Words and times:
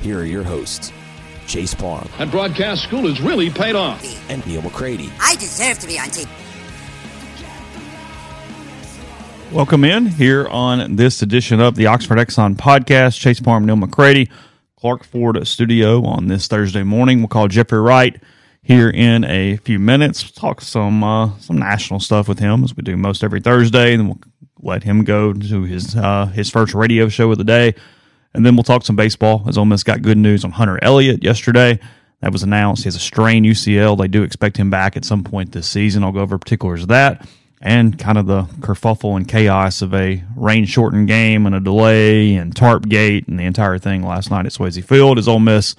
here 0.00 0.20
are 0.20 0.24
your 0.24 0.42
hosts, 0.42 0.92
Chase 1.46 1.74
Palm. 1.74 2.08
And 2.18 2.30
broadcast 2.30 2.82
school 2.82 3.06
has 3.08 3.20
really 3.20 3.50
paid 3.50 3.74
off. 3.74 4.02
and 4.30 4.44
Neil 4.46 4.62
McCready. 4.62 5.10
I 5.20 5.34
deserve 5.36 5.78
to 5.80 5.86
be 5.86 5.98
on 5.98 6.06
TV. 6.06 6.28
Welcome 9.52 9.82
in 9.84 10.06
here 10.06 10.46
on 10.48 10.94
this 10.96 11.22
edition 11.22 11.58
of 11.60 11.74
the 11.74 11.86
Oxford 11.86 12.18
Exxon 12.18 12.54
podcast. 12.56 13.18
Chase 13.18 13.40
Palm, 13.40 13.66
Neil 13.66 13.74
McCready, 13.76 14.30
Clark 14.76 15.04
Ford 15.04 15.44
studio 15.46 16.04
on 16.04 16.28
this 16.28 16.46
Thursday 16.46 16.84
morning. 16.84 17.18
We'll 17.18 17.28
call 17.28 17.48
Jeffrey 17.48 17.80
Wright 17.80 18.22
here 18.62 18.88
in 18.88 19.24
a 19.24 19.56
few 19.56 19.80
minutes. 19.80 20.22
We'll 20.22 20.32
talk 20.40 20.60
some 20.60 21.02
uh, 21.02 21.36
some 21.38 21.58
national 21.58 21.98
stuff 21.98 22.28
with 22.28 22.38
him 22.38 22.62
as 22.62 22.76
we 22.76 22.84
do 22.84 22.96
most 22.96 23.24
every 23.24 23.40
Thursday. 23.40 23.92
And 23.94 24.00
then 24.00 24.08
we'll 24.08 24.20
let 24.72 24.84
him 24.84 25.02
go 25.02 25.32
to 25.32 25.62
his 25.64 25.96
uh, 25.96 26.26
his 26.26 26.48
first 26.48 26.72
radio 26.72 27.08
show 27.08 27.32
of 27.32 27.38
the 27.38 27.44
day, 27.44 27.74
and 28.34 28.44
then 28.44 28.56
we'll 28.56 28.62
talk 28.62 28.84
some 28.84 28.96
baseball. 28.96 29.44
As 29.46 29.58
Ole 29.58 29.64
Miss 29.64 29.82
got 29.82 30.02
good 30.02 30.18
news 30.18 30.44
on 30.44 30.52
Hunter 30.52 30.78
Elliott 30.82 31.22
yesterday. 31.22 31.78
That 32.20 32.32
was 32.32 32.42
announced. 32.42 32.82
He 32.82 32.86
has 32.86 32.96
a 32.96 33.00
strained 33.00 33.46
UCL. 33.46 33.98
They 33.98 34.08
do 34.08 34.22
expect 34.22 34.58
him 34.58 34.68
back 34.68 34.96
at 34.96 35.06
some 35.06 35.24
point 35.24 35.52
this 35.52 35.66
season. 35.66 36.04
I'll 36.04 36.12
go 36.12 36.20
over 36.20 36.36
particulars 36.36 36.82
of 36.82 36.88
that 36.88 37.26
and 37.62 37.98
kind 37.98 38.16
of 38.16 38.26
the 38.26 38.42
kerfuffle 38.60 39.16
and 39.16 39.28
chaos 39.28 39.82
of 39.82 39.94
a 39.94 40.22
rain 40.34 40.64
shortened 40.64 41.08
game 41.08 41.46
and 41.46 41.54
a 41.54 41.60
delay 41.60 42.34
and 42.34 42.56
tarp 42.56 42.88
gate 42.88 43.28
and 43.28 43.38
the 43.38 43.44
entire 43.44 43.78
thing 43.78 44.02
last 44.02 44.30
night 44.30 44.46
at 44.46 44.52
Swayze 44.52 44.82
Field 44.82 45.18
as 45.18 45.28
Ole 45.28 45.40
Miss 45.40 45.76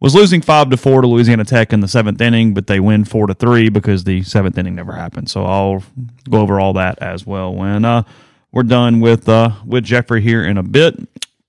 was 0.00 0.14
losing 0.14 0.40
five 0.40 0.70
to 0.70 0.78
four 0.78 1.02
to 1.02 1.06
Louisiana 1.06 1.44
Tech 1.44 1.74
in 1.74 1.80
the 1.80 1.88
seventh 1.88 2.22
inning, 2.22 2.54
but 2.54 2.66
they 2.66 2.80
win 2.80 3.04
four 3.04 3.26
to 3.26 3.34
three 3.34 3.68
because 3.68 4.04
the 4.04 4.22
seventh 4.22 4.56
inning 4.56 4.74
never 4.74 4.92
happened. 4.92 5.30
So 5.30 5.44
I'll 5.44 5.82
go 6.28 6.40
over 6.40 6.58
all 6.58 6.72
that 6.74 6.98
as 7.00 7.26
well 7.26 7.54
when 7.54 7.84
uh, 7.84 8.04
we're 8.50 8.62
done 8.62 9.00
with 9.00 9.28
uh, 9.28 9.52
with 9.66 9.84
Jeffrey 9.84 10.22
here 10.22 10.42
in 10.42 10.56
a 10.56 10.62
bit. 10.62 10.98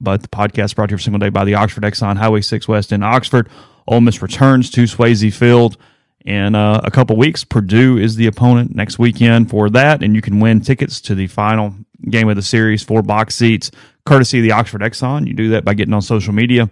But 0.02 0.24
the 0.24 0.28
podcast 0.28 0.76
brought 0.76 0.88
to 0.88 0.94
you 0.94 0.96
every 0.96 1.04
single 1.04 1.20
day 1.20 1.30
by 1.30 1.46
the 1.46 1.56
Oxford 1.56 1.84
Exxon 1.84 2.18
Highway 2.18 2.42
Six 2.42 2.68
West 2.68 2.92
in 2.92 3.04
Oxford. 3.04 3.48
Ole 3.88 4.02
Miss 4.02 4.22
returns 4.22 4.70
to 4.72 4.84
Swayze 4.84 5.34
Field 5.34 5.78
in 6.26 6.56
uh, 6.56 6.82
a 6.84 6.92
couple 6.92 7.16
weeks. 7.16 7.44
Purdue 7.44 7.98
is 7.98 8.16
the 8.16 8.28
opponent 8.28 8.76
next 8.76 8.98
weekend 8.98 9.50
for 9.50 9.70
that, 9.70 10.02
and 10.02 10.16
you 10.16 10.22
can 10.22 10.40
win 10.40 10.62
tickets 10.62 11.00
to 11.02 11.16
the 11.16 11.28
final 11.28 11.76
game 12.10 12.30
of 12.30 12.36
the 12.36 12.42
series, 12.42 12.84
four 12.84 13.04
box 13.04 13.36
seats, 13.36 13.70
courtesy 14.06 14.40
of 14.40 14.44
the 14.44 14.52
Oxford 14.52 14.82
Exxon. 14.82 15.28
You 15.28 15.34
do 15.34 15.50
that 15.50 15.64
by 15.64 15.76
getting 15.76 15.94
on 15.94 16.02
social 16.02 16.34
media 16.34 16.70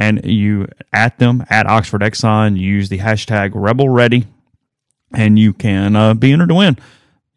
and 0.00 0.24
you 0.24 0.66
at 0.92 1.18
them 1.18 1.44
at 1.50 1.66
Oxford 1.66 2.00
Exxon. 2.00 2.58
Use 2.58 2.88
the 2.88 2.98
hashtag 2.98 3.52
Rebel 3.54 3.88
Ready, 3.88 4.26
and 5.14 5.38
you 5.38 5.52
can 5.52 5.94
uh, 5.94 6.14
be 6.14 6.32
entered 6.32 6.48
to 6.48 6.54
win. 6.54 6.78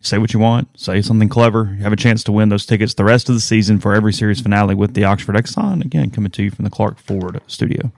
Say 0.04 0.18
what 0.18 0.34
you 0.34 0.40
want, 0.40 0.68
say 0.78 1.02
something 1.02 1.30
clever. 1.30 1.74
You 1.78 1.84
have 1.84 1.94
a 1.94 1.96
chance 1.96 2.26
to 2.26 2.34
win 2.34 2.50
those 2.50 2.66
tickets 2.66 2.94
the 2.94 3.06
rest 3.06 3.30
of 3.30 3.36
the 3.36 3.42
season 3.42 3.80
for 3.80 3.96
every 3.96 4.12
series 4.12 4.42
finale 4.42 4.76
with 4.76 4.96
the 4.96 5.06
Oxford 5.06 5.36
Exxon. 5.36 5.84
Again, 5.84 6.12
coming 6.12 6.32
to 6.32 6.44
you 6.44 6.52
from 6.52 6.66
the 6.66 6.70
Clark 6.70 7.00
Ford 7.00 7.40
studio. 7.48 7.94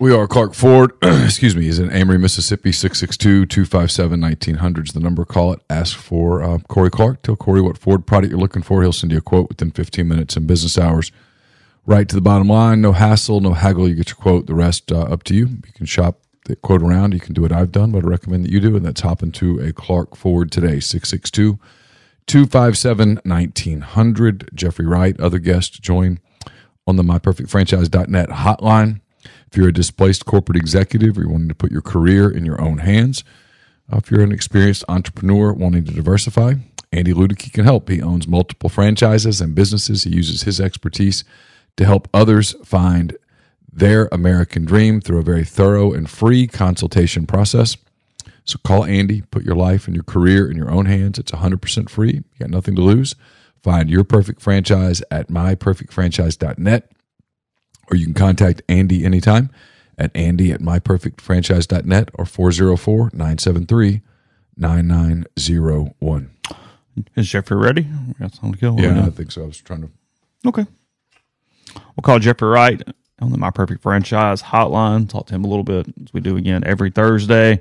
We 0.00 0.12
are 0.12 0.26
Clark 0.26 0.54
Ford, 0.54 0.90
excuse 1.02 1.54
me, 1.54 1.68
is 1.68 1.78
in 1.78 1.92
Amory, 1.92 2.18
Mississippi, 2.18 2.70
662-257-1900 2.70 4.86
is 4.86 4.92
the 4.92 5.00
number. 5.00 5.24
Call 5.24 5.52
it. 5.52 5.60
Ask 5.70 5.96
for 5.96 6.42
uh, 6.42 6.58
Corey 6.68 6.90
Clark. 6.90 7.22
Tell 7.22 7.36
Corey 7.36 7.60
what 7.60 7.78
Ford 7.78 8.04
product 8.04 8.32
you're 8.32 8.40
looking 8.40 8.62
for. 8.62 8.82
He'll 8.82 8.92
send 8.92 9.12
you 9.12 9.18
a 9.18 9.20
quote 9.20 9.48
within 9.48 9.70
15 9.70 10.08
minutes 10.08 10.36
in 10.36 10.46
business 10.46 10.76
hours. 10.76 11.12
Right 11.86 12.08
to 12.08 12.16
the 12.16 12.20
bottom 12.20 12.48
line. 12.48 12.80
No 12.80 12.92
hassle, 12.92 13.40
no 13.40 13.54
haggle. 13.54 13.88
You 13.88 13.94
get 13.94 14.08
your 14.08 14.16
quote. 14.16 14.46
The 14.46 14.54
rest 14.54 14.90
uh, 14.90 15.02
up 15.02 15.22
to 15.24 15.34
you. 15.34 15.46
You 15.46 15.72
can 15.74 15.86
shop 15.86 16.20
quote 16.56 16.82
around. 16.82 17.14
You 17.14 17.20
can 17.20 17.34
do 17.34 17.42
what 17.42 17.52
I've 17.52 17.72
done, 17.72 17.92
but 17.92 18.04
I 18.04 18.08
recommend 18.08 18.44
that 18.44 18.52
you 18.52 18.60
do, 18.60 18.76
and 18.76 18.84
that's 18.84 19.00
hop 19.00 19.22
into 19.22 19.58
a 19.60 19.72
Clark 19.72 20.16
Ford 20.16 20.50
today, 20.50 20.80
662 20.80 21.58
257 22.26 23.20
1900. 23.24 24.50
Jeffrey 24.54 24.86
Wright, 24.86 25.18
other 25.20 25.38
guests 25.38 25.78
join 25.78 26.20
on 26.86 26.96
the 26.96 27.02
myperfectfranchise.net 27.02 28.28
hotline. 28.30 29.00
If 29.50 29.56
you're 29.56 29.68
a 29.68 29.72
displaced 29.72 30.26
corporate 30.26 30.56
executive 30.56 31.16
or 31.16 31.22
you're 31.22 31.30
wanting 31.30 31.48
to 31.48 31.54
put 31.54 31.72
your 31.72 31.82
career 31.82 32.30
in 32.30 32.44
your 32.44 32.60
own 32.60 32.78
hands, 32.78 33.24
uh, 33.90 33.96
if 33.96 34.10
you're 34.10 34.22
an 34.22 34.32
experienced 34.32 34.84
entrepreneur 34.88 35.52
wanting 35.52 35.84
to 35.84 35.92
diversify, 35.92 36.54
Andy 36.92 37.12
Ludicky 37.12 37.52
can 37.52 37.64
help. 37.64 37.88
He 37.88 38.02
owns 38.02 38.28
multiple 38.28 38.68
franchises 38.68 39.40
and 39.40 39.54
businesses. 39.54 40.04
He 40.04 40.10
uses 40.10 40.42
his 40.42 40.60
expertise 40.60 41.24
to 41.76 41.84
help 41.84 42.08
others 42.12 42.54
find 42.64 43.16
their 43.78 44.08
American 44.10 44.64
dream 44.64 45.00
through 45.00 45.18
a 45.18 45.22
very 45.22 45.44
thorough 45.44 45.92
and 45.92 46.08
free 46.08 46.46
consultation 46.46 47.26
process. 47.26 47.76
So 48.44 48.58
call 48.64 48.84
Andy, 48.84 49.22
put 49.22 49.44
your 49.44 49.54
life 49.54 49.86
and 49.86 49.94
your 49.94 50.04
career 50.04 50.50
in 50.50 50.56
your 50.56 50.70
own 50.70 50.86
hands. 50.86 51.18
It's 51.18 51.32
100% 51.32 51.90
free. 51.90 52.14
You 52.14 52.24
got 52.38 52.50
nothing 52.50 52.74
to 52.76 52.82
lose. 52.82 53.14
Find 53.62 53.90
your 53.90 54.04
perfect 54.04 54.40
franchise 54.40 55.02
at 55.10 55.28
myperfectfranchise.net 55.28 56.90
or 57.90 57.96
you 57.96 58.04
can 58.04 58.14
contact 58.14 58.62
Andy 58.68 59.04
anytime 59.04 59.50
at 59.96 60.14
andy 60.14 60.52
at 60.52 60.60
myperfectfranchise.net 60.60 62.10
or 62.14 62.24
404 62.24 63.10
973 63.12 64.00
9901. 64.56 66.30
Is 67.16 67.28
Jeffrey 67.28 67.56
ready? 67.56 67.82
We 67.82 68.14
got 68.14 68.34
something 68.34 68.52
to 68.52 68.58
kill. 68.58 68.76
Yeah, 68.78 69.06
I 69.06 69.10
think 69.10 69.30
so. 69.30 69.42
I 69.42 69.46
was 69.46 69.58
trying 69.58 69.82
to. 69.82 69.90
Okay. 70.48 70.66
We'll 71.74 72.02
call 72.02 72.18
Jeffrey 72.18 72.48
Wright 72.48 72.82
on 73.20 73.32
the 73.32 73.38
My 73.38 73.50
Perfect 73.50 73.82
Franchise 73.82 74.42
hotline. 74.42 75.08
Talk 75.08 75.26
to 75.28 75.34
him 75.34 75.44
a 75.44 75.48
little 75.48 75.64
bit 75.64 75.86
as 76.02 76.12
we 76.12 76.20
do 76.20 76.36
again 76.36 76.64
every 76.66 76.90
Thursday. 76.90 77.60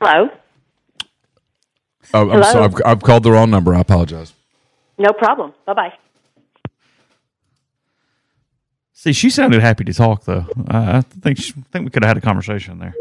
Hello. 0.00 0.28
Oh, 2.14 2.30
I'm 2.30 2.42
Hello? 2.42 2.44
sorry. 2.44 2.66
I've, 2.66 2.74
I've 2.84 3.02
called 3.02 3.22
the 3.24 3.32
wrong 3.32 3.50
number. 3.50 3.74
I 3.74 3.80
apologize. 3.80 4.34
No 4.98 5.12
problem. 5.12 5.54
Bye 5.66 5.74
bye. 5.74 5.92
See, 9.02 9.12
she 9.12 9.30
sounded 9.30 9.60
happy 9.60 9.82
to 9.82 9.92
talk, 9.92 10.26
though. 10.26 10.46
I, 10.68 10.98
I 10.98 11.00
think 11.00 11.36
she, 11.36 11.52
I 11.58 11.62
think 11.72 11.84
we 11.84 11.90
could 11.90 12.04
have 12.04 12.10
had 12.10 12.18
a 12.18 12.20
conversation 12.20 12.78
there. 12.78 12.94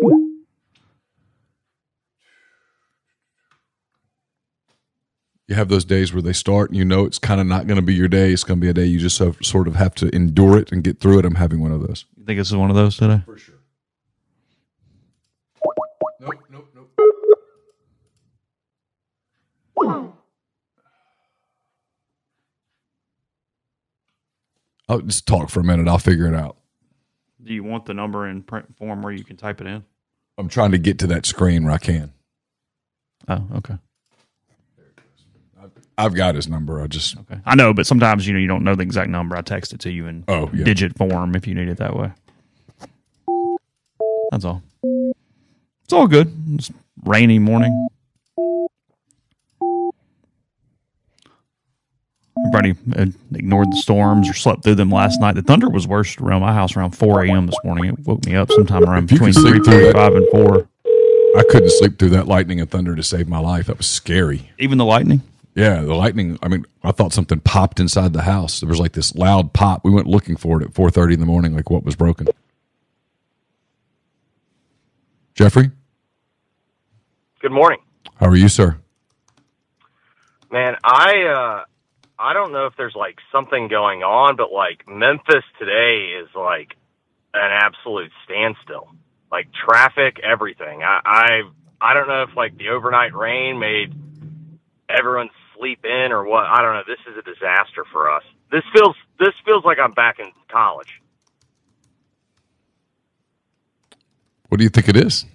You 5.48 5.53
have 5.53 5.69
those 5.69 5.86
days 5.86 6.12
where 6.12 6.24
they 6.24 6.33
start 6.33 6.71
and 6.71 6.77
you 6.77 6.86
know 6.86 7.06
it's 7.06 7.19
kind 7.19 7.39
of 7.39 7.45
not 7.45 7.68
going 7.68 7.75
to 7.75 7.83
be 7.83 7.94
your 7.94 8.07
day. 8.07 8.31
It's 8.31 8.44
going 8.44 8.59
to 8.59 8.62
be 8.62 8.69
a 8.69 8.74
day 8.74 8.86
you 8.86 8.98
just 8.98 9.15
so, 9.15 9.33
sort 9.44 9.68
of 9.68 9.75
have 9.75 9.94
to 9.95 10.09
endure 10.15 10.57
it 10.57 10.71
and 10.71 10.83
get 10.83 11.00
through 11.00 11.19
it. 11.19 11.25
I'm 11.25 11.36
having 11.36 11.62
one 11.62 11.71
of 11.71 11.86
those. 11.86 12.06
You 12.18 12.25
think 12.25 12.39
this 12.39 12.47
is 12.47 12.56
one 12.56 12.71
of 12.71 12.75
those 12.75 12.97
today? 12.97 13.21
For 13.24 13.38
sure. 13.38 13.61
I'll 24.92 25.00
just 25.00 25.26
talk 25.26 25.50
for 25.50 25.62
a 25.62 25.64
minute. 25.64 25.88
I'll 25.88 25.98
figure 25.98 26.28
it 26.28 26.36
out. 26.36 26.58
Do 27.42 27.54
you 27.54 27.64
want 27.64 27.86
the 27.86 27.94
number 27.94 28.28
in 28.28 28.44
print 28.44 28.76
form 28.78 29.02
where 29.02 29.14
you 29.14 29.24
can 29.24 29.38
type 29.38 29.62
it 29.62 29.68
in? 29.68 29.84
I'm 30.38 30.50
trying 30.50 30.72
to 30.72 30.78
get 30.78 31.00
to 31.00 31.08
that 31.08 31.26
screen 31.26 31.64
where 31.64 31.74
I 31.74 31.78
can. 31.78 32.12
Oh, 33.30 33.48
okay. 33.56 33.76
I've 35.98 36.14
got 36.16 36.36
his 36.36 36.48
number. 36.48 36.82
I 36.82 36.88
just 36.88 37.18
Okay. 37.18 37.40
I 37.46 37.56
know, 37.56 37.74
but 37.74 37.86
sometimes 37.86 38.26
you 38.28 38.34
know 38.34 38.40
you 38.40 38.48
don't 38.48 38.64
know 38.64 38.76
the 38.76 38.82
exact 38.84 39.10
number. 39.10 39.38
I 39.38 39.42
text 39.42 39.72
it 39.72 39.80
to 39.82 39.92
you 39.92 40.08
in 40.08 40.24
Oh, 40.28 40.50
yeah. 40.54 40.64
digit 40.64 40.98
form 40.98 41.36
if 41.36 41.46
you 41.48 41.54
need 41.54 41.70
it 41.70 41.78
that 41.78 41.96
way. 41.96 42.12
That's 44.32 44.44
all. 44.46 44.64
It's 45.84 45.94
all 45.94 46.08
good. 46.08 46.34
It's 46.54 46.72
rainy 47.06 47.38
morning. 47.40 47.88
Everybody 52.53 52.75
uh, 53.01 53.06
ignored 53.33 53.71
the 53.71 53.77
storms 53.77 54.30
or 54.30 54.33
slept 54.33 54.63
through 54.63 54.75
them 54.75 54.92
last 54.92 55.21
night. 55.21 55.36
The 55.36 55.42
thunder 55.42 55.69
was 55.69 55.88
worse 55.88 56.18
around 56.18 56.42
my 56.42 56.53
house 56.53 56.75
around 56.75 56.92
4 56.92 57.24
a.m. 57.25 57.45
this 57.45 57.56
morning. 57.63 57.86
It 57.86 58.00
woke 58.06 58.25
me 58.25 58.36
up 58.36 58.51
sometime 58.51 58.83
around 58.83 59.07
between 59.07 59.33
could 59.33 59.42
sleep 59.42 59.63
through 59.63 59.94
that- 59.94 59.95
3.45 59.95 60.18
and 60.18 60.27
4. 60.31 60.68
I 61.38 61.44
couldn't 61.50 61.71
sleep 61.71 61.98
through 61.98 62.09
that 62.09 62.27
lightning 62.27 62.59
and 62.59 62.69
thunder 62.69 62.94
to 62.94 63.03
save 63.03 63.30
my 63.30 63.39
life. 63.39 63.68
That 63.68 63.77
was 63.77 63.88
scary. 63.88 64.51
Even 64.59 64.77
the 64.77 64.83
lightning. 64.86 65.21
Yeah, 65.56 65.81
the 65.81 65.94
lightning. 65.95 66.38
I 66.44 66.50
mean, 66.50 66.65
I 66.83 66.92
thought 66.92 67.13
something 67.13 67.39
popped 67.39 67.80
inside 67.80 68.12
the 68.12 68.24
house. 68.24 68.59
There 68.59 68.68
was 68.68 68.80
like 68.81 68.94
this 68.94 69.15
loud 69.15 69.54
pop. 69.54 69.86
We 69.86 69.92
went 69.92 70.07
looking 70.07 70.36
for 70.36 70.62
it 70.62 70.65
at 70.65 70.74
4:30 70.74 71.13
in 71.13 71.19
the 71.21 71.25
morning, 71.25 71.56
like 71.56 71.69
what 71.69 71.83
was 71.86 71.95
broken. 71.95 72.27
Jeffrey, 75.36 75.71
Good 77.39 77.51
morning, 77.54 77.80
how 78.18 78.27
are 78.27 78.36
you, 78.36 78.50
sir? 78.50 78.77
man. 80.51 80.75
I 80.83 81.24
uh, 81.24 81.63
I 82.21 82.33
don't 82.33 82.51
know 82.51 82.68
if 82.68 82.73
there's 82.77 82.94
like 82.95 83.18
something 83.31 83.68
going 83.68 84.03
on, 84.03 84.35
but 84.35 84.51
like 84.51 84.88
Memphis 84.88 85.44
today 85.57 86.13
is 86.21 86.29
like 86.35 86.75
an 87.33 87.51
absolute 87.51 88.12
standstill. 88.23 88.89
Like 89.31 89.47
traffic, 89.65 90.19
everything. 90.23 90.83
I 90.83 91.01
I 91.03 91.41
I 91.81 91.94
don't 91.95 92.07
know 92.07 92.23
if 92.23 92.35
like 92.35 92.57
the 92.57 92.69
overnight 92.69 93.15
rain 93.15 93.57
made 93.57 93.95
everyone 94.88 95.29
sleep 95.57 95.83
in 95.83 96.12
or 96.12 96.23
what. 96.25 96.45
I 96.45 96.62
don't 96.62 96.75
know. 96.75 96.83
This 96.88 97.00
is 97.12 97.18
a 97.18 97.23
disaster 97.23 97.85
for 97.91 98.12
us. 98.12 98.23
This 98.51 98.63
feels 98.71 98.95
this 99.19 99.33
feels 99.44 99.65
like 99.65 99.79
I'm 99.79 99.94
back 99.94 100.19
in 100.19 100.31
college. 100.47 101.01
What 104.50 104.59
do 104.59 104.63
you 104.63 104.69
think 104.69 104.89
it 104.89 104.97
is? 104.97 105.25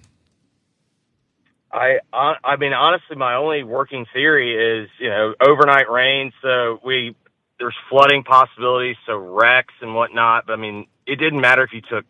I 1.77 1.99
hon- 2.11 2.37
I 2.43 2.55
mean 2.57 2.73
honestly, 2.73 3.15
my 3.15 3.35
only 3.35 3.63
working 3.63 4.05
theory 4.13 4.81
is 4.83 4.89
you 4.99 5.09
know 5.09 5.33
overnight 5.39 5.89
rain, 5.89 6.31
so 6.41 6.79
we 6.83 7.15
there's 7.59 7.75
flooding 7.89 8.23
possibilities, 8.23 8.97
so 9.05 9.17
wrecks 9.17 9.73
and 9.81 9.95
whatnot. 9.95 10.45
But 10.47 10.53
I 10.53 10.55
mean, 10.57 10.87
it 11.05 11.17
didn't 11.17 11.41
matter 11.41 11.63
if 11.63 11.73
you 11.73 11.81
took 11.81 12.05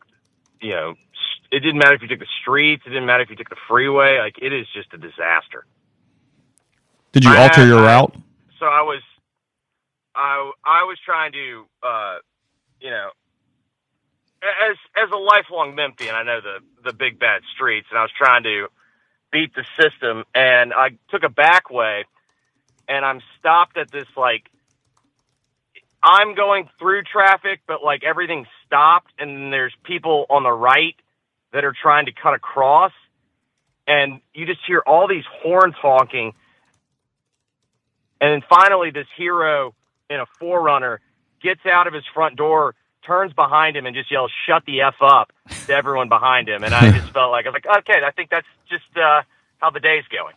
you 0.61 0.71
know 0.71 0.95
it 1.51 1.59
didn't 1.59 1.77
matter 1.77 1.93
if 1.93 2.01
you 2.01 2.07
took 2.07 2.19
the 2.19 2.33
streets, 2.41 2.83
it 2.85 2.89
didn't 2.89 3.05
matter 3.05 3.23
if 3.23 3.29
you 3.29 3.35
took 3.35 3.49
the 3.49 3.55
freeway. 3.67 4.17
Like 4.19 4.35
it 4.41 4.53
is 4.53 4.67
just 4.73 4.93
a 4.93 4.97
disaster. 4.97 5.65
Did 7.11 7.23
you 7.23 7.31
I- 7.31 7.37
alter 7.43 7.65
your 7.65 7.79
I- 7.79 7.85
route? 7.93 8.15
So 8.59 8.65
I 8.65 8.81
was 8.81 9.01
I 10.15 10.51
I 10.65 10.83
was 10.83 10.97
trying 11.05 11.31
to 11.33 11.65
uh 11.83 12.17
you 12.81 12.89
know 12.89 13.09
as 14.43 14.77
as 14.95 15.09
a 15.11 15.17
lifelong 15.17 15.75
Memphian, 15.75 16.15
I 16.15 16.23
know 16.23 16.41
the 16.41 16.59
the 16.83 16.93
big 16.93 17.19
bad 17.19 17.41
streets, 17.55 17.87
and 17.89 17.99
I 17.99 18.01
was 18.01 18.11
trying 18.17 18.43
to 18.43 18.67
beat 19.37 19.53
the 19.53 19.65
system, 19.79 20.23
and 20.33 20.73
I 20.73 20.97
took 21.09 21.23
a 21.23 21.29
back 21.29 21.69
way, 21.69 22.05
and 22.87 23.05
I'm 23.05 23.21
stopped 23.37 23.77
at 23.77 23.91
this 23.91 24.07
like 24.15 24.49
I'm 26.01 26.35
going 26.35 26.69
through 26.79 27.03
traffic, 27.03 27.61
but 27.67 27.83
like 27.83 28.03
everything's 28.03 28.47
stopped, 28.65 29.11
and 29.19 29.53
there's 29.53 29.73
people 29.83 30.25
on 30.29 30.43
the 30.43 30.51
right 30.51 30.95
that 31.53 31.63
are 31.63 31.73
trying 31.79 32.07
to 32.07 32.11
cut 32.11 32.33
across, 32.33 32.93
and 33.87 34.21
you 34.33 34.45
just 34.47 34.59
hear 34.65 34.81
all 34.85 35.07
these 35.07 35.25
horns 35.43 35.75
honking, 35.79 36.33
and 38.19 38.31
then 38.31 38.41
finally 38.49 38.89
this 38.89 39.07
hero 39.17 39.75
in 40.09 40.19
a 40.19 40.25
4Runner 40.41 40.97
gets 41.43 41.61
out 41.71 41.85
of 41.85 41.93
his 41.93 42.03
front 42.13 42.37
door 42.37 42.73
turns 43.07 43.33
behind 43.33 43.75
him 43.77 43.85
and 43.85 43.95
just 43.95 44.11
yells 44.11 44.31
"Shut 44.45 44.63
the 44.65 44.81
f 44.81 44.95
up" 45.01 45.31
to 45.65 45.73
everyone 45.73 46.09
behind 46.09 46.49
him, 46.49 46.63
and 46.63 46.73
I 46.73 46.91
just 46.91 47.11
felt 47.13 47.31
like 47.31 47.45
I 47.45 47.49
was 47.49 47.61
like, 47.63 47.77
okay, 47.79 48.01
I 48.05 48.11
think 48.11 48.29
that's 48.29 48.47
just 48.69 48.85
uh, 48.95 49.21
how 49.57 49.71
the 49.71 49.79
day's 49.79 50.03
going. 50.11 50.33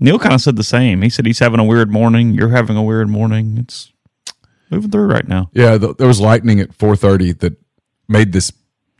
Neil 0.00 0.18
kind 0.18 0.34
of 0.34 0.40
said 0.40 0.56
the 0.56 0.64
same. 0.64 1.02
He 1.02 1.10
said 1.10 1.26
he's 1.26 1.38
having 1.38 1.60
a 1.60 1.64
weird 1.64 1.90
morning. 1.90 2.32
You're 2.32 2.48
having 2.48 2.76
a 2.76 2.82
weird 2.82 3.08
morning. 3.08 3.58
It's 3.58 3.92
moving 4.70 4.90
through 4.90 5.06
right 5.06 5.26
now. 5.28 5.50
Yeah, 5.52 5.76
th- 5.78 5.96
there 5.98 6.08
was 6.08 6.20
lightning 6.20 6.60
at 6.60 6.70
4:30 6.70 7.38
that 7.40 7.56
made 8.08 8.32
this 8.32 8.52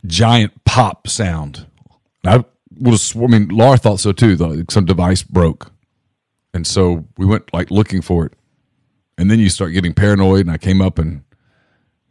giant 0.05 0.63
pop 0.65 1.07
sound. 1.07 1.65
I 2.25 2.45
was, 2.79 3.15
I 3.15 3.27
mean, 3.27 3.49
Laura 3.49 3.77
thought 3.77 3.99
so 3.99 4.11
too. 4.11 4.35
Though 4.35 4.63
some 4.69 4.85
device 4.85 5.23
broke, 5.23 5.71
and 6.53 6.65
so 6.67 7.05
we 7.17 7.25
went 7.25 7.53
like 7.53 7.71
looking 7.71 8.01
for 8.01 8.25
it. 8.25 8.33
And 9.17 9.29
then 9.29 9.39
you 9.39 9.49
start 9.49 9.73
getting 9.73 9.93
paranoid, 9.93 10.41
and 10.41 10.51
I 10.51 10.57
came 10.57 10.81
up 10.81 10.97
and 10.97 11.23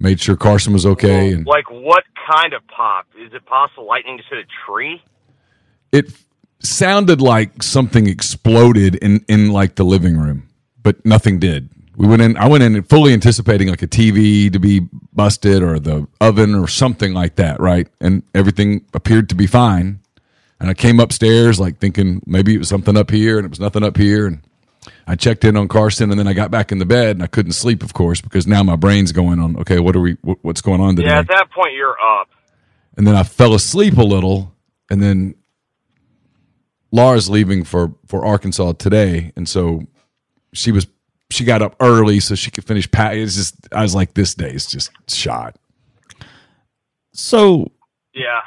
made 0.03 0.21
sure 0.21 0.37
Carson 0.37 0.73
was 0.73 0.85
okay. 0.85 1.33
And 1.33 1.47
Like, 1.47 1.71
what 1.71 2.05
kind 2.31 2.53
of 2.53 2.67
pop? 2.67 3.07
Is 3.19 3.33
it 3.33 3.47
possible 3.47 3.87
lightning 3.87 4.19
just 4.19 4.29
hit 4.29 4.39
a 4.39 4.49
tree? 4.67 5.03
it 5.93 6.11
sounded 6.61 7.21
like 7.21 7.63
something 7.63 8.07
exploded 8.07 8.95
in 8.97 9.25
in 9.29 9.51
like 9.51 9.75
the 9.75 9.85
living 9.85 10.17
room, 10.17 10.49
but 10.83 11.05
nothing 11.05 11.39
did. 11.39 11.69
We 11.97 12.07
went 12.07 12.23
in. 12.23 12.37
I 12.39 12.49
went 12.49 12.63
in 12.63 12.83
fully 12.85 13.13
anticipating 13.13 13.69
like 13.69 13.83
a 13.83 13.87
TV 13.87 14.51
to 14.53 14.59
be 14.59 14.89
busted 15.13 15.63
or 15.63 15.79
the 15.79 16.07
oven 16.21 16.55
or 16.55 16.67
something 16.67 17.13
like 17.13 17.37
that, 17.37 17.61
right? 17.61 17.89
And 18.01 18.23
everything 18.35 18.87
appeared 18.95 19.29
to 19.29 19.35
be 19.35 19.47
fine. 19.47 20.01
And 20.59 20.71
I 20.71 20.75
came 20.75 21.01
upstairs 21.01 21.61
like 21.61 21.79
thinking 21.79 22.23
maybe 22.25 22.55
it 22.55 22.59
was 22.59 22.69
something 22.69 22.97
up 22.97 23.11
here, 23.11 23.37
and 23.39 23.45
it 23.45 23.51
was 23.51 23.61
nothing 23.61 23.83
up 23.85 23.97
here. 23.99 24.27
And 24.27 24.41
I 25.07 25.15
checked 25.17 25.45
in 25.45 25.57
on 25.57 25.69
Carson, 25.69 26.11
and 26.11 26.19
then 26.19 26.27
I 26.27 26.33
got 26.33 26.51
back 26.51 26.73
in 26.73 26.79
the 26.79 26.85
bed, 26.87 27.11
and 27.17 27.23
I 27.23 27.27
couldn't 27.29 27.53
sleep, 27.53 27.83
of 27.85 27.93
course, 27.95 28.21
because 28.21 28.47
now 28.47 28.63
my 28.63 28.77
brain's 28.77 29.13
going 29.13 29.39
on. 29.39 29.57
Okay, 29.59 29.79
what 29.79 29.95
are 29.95 30.01
we? 30.01 30.17
What, 30.23 30.39
what's 30.43 30.61
going 30.61 30.81
on 30.81 30.97
today? 30.97 31.09
Yeah, 31.09 31.21
at 31.21 31.29
that 31.29 31.51
point 31.51 31.75
you're 31.75 31.97
up. 32.01 32.29
and 32.97 33.07
then 33.07 33.15
I 33.15 33.23
fell 33.23 33.55
asleep 33.55 33.97
a 33.97 34.03
little, 34.03 34.53
and 34.91 35.03
then 35.03 35.35
Laura's 36.91 37.31
leaving 37.31 37.65
for 37.65 37.95
for 38.07 38.25
Arkansas 38.25 38.73
today, 38.73 39.33
and 39.37 39.49
so 39.49 39.83
she 40.53 40.73
was 40.73 40.87
she 41.31 41.45
got 41.45 41.63
up 41.63 41.77
early 41.81 42.21
so 42.21 42.35
she 42.35 42.51
could 42.51 42.65
finish 42.65 42.91
pack. 42.91 43.15
It's 43.15 43.37
just 43.37 43.55
I 43.73 43.83
was 43.83 43.95
like, 43.95 44.15
this 44.15 44.35
day 44.35 44.51
is 44.51 44.67
just 44.67 44.91
shot. 45.09 45.57
So, 47.13 47.71
Yeah. 48.15 48.41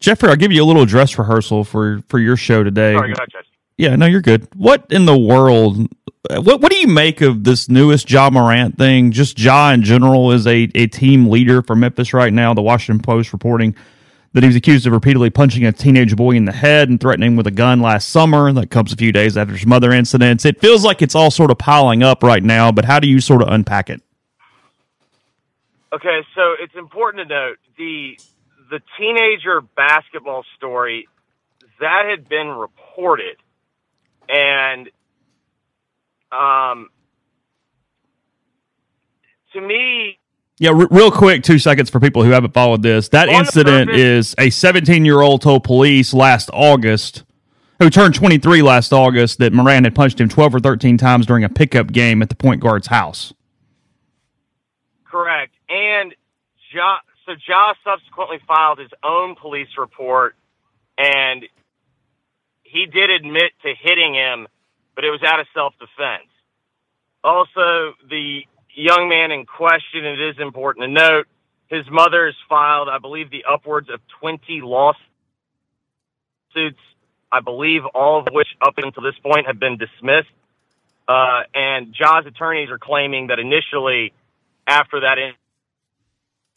Jeffrey, 0.00 0.28
I'll 0.28 0.36
give 0.36 0.52
you 0.52 0.62
a 0.62 0.66
little 0.66 0.84
dress 0.84 1.16
rehearsal 1.18 1.64
for 1.64 2.00
for 2.08 2.18
your 2.18 2.36
show 2.36 2.62
today. 2.62 2.94
Sorry, 2.94 3.08
go 3.08 3.14
ahead, 3.18 3.28
Judge. 3.32 3.43
Yeah, 3.76 3.96
no, 3.96 4.06
you're 4.06 4.20
good. 4.20 4.48
What 4.54 4.86
in 4.90 5.06
the 5.06 5.18
world? 5.18 5.88
What 6.30 6.60
what 6.60 6.70
do 6.70 6.76
you 6.76 6.86
make 6.86 7.20
of 7.20 7.44
this 7.44 7.68
newest 7.68 8.10
Ja 8.10 8.30
Morant 8.30 8.78
thing? 8.78 9.10
Just 9.10 9.38
Ja 9.38 9.70
in 9.70 9.82
general 9.82 10.30
is 10.32 10.46
a, 10.46 10.68
a 10.74 10.86
team 10.86 11.28
leader 11.28 11.60
for 11.60 11.74
Memphis 11.74 12.14
right 12.14 12.32
now. 12.32 12.54
The 12.54 12.62
Washington 12.62 13.02
Post 13.02 13.32
reporting 13.32 13.74
that 14.32 14.42
he 14.42 14.48
was 14.48 14.56
accused 14.56 14.86
of 14.86 14.92
repeatedly 14.92 15.30
punching 15.30 15.64
a 15.64 15.72
teenage 15.72 16.14
boy 16.16 16.32
in 16.32 16.44
the 16.44 16.52
head 16.52 16.88
and 16.88 17.00
threatening 17.00 17.36
with 17.36 17.46
a 17.46 17.52
gun 17.52 17.80
last 17.80 18.08
summer. 18.08 18.52
That 18.52 18.70
comes 18.70 18.92
a 18.92 18.96
few 18.96 19.12
days 19.12 19.36
after 19.36 19.56
some 19.58 19.72
other 19.72 19.92
incidents. 19.92 20.44
It 20.44 20.60
feels 20.60 20.84
like 20.84 21.02
it's 21.02 21.14
all 21.14 21.30
sort 21.30 21.50
of 21.50 21.58
piling 21.58 22.02
up 22.02 22.22
right 22.22 22.42
now, 22.42 22.72
but 22.72 22.84
how 22.84 23.00
do 23.00 23.08
you 23.08 23.20
sort 23.20 23.42
of 23.42 23.48
unpack 23.48 23.90
it? 23.90 24.02
Okay, 25.92 26.20
so 26.34 26.54
it's 26.60 26.74
important 26.74 27.28
to 27.28 27.34
note 27.34 27.58
the 27.76 28.18
the 28.70 28.80
teenager 28.98 29.60
basketball 29.60 30.44
story 30.56 31.06
that 31.80 32.06
had 32.08 32.28
been 32.28 32.48
reported, 32.48 33.36
and 34.28 34.88
um, 36.32 36.88
to 39.52 39.60
me, 39.60 40.18
Yeah, 40.58 40.70
r- 40.70 40.88
real 40.90 41.10
quick, 41.10 41.42
two 41.42 41.58
seconds 41.58 41.90
for 41.90 42.00
people 42.00 42.24
who 42.24 42.30
haven't 42.30 42.54
followed 42.54 42.82
this. 42.82 43.08
That 43.10 43.28
incident 43.28 43.90
is 43.90 44.34
a 44.38 44.50
17 44.50 45.04
year 45.04 45.20
old 45.20 45.42
told 45.42 45.64
police 45.64 46.12
last 46.12 46.50
August, 46.52 47.24
who 47.80 47.90
turned 47.90 48.14
23 48.14 48.62
last 48.62 48.92
August, 48.92 49.38
that 49.38 49.52
Morant 49.52 49.86
had 49.86 49.94
punched 49.94 50.20
him 50.20 50.28
12 50.28 50.56
or 50.56 50.60
13 50.60 50.96
times 50.98 51.26
during 51.26 51.44
a 51.44 51.48
pickup 51.48 51.92
game 51.92 52.22
at 52.22 52.28
the 52.28 52.34
point 52.36 52.60
guard's 52.60 52.88
house. 52.88 53.32
correct, 55.04 55.54
and 55.68 56.14
Ja, 56.72 56.96
so 57.24 57.32
Ja 57.46 57.74
subsequently 57.84 58.38
filed 58.48 58.78
his 58.78 58.90
own 59.04 59.36
police 59.36 59.68
report, 59.78 60.34
and 60.98 61.44
he 62.74 62.86
did 62.86 63.08
admit 63.08 63.52
to 63.62 63.72
hitting 63.80 64.14
him, 64.14 64.48
but 64.96 65.04
it 65.04 65.10
was 65.10 65.22
out 65.24 65.38
of 65.38 65.46
self 65.54 65.74
defense. 65.78 66.28
Also, 67.22 67.94
the 68.10 68.40
young 68.74 69.08
man 69.08 69.30
in 69.30 69.46
question, 69.46 70.04
it 70.04 70.20
is 70.20 70.36
important 70.40 70.82
to 70.82 70.88
note, 70.88 71.26
his 71.68 71.84
mother 71.90 72.26
has 72.26 72.34
filed, 72.48 72.88
I 72.90 72.98
believe, 72.98 73.30
the 73.30 73.44
upwards 73.50 73.88
of 73.88 74.00
20 74.20 74.60
lawsuits, 74.60 74.98
I 77.32 77.40
believe 77.42 77.82
all 77.94 78.20
of 78.20 78.26
which 78.32 78.48
up 78.60 78.74
until 78.76 79.04
this 79.04 79.18
point 79.22 79.46
have 79.46 79.60
been 79.60 79.78
dismissed. 79.78 80.28
Uh, 81.06 81.42
and 81.54 81.94
Ja's 81.94 82.26
attorneys 82.26 82.70
are 82.70 82.78
claiming 82.78 83.28
that 83.28 83.38
initially, 83.38 84.12
after 84.66 85.00
that 85.00 85.16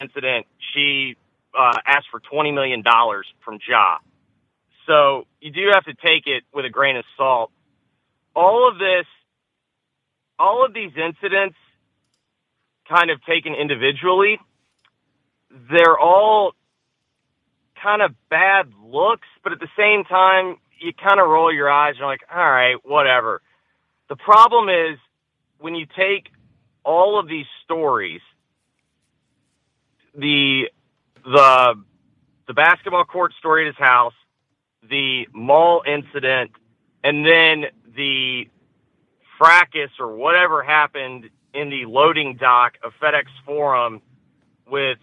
incident, 0.00 0.46
she 0.74 1.16
uh, 1.58 1.78
asked 1.86 2.06
for 2.10 2.20
twenty 2.20 2.50
million 2.52 2.82
dollars 2.82 3.26
from 3.44 3.58
Ja. 3.68 3.98
So 4.88 5.26
you 5.40 5.52
do 5.52 5.68
have 5.72 5.84
to 5.84 5.94
take 5.94 6.26
it 6.26 6.42
with 6.52 6.64
a 6.64 6.70
grain 6.70 6.96
of 6.96 7.04
salt. 7.16 7.52
All 8.34 8.68
of 8.68 8.78
this, 8.78 9.06
all 10.38 10.64
of 10.64 10.72
these 10.72 10.92
incidents, 10.96 11.56
kind 12.88 13.10
of 13.10 13.22
taken 13.24 13.54
individually, 13.54 14.40
they're 15.70 15.98
all 15.98 16.52
kind 17.82 18.00
of 18.00 18.12
bad 18.30 18.72
looks, 18.82 19.28
but 19.44 19.52
at 19.52 19.60
the 19.60 19.68
same 19.76 20.04
time, 20.04 20.56
you 20.80 20.92
kind 20.94 21.20
of 21.20 21.28
roll 21.28 21.52
your 21.52 21.70
eyes 21.70 21.90
and 21.90 21.98
you're 21.98 22.08
like, 22.08 22.22
all 22.34 22.50
right, 22.50 22.76
whatever. 22.84 23.42
The 24.08 24.16
problem 24.16 24.70
is 24.70 24.98
when 25.58 25.74
you 25.74 25.84
take 25.84 26.30
all 26.82 27.18
of 27.18 27.28
these 27.28 27.46
stories, 27.64 28.22
the 30.16 30.70
the 31.24 31.74
the 32.46 32.54
basketball 32.54 33.04
court 33.04 33.34
story 33.38 33.66
at 33.68 33.74
his 33.74 33.84
house, 33.84 34.14
the 34.82 35.26
mall 35.32 35.82
incident, 35.86 36.52
and 37.04 37.24
then 37.24 37.64
the 37.96 38.48
fracas 39.38 39.90
or 39.98 40.16
whatever 40.16 40.62
happened 40.62 41.30
in 41.54 41.70
the 41.70 41.86
loading 41.86 42.36
dock 42.36 42.74
of 42.82 42.92
FedEx 43.00 43.24
Forum 43.44 44.02
with 44.70 44.98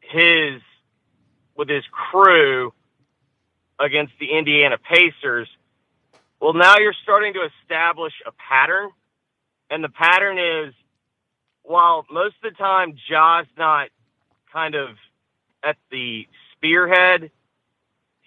his 0.00 0.60
with 1.56 1.68
his 1.68 1.84
crew 1.90 2.72
against 3.78 4.12
the 4.20 4.36
Indiana 4.36 4.76
Pacers. 4.78 5.48
Well, 6.40 6.54
now 6.54 6.78
you're 6.78 6.94
starting 7.02 7.34
to 7.34 7.40
establish 7.62 8.14
a 8.26 8.32
pattern, 8.32 8.90
and 9.68 9.84
the 9.84 9.88
pattern 9.88 10.38
is 10.38 10.74
while 11.62 12.06
most 12.10 12.36
of 12.42 12.52
the 12.52 12.56
time 12.56 12.94
Ja's 13.08 13.46
not 13.58 13.88
kind 14.52 14.74
of 14.74 14.96
at 15.62 15.76
the 15.90 16.26
spearhead, 16.52 17.30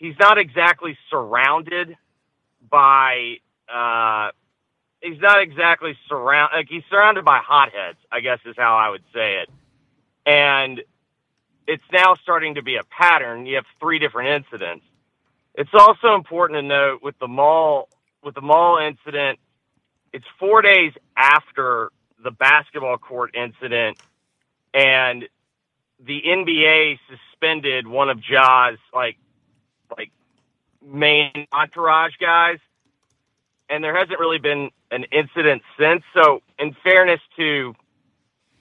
he's 0.03 0.19
not 0.19 0.37
exactly 0.37 0.97
surrounded 1.09 1.95
by 2.69 3.35
uh, 3.73 4.31
he's 5.01 5.19
not 5.21 5.41
exactly 5.41 5.97
surrounded 6.09 6.57
like 6.57 6.67
he's 6.69 6.83
surrounded 6.89 7.23
by 7.23 7.39
hotheads, 7.41 7.97
I 8.11 8.19
guess 8.19 8.39
is 8.45 8.55
how 8.57 8.75
I 8.75 8.89
would 8.89 9.03
say 9.13 9.37
it. 9.37 9.49
And 10.25 10.81
it's 11.67 11.83
now 11.91 12.15
starting 12.21 12.55
to 12.55 12.61
be 12.61 12.75
a 12.75 12.83
pattern. 12.83 13.45
You 13.45 13.55
have 13.55 13.65
three 13.79 13.97
different 13.97 14.43
incidents. 14.43 14.83
It's 15.55 15.73
also 15.73 16.15
important 16.15 16.57
to 16.57 16.63
note 16.63 16.99
with 17.01 17.17
the 17.19 17.29
mall 17.29 17.87
with 18.23 18.35
the 18.35 18.41
mall 18.41 18.79
incident, 18.79 19.39
it's 20.11 20.25
four 20.37 20.61
days 20.61 20.91
after 21.15 21.91
the 22.21 22.31
basketball 22.31 22.97
court 22.97 23.35
incident, 23.35 23.97
and 24.73 25.23
the 26.05 26.21
NBA 26.27 26.99
suspended 27.09 27.87
one 27.87 28.09
of 28.09 28.19
Ja's 28.21 28.79
like 28.93 29.17
like 29.95 30.11
main 30.85 31.47
entourage 31.51 32.13
guys, 32.19 32.59
and 33.69 33.83
there 33.83 33.95
hasn't 33.95 34.19
really 34.19 34.39
been 34.39 34.69
an 34.91 35.05
incident 35.11 35.61
since. 35.79 36.03
So, 36.13 36.41
in 36.59 36.75
fairness 36.83 37.21
to 37.37 37.75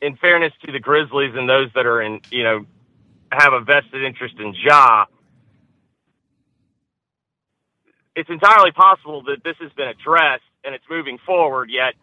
in 0.00 0.16
fairness 0.16 0.52
to 0.64 0.72
the 0.72 0.80
Grizzlies 0.80 1.34
and 1.34 1.48
those 1.48 1.70
that 1.74 1.86
are 1.86 2.02
in 2.02 2.20
you 2.30 2.42
know 2.42 2.66
have 3.30 3.52
a 3.52 3.60
vested 3.60 4.02
interest 4.02 4.34
in 4.38 4.54
Ja, 4.54 5.06
it's 8.14 8.28
entirely 8.30 8.72
possible 8.72 9.22
that 9.24 9.42
this 9.44 9.56
has 9.60 9.72
been 9.72 9.88
addressed 9.88 10.42
and 10.64 10.74
it's 10.74 10.84
moving 10.90 11.18
forward. 11.24 11.70
Yet 11.70 11.94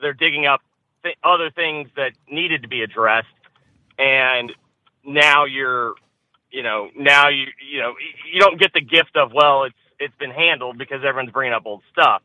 they're 0.00 0.12
digging 0.12 0.46
up 0.46 0.60
th- 1.02 1.16
other 1.22 1.50
things 1.50 1.88
that 1.96 2.12
needed 2.30 2.62
to 2.62 2.68
be 2.68 2.82
addressed, 2.82 3.28
and 3.98 4.52
now 5.04 5.44
you're, 5.44 5.94
you 6.52 6.62
know, 6.62 6.88
now 6.96 7.28
you 7.28 7.46
you 7.70 7.80
know 7.80 7.94
you 8.32 8.40
don't 8.40 8.60
get 8.60 8.72
the 8.72 8.80
gift 8.80 9.16
of 9.16 9.32
well, 9.32 9.64
it's 9.64 9.74
it's 9.98 10.14
been 10.16 10.30
handled 10.30 10.78
because 10.78 10.98
everyone's 11.06 11.32
bringing 11.32 11.54
up 11.54 11.62
old 11.64 11.82
stuff. 11.90 12.22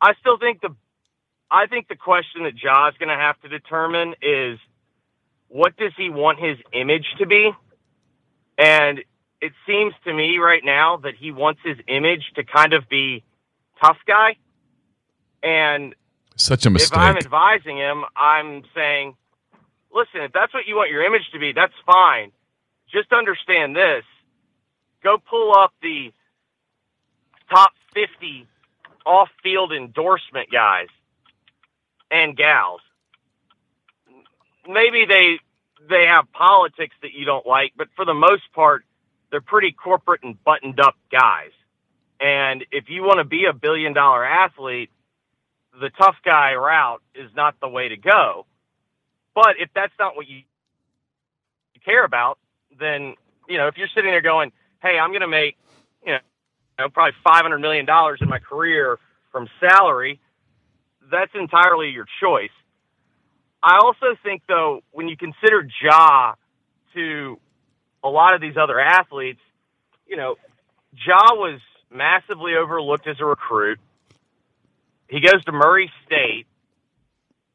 I 0.00 0.14
still 0.20 0.38
think 0.38 0.60
the 0.60 0.74
I 1.50 1.66
think 1.66 1.88
the 1.88 1.96
question 1.96 2.44
that 2.44 2.54
Ja's 2.54 2.96
going 2.98 3.08
to 3.08 3.16
have 3.16 3.40
to 3.42 3.48
determine 3.48 4.14
is 4.22 4.58
what 5.48 5.76
does 5.76 5.92
he 5.96 6.10
want 6.10 6.38
his 6.38 6.58
image 6.72 7.06
to 7.18 7.26
be? 7.26 7.50
And 8.58 9.00
it 9.40 9.52
seems 9.66 9.94
to 10.04 10.12
me 10.12 10.38
right 10.38 10.62
now 10.64 10.98
that 10.98 11.14
he 11.18 11.30
wants 11.30 11.60
his 11.64 11.76
image 11.88 12.22
to 12.36 12.44
kind 12.44 12.72
of 12.72 12.88
be 12.88 13.22
tough 13.80 13.98
guy. 14.06 14.36
And 15.42 15.94
such 16.36 16.66
a 16.66 16.70
mistake. 16.70 16.92
If 16.92 16.98
I'm 16.98 17.16
advising 17.16 17.76
him, 17.76 18.04
I'm 18.16 18.62
saying, 18.74 19.14
listen, 19.92 20.22
if 20.22 20.32
that's 20.32 20.52
what 20.52 20.66
you 20.66 20.76
want 20.76 20.90
your 20.90 21.04
image 21.04 21.30
to 21.32 21.38
be, 21.38 21.52
that's 21.52 21.74
fine. 21.84 22.32
Just 22.92 23.12
understand 23.12 23.74
this. 23.74 24.04
Go 25.02 25.18
pull 25.18 25.52
up 25.56 25.72
the 25.82 26.12
top 27.50 27.72
50 27.94 28.46
off 29.04 29.28
field 29.42 29.72
endorsement 29.72 30.50
guys 30.50 30.88
and 32.10 32.36
gals. 32.36 32.80
Maybe 34.68 35.04
they 35.08 35.38
they 35.88 36.06
have 36.06 36.30
politics 36.32 36.94
that 37.02 37.12
you 37.12 37.24
don't 37.24 37.46
like, 37.46 37.72
but 37.76 37.88
for 37.94 38.04
the 38.04 38.14
most 38.14 38.42
part, 38.52 38.84
they're 39.30 39.40
pretty 39.40 39.72
corporate 39.72 40.22
and 40.24 40.42
buttoned 40.42 40.80
up 40.80 40.96
guys. 41.10 41.52
And 42.20 42.64
if 42.72 42.88
you 42.88 43.02
want 43.02 43.18
to 43.18 43.24
be 43.24 43.44
a 43.48 43.52
billion 43.52 43.92
dollar 43.92 44.24
athlete, 44.24 44.90
the 45.80 45.90
tough 45.90 46.16
guy 46.24 46.54
route 46.54 47.02
is 47.14 47.30
not 47.36 47.54
the 47.60 47.68
way 47.68 47.88
to 47.88 47.96
go. 47.96 48.46
But 49.34 49.56
if 49.60 49.68
that's 49.74 49.92
not 49.98 50.16
what 50.16 50.26
you, 50.26 50.38
you 51.74 51.80
care 51.84 52.04
about, 52.04 52.38
then 52.78 53.14
you 53.48 53.58
know 53.58 53.68
if 53.68 53.76
you're 53.76 53.88
sitting 53.94 54.10
there 54.10 54.22
going, 54.22 54.52
"Hey, 54.82 54.98
I'm 54.98 55.10
going 55.10 55.20
to 55.22 55.28
make 55.28 55.56
you 56.04 56.12
know, 56.78 56.88
probably 56.90 57.12
500 57.24 57.58
million 57.58 57.86
dollars 57.86 58.18
in 58.20 58.28
my 58.28 58.38
career 58.38 58.98
from 59.32 59.48
salary," 59.60 60.20
that's 61.10 61.32
entirely 61.34 61.90
your 61.90 62.06
choice. 62.20 62.50
I 63.62 63.78
also 63.82 64.16
think, 64.22 64.42
though, 64.46 64.82
when 64.92 65.08
you 65.08 65.16
consider 65.16 65.66
Ja 65.82 66.34
to 66.94 67.38
a 68.04 68.08
lot 68.08 68.34
of 68.34 68.40
these 68.40 68.56
other 68.56 68.78
athletes, 68.78 69.40
you 70.06 70.16
know, 70.16 70.36
Ja 70.92 71.34
was 71.34 71.60
massively 71.90 72.54
overlooked 72.54 73.06
as 73.06 73.16
a 73.20 73.24
recruit. 73.24 73.78
He 75.08 75.20
goes 75.20 75.44
to 75.44 75.52
Murray 75.52 75.90
State. 76.06 76.46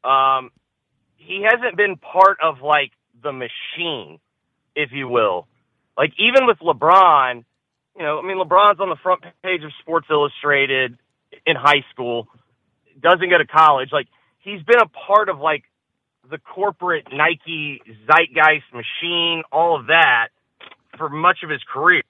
Um, 0.03 0.51
he 1.15 1.45
hasn't 1.49 1.77
been 1.77 1.95
part 1.97 2.39
of 2.41 2.61
like 2.61 2.91
the 3.21 3.31
machine, 3.31 4.19
if 4.75 4.91
you 4.91 5.07
will. 5.07 5.47
Like 5.97 6.13
even 6.17 6.47
with 6.47 6.59
LeBron, 6.59 7.43
you 7.97 8.03
know, 8.03 8.19
I 8.19 8.21
mean, 8.25 8.37
LeBron's 8.37 8.79
on 8.79 8.89
the 8.89 8.95
front 9.01 9.21
page 9.43 9.63
of 9.63 9.71
Sports 9.81 10.07
Illustrated 10.09 10.97
in 11.45 11.55
high 11.55 11.83
school, 11.91 12.27
doesn't 13.01 13.29
go 13.29 13.37
to 13.37 13.45
college. 13.45 13.89
Like 13.91 14.07
he's 14.39 14.61
been 14.63 14.79
a 14.79 14.87
part 14.87 15.29
of 15.29 15.39
like 15.39 15.63
the 16.29 16.37
corporate 16.37 17.07
Nike 17.11 17.81
zeitgeist 18.07 18.65
machine, 18.73 19.43
all 19.51 19.79
of 19.79 19.87
that 19.87 20.29
for 20.97 21.09
much 21.09 21.39
of 21.43 21.49
his 21.49 21.61
career. 21.71 22.03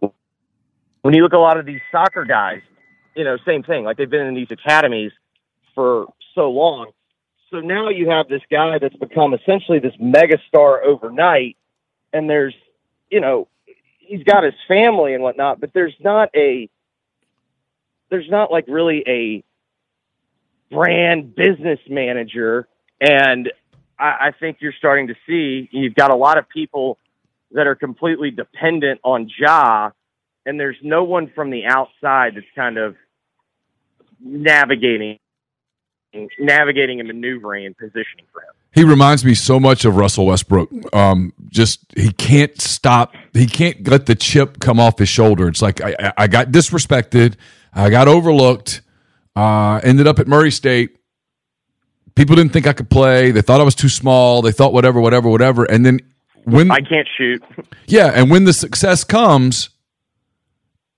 When 0.00 1.14
you 1.14 1.22
look 1.22 1.32
at 1.32 1.38
a 1.38 1.40
lot 1.40 1.58
of 1.58 1.66
these 1.66 1.80
soccer 1.92 2.24
guys, 2.24 2.60
you 3.14 3.24
know, 3.24 3.36
same 3.46 3.62
thing. 3.62 3.84
Like 3.84 3.96
they've 3.96 4.10
been 4.10 4.26
in 4.26 4.34
these 4.34 4.50
academies 4.50 5.12
for 5.74 6.06
so 6.34 6.50
long. 6.50 6.90
So 7.50 7.60
now 7.60 7.88
you 7.90 8.10
have 8.10 8.28
this 8.28 8.42
guy 8.50 8.78
that's 8.80 8.96
become 8.96 9.34
essentially 9.34 9.78
this 9.78 9.94
megastar 10.00 10.82
overnight, 10.84 11.56
and 12.14 12.30
there's, 12.30 12.54
you 13.10 13.20
know, 13.20 13.48
he's 13.98 14.22
got 14.22 14.44
his 14.44 14.54
family 14.66 15.12
and 15.12 15.22
whatnot, 15.22 15.60
but 15.60 15.74
there's 15.74 15.94
not 16.00 16.30
a, 16.34 16.70
there's 18.10 18.30
not 18.30 18.50
like 18.50 18.64
really 18.68 19.02
a 19.06 19.44
brand 20.72 21.34
business 21.34 21.80
manager. 21.88 22.68
And 23.00 23.52
I, 23.98 24.28
I 24.28 24.30
think 24.38 24.58
you're 24.60 24.74
starting 24.78 25.08
to 25.08 25.14
see 25.26 25.68
you've 25.72 25.94
got 25.94 26.10
a 26.10 26.16
lot 26.16 26.38
of 26.38 26.48
people 26.48 26.98
that 27.50 27.66
are 27.66 27.74
completely 27.74 28.30
dependent 28.30 29.00
on 29.04 29.28
Ja, 29.38 29.90
and 30.46 30.58
there's 30.58 30.76
no 30.82 31.04
one 31.04 31.30
from 31.34 31.50
the 31.50 31.66
outside 31.66 32.36
that's 32.36 32.46
kind 32.54 32.78
of 32.78 32.96
navigating 34.20 35.18
navigating 36.38 37.00
and 37.00 37.08
maneuvering 37.08 37.66
and 37.66 37.76
positioning 37.76 38.26
for 38.32 38.42
him. 38.42 38.54
He 38.74 38.82
reminds 38.82 39.24
me 39.24 39.34
so 39.34 39.60
much 39.60 39.84
of 39.84 39.96
Russell 39.96 40.26
Westbrook. 40.26 40.68
Um, 40.92 41.32
just 41.48 41.80
he 41.96 42.10
can't 42.10 42.60
stop. 42.60 43.14
He 43.32 43.46
can't 43.46 43.86
let 43.88 44.06
the 44.06 44.16
chip 44.16 44.58
come 44.58 44.80
off 44.80 44.98
his 44.98 45.08
shoulder. 45.08 45.46
It's 45.46 45.62
like 45.62 45.80
I, 45.80 46.12
I 46.16 46.26
got 46.26 46.48
disrespected. 46.48 47.36
I 47.72 47.90
got 47.90 48.08
overlooked. 48.08 48.82
Uh, 49.36 49.80
ended 49.84 50.08
up 50.08 50.18
at 50.18 50.26
Murray 50.26 50.50
State. 50.50 50.96
People 52.16 52.34
didn't 52.34 52.52
think 52.52 52.66
I 52.66 52.72
could 52.72 52.90
play. 52.90 53.30
They 53.30 53.42
thought 53.42 53.60
I 53.60 53.64
was 53.64 53.74
too 53.76 53.88
small. 53.88 54.42
They 54.42 54.52
thought 54.52 54.72
whatever, 54.72 55.00
whatever, 55.00 55.28
whatever. 55.28 55.64
And 55.64 55.86
then 55.86 56.00
when 56.44 56.70
I 56.70 56.80
can't 56.80 57.08
shoot. 57.16 57.42
Yeah, 57.86 58.10
and 58.14 58.30
when 58.30 58.44
the 58.44 58.52
success 58.52 59.04
comes, 59.04 59.70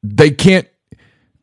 they 0.02 0.30
can't 0.30 0.68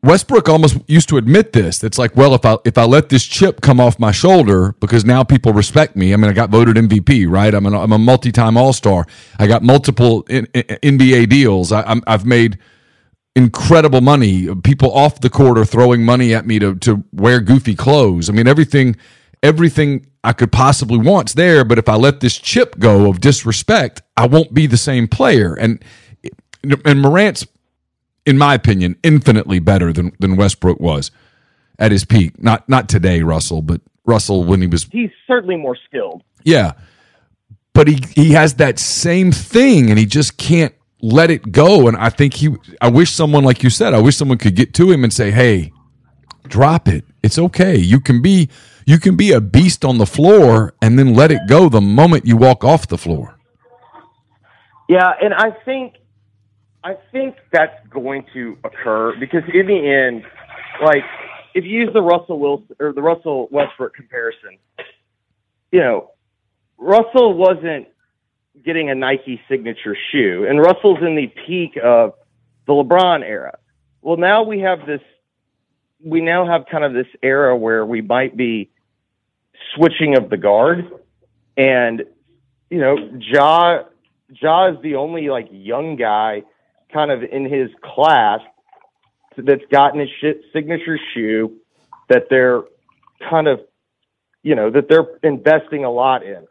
Westbrook 0.04 0.50
almost 0.50 0.78
used 0.88 1.08
to 1.10 1.18
admit 1.18 1.54
this. 1.54 1.82
It's 1.82 1.98
like, 1.98 2.16
well, 2.16 2.36
if 2.36 2.46
I 2.46 2.58
if 2.66 2.78
I 2.78 2.84
let 2.84 3.08
this 3.08 3.24
chip 3.24 3.62
come 3.62 3.80
off 3.80 3.98
my 3.98 4.12
shoulder 4.12 4.76
because 4.82 5.06
now 5.06 5.24
people 5.24 5.54
respect 5.54 5.96
me. 5.96 6.14
I 6.14 6.18
mean, 6.18 6.30
I 6.30 6.34
got 6.34 6.50
voted 6.50 6.76
MVP, 6.76 7.30
right? 7.30 7.54
I'm 7.54 7.66
an, 7.66 7.74
I'm 7.74 7.94
a 7.94 7.98
multi-time 7.98 8.58
All-Star. 8.58 9.08
I 9.40 9.48
got 9.48 9.64
multiple 9.64 10.24
in, 10.30 10.46
in, 10.54 10.98
NBA 10.98 11.30
deals. 11.30 11.72
I, 11.72 11.84
I'm, 11.84 12.04
I've 12.06 12.26
made 12.26 12.60
incredible 13.34 14.02
money. 14.02 14.54
People 14.56 14.92
off 14.92 15.22
the 15.22 15.30
court 15.30 15.58
are 15.58 15.66
throwing 15.66 16.04
money 16.04 16.36
at 16.36 16.46
me 16.46 16.60
to 16.60 16.76
to 16.76 17.06
wear 17.14 17.40
goofy 17.40 17.74
clothes. 17.74 18.30
I 18.30 18.34
mean, 18.34 18.48
everything 18.48 18.98
everything 19.42 20.06
I 20.22 20.34
could 20.34 20.52
possibly 20.52 20.98
want's 20.98 21.34
there. 21.34 21.64
But 21.64 21.78
if 21.78 21.88
I 21.88 21.96
let 21.96 22.20
this 22.20 22.38
chip 22.38 22.78
go 22.78 23.10
of 23.10 23.22
disrespect, 23.22 24.02
I 24.18 24.28
won't 24.28 24.54
be 24.54 24.68
the 24.68 24.78
same 24.78 25.08
player. 25.08 25.54
And 25.54 25.84
and 26.84 27.02
Morant's 27.02 27.46
in 28.26 28.38
my 28.38 28.54
opinion, 28.54 28.96
infinitely 29.04 29.60
better 29.60 29.92
than, 29.92 30.14
than 30.20 30.36
Westbrook 30.36 30.80
was 30.80 31.12
at 31.80 31.92
his 31.92 32.06
peak. 32.06 32.42
Not 32.42 32.68
not 32.70 32.90
today, 32.90 33.22
Russell, 33.22 33.62
but 33.62 33.82
Russell 34.06 34.44
when 34.44 34.62
he 34.62 34.68
was 34.68 34.86
He's 34.92 35.12
certainly 35.28 35.56
more 35.56 35.78
skilled. 35.88 36.24
Yeah. 36.44 36.74
But 37.74 37.88
he 37.88 38.00
he 38.16 38.32
has 38.32 38.56
that 38.56 38.80
same 38.80 39.32
thing 39.32 39.90
and 39.90 39.98
he 39.98 40.06
just 40.06 40.38
can't 40.38 40.74
let 41.02 41.32
it 41.32 41.52
go. 41.52 41.88
And 41.88 41.98
I 41.98 42.10
think 42.10 42.36
he 42.36 42.56
I 42.82 42.90
wish 42.90 43.12
someone 43.12 43.44
like 43.44 43.64
you 43.64 43.70
said, 43.70 43.94
I 43.94 44.00
wish 44.00 44.16
someone 44.16 44.38
could 44.38 44.56
get 44.56 44.74
to 44.76 44.92
him 44.92 45.04
and 45.04 45.12
say, 45.12 45.32
Hey, 45.32 45.72
drop 46.48 46.88
it. 46.88 47.06
It's 47.24 47.40
okay. 47.40 47.76
You 47.78 48.00
can 48.00 48.22
be 48.22 48.50
you 48.86 49.00
can 49.00 49.16
be 49.16 49.32
a 49.32 49.42
beast 49.42 49.84
on 49.84 49.98
the 49.98 50.06
floor 50.06 50.76
and 50.82 51.00
then 51.00 51.14
let 51.14 51.32
it 51.32 51.42
go 51.48 51.70
the 51.70 51.82
moment 51.82 52.26
you 52.26 52.38
walk 52.38 52.64
off 52.64 52.88
the 52.88 52.98
floor. 52.98 53.38
Yeah, 54.90 55.12
and 55.22 55.34
I 55.34 55.52
think 55.64 55.96
I 56.84 56.98
think 57.12 57.36
that's 57.52 57.88
going 57.90 58.26
to 58.34 58.58
occur 58.64 59.16
because 59.18 59.44
in 59.54 59.68
the 59.68 59.90
end, 59.90 60.24
like 60.84 61.04
if 61.54 61.64
you 61.64 61.80
use 61.80 61.90
the 61.94 62.02
Russell 62.02 62.40
Wilson 62.40 62.76
or 62.80 62.92
the 62.92 63.02
Russell 63.02 63.48
Westbrook 63.52 63.94
comparison, 63.94 64.58
you 65.72 65.80
know, 65.80 66.12
Russell 66.78 67.36
wasn't 67.36 67.88
getting 68.66 68.90
a 68.90 68.96
Nike 68.96 69.42
signature 69.50 69.96
shoe, 70.12 70.46
and 70.48 70.60
Russell's 70.60 71.00
in 71.02 71.16
the 71.16 71.28
peak 71.46 71.78
of 71.82 72.14
the 72.68 72.74
LeBron 72.74 73.24
era. 73.24 73.58
Well, 74.02 74.18
now 74.18 74.44
we 74.44 74.60
have 74.60 74.86
this. 74.86 75.02
We 76.04 76.20
now 76.20 76.46
have 76.46 76.66
kind 76.70 76.84
of 76.84 76.94
this 76.94 77.08
era 77.22 77.56
where 77.56 77.86
we 77.86 78.02
might 78.02 78.36
be 78.36 78.70
switching 79.74 80.18
of 80.18 80.30
the 80.30 80.38
guard, 80.38 80.92
and 81.56 82.04
you 82.70 82.80
know, 82.80 82.98
Ja 83.32 83.84
Ja 84.30 84.72
is 84.72 84.82
the 84.82 84.96
only 84.96 85.30
like 85.30 85.48
young 85.50 85.96
guy 85.96 86.44
kind 86.94 87.12
of 87.12 87.24
in 87.24 87.46
his 87.46 87.70
class 87.84 88.40
that's 89.38 89.64
gotten 89.72 90.00
his 90.00 90.10
shit 90.22 90.42
signature 90.54 91.00
shoe 91.14 91.58
that 92.10 92.28
they're 92.30 92.62
kind 93.30 93.48
of, 93.48 93.62
you 94.44 94.56
know, 94.56 94.70
that 94.70 94.88
they're 94.90 95.08
investing 95.24 95.84
a 95.86 95.92
lot 95.92 96.24
in. 96.24 96.46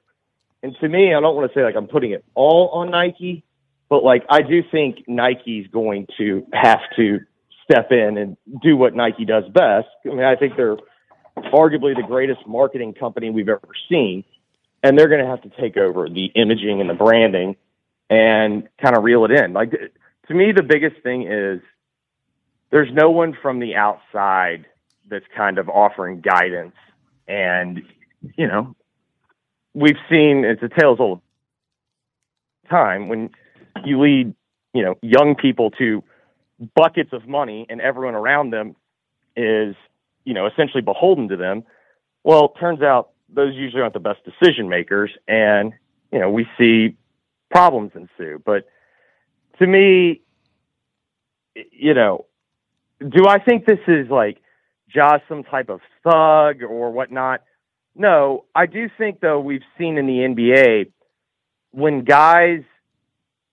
And 0.63 0.77
to 0.81 0.89
me, 0.89 1.15
I 1.15 1.21
don't 1.21 1.37
want 1.37 1.53
to 1.53 1.59
say 1.59 1.65
like 1.65 1.77
I'm 1.77 1.87
putting 1.89 2.13
it 2.13 2.25
all 2.35 2.71
on 2.71 2.91
Nike, 2.91 3.45
but 3.89 4.03
like 4.05 4.25
I 4.29 4.43
do 4.43 4.63
think 4.71 5.05
Nike's 5.09 5.69
going 5.69 6.07
to 6.19 6.47
have 6.53 6.81
to 6.97 7.21
step 7.65 7.93
in 7.93 8.19
and 8.19 8.37
do 8.63 8.77
what 8.77 8.95
Nike 8.95 9.25
does 9.25 9.45
best. 9.53 9.89
I 10.05 10.09
mean, 10.09 10.25
I 10.25 10.37
think 10.37 10.57
they're 10.57 10.77
arguably 11.37 11.97
the 11.97 12.05
greatest 12.07 12.47
marketing 12.47 12.95
company 12.95 13.31
we've 13.31 13.49
ever 13.49 13.69
seen, 13.89 14.25
and 14.83 14.99
they're 14.99 15.09
going 15.09 15.25
to 15.25 15.31
have 15.31 15.43
to 15.43 15.51
take 15.61 15.77
over 15.77 16.09
the 16.09 16.27
imaging 16.27 16.81
and 16.81 16.89
the 16.89 16.95
branding 16.95 17.57
and 18.11 18.69
kind 18.81 18.97
of 18.97 19.05
reel 19.05 19.25
it 19.25 19.31
in. 19.31 19.53
Like 19.53 19.73
to 20.29 20.35
me, 20.35 20.53
the 20.53 20.63
biggest 20.63 21.03
thing 21.03 21.23
is 21.31 21.61
there's 22.71 22.93
no 22.93 23.11
one 23.11 23.37
from 23.41 23.59
the 23.61 23.75
outside 23.75 24.67
that's 25.09 25.27
kind 25.37 25.59
of 25.59 25.69
offering 25.69 26.21
guidance. 26.21 26.75
And, 27.29 27.83
you 28.37 28.47
know, 28.47 28.75
we've 29.75 29.99
seen 30.11 30.45
it's 30.45 30.63
a 30.63 30.69
tales 30.69 31.01
old 31.01 31.21
time 32.71 33.09
when 33.09 33.31
you 33.85 34.01
lead, 34.01 34.35
you 34.73 34.83
know, 34.83 34.95
young 35.03 35.35
people 35.35 35.71
to 35.73 36.03
buckets 36.75 37.11
of 37.13 37.27
money 37.29 37.67
and 37.69 37.81
everyone 37.81 38.15
around 38.15 38.51
them 38.51 38.77
is, 39.37 39.75
you 40.25 40.35
know, 40.35 40.47
essentially 40.47 40.83
beholden 40.83 41.29
to 41.29 41.37
them. 41.37 41.65
Well, 42.25 42.51
turns 42.61 42.83
out 42.83 43.11
those 43.29 43.55
usually 43.55 43.83
aren't 43.83 43.95
the 43.95 44.01
best 44.01 44.21
decision 44.25 44.69
makers. 44.69 45.11
And, 45.27 45.73
you 46.13 46.19
know, 46.19 46.31
we 46.31 46.47
see 46.59 46.97
problems 47.51 47.93
ensue. 47.95 48.41
But, 48.45 48.67
to 49.59 49.67
me, 49.67 50.21
you 51.55 51.95
know, 51.95 52.27
do 53.01 53.27
I 53.27 53.39
think 53.39 53.67
this 53.67 53.81
is 53.87 54.09
like 54.09 54.39
just 54.89 55.25
some 55.29 55.45
type 55.45 55.69
of 55.69 55.81
thug 56.05 56.63
or 56.63 56.91
whatnot? 56.91 57.43
No, 57.95 58.45
I 58.55 58.67
do 58.67 58.89
think 58.97 59.21
though 59.21 59.41
we've 59.41 59.65
seen 59.79 59.99
in 59.99 60.07
the 60.07 60.13
NBA 60.13 60.93
when 61.73 62.05
guys 62.05 62.63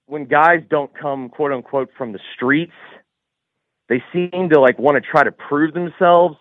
when 0.05 0.25
guys 0.25 0.61
don't 0.69 0.91
come 0.93 1.29
quote 1.29 1.51
unquote 1.51 1.89
from 1.97 2.13
the 2.13 2.19
streets, 2.35 2.73
they 3.89 4.03
seem 4.11 4.49
to 4.49 4.59
like 4.59 4.79
want 4.79 4.95
to 4.95 5.01
try 5.01 5.23
to 5.23 5.31
prove 5.31 5.73
themselves. 5.73 6.37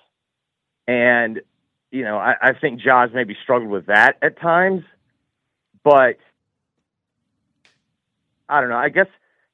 And, 0.87 1.41
you 1.91 2.03
know, 2.03 2.17
I, 2.17 2.35
I 2.41 2.53
think 2.59 2.81
Ja's 2.81 3.11
maybe 3.13 3.37
struggled 3.43 3.71
with 3.71 3.87
that 3.87 4.17
at 4.23 4.41
times. 4.41 4.85
But 5.85 6.17
I 8.49 8.61
don't 8.61 8.71
know. 8.71 8.77
I 8.77 8.89
guess 8.89 9.07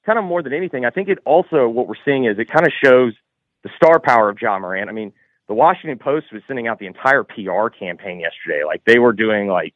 kind 0.04 0.18
of 0.18 0.24
more 0.24 0.42
than 0.42 0.52
anything, 0.52 0.84
I 0.84 0.90
think 0.90 1.08
it 1.08 1.18
also 1.24 1.68
what 1.68 1.88
we're 1.88 1.94
seeing 2.04 2.26
is 2.26 2.38
it 2.38 2.50
kind 2.50 2.66
of 2.66 2.72
shows 2.84 3.14
the 3.62 3.70
star 3.76 3.98
power 3.98 4.28
of 4.28 4.38
Ja 4.40 4.58
Morant. 4.58 4.88
I 4.88 4.92
mean, 4.92 5.12
the 5.48 5.54
Washington 5.54 5.98
Post 5.98 6.26
was 6.32 6.42
sending 6.46 6.68
out 6.68 6.78
the 6.78 6.86
entire 6.86 7.24
PR 7.24 7.68
campaign 7.68 8.20
yesterday. 8.20 8.64
Like 8.64 8.82
they 8.86 8.98
were 8.98 9.12
doing 9.12 9.48
like, 9.48 9.74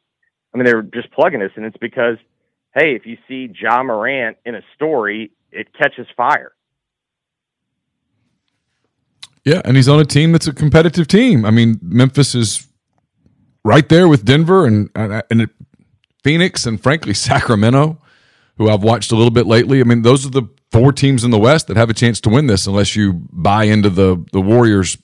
I 0.53 0.57
mean, 0.57 0.65
they 0.65 0.73
were 0.73 0.83
just 0.83 1.11
plugging 1.11 1.39
this, 1.39 1.51
and 1.55 1.65
it's 1.65 1.77
because, 1.77 2.17
hey, 2.73 2.95
if 2.95 3.05
you 3.05 3.17
see 3.27 3.51
Ja 3.59 3.83
Morant 3.83 4.37
in 4.45 4.55
a 4.55 4.61
story, 4.75 5.31
it 5.51 5.67
catches 5.73 6.07
fire. 6.17 6.53
Yeah, 9.45 9.61
and 9.63 9.75
he's 9.75 9.87
on 9.87 9.99
a 9.99 10.05
team 10.05 10.31
that's 10.31 10.47
a 10.47 10.53
competitive 10.53 11.07
team. 11.07 11.45
I 11.45 11.51
mean, 11.51 11.79
Memphis 11.81 12.35
is 12.35 12.67
right 13.63 13.87
there 13.89 14.07
with 14.07 14.25
Denver 14.25 14.65
and 14.65 14.89
and 14.95 15.49
Phoenix 16.23 16.65
and 16.65 16.81
frankly 16.81 17.13
Sacramento 17.29 18.01
who 18.59 18.69
I've 18.69 18.83
watched 18.83 19.11
a 19.11 19.15
little 19.15 19.31
bit 19.31 19.47
lately. 19.47 19.79
I 19.79 19.85
mean, 19.85 20.03
those 20.03 20.25
are 20.27 20.29
the 20.29 20.43
four 20.71 20.91
teams 20.91 21.23
in 21.23 21.31
the 21.31 21.39
West 21.39 21.67
that 21.67 21.77
have 21.77 21.89
a 21.89 21.93
chance 21.93 22.19
to 22.21 22.29
win 22.29 22.45
this, 22.45 22.67
unless 22.67 22.95
you 22.95 23.13
buy 23.31 23.63
into 23.63 23.89
the 23.89 24.23
the 24.31 24.41
Warriors 24.41 24.97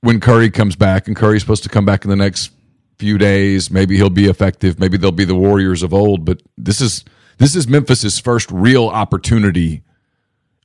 when 0.00 0.20
Curry 0.20 0.50
comes 0.50 0.76
back. 0.76 1.06
And 1.06 1.16
Curry's 1.16 1.40
supposed 1.40 1.62
to 1.62 1.70
come 1.70 1.86
back 1.86 2.04
in 2.04 2.10
the 2.10 2.16
next 2.16 2.50
few 2.98 3.16
days. 3.16 3.70
Maybe 3.70 3.96
he'll 3.96 4.10
be 4.10 4.26
effective. 4.26 4.78
Maybe 4.78 4.98
they'll 4.98 5.12
be 5.12 5.24
the 5.24 5.36
Warriors 5.36 5.82
of 5.82 5.94
old. 5.94 6.24
But 6.24 6.42
this 6.58 6.80
is 6.80 7.04
this 7.38 7.54
is 7.54 7.68
Memphis's 7.68 8.18
first 8.18 8.50
real 8.50 8.88
opportunity. 8.88 9.84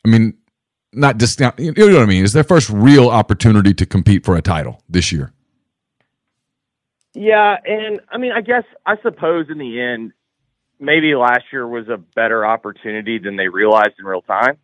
I 0.04 0.10
mean, 0.10 0.34
not 0.92 1.18
just 1.18 1.40
you 1.40 1.72
know 1.72 1.94
what 1.94 2.02
I 2.02 2.06
mean. 2.08 2.24
It's 2.24 2.34
their 2.34 2.44
first 2.44 2.70
real 2.72 3.10
opportunity 3.10 3.76
to 3.76 3.86
compete 3.86 4.26
for 4.26 4.36
a 4.36 4.42
title 4.42 4.82
this 4.90 5.12
year. 5.12 5.32
Yeah, 7.14 7.58
and 7.64 8.00
I 8.12 8.18
mean, 8.18 8.32
I 8.32 8.42
guess 8.42 8.64
I 8.86 8.96
suppose 9.04 9.48
in 9.50 9.60
the 9.60 9.80
end, 9.80 10.14
maybe 10.80 11.16
last 11.16 11.46
year 11.52 11.68
was 11.68 11.88
a 11.88 11.98
better 11.98 12.46
opportunity 12.46 13.20
than 13.20 13.36
they 13.36 13.48
realized 13.48 13.94
in 14.00 14.06
real 14.06 14.22
time. 14.22 14.58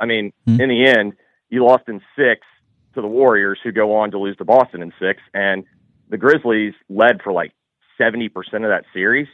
I 0.00 0.06
mean, 0.06 0.32
mm-hmm. 0.46 0.60
in 0.60 0.68
the 0.68 0.86
end, 0.86 1.14
you 1.48 1.64
lost 1.64 1.84
in 1.88 2.00
six 2.16 2.46
to 2.94 3.00
the 3.00 3.08
Warriors, 3.08 3.58
who 3.62 3.72
go 3.72 3.96
on 3.96 4.10
to 4.12 4.18
lose 4.18 4.36
to 4.36 4.44
Boston 4.44 4.82
in 4.82 4.92
six, 5.00 5.20
and 5.34 5.64
the 6.08 6.16
Grizzlies 6.16 6.74
led 6.88 7.22
for 7.22 7.32
like 7.32 7.52
seventy 7.96 8.28
percent 8.28 8.64
of 8.64 8.70
that 8.70 8.84
series. 8.92 9.28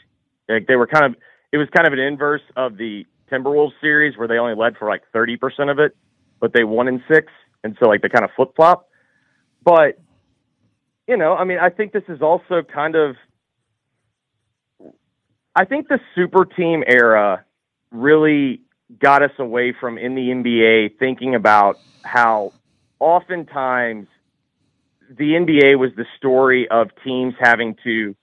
Like 0.49 0.67
they 0.67 0.77
were 0.77 0.87
kind 0.87 1.07
of, 1.07 1.17
it 1.53 1.59
was 1.59 1.69
kind 1.75 1.87
of 1.87 1.93
an 1.93 1.99
inverse 1.99 2.43
of 2.57 2.77
the 2.77 3.07
Timberwolves 3.31 3.73
series 3.81 4.17
where 4.17 4.29
they 4.29 4.39
only 4.39 4.55
led 4.55 4.77
for 4.77 4.89
like 4.89 5.03
thirty 5.13 5.37
percent 5.37 5.71
of 5.71 5.79
it, 5.79 5.97
but 6.41 6.53
they 6.53 6.65
won 6.65 6.89
in 6.89 7.03
six, 7.11 7.33
and 7.63 7.77
so 7.81 7.89
like 7.89 8.03
they 8.03 8.09
kind 8.09 8.25
of 8.25 8.31
flip 8.37 8.53
flop. 8.57 8.89
But 9.63 9.99
you 11.07 11.17
know, 11.17 11.35
I 11.35 11.45
mean, 11.45 11.59
I 11.59 11.71
think 11.71 11.93
this 11.93 12.05
is 12.09 12.23
also 12.23 12.63
kind 12.63 12.97
of 12.97 13.17
I 15.57 15.65
think 15.65 15.89
the 15.89 16.01
super 16.15 16.45
team 16.45 16.83
era 16.87 17.45
really 17.91 18.63
got 19.01 19.23
us 19.23 19.31
away 19.39 19.73
from 19.79 19.99
in 19.99 20.15
the 20.15 20.29
NBA 20.29 20.99
thinking 20.99 21.35
about 21.35 21.79
how 22.03 22.53
oftentimes 22.99 24.09
the 25.09 25.33
NBA 25.33 25.79
was 25.79 25.91
the 25.97 26.07
story 26.17 26.69
of 26.69 26.89
teams 27.05 27.35
having 27.39 27.77
to 27.85 28.17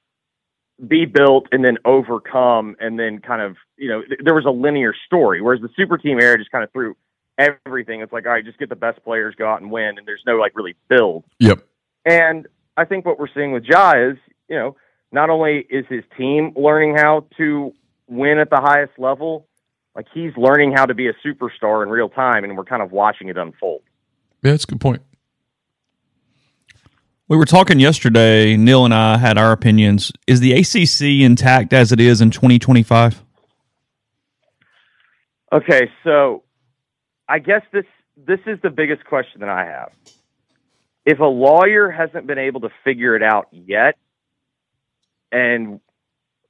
be 0.87 1.05
built 1.05 1.47
and 1.51 1.63
then 1.63 1.77
overcome 1.85 2.75
and 2.79 2.99
then 2.99 3.19
kind 3.19 3.41
of, 3.41 3.55
you 3.77 3.87
know, 3.87 4.01
th- 4.01 4.19
there 4.23 4.33
was 4.33 4.45
a 4.45 4.51
linear 4.51 4.93
story. 5.05 5.41
Whereas 5.41 5.61
the 5.61 5.69
super 5.75 5.97
team 5.97 6.19
era 6.19 6.37
just 6.37 6.51
kind 6.51 6.63
of 6.63 6.71
threw 6.71 6.95
everything. 7.37 8.01
It's 8.01 8.11
like, 8.11 8.25
all 8.25 8.31
right, 8.31 8.43
just 8.43 8.57
get 8.57 8.69
the 8.69 8.75
best 8.75 9.03
players, 9.03 9.35
go 9.35 9.47
out 9.47 9.61
and 9.61 9.71
win. 9.71 9.97
And 9.97 10.07
there's 10.07 10.23
no 10.25 10.37
like 10.37 10.53
really 10.55 10.75
build. 10.89 11.23
Yep. 11.39 11.59
And 12.05 12.47
I 12.77 12.85
think 12.85 13.05
what 13.05 13.19
we're 13.19 13.27
seeing 13.33 13.51
with 13.51 13.63
Ja 13.65 13.93
is, 13.95 14.17
you 14.49 14.55
know, 14.55 14.75
not 15.11 15.29
only 15.29 15.65
is 15.69 15.85
his 15.89 16.03
team 16.17 16.53
learning 16.55 16.95
how 16.97 17.25
to 17.37 17.73
win 18.07 18.39
at 18.39 18.49
the 18.49 18.61
highest 18.61 18.93
level, 18.97 19.47
like 19.95 20.07
he's 20.13 20.31
learning 20.37 20.73
how 20.73 20.85
to 20.85 20.93
be 20.93 21.07
a 21.07 21.13
superstar 21.25 21.83
in 21.83 21.89
real 21.89 22.09
time, 22.09 22.43
and 22.43 22.57
we're 22.57 22.63
kind 22.63 22.81
of 22.81 22.91
watching 22.91 23.29
it 23.29 23.37
unfold. 23.37 23.81
Yeah, 24.43 24.51
that's 24.51 24.63
a 24.63 24.67
good 24.67 24.81
point. 24.81 25.01
We 27.27 27.37
were 27.37 27.45
talking 27.45 27.79
yesterday. 27.79 28.57
Neil 28.57 28.83
and 28.83 28.93
I 28.93 29.17
had 29.17 29.37
our 29.37 29.51
opinions. 29.51 30.11
Is 30.27 30.41
the 30.41 30.51
ACC 30.53 31.23
intact 31.23 31.71
as 31.71 31.91
it 31.91 31.99
is 32.01 32.19
in 32.19 32.29
2025? 32.29 33.23
Okay, 35.53 35.89
so 36.03 36.43
I 37.27 37.39
guess 37.39 37.61
this 37.71 37.85
this 38.17 38.39
is 38.45 38.59
the 38.61 38.69
biggest 38.69 39.05
question 39.05 39.41
that 39.41 39.49
I 39.49 39.65
have. 39.65 39.91
If 41.05 41.19
a 41.19 41.25
lawyer 41.25 41.89
hasn't 41.89 42.27
been 42.27 42.37
able 42.37 42.61
to 42.61 42.69
figure 42.83 43.15
it 43.15 43.23
out 43.23 43.47
yet, 43.51 43.97
and 45.31 45.79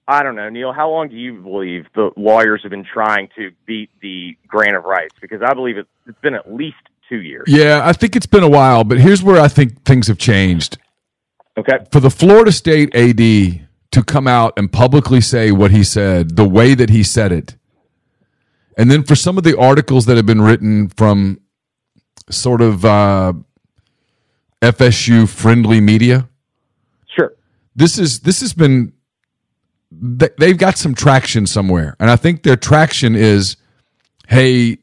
I 0.08 0.24
don't 0.24 0.36
know, 0.36 0.50
Neil, 0.50 0.74
how 0.74 0.90
long 0.90 1.10
do 1.10 1.16
you 1.16 1.42
believe 1.42 1.86
the 1.96 2.12
lawyers 2.18 2.62
have 2.64 2.72
been 2.72 2.86
trying 2.86 3.30
to 3.38 3.52
beat 3.66 3.90
the 4.02 4.36
grant 4.48 4.76
of 4.76 4.84
rights? 4.84 5.16
Because 5.22 5.42
I 5.42 5.54
believe 5.54 5.78
it, 5.78 5.88
it's 6.08 6.20
been 6.20 6.34
at 6.34 6.52
least 6.52 6.78
two 7.08 7.22
years. 7.22 7.46
Yeah, 7.48 7.82
I 7.84 7.94
think 7.94 8.16
it's 8.16 8.26
been 8.26 8.44
a 8.44 8.50
while, 8.50 8.84
but 8.84 9.00
here's 9.00 9.24
where 9.24 9.40
I 9.40 9.48
think 9.48 9.84
things 9.84 10.08
have 10.08 10.18
changed. 10.18 10.78
Okay. 11.58 11.80
For 11.92 12.00
the 12.00 12.10
Florida 12.10 12.52
State 12.52 12.96
AD 12.96 13.18
to 13.92 14.04
come 14.04 14.28
out 14.28 14.54
and 14.58 14.72
publicly 14.72 15.22
say 15.22 15.52
what 15.52 15.72
he 15.72 15.84
said, 15.84 16.36
the 16.36 16.48
way 16.48 16.74
that 16.74 16.90
he 16.90 17.04
said 17.04 17.32
it, 17.32 17.56
and 18.78 18.90
then 18.90 19.04
for 19.04 19.16
some 19.16 19.38
of 19.38 19.44
the 19.44 19.58
articles 19.58 20.06
that 20.06 20.16
have 20.16 20.26
been 20.26 20.42
written 20.42 20.88
from 20.90 21.42
sort 22.30 22.62
of 22.62 22.86
uh, 22.86 23.34
FSU 24.62 25.28
friendly 25.28 25.82
media. 25.82 26.28
This 27.76 27.98
is 27.98 28.20
this 28.22 28.42
has 28.42 28.54
been 28.54 28.94
they- 29.92 30.30
they've 30.38 30.58
got 30.58 30.78
some 30.78 30.94
traction 30.96 31.46
somewhere. 31.48 31.96
And 32.00 32.10
i 32.10 32.16
think 32.16 32.44
their 32.44 32.56
traction 32.56 33.16
is 33.16 33.58
hey 34.28 34.78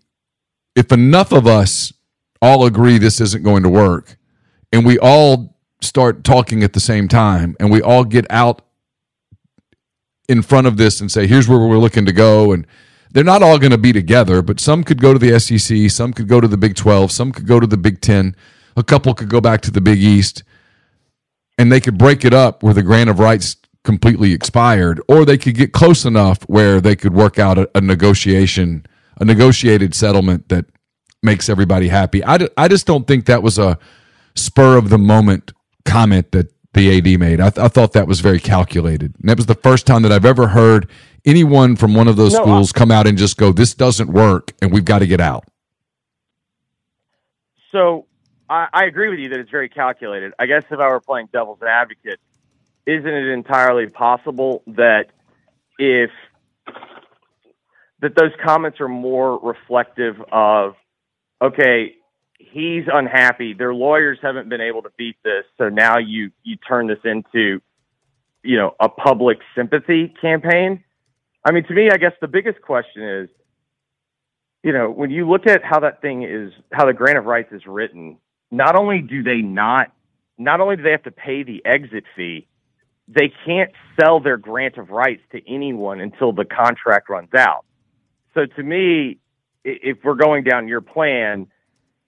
if 0.75 0.93
enough 0.93 1.33
of 1.33 1.47
us 1.47 1.93
all 2.41 2.65
agree 2.67 2.99
this 2.99 3.21
isn't 3.21 3.43
going 3.43 3.63
to 3.65 3.69
work 3.69 4.17
and 4.73 4.85
we 4.87 4.99
all 4.99 5.57
start 5.81 6.25
talking 6.25 6.63
at 6.63 6.73
the 6.73 6.81
same 6.81 7.09
time 7.09 7.57
and 7.59 7.71
we 7.71 7.81
all 7.83 8.05
get 8.05 8.27
out 8.31 8.63
in 10.29 10.43
front 10.43 10.67
of 10.67 10.77
this 10.77 11.01
and 11.01 11.11
say 11.11 11.27
here's 11.27 11.49
where 11.49 11.59
we're 11.59 11.79
looking 11.79 12.05
to 12.07 12.13
go 12.13 12.53
and 12.53 12.67
they're 13.11 13.25
not 13.25 13.43
all 13.43 13.59
going 13.59 13.71
to 13.73 13.79
be 13.79 13.93
together 13.93 14.43
but 14.43 14.61
some 14.61 14.85
could 14.85 15.01
go 15.01 15.13
to 15.13 15.19
the 15.19 15.39
SEC 15.41 15.91
some 15.91 16.13
could 16.13 16.29
go 16.29 16.41
to 16.41 16.49
the 16.49 16.57
Big 16.59 16.75
12 16.77 17.11
some 17.11 17.33
could 17.33 17.47
go 17.47 17.59
to 17.59 17.67
the 17.67 17.77
Big 17.77 18.01
10 18.01 18.37
a 18.77 18.83
couple 18.85 19.15
could 19.15 19.29
go 19.31 19.41
back 19.41 19.61
to 19.63 19.71
the 19.71 19.81
Big 19.81 19.99
East 19.99 20.43
and 21.59 21.71
they 21.73 21.81
could 21.81 21.99
break 21.99 22.25
it 22.25 22.33
up 22.33 22.63
where 22.63 22.73
the 22.75 22.83
grant 22.83 23.11
of 23.11 23.19
rights 23.19 23.57
completely 23.85 24.33
expired, 24.33 25.01
or 25.09 25.25
they 25.25 25.37
could 25.39 25.55
get 25.55 25.73
close 25.73 26.05
enough 26.05 26.43
where 26.49 26.81
they 26.81 26.95
could 26.97 27.15
work 27.15 27.39
out 27.39 27.59
a, 27.59 27.69
a 27.75 27.81
negotiation, 27.81 28.87
a 29.21 29.25
negotiated 29.25 29.95
settlement 29.95 30.49
that 30.49 30.67
makes 31.23 31.49
everybody 31.49 31.89
happy. 31.89 32.23
I, 32.23 32.39
d- 32.39 32.49
I 32.57 32.69
just 32.69 32.87
don't 32.87 33.07
think 33.07 33.27
that 33.27 33.43
was 33.43 33.59
a 33.59 33.79
spur 34.37 34.77
of 34.77 34.89
the 34.91 34.99
moment 34.99 35.53
comment 35.85 36.31
that 36.33 36.53
the 36.75 36.99
AD 36.99 37.19
made. 37.19 37.41
I, 37.41 37.51
th- 37.51 37.65
I 37.65 37.69
thought 37.69 37.95
that 37.95 38.07
was 38.07 38.21
very 38.21 38.39
calculated. 38.39 39.15
And 39.21 39.29
that 39.29 39.37
was 39.39 39.47
the 39.47 39.55
first 39.55 39.87
time 39.87 40.03
that 40.03 40.13
I've 40.13 40.27
ever 40.27 40.49
heard 40.49 40.89
anyone 41.25 41.75
from 41.77 41.95
one 41.95 42.07
of 42.09 42.17
those 42.17 42.35
No, 42.35 42.41
I- 42.41 42.43
schools 42.43 42.73
come 42.73 42.91
out 42.91 43.07
and 43.07 43.17
just 43.19 43.37
go, 43.39 43.53
this 43.53 43.75
doesn't 43.75 44.11
work 44.13 44.53
and 44.61 44.71
we've 44.73 44.85
got 44.85 44.99
to 45.01 45.07
get 45.07 45.21
out. 45.21 45.45
So 47.73 48.07
I, 48.49 48.69
I 48.73 48.85
agree 48.85 49.09
with 49.09 49.19
you 49.19 49.29
that 49.31 49.41
it's 49.41 49.51
very 49.51 49.69
calculated. 49.69 50.33
I 50.39 50.47
guess 50.47 50.63
if 50.71 50.79
I 50.79 50.89
were 50.89 51.01
playing 51.01 51.29
devil's 51.33 51.63
advocate, 51.63 52.21
isn't 52.87 53.07
it 53.07 53.29
entirely 53.33 53.87
possible 53.87 54.63
that 54.69 55.07
if 55.79 56.11
that 58.01 58.15
those 58.17 58.33
comments 58.45 58.81
are 58.81 58.89
more 58.89 59.39
reflective 59.41 60.17
of 60.33 60.75
okay, 61.43 61.95
he's 62.39 62.85
unhappy, 62.93 63.55
their 63.55 63.75
lawyers 63.75 64.19
haven't 64.23 64.49
been 64.49 64.61
able 64.61 64.83
to 64.83 64.91
beat 64.97 65.17
this, 65.23 65.45
so 65.59 65.69
now 65.69 65.99
you 65.99 66.31
you 66.43 66.57
turn 66.57 66.87
this 66.87 66.99
into 67.05 67.61
you 68.43 68.57
know 68.57 68.75
a 68.81 68.89
public 68.89 69.39
sympathy 69.55 70.15
campaign. 70.21 70.83
I 71.45 71.53
mean, 71.53 71.65
to 71.65 71.75
me, 71.75 71.91
I 71.91 71.97
guess 71.99 72.13
the 72.21 72.29
biggest 72.29 72.61
question 72.63 73.03
is, 73.03 73.29
you 74.63 74.73
know, 74.73 74.91
when 74.91 75.11
you 75.11 75.29
look 75.29 75.47
at 75.47 75.63
how 75.63 75.81
that 75.81 76.01
thing 76.03 76.25
is, 76.25 76.53
how 76.73 76.87
the 76.87 76.93
grant 76.93 77.19
of 77.19 77.25
rights 77.27 77.53
is 77.53 77.63
written, 77.67 78.19
not 78.51 78.77
only 78.77 79.01
do 79.01 79.23
they 79.23 79.43
not, 79.43 79.93
not 80.37 80.61
only 80.61 80.77
do 80.77 80.83
they 80.83 80.91
have 80.93 81.03
to 81.05 81.11
pay 81.11 81.43
the 81.43 81.65
exit 81.65 82.05
fee, 82.17 82.47
they 83.09 83.33
can't 83.47 83.71
sell 83.99 84.21
their 84.21 84.37
grant 84.37 84.77
of 84.77 84.91
rights 84.91 85.23
to 85.33 85.41
anyone 85.49 86.01
until 86.01 86.33
the 86.33 86.45
contract 86.45 87.09
runs 87.09 87.33
out. 87.35 87.65
So 88.35 88.47
to 88.47 88.63
me, 88.63 89.19
if 89.65 89.99
we're 90.05 90.15
going 90.15 90.45
down 90.45 90.69
your 90.69 90.81
plan, 90.81 91.47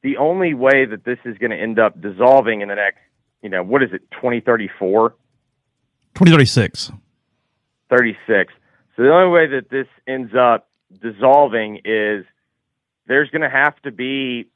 the 0.02 0.18
only 0.18 0.54
way 0.54 0.86
that 0.86 1.04
this 1.04 1.18
is 1.24 1.36
going 1.38 1.50
to 1.50 1.56
end 1.56 1.78
up 1.78 2.00
dissolving 2.00 2.60
in 2.60 2.68
the 2.68 2.74
next, 2.74 2.98
you 3.42 3.48
know, 3.48 3.62
what 3.62 3.82
is 3.82 3.90
it, 3.92 4.10
2034? 4.12 5.10
2036. 6.14 6.92
36. 7.88 8.52
So 8.96 9.02
the 9.02 9.10
only 9.10 9.30
way 9.30 9.46
that 9.48 9.70
this 9.70 9.86
ends 10.06 10.32
up 10.38 10.68
dissolving 11.02 11.80
is 11.84 12.24
there's 13.06 13.30
going 13.30 13.42
to 13.42 13.50
have 13.50 13.80
to 13.82 13.90
be 13.90 14.48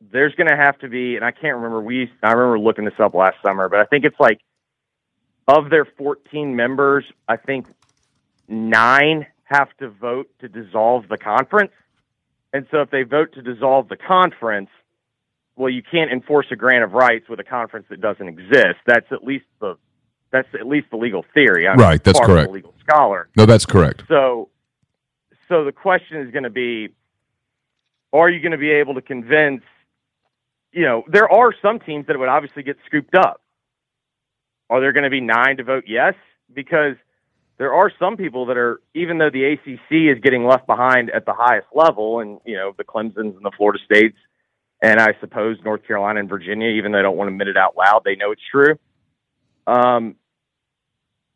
there's 0.00 0.34
going 0.34 0.48
to 0.48 0.56
have 0.56 0.78
to 0.78 0.88
be 0.88 1.16
and 1.16 1.24
I 1.24 1.30
can't 1.30 1.56
remember 1.56 1.80
we 1.80 2.10
I 2.22 2.32
remember 2.32 2.58
looking 2.58 2.84
this 2.84 2.98
up 2.98 3.14
last 3.14 3.36
summer, 3.42 3.68
but 3.68 3.80
I 3.80 3.84
think 3.84 4.04
it's 4.04 4.18
like 4.18 4.40
of 5.46 5.70
their 5.70 5.84
14 5.84 6.54
members, 6.54 7.04
I 7.26 7.36
think 7.36 7.66
9 8.48 9.26
have 9.44 9.68
to 9.78 9.88
vote 9.88 10.30
to 10.40 10.48
dissolve 10.48 11.08
the 11.08 11.16
conference. 11.16 11.72
And 12.52 12.66
so 12.70 12.82
if 12.82 12.90
they 12.90 13.02
vote 13.02 13.32
to 13.34 13.42
dissolve 13.42 13.88
the 13.88 13.96
conference, 13.96 14.70
well 15.56 15.70
you 15.70 15.82
can't 15.82 16.12
enforce 16.12 16.46
a 16.50 16.56
grant 16.56 16.84
of 16.84 16.92
rights 16.92 17.28
with 17.28 17.40
a 17.40 17.44
conference 17.44 17.86
that 17.90 18.00
doesn't 18.00 18.28
exist. 18.28 18.78
That's 18.86 19.10
at 19.10 19.24
least 19.24 19.46
the 19.60 19.76
that's 20.30 20.48
at 20.54 20.66
least 20.66 20.90
the 20.90 20.96
legal 20.96 21.24
theory. 21.34 21.66
I'm 21.66 21.78
Right, 21.78 22.02
that's 22.02 22.20
correct. 22.20 22.50
A 22.50 22.52
legal 22.52 22.74
scholar. 22.80 23.28
No, 23.36 23.46
that's 23.46 23.64
correct. 23.64 24.02
So, 24.08 24.50
so 25.48 25.64
the 25.64 25.72
question 25.72 26.20
is 26.20 26.30
going 26.30 26.44
to 26.44 26.50
be: 26.50 26.88
Are 28.12 28.28
you 28.28 28.40
going 28.40 28.52
to 28.52 28.58
be 28.58 28.70
able 28.70 28.94
to 28.94 29.02
convince? 29.02 29.62
You 30.72 30.84
know, 30.84 31.04
there 31.08 31.30
are 31.30 31.52
some 31.62 31.80
teams 31.80 32.06
that 32.06 32.18
would 32.18 32.28
obviously 32.28 32.62
get 32.62 32.76
scooped 32.86 33.14
up. 33.14 33.40
Are 34.70 34.80
there 34.80 34.92
going 34.92 35.04
to 35.04 35.10
be 35.10 35.20
nine 35.20 35.56
to 35.56 35.64
vote 35.64 35.84
yes? 35.86 36.14
Because 36.52 36.96
there 37.56 37.72
are 37.72 37.90
some 37.98 38.16
people 38.16 38.46
that 38.46 38.56
are, 38.56 38.80
even 38.94 39.18
though 39.18 39.30
the 39.30 39.44
ACC 39.44 40.16
is 40.16 40.22
getting 40.22 40.44
left 40.44 40.66
behind 40.66 41.10
at 41.10 41.26
the 41.26 41.32
highest 41.32 41.68
level, 41.74 42.20
and 42.20 42.40
you 42.44 42.56
know 42.56 42.72
the 42.76 42.84
Clemson's 42.84 43.36
and 43.36 43.44
the 43.44 43.50
Florida 43.56 43.82
States, 43.84 44.16
and 44.82 45.00
I 45.00 45.14
suppose 45.20 45.56
North 45.64 45.84
Carolina 45.86 46.20
and 46.20 46.28
Virginia, 46.28 46.68
even 46.68 46.92
though 46.92 46.98
they 46.98 47.02
don't 47.02 47.16
want 47.16 47.28
to 47.28 47.32
admit 47.32 47.48
it 47.48 47.56
out 47.56 47.76
loud, 47.76 48.02
they 48.04 48.14
know 48.14 48.30
it's 48.30 48.42
true. 48.50 48.78
Um, 49.66 50.16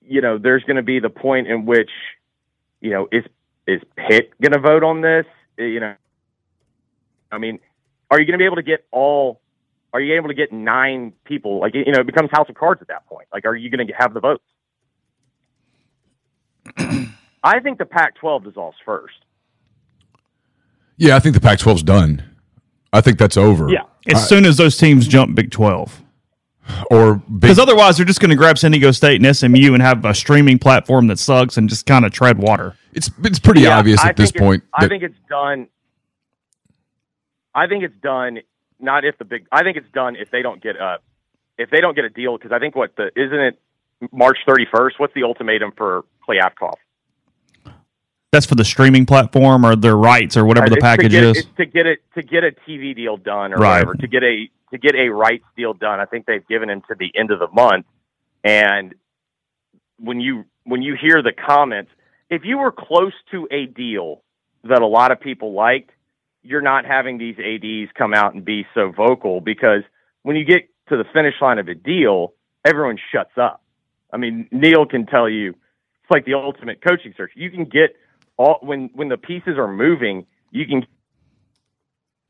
you 0.00 0.20
know, 0.20 0.38
there's 0.38 0.62
going 0.64 0.76
to 0.76 0.82
be 0.82 1.00
the 1.00 1.10
point 1.10 1.48
in 1.48 1.64
which, 1.66 1.90
you 2.80 2.90
know, 2.90 3.08
is 3.10 3.24
is 3.66 3.80
Pitt 3.96 4.30
going 4.40 4.52
to 4.52 4.60
vote 4.60 4.84
on 4.84 5.00
this? 5.00 5.26
You 5.58 5.80
know, 5.80 5.94
I 7.30 7.38
mean, 7.38 7.58
are 8.12 8.20
you 8.20 8.26
going 8.26 8.34
to 8.34 8.38
be 8.38 8.44
able 8.44 8.56
to 8.56 8.62
get 8.62 8.84
all? 8.92 9.40
Are 9.94 10.00
you 10.00 10.14
able 10.16 10.28
to 10.28 10.34
get 10.34 10.52
nine 10.52 11.12
people? 11.24 11.60
Like, 11.60 11.74
you 11.74 11.90
know, 11.92 12.00
it 12.00 12.06
becomes 12.06 12.30
House 12.30 12.46
of 12.48 12.54
Cards 12.54 12.82
at 12.82 12.88
that 12.88 13.06
point. 13.06 13.26
Like, 13.32 13.44
are 13.46 13.56
you 13.56 13.70
going 13.70 13.86
to 13.86 13.92
have 13.94 14.12
the 14.14 14.20
votes? 14.20 14.44
I 17.44 17.60
think 17.60 17.78
the 17.78 17.86
Pac-12 17.86 18.44
dissolves 18.44 18.76
first. 18.84 19.14
Yeah, 20.96 21.16
I 21.16 21.20
think 21.20 21.34
the 21.34 21.40
Pac 21.40 21.58
12's 21.58 21.82
done. 21.82 22.22
I 22.92 23.00
think 23.00 23.18
that's 23.18 23.36
over. 23.36 23.68
Yeah. 23.70 23.82
As 24.12 24.28
soon 24.28 24.44
as 24.44 24.56
those 24.56 24.76
teams 24.76 25.08
jump 25.08 25.34
Big 25.34 25.50
12. 25.50 26.00
Or 26.90 27.16
Because 27.16 27.58
otherwise, 27.58 27.96
they're 27.96 28.06
just 28.06 28.20
going 28.20 28.30
to 28.30 28.36
grab 28.36 28.56
San 28.58 28.70
Diego 28.70 28.92
State 28.92 29.24
and 29.24 29.36
SMU 29.36 29.74
and 29.74 29.82
have 29.82 30.04
a 30.04 30.14
streaming 30.14 30.58
platform 30.58 31.06
that 31.08 31.18
sucks 31.18 31.56
and 31.56 31.68
just 31.68 31.86
kind 31.86 32.04
of 32.04 32.12
tread 32.12 32.38
water. 32.38 32.76
it's 32.92 33.10
it's 33.24 33.38
pretty 33.40 33.62
Yeah, 33.62 33.78
obvious 33.78 34.00
I 34.00 34.10
at 34.10 34.16
this 34.16 34.30
think 34.30 34.36
it's- 34.36 34.48
point. 34.48 34.62
I 34.74 34.82
that- 34.82 34.88
think 34.90 35.02
it's 35.02 35.16
done. 35.28 35.66
I 37.54 37.66
think 37.66 37.84
it's 37.84 37.96
done. 38.02 38.38
Not 38.80 39.04
if 39.04 39.18
the 39.18 39.24
big. 39.24 39.46
I 39.52 39.62
think 39.62 39.76
it's 39.76 39.90
done 39.92 40.16
if 40.16 40.30
they 40.30 40.42
don't 40.42 40.62
get 40.62 40.76
a 40.76 40.98
if 41.58 41.70
they 41.70 41.80
don't 41.80 41.94
get 41.94 42.04
a 42.04 42.10
deal 42.10 42.36
because 42.36 42.52
I 42.52 42.58
think 42.58 42.74
what 42.74 42.96
the 42.96 43.10
isn't 43.14 43.38
it 43.38 43.58
March 44.12 44.38
thirty 44.46 44.66
first? 44.74 44.98
What's 44.98 45.14
the 45.14 45.22
ultimatum 45.22 45.72
for 45.76 46.04
Kliavkoff? 46.28 46.74
That's 48.32 48.46
for 48.46 48.54
the 48.54 48.64
streaming 48.64 49.04
platform 49.04 49.64
or 49.66 49.76
their 49.76 49.96
rights 49.96 50.36
or 50.38 50.44
whatever 50.46 50.66
uh, 50.66 50.70
the 50.70 50.76
It's 50.76 50.80
to 50.82 50.86
package 50.86 51.10
get- 51.12 51.22
is. 51.24 51.38
It's 51.38 51.48
to 51.58 51.66
get 51.66 51.86
it 51.86 51.98
to 52.14 52.22
get 52.22 52.44
a 52.44 52.52
TV 52.66 52.94
deal 52.96 53.16
done 53.18 53.52
or 53.52 53.58
Right. 53.58 53.74
whatever. 53.86 53.94
To 53.94 54.06
get 54.06 54.22
a 54.24 54.48
to 54.72 54.78
get 54.78 54.94
a 54.94 55.10
rights 55.10 55.44
deal 55.56 55.74
done. 55.74 56.00
I 56.00 56.06
think 56.06 56.24
they've 56.26 56.46
given 56.48 56.70
him 56.70 56.80
to 56.88 56.94
the 56.98 57.12
end 57.14 57.30
of 57.30 57.38
the 57.38 57.48
month. 57.48 57.84
And 58.42 58.94
when 59.98 60.20
you 60.20 60.44
when 60.64 60.80
you 60.82 60.96
hear 61.00 61.22
the 61.22 61.32
comments, 61.32 61.90
if 62.30 62.44
you 62.44 62.56
were 62.58 62.72
close 62.72 63.12
to 63.32 63.46
a 63.50 63.66
deal 63.66 64.22
that 64.64 64.80
a 64.80 64.86
lot 64.86 65.12
of 65.12 65.20
people 65.20 65.52
liked, 65.52 65.90
you're 66.42 66.62
not 66.62 66.84
having 66.84 67.18
these 67.18 67.36
ads 67.38 67.90
come 67.96 68.14
out 68.14 68.34
and 68.34 68.44
be 68.44 68.66
so 68.74 68.90
vocal 68.90 69.40
because 69.40 69.82
when 70.22 70.36
you 70.36 70.44
get 70.44 70.68
to 70.88 70.96
the 70.96 71.04
finish 71.12 71.34
line 71.40 71.58
of 71.58 71.68
a 71.68 71.74
deal, 71.74 72.34
everyone 72.64 72.98
shuts 73.12 73.32
up. 73.36 73.62
I 74.12 74.16
mean, 74.16 74.48
Neil 74.50 74.86
can 74.86 75.06
tell 75.06 75.28
you 75.28 75.50
it's 75.50 76.10
like 76.10 76.24
the 76.24 76.34
ultimate 76.34 76.82
coaching 76.82 77.14
search. 77.16 77.32
You 77.34 77.50
can 77.50 77.64
get 77.64 77.96
all 78.36 78.58
when 78.60 78.90
when 78.94 79.08
the 79.08 79.16
pieces 79.16 79.56
are 79.56 79.68
moving, 79.68 80.26
you 80.50 80.66
can 80.66 80.80
get 80.80 80.88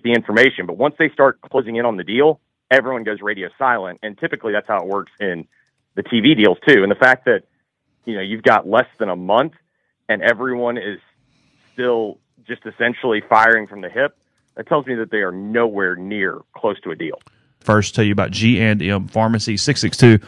the 0.05 0.13
information. 0.13 0.67
But 0.67 0.77
once 0.77 0.95
they 0.99 1.09
start 1.11 1.41
closing 1.41 1.77
in 1.77 1.87
on 1.87 1.97
the 1.97 2.05
deal, 2.05 2.41
everyone 2.71 3.05
goes 3.05 3.21
radio 3.21 3.49
silent, 3.59 4.01
and 4.03 4.17
typically 4.19 4.53
that's 4.53 4.69
how 4.69 4.79
it 4.79 4.87
works 4.87 5.13
in 5.21 5.47
the 5.95 6.03
TV 6.03 6.37
deals 6.37 6.59
too. 6.67 6.83
And 6.83 6.91
the 6.91 6.97
fact 6.97 7.25
that 7.25 7.45
you 8.05 8.15
know 8.15 8.21
you've 8.21 8.43
got 8.43 8.69
less 8.69 8.89
than 8.99 9.09
a 9.09 9.17
month, 9.17 9.55
and 10.09 10.23
everyone 10.23 10.77
is 10.77 10.99
still 11.73 12.19
just 12.47 12.63
essentially 12.67 13.23
firing 13.29 13.67
from 13.67 13.81
the 13.81 13.89
hip, 13.89 14.17
that 14.57 14.67
tells 14.67 14.87
me 14.87 14.95
that 14.97 15.11
they 15.11 15.19
are 15.19 15.33
nowhere 15.33 15.97
near 15.97 16.41
close 16.55 16.81
to 16.81 16.91
a 16.91 16.97
deal. 16.97 17.21
First, 17.61 17.95
tell 17.95 18.05
you 18.05 18.13
about 18.13 18.31
G 18.33 18.61
and 18.61 18.83
M 18.83 19.09
Pharmacy 19.09 19.57
662 19.57 20.19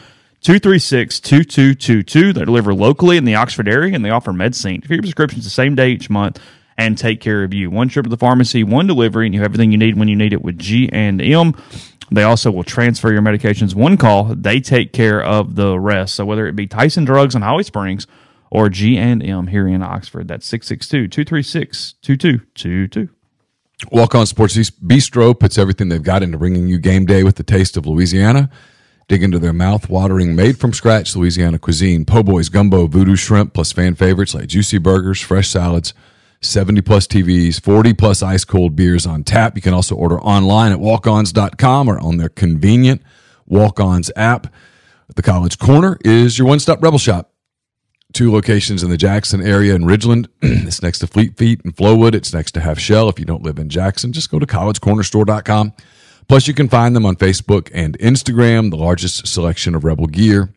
236 0.41 1.19
2222. 1.19 2.33
They 2.33 2.45
deliver 2.45 2.73
locally 2.73 3.17
in 3.17 3.25
the 3.25 3.35
Oxford 3.35 3.67
area 3.67 3.93
and 3.93 4.05
they 4.05 4.09
offer 4.09 4.31
MedSync. 4.31 4.87
Your 4.89 5.01
prescriptions 5.01 5.43
the 5.43 5.49
same 5.49 5.75
day 5.75 5.89
each 5.89 6.09
month 6.09 6.39
and 6.77 6.97
take 6.97 7.21
care 7.21 7.43
of 7.43 7.53
you. 7.53 7.69
One 7.69 7.89
trip 7.89 8.03
to 8.03 8.09
the 8.09 8.17
pharmacy, 8.17 8.63
one 8.63 8.87
delivery, 8.87 9.25
and 9.25 9.33
you 9.33 9.41
have 9.41 9.51
everything 9.51 9.71
you 9.71 9.77
need 9.77 9.97
when 9.97 10.07
you 10.07 10.15
need 10.15 10.33
it 10.33 10.41
with 10.41 10.57
G 10.57 10.89
and 10.91 11.21
M. 11.21 11.53
They 12.11 12.23
also 12.23 12.51
will 12.51 12.63
transfer 12.63 13.11
your 13.11 13.21
medications 13.21 13.73
one 13.73 13.97
call. 13.97 14.25
They 14.35 14.59
take 14.59 14.93
care 14.93 15.23
of 15.23 15.55
the 15.55 15.79
rest. 15.79 16.15
So 16.15 16.25
whether 16.25 16.47
it 16.47 16.55
be 16.55 16.67
Tyson 16.67 17.05
Drugs 17.05 17.35
in 17.35 17.41
Holly 17.41 17.63
Springs 17.63 18.07
or 18.55 18.69
G 18.69 18.97
and 18.97 19.21
M 19.21 19.47
here 19.47 19.67
in 19.67 19.83
Oxford, 19.83 20.29
that's 20.29 20.49
662-236-2222. 20.49 23.09
Walk 23.91 24.15
On 24.15 24.25
Sports 24.25 24.55
Bistreaux 24.55 25.37
puts 25.37 25.57
everything 25.57 25.89
they've 25.89 26.01
got 26.01 26.23
into 26.23 26.37
bringing 26.37 26.69
you 26.69 26.77
game 26.77 27.05
day 27.05 27.23
with 27.23 27.35
the 27.35 27.43
taste 27.43 27.75
of 27.75 27.85
Louisiana. 27.85 28.49
Dig 29.09 29.23
into 29.23 29.39
their 29.39 29.51
mouth-watering, 29.51 30.37
made 30.37 30.57
from 30.57 30.71
scratch 30.71 31.17
Louisiana 31.17 31.59
cuisine: 31.59 32.05
po' 32.05 32.23
boys, 32.23 32.47
gumbo, 32.47 32.87
voodoo 32.87 33.17
shrimp, 33.17 33.53
plus 33.53 33.73
fan 33.73 33.93
favorites 33.93 34.33
like 34.33 34.47
juicy 34.47 34.77
burgers, 34.77 35.19
fresh 35.19 35.49
salads, 35.49 35.93
70 36.39 36.81
plus 36.81 37.07
TVs, 37.07 37.61
40 37.61 37.93
plus 37.93 38.23
ice 38.23 38.45
cold 38.45 38.77
beers 38.77 39.05
on 39.05 39.25
tap. 39.25 39.57
You 39.57 39.61
can 39.61 39.73
also 39.73 39.95
order 39.95 40.17
online 40.21 40.71
at 40.71 40.79
walkons.com 40.79 41.89
or 41.89 41.99
on 41.99 42.15
their 42.15 42.29
convenient 42.29 43.01
Walk 43.45 43.81
Ons 43.81 44.13
app. 44.15 44.47
The 45.13 45.21
College 45.21 45.59
Corner 45.59 45.97
is 46.05 46.39
your 46.39 46.47
one 46.47 46.61
stop 46.61 46.81
rebel 46.81 46.99
shop. 46.99 47.34
Two 48.15 48.31
locations 48.31 48.81
in 48.81 48.89
the 48.89 48.95
Jackson 48.95 49.45
area 49.45 49.75
in 49.75 49.81
Ridgeland. 49.81 50.27
it's 50.41 50.81
next 50.81 50.99
to 50.99 51.07
Fleet 51.07 51.35
Feet 51.35 51.59
and 51.65 51.75
Flowwood. 51.75 52.15
It's 52.15 52.33
next 52.33 52.53
to 52.53 52.61
Half 52.61 52.79
Shell. 52.79 53.09
If 53.09 53.19
you 53.19 53.25
don't 53.25 53.43
live 53.43 53.59
in 53.59 53.67
Jackson, 53.67 54.13
just 54.13 54.31
go 54.31 54.39
to 54.39 54.45
collegecornerstore.com. 54.45 55.73
Plus, 56.29 56.47
you 56.47 56.53
can 56.53 56.69
find 56.69 56.95
them 56.95 57.05
on 57.05 57.17
Facebook 57.17 57.69
and 57.73 57.99
Instagram, 57.99 58.69
the 58.71 58.77
largest 58.77 59.27
selection 59.27 59.75
of 59.75 59.83
Rebel 59.83 60.07
gear 60.07 60.53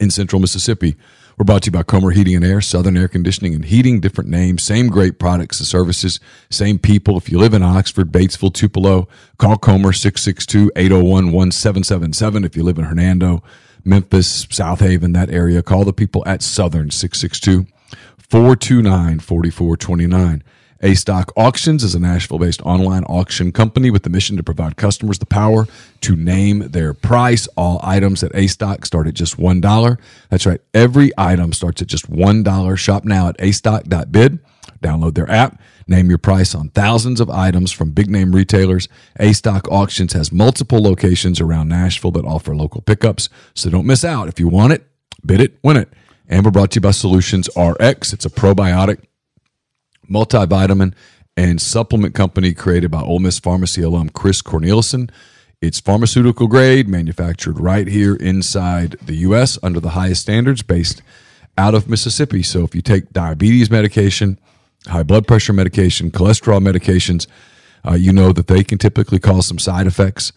in 0.00 0.10
central 0.10 0.38
Mississippi. 0.38 0.96
We're 1.38 1.44
brought 1.44 1.62
to 1.62 1.68
you 1.68 1.72
by 1.72 1.82
Comer 1.82 2.10
Heating 2.10 2.36
and 2.36 2.44
Air, 2.44 2.60
Southern 2.60 2.98
Air 2.98 3.08
Conditioning 3.08 3.54
and 3.54 3.64
Heating, 3.64 3.98
different 3.98 4.28
names, 4.28 4.62
same 4.62 4.88
great 4.88 5.18
products 5.18 5.60
and 5.60 5.66
services, 5.66 6.20
same 6.50 6.78
people. 6.78 7.16
If 7.16 7.32
you 7.32 7.38
live 7.38 7.54
in 7.54 7.62
Oxford, 7.62 8.12
Batesville, 8.12 8.52
Tupelo, 8.52 9.08
call 9.38 9.56
Comer 9.56 9.94
662 9.94 10.72
801 10.76 11.32
1777. 11.32 12.44
If 12.44 12.54
you 12.54 12.62
live 12.64 12.78
in 12.78 12.84
Hernando, 12.84 13.42
Memphis, 13.84 14.46
South 14.50 14.80
Haven, 14.80 15.12
that 15.12 15.30
area, 15.30 15.62
call 15.62 15.84
the 15.84 15.92
people 15.92 16.22
at 16.26 16.42
Southern 16.42 16.90
662 16.90 17.66
429 18.18 19.20
4429. 19.20 20.42
A 20.82 20.94
Stock 20.94 21.30
Auctions 21.36 21.84
is 21.84 21.94
a 21.94 22.00
Nashville 22.00 22.38
based 22.38 22.62
online 22.62 23.04
auction 23.04 23.52
company 23.52 23.90
with 23.90 24.02
the 24.02 24.08
mission 24.08 24.38
to 24.38 24.42
provide 24.42 24.76
customers 24.76 25.18
the 25.18 25.26
power 25.26 25.66
to 26.00 26.16
name 26.16 26.60
their 26.70 26.94
price. 26.94 27.46
All 27.48 27.80
items 27.82 28.22
at 28.22 28.34
A 28.34 28.46
Stock 28.46 28.86
start 28.86 29.06
at 29.06 29.12
just 29.12 29.36
$1. 29.36 29.98
That's 30.30 30.46
right. 30.46 30.60
Every 30.72 31.12
item 31.18 31.52
starts 31.52 31.82
at 31.82 31.88
just 31.88 32.10
$1. 32.10 32.78
Shop 32.78 33.04
now 33.04 33.28
at 33.28 33.36
astock.bid. 33.40 34.38
Download 34.82 35.14
their 35.14 35.30
app. 35.30 35.60
Name 35.90 36.08
your 36.08 36.18
price 36.18 36.54
on 36.54 36.68
thousands 36.68 37.20
of 37.20 37.28
items 37.28 37.72
from 37.72 37.90
big 37.90 38.08
name 38.08 38.30
retailers. 38.30 38.88
A 39.18 39.32
Stock 39.32 39.66
Auctions 39.72 40.12
has 40.12 40.30
multiple 40.30 40.80
locations 40.80 41.40
around 41.40 41.68
Nashville 41.68 42.12
that 42.12 42.24
offer 42.24 42.54
local 42.54 42.80
pickups. 42.80 43.28
So 43.54 43.70
don't 43.70 43.86
miss 43.86 44.04
out. 44.04 44.28
If 44.28 44.38
you 44.38 44.46
want 44.46 44.72
it, 44.72 44.86
bid 45.26 45.40
it, 45.40 45.58
win 45.64 45.76
it. 45.76 45.88
We're 46.30 46.52
brought 46.52 46.70
to 46.70 46.76
you 46.76 46.80
by 46.80 46.92
Solutions 46.92 47.48
RX. 47.56 48.12
It's 48.12 48.24
a 48.24 48.30
probiotic 48.30 49.00
multivitamin 50.08 50.94
and 51.36 51.60
supplement 51.60 52.14
company 52.14 52.54
created 52.54 52.92
by 52.92 53.00
Ole 53.02 53.18
Miss 53.18 53.40
Pharmacy 53.40 53.82
alum 53.82 54.10
Chris 54.10 54.42
Cornelison. 54.42 55.10
It's 55.60 55.80
pharmaceutical 55.80 56.46
grade, 56.46 56.88
manufactured 56.88 57.58
right 57.58 57.88
here 57.88 58.14
inside 58.14 58.92
the 59.02 59.16
U.S. 59.16 59.58
under 59.60 59.80
the 59.80 59.90
highest 59.90 60.22
standards, 60.22 60.62
based 60.62 61.02
out 61.58 61.74
of 61.74 61.88
Mississippi. 61.88 62.44
So 62.44 62.62
if 62.62 62.76
you 62.76 62.80
take 62.80 63.12
diabetes 63.12 63.72
medication, 63.72 64.38
high 64.86 65.02
blood 65.02 65.26
pressure 65.26 65.52
medication, 65.52 66.10
cholesterol 66.10 66.60
medications, 66.60 67.26
uh, 67.86 67.94
you 67.94 68.12
know 68.12 68.32
that 68.32 68.46
they 68.46 68.62
can 68.62 68.78
typically 68.78 69.18
cause 69.18 69.46
some 69.46 69.58
side 69.58 69.86
effects, 69.86 70.32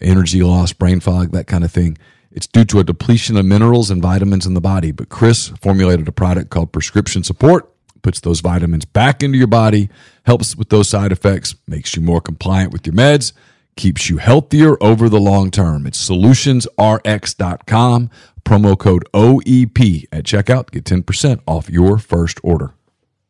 energy 0.00 0.42
loss, 0.42 0.72
brain 0.72 1.00
fog, 1.00 1.32
that 1.32 1.46
kind 1.46 1.64
of 1.64 1.72
thing. 1.72 1.96
It's 2.30 2.46
due 2.46 2.64
to 2.66 2.80
a 2.80 2.84
depletion 2.84 3.36
of 3.36 3.44
minerals 3.44 3.90
and 3.90 4.00
vitamins 4.00 4.46
in 4.46 4.54
the 4.54 4.60
body. 4.60 4.90
But 4.90 5.10
Chris 5.10 5.48
formulated 5.60 6.08
a 6.08 6.12
product 6.12 6.50
called 6.50 6.72
Prescription 6.72 7.22
Support 7.22 7.72
puts 8.02 8.20
those 8.20 8.40
vitamins 8.40 8.84
back 8.84 9.22
into 9.22 9.38
your 9.38 9.46
body, 9.46 9.88
helps 10.24 10.54
with 10.56 10.68
those 10.68 10.88
side 10.88 11.12
effects, 11.12 11.54
makes 11.66 11.96
you 11.96 12.02
more 12.02 12.20
compliant 12.20 12.72
with 12.72 12.86
your 12.86 12.94
meds, 12.94 13.32
keeps 13.76 14.10
you 14.10 14.18
healthier 14.18 14.76
over 14.82 15.08
the 15.08 15.20
long 15.20 15.50
term. 15.50 15.86
It's 15.86 16.06
solutionsrx.com, 16.08 18.10
promo 18.44 18.78
code 18.78 19.04
OEP 19.14 20.04
at 20.12 20.24
checkout. 20.24 20.70
Get 20.70 20.84
10% 20.84 21.40
off 21.46 21.70
your 21.70 21.96
first 21.98 22.38
order. 22.42 22.74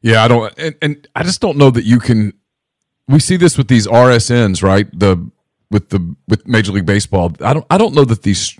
Yeah, 0.00 0.24
I 0.24 0.28
don't, 0.28 0.54
and, 0.58 0.74
and 0.82 1.08
I 1.14 1.22
just 1.22 1.40
don't 1.40 1.56
know 1.56 1.70
that 1.70 1.84
you 1.84 1.98
can. 1.98 2.32
We 3.06 3.20
see 3.20 3.36
this 3.36 3.56
with 3.56 3.68
these 3.68 3.86
RSNs, 3.86 4.62
right? 4.62 4.86
The 4.98 5.30
with 5.70 5.90
the 5.90 6.16
with 6.28 6.46
Major 6.46 6.72
League 6.72 6.86
Baseball. 6.86 7.32
I 7.40 7.54
don't, 7.54 7.66
I 7.70 7.78
don't 7.78 7.94
know 7.94 8.04
that 8.04 8.22
these. 8.22 8.58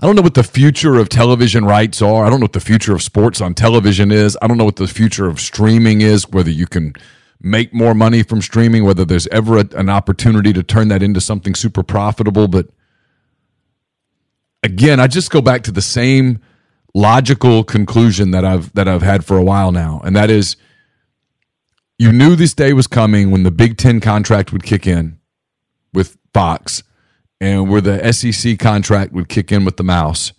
I 0.00 0.06
don't 0.06 0.16
know 0.16 0.22
what 0.22 0.34
the 0.34 0.42
future 0.42 0.96
of 0.98 1.08
television 1.08 1.64
rights 1.64 2.00
are. 2.00 2.24
I 2.24 2.30
don't 2.30 2.40
know 2.40 2.44
what 2.44 2.52
the 2.52 2.60
future 2.60 2.94
of 2.94 3.02
sports 3.02 3.40
on 3.40 3.54
television 3.54 4.10
is. 4.10 4.36
I 4.40 4.46
don't 4.46 4.58
know 4.58 4.64
what 4.64 4.76
the 4.76 4.86
future 4.86 5.26
of 5.26 5.40
streaming 5.40 6.00
is. 6.00 6.28
Whether 6.28 6.50
you 6.50 6.66
can 6.66 6.94
make 7.40 7.72
more 7.72 7.94
money 7.94 8.22
from 8.22 8.42
streaming, 8.42 8.84
whether 8.84 9.04
there's 9.04 9.26
ever 9.28 9.58
a, 9.58 9.64
an 9.76 9.88
opportunity 9.88 10.52
to 10.52 10.62
turn 10.62 10.88
that 10.88 11.02
into 11.02 11.20
something 11.20 11.54
super 11.54 11.82
profitable. 11.82 12.48
But 12.48 12.68
again, 14.62 15.00
I 15.00 15.06
just 15.06 15.30
go 15.30 15.40
back 15.40 15.62
to 15.64 15.72
the 15.72 15.82
same 15.82 16.40
logical 16.94 17.64
conclusion 17.64 18.30
that 18.32 18.44
I've 18.44 18.72
that 18.74 18.88
I've 18.88 19.02
had 19.02 19.24
for 19.24 19.36
a 19.36 19.44
while 19.44 19.72
now, 19.72 20.00
and 20.04 20.16
that 20.16 20.30
is 20.30 20.56
you 21.98 22.12
knew 22.12 22.36
this 22.36 22.54
day 22.54 22.72
was 22.72 22.86
coming 22.86 23.30
when 23.30 23.42
the 23.42 23.50
Big 23.50 23.76
Ten 23.76 24.00
contract 24.00 24.52
would 24.52 24.62
kick 24.62 24.86
in 24.86 25.18
with 25.92 26.16
Fox 26.32 26.82
and 27.40 27.68
where 27.68 27.80
the 27.80 28.12
SEC 28.12 28.58
contract 28.58 29.12
would 29.12 29.28
kick 29.28 29.52
in 29.52 29.64
with 29.64 29.76
the 29.76 29.84
mouse. 29.84 30.32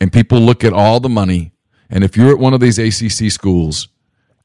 And 0.00 0.12
people 0.12 0.38
look 0.40 0.64
at 0.64 0.72
all 0.72 1.00
the 1.00 1.08
money. 1.08 1.52
And 1.90 2.02
if 2.04 2.16
you're 2.16 2.30
at 2.30 2.38
one 2.38 2.54
of 2.54 2.60
these 2.60 2.78
ACC 2.78 3.30
schools, 3.30 3.88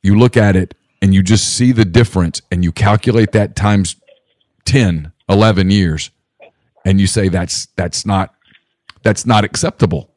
you 0.03 0.17
look 0.17 0.37
at 0.37 0.55
it 0.55 0.75
and 1.01 1.13
you 1.13 1.23
just 1.23 1.55
see 1.55 1.71
the 1.71 1.85
difference 1.85 2.41
and 2.51 2.63
you 2.63 2.71
calculate 2.71 3.31
that 3.31 3.55
times 3.55 3.95
10, 4.65 5.11
11 5.29 5.71
years 5.71 6.11
and 6.87 7.01
you 7.01 7.07
say 7.07 7.27
that's 7.27 7.65
that's 7.75 8.05
not 8.05 8.33
that's 9.03 9.25
not 9.25 9.43
acceptable. 9.43 10.09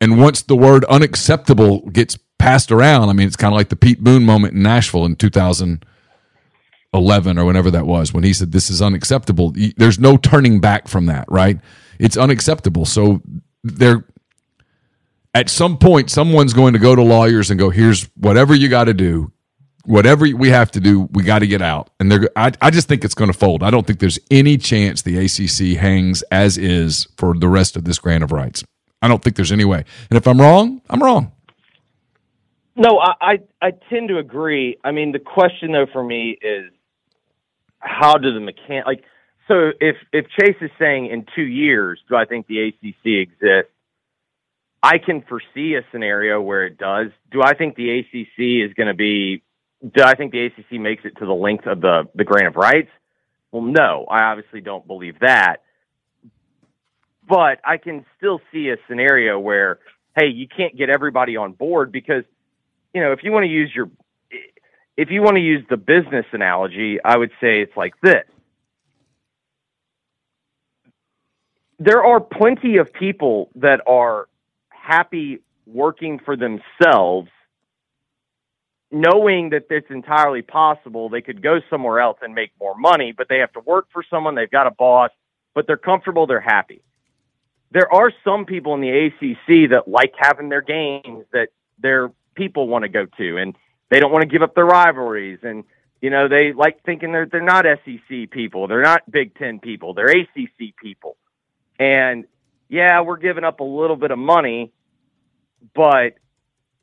And 0.00 0.18
once 0.18 0.42
the 0.42 0.56
word 0.56 0.84
unacceptable 0.86 1.80
gets 1.90 2.18
passed 2.38 2.72
around, 2.72 3.10
I 3.10 3.12
mean, 3.12 3.26
it's 3.26 3.36
kind 3.36 3.52
of 3.52 3.56
like 3.56 3.68
the 3.68 3.76
Pete 3.76 4.02
Boone 4.02 4.24
moment 4.24 4.54
in 4.54 4.62
Nashville 4.62 5.04
in 5.04 5.16
2011 6.92 7.38
or 7.38 7.44
whenever 7.44 7.70
that 7.70 7.86
was, 7.86 8.12
when 8.12 8.24
he 8.24 8.32
said, 8.32 8.52
This 8.52 8.70
is 8.70 8.82
unacceptable. 8.82 9.54
There's 9.76 9.98
no 9.98 10.16
turning 10.16 10.60
back 10.60 10.88
from 10.88 11.06
that, 11.06 11.24
right? 11.30 11.58
It's 11.98 12.16
unacceptable. 12.16 12.84
So 12.84 13.22
they're, 13.64 14.04
at 15.34 15.48
some 15.48 15.78
point, 15.78 16.10
someone's 16.10 16.52
going 16.52 16.74
to 16.74 16.78
go 16.78 16.94
to 16.94 17.02
lawyers 17.02 17.50
and 17.50 17.58
go, 17.58 17.70
"Here's 17.70 18.04
whatever 18.16 18.54
you 18.54 18.68
got 18.68 18.84
to 18.84 18.94
do, 18.94 19.32
whatever 19.84 20.26
we 20.28 20.50
have 20.50 20.70
to 20.72 20.80
do, 20.80 21.08
we 21.12 21.22
got 21.22 21.38
to 21.38 21.46
get 21.46 21.62
out." 21.62 21.88
And 21.98 22.12
they're, 22.12 22.28
I, 22.36 22.52
I 22.60 22.70
just 22.70 22.86
think 22.88 23.04
it's 23.04 23.14
going 23.14 23.32
to 23.32 23.38
fold. 23.38 23.62
I 23.62 23.70
don't 23.70 23.86
think 23.86 23.98
there's 23.98 24.18
any 24.30 24.58
chance 24.58 25.02
the 25.02 25.16
ACC 25.18 25.78
hangs 25.78 26.22
as 26.30 26.58
is 26.58 27.08
for 27.16 27.34
the 27.34 27.48
rest 27.48 27.76
of 27.76 27.84
this 27.84 27.98
grant 27.98 28.22
of 28.22 28.32
rights. 28.32 28.62
I 29.00 29.08
don't 29.08 29.22
think 29.22 29.36
there's 29.36 29.52
any 29.52 29.64
way. 29.64 29.84
And 30.10 30.16
if 30.18 30.26
I'm 30.26 30.40
wrong, 30.40 30.82
I'm 30.90 31.02
wrong. 31.02 31.32
No, 32.76 32.98
I, 32.98 33.14
I 33.20 33.38
I 33.60 33.70
tend 33.90 34.08
to 34.08 34.18
agree. 34.18 34.76
I 34.84 34.92
mean, 34.92 35.12
the 35.12 35.18
question 35.18 35.72
though 35.72 35.86
for 35.92 36.02
me 36.02 36.38
is 36.42 36.70
how 37.82 38.16
do 38.16 38.32
the 38.32 38.40
mechan 38.40 38.86
like 38.86 39.04
so 39.48 39.70
if 39.80 39.96
if 40.12 40.26
Chase 40.38 40.56
is 40.60 40.70
saying 40.78 41.06
in 41.06 41.26
two 41.34 41.42
years, 41.42 42.00
do 42.08 42.16
I 42.16 42.24
think 42.24 42.46
the 42.46 42.68
ACC 42.68 43.28
exists? 43.28 43.72
I 44.82 44.98
can 44.98 45.22
foresee 45.22 45.74
a 45.74 45.82
scenario 45.92 46.40
where 46.40 46.64
it 46.66 46.78
does. 46.78 47.08
Do 47.30 47.42
I 47.42 47.54
think 47.54 47.76
the 47.76 47.98
ACC 47.98 48.68
is 48.68 48.74
going 48.74 48.88
to 48.88 48.94
be? 48.94 49.42
Do 49.82 50.04
I 50.04 50.14
think 50.14 50.32
the 50.32 50.46
ACC 50.46 50.80
makes 50.80 51.04
it 51.04 51.18
to 51.18 51.26
the 51.26 51.34
length 51.34 51.66
of 51.66 51.80
the 51.80 52.08
the 52.14 52.24
grant 52.24 52.48
of 52.48 52.56
rights? 52.56 52.90
Well, 53.50 53.62
no, 53.62 54.06
I 54.08 54.24
obviously 54.24 54.60
don't 54.60 54.86
believe 54.86 55.18
that. 55.20 55.58
But 57.28 57.60
I 57.64 57.76
can 57.76 58.04
still 58.16 58.40
see 58.52 58.70
a 58.70 58.76
scenario 58.88 59.38
where, 59.38 59.78
hey, 60.16 60.26
you 60.26 60.48
can't 60.48 60.76
get 60.76 60.88
everybody 60.88 61.36
on 61.36 61.52
board 61.52 61.92
because 61.92 62.24
you 62.94 63.00
know, 63.00 63.12
if 63.12 63.20
you 63.22 63.32
want 63.32 63.44
to 63.44 63.50
use 63.50 63.70
your, 63.74 63.90
if 64.96 65.10
you 65.10 65.22
want 65.22 65.36
to 65.36 65.42
use 65.42 65.64
the 65.70 65.76
business 65.76 66.26
analogy, 66.32 66.98
I 67.02 67.16
would 67.16 67.30
say 67.40 67.60
it's 67.62 67.76
like 67.76 67.94
this. 68.02 68.24
There 71.78 72.04
are 72.04 72.20
plenty 72.20 72.76
of 72.76 72.92
people 72.92 73.50
that 73.56 73.80
are 73.86 74.28
happy 74.68 75.40
working 75.66 76.20
for 76.24 76.36
themselves, 76.36 77.28
knowing 78.90 79.50
that 79.50 79.64
it's 79.70 79.90
entirely 79.90 80.42
possible 80.42 81.08
they 81.08 81.22
could 81.22 81.42
go 81.42 81.60
somewhere 81.70 81.98
else 81.98 82.18
and 82.22 82.34
make 82.34 82.52
more 82.60 82.76
money, 82.76 83.12
but 83.16 83.28
they 83.28 83.38
have 83.38 83.52
to 83.52 83.60
work 83.60 83.86
for 83.92 84.04
someone, 84.08 84.34
they've 84.34 84.50
got 84.50 84.66
a 84.66 84.70
boss, 84.70 85.10
but 85.54 85.66
they're 85.66 85.76
comfortable, 85.76 86.26
they're 86.26 86.40
happy. 86.40 86.82
There 87.70 87.92
are 87.92 88.12
some 88.22 88.44
people 88.44 88.74
in 88.74 88.80
the 88.82 89.06
ACC 89.06 89.70
that 89.70 89.88
like 89.88 90.12
having 90.18 90.50
their 90.50 90.60
games 90.60 91.24
that 91.32 91.48
they're 91.78 92.12
people 92.34 92.68
want 92.68 92.82
to 92.82 92.88
go 92.88 93.06
to, 93.16 93.36
and 93.38 93.56
they 93.92 94.00
don't 94.00 94.10
want 94.10 94.22
to 94.22 94.28
give 94.28 94.40
up 94.40 94.54
their 94.54 94.64
rivalries. 94.64 95.40
And 95.42 95.64
you 96.00 96.08
know, 96.08 96.26
they 96.26 96.54
like 96.54 96.82
thinking 96.82 97.12
they're 97.12 97.26
they're 97.26 97.42
not 97.42 97.66
SEC 97.84 98.30
people, 98.30 98.66
they're 98.66 98.82
not 98.82 99.08
Big 99.10 99.36
Ten 99.36 99.60
people, 99.60 99.92
they're 99.92 100.08
ACC 100.08 100.74
people. 100.82 101.16
And 101.78 102.24
yeah, 102.68 103.02
we're 103.02 103.18
giving 103.18 103.44
up 103.44 103.60
a 103.60 103.64
little 103.64 103.96
bit 103.96 104.10
of 104.10 104.18
money, 104.18 104.72
but 105.74 106.14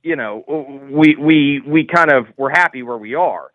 you 0.04 0.16
know, 0.16 0.86
we 0.92 1.16
we 1.16 1.62
we 1.66 1.86
kind 1.86 2.12
of 2.12 2.28
we're 2.38 2.52
happy 2.52 2.84
where 2.84 2.98
we 2.98 3.16
are. 3.16 3.50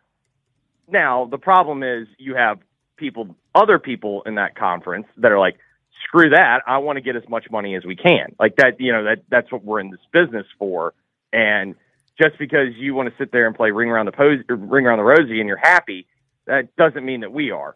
Now, 0.88 1.26
the 1.30 1.38
problem 1.38 1.84
is 1.84 2.08
you 2.18 2.34
have 2.34 2.58
people 2.96 3.36
other 3.54 3.78
people 3.78 4.22
in 4.26 4.34
that 4.34 4.56
conference 4.56 5.06
that 5.18 5.30
are 5.30 5.38
like, 5.38 5.58
screw 6.02 6.30
that, 6.30 6.62
I 6.66 6.78
want 6.78 6.96
to 6.96 7.02
get 7.02 7.14
as 7.14 7.26
much 7.28 7.46
money 7.52 7.76
as 7.76 7.84
we 7.84 7.94
can. 7.94 8.34
Like 8.40 8.56
that, 8.56 8.80
you 8.80 8.92
know, 8.92 9.04
that 9.04 9.22
that's 9.30 9.50
what 9.52 9.64
we're 9.64 9.78
in 9.78 9.90
this 9.90 10.00
business 10.12 10.46
for. 10.58 10.92
And 11.32 11.76
just 12.20 12.38
because 12.38 12.68
you 12.76 12.94
want 12.94 13.08
to 13.08 13.14
sit 13.18 13.32
there 13.32 13.46
and 13.46 13.56
play 13.56 13.70
ring 13.70 13.90
around 13.90 14.06
the 14.06 14.12
pose, 14.12 14.38
ring 14.48 14.86
around 14.86 14.98
the 14.98 15.04
rosy 15.04 15.40
and 15.40 15.48
you're 15.48 15.56
happy, 15.56 16.06
that 16.46 16.74
doesn't 16.76 17.04
mean 17.04 17.20
that 17.20 17.32
we 17.32 17.50
are. 17.50 17.74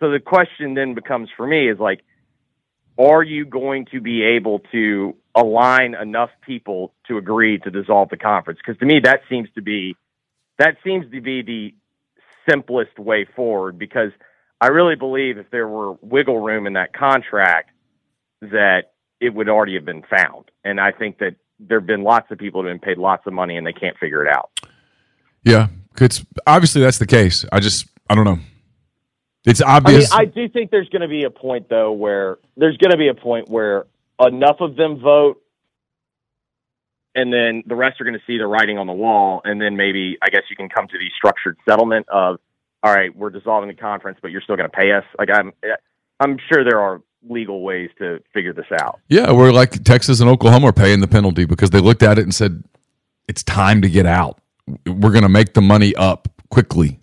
So 0.00 0.10
the 0.10 0.20
question 0.20 0.74
then 0.74 0.94
becomes 0.94 1.28
for 1.36 1.46
me 1.46 1.70
is 1.70 1.78
like, 1.78 2.00
are 2.98 3.22
you 3.22 3.44
going 3.44 3.86
to 3.92 4.00
be 4.00 4.22
able 4.22 4.60
to 4.72 5.14
align 5.34 5.94
enough 5.94 6.30
people 6.46 6.94
to 7.08 7.18
agree 7.18 7.58
to 7.58 7.70
dissolve 7.70 8.08
the 8.08 8.16
conference? 8.16 8.58
Because 8.64 8.78
to 8.80 8.86
me, 8.86 9.00
that 9.04 9.20
seems 9.28 9.48
to 9.54 9.62
be 9.62 9.96
that 10.58 10.76
seems 10.82 11.04
to 11.12 11.20
be 11.20 11.42
the 11.42 11.74
simplest 12.48 12.98
way 12.98 13.26
forward. 13.36 13.78
Because 13.78 14.10
I 14.60 14.68
really 14.68 14.96
believe 14.96 15.36
if 15.36 15.50
there 15.50 15.68
were 15.68 15.92
wiggle 16.00 16.40
room 16.40 16.66
in 16.66 16.74
that 16.74 16.94
contract, 16.94 17.70
that 18.40 18.92
it 19.20 19.34
would 19.34 19.48
already 19.48 19.74
have 19.74 19.84
been 19.84 20.02
found. 20.02 20.50
And 20.64 20.80
I 20.80 20.92
think 20.92 21.18
that 21.18 21.36
there 21.58 21.80
have 21.80 21.86
been 21.86 22.02
lots 22.02 22.30
of 22.30 22.38
people 22.38 22.62
who 22.62 22.68
have 22.68 22.80
been 22.80 22.86
paid 22.86 22.98
lots 22.98 23.26
of 23.26 23.32
money 23.32 23.56
and 23.56 23.66
they 23.66 23.72
can't 23.72 23.96
figure 23.98 24.24
it 24.24 24.32
out. 24.32 24.50
Yeah, 25.44 25.68
it's 26.00 26.24
obviously 26.46 26.82
that's 26.82 26.98
the 26.98 27.06
case. 27.06 27.44
I 27.52 27.60
just 27.60 27.88
I 28.08 28.14
don't 28.14 28.24
know. 28.24 28.38
It's 29.44 29.62
obvious. 29.62 30.12
I, 30.12 30.22
mean, 30.22 30.28
I 30.28 30.30
do 30.32 30.48
think 30.48 30.70
there's 30.70 30.88
going 30.88 31.02
to 31.02 31.08
be 31.08 31.22
a 31.22 31.30
point 31.30 31.68
though 31.68 31.92
where 31.92 32.38
there's 32.56 32.76
going 32.78 32.90
to 32.90 32.96
be 32.96 33.08
a 33.08 33.14
point 33.14 33.48
where 33.48 33.86
enough 34.20 34.56
of 34.60 34.76
them 34.76 35.00
vote, 35.00 35.40
and 37.14 37.32
then 37.32 37.62
the 37.66 37.76
rest 37.76 38.00
are 38.00 38.04
going 38.04 38.18
to 38.18 38.24
see 38.26 38.38
the 38.38 38.46
writing 38.46 38.78
on 38.78 38.86
the 38.86 38.92
wall, 38.92 39.40
and 39.44 39.60
then 39.60 39.76
maybe 39.76 40.18
I 40.20 40.30
guess 40.30 40.42
you 40.50 40.56
can 40.56 40.68
come 40.68 40.88
to 40.88 40.98
the 40.98 41.08
structured 41.16 41.56
settlement 41.68 42.06
of, 42.08 42.38
all 42.82 42.92
right, 42.92 43.14
we're 43.16 43.30
dissolving 43.30 43.68
the 43.68 43.74
conference, 43.74 44.18
but 44.20 44.32
you're 44.32 44.42
still 44.42 44.56
going 44.56 44.68
to 44.68 44.76
pay 44.76 44.92
us. 44.92 45.04
Like 45.18 45.30
I'm, 45.32 45.52
I'm 46.18 46.38
sure 46.52 46.64
there 46.64 46.80
are 46.80 47.00
legal 47.22 47.62
ways 47.62 47.90
to 47.98 48.20
figure 48.32 48.52
this 48.52 48.66
out. 48.80 49.00
Yeah, 49.08 49.32
we're 49.32 49.52
like 49.52 49.82
Texas 49.84 50.20
and 50.20 50.30
Oklahoma 50.30 50.68
are 50.68 50.72
paying 50.72 51.00
the 51.00 51.08
penalty 51.08 51.44
because 51.44 51.70
they 51.70 51.80
looked 51.80 52.02
at 52.02 52.18
it 52.18 52.22
and 52.22 52.34
said 52.34 52.64
it's 53.28 53.42
time 53.42 53.82
to 53.82 53.90
get 53.90 54.06
out. 54.06 54.40
We're 54.86 55.10
going 55.10 55.22
to 55.22 55.28
make 55.28 55.54
the 55.54 55.62
money 55.62 55.94
up 55.94 56.28
quickly. 56.50 57.00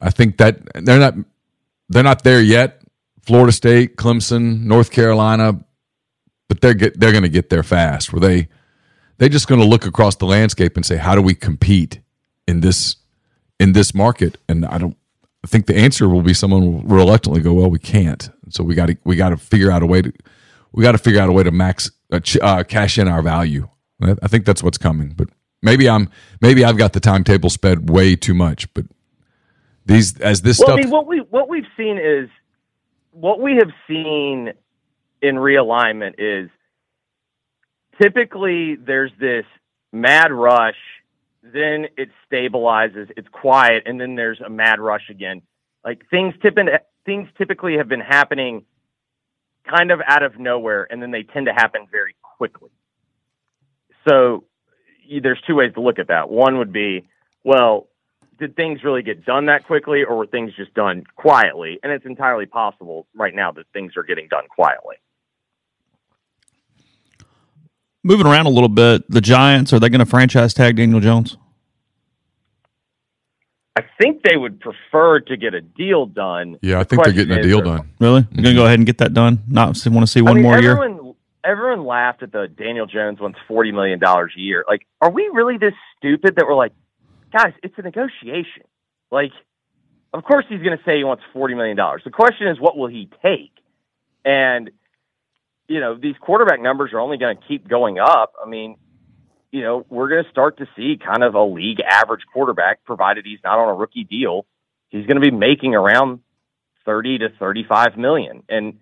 I 0.00 0.10
think 0.10 0.38
that 0.38 0.60
they're 0.74 0.98
not 0.98 1.14
they're 1.88 2.02
not 2.02 2.22
there 2.24 2.40
yet. 2.40 2.82
Florida 3.22 3.52
State, 3.52 3.96
Clemson, 3.96 4.62
North 4.62 4.90
Carolina, 4.90 5.60
but 6.48 6.60
they're 6.60 6.74
get, 6.74 6.98
they're 6.98 7.12
going 7.12 7.24
to 7.24 7.28
get 7.28 7.50
there 7.50 7.62
fast. 7.62 8.12
Where 8.12 8.20
they 8.20 8.48
they're 9.18 9.28
just 9.28 9.48
going 9.48 9.60
to 9.60 9.66
look 9.66 9.84
across 9.86 10.16
the 10.16 10.26
landscape 10.26 10.76
and 10.76 10.86
say, 10.86 10.96
how 10.96 11.14
do 11.14 11.22
we 11.22 11.34
compete 11.34 12.00
in 12.46 12.60
this 12.60 12.96
in 13.58 13.72
this 13.72 13.94
market? 13.94 14.38
And 14.48 14.64
I 14.64 14.78
don't 14.78 14.96
I 15.44 15.46
think 15.46 15.66
the 15.66 15.76
answer 15.76 16.08
will 16.08 16.22
be 16.22 16.34
someone 16.34 16.72
will 16.72 16.82
reluctantly 16.82 17.40
go, 17.40 17.54
well, 17.54 17.70
we 17.70 17.78
can't. 17.78 18.28
So 18.50 18.64
we 18.64 18.74
got 18.74 18.86
to 18.86 18.96
we 19.04 19.16
got 19.16 19.30
to 19.30 19.36
figure 19.36 19.70
out 19.70 19.82
a 19.82 19.86
way 19.86 20.02
to 20.02 20.12
we 20.72 20.82
got 20.82 20.92
to 20.92 20.98
figure 20.98 21.20
out 21.20 21.28
a 21.28 21.32
way 21.32 21.42
to 21.42 21.50
max 21.50 21.90
uh, 22.12 22.20
ch- 22.20 22.38
uh, 22.40 22.64
cash 22.64 22.98
in 22.98 23.08
our 23.08 23.22
value. 23.22 23.68
I 24.00 24.28
think 24.28 24.44
that's 24.44 24.62
what's 24.62 24.78
coming. 24.78 25.14
But 25.16 25.28
maybe 25.62 25.88
I'm 25.88 26.10
maybe 26.40 26.64
I've 26.64 26.78
got 26.78 26.92
the 26.92 27.00
timetable 27.00 27.50
sped 27.50 27.90
way 27.90 28.16
too 28.16 28.34
much. 28.34 28.72
But 28.74 28.86
these 29.86 30.20
as 30.20 30.42
this 30.42 30.58
well, 30.58 30.68
stuff. 30.68 30.78
I 30.78 30.82
mean, 30.82 30.90
what 30.90 31.06
we 31.06 31.18
what 31.18 31.48
we've 31.48 31.66
seen 31.76 31.98
is 31.98 32.28
what 33.10 33.40
we 33.40 33.56
have 33.56 33.70
seen 33.86 34.52
in 35.20 35.34
realignment 35.34 36.14
is 36.18 36.50
typically 38.00 38.76
there's 38.76 39.10
this 39.18 39.44
mad 39.92 40.30
rush 40.30 40.76
then 41.52 41.86
it 41.96 42.10
stabilizes, 42.30 43.10
it's 43.16 43.28
quiet, 43.28 43.84
and 43.86 44.00
then 44.00 44.14
there's 44.14 44.40
a 44.40 44.50
mad 44.50 44.80
rush 44.80 45.08
again. 45.10 45.42
Like 45.84 46.08
things 46.10 46.34
tipping, 46.42 46.68
things 47.08 47.26
typically 47.38 47.78
have 47.78 47.88
been 47.88 48.02
happening 48.02 48.66
kind 49.66 49.90
of 49.90 50.00
out 50.06 50.22
of 50.22 50.38
nowhere, 50.38 50.86
and 50.90 51.00
then 51.00 51.10
they 51.10 51.22
tend 51.22 51.46
to 51.46 51.54
happen 51.54 51.86
very 51.90 52.14
quickly. 52.36 52.68
So 54.06 54.44
there's 55.22 55.40
two 55.46 55.54
ways 55.54 55.72
to 55.72 55.80
look 55.80 55.98
at 55.98 56.08
that. 56.08 56.28
One 56.28 56.58
would 56.58 56.70
be, 56.70 57.08
well, 57.44 57.88
did 58.38 58.56
things 58.56 58.84
really 58.84 59.02
get 59.02 59.24
done 59.24 59.46
that 59.46 59.66
quickly, 59.66 60.04
or 60.04 60.18
were 60.18 60.26
things 60.26 60.52
just 60.54 60.74
done 60.74 61.04
quietly? 61.16 61.80
And 61.82 61.90
it's 61.90 62.04
entirely 62.04 62.44
possible 62.44 63.06
right 63.14 63.34
now 63.34 63.52
that 63.52 63.64
things 63.72 63.94
are 63.96 64.02
getting 64.02 64.28
done 64.28 64.44
quietly. 64.54 64.96
Moving 68.04 68.26
around 68.26 68.44
a 68.44 68.50
little 68.50 68.68
bit, 68.68 69.10
the 69.10 69.22
Giants 69.22 69.72
are 69.72 69.80
they 69.80 69.88
going 69.88 70.00
to 70.00 70.06
franchise 70.06 70.52
tag 70.52 70.76
Daniel 70.76 71.00
Jones? 71.00 71.38
I 73.78 73.84
think 74.00 74.24
they 74.24 74.36
would 74.36 74.58
prefer 74.58 75.20
to 75.20 75.36
get 75.36 75.54
a 75.54 75.60
deal 75.60 76.06
done. 76.06 76.58
Yeah, 76.62 76.80
I 76.80 76.84
think 76.84 77.04
they're 77.04 77.12
getting 77.12 77.38
a 77.38 77.42
deal 77.42 77.60
done. 77.60 77.88
Really? 78.00 78.26
You're 78.32 78.42
going 78.42 78.42
to 78.42 78.42
go 78.42 78.48
mm-hmm. 78.48 78.66
ahead 78.66 78.78
and 78.80 78.86
get 78.86 78.98
that 78.98 79.14
done? 79.14 79.38
Not 79.46 79.76
want 79.86 80.04
to 80.04 80.06
see 80.08 80.20
one 80.20 80.32
I 80.32 80.34
mean, 80.34 80.42
more 80.42 80.56
everyone, 80.56 81.04
year? 81.04 81.14
Everyone 81.44 81.86
laughed 81.86 82.24
at 82.24 82.32
the 82.32 82.48
Daniel 82.48 82.86
Jones 82.86 83.20
wants 83.20 83.38
$40 83.48 83.72
million 83.72 84.02
a 84.02 84.26
year. 84.34 84.64
Like, 84.66 84.84
are 85.00 85.12
we 85.12 85.30
really 85.32 85.58
this 85.58 85.74
stupid 85.96 86.34
that 86.36 86.46
we're 86.46 86.56
like, 86.56 86.72
guys, 87.32 87.52
it's 87.62 87.74
a 87.78 87.82
negotiation? 87.82 88.64
Like, 89.12 89.30
of 90.12 90.24
course 90.24 90.44
he's 90.48 90.60
going 90.60 90.76
to 90.76 90.82
say 90.84 90.96
he 90.96 91.04
wants 91.04 91.22
$40 91.32 91.56
million. 91.56 91.76
The 91.76 92.10
question 92.10 92.48
is, 92.48 92.58
what 92.58 92.76
will 92.76 92.88
he 92.88 93.08
take? 93.22 93.52
And, 94.24 94.72
you 95.68 95.78
know, 95.78 95.96
these 95.96 96.16
quarterback 96.20 96.60
numbers 96.60 96.92
are 96.92 96.98
only 96.98 97.16
going 97.16 97.36
to 97.36 97.42
keep 97.46 97.68
going 97.68 98.00
up. 98.00 98.32
I 98.44 98.48
mean, 98.48 98.76
you 99.50 99.62
know, 99.62 99.86
we're 99.88 100.08
going 100.08 100.24
to 100.24 100.30
start 100.30 100.58
to 100.58 100.66
see 100.76 100.98
kind 101.02 101.22
of 101.22 101.34
a 101.34 101.42
league 101.42 101.80
average 101.80 102.22
quarterback, 102.32 102.84
provided 102.84 103.24
he's 103.24 103.38
not 103.42 103.58
on 103.58 103.68
a 103.68 103.74
rookie 103.74 104.04
deal. 104.04 104.46
He's 104.90 105.06
going 105.06 105.20
to 105.20 105.30
be 105.30 105.30
making 105.30 105.74
around 105.74 106.20
30 106.84 107.18
to 107.18 107.28
35 107.38 107.96
million. 107.96 108.42
And 108.48 108.78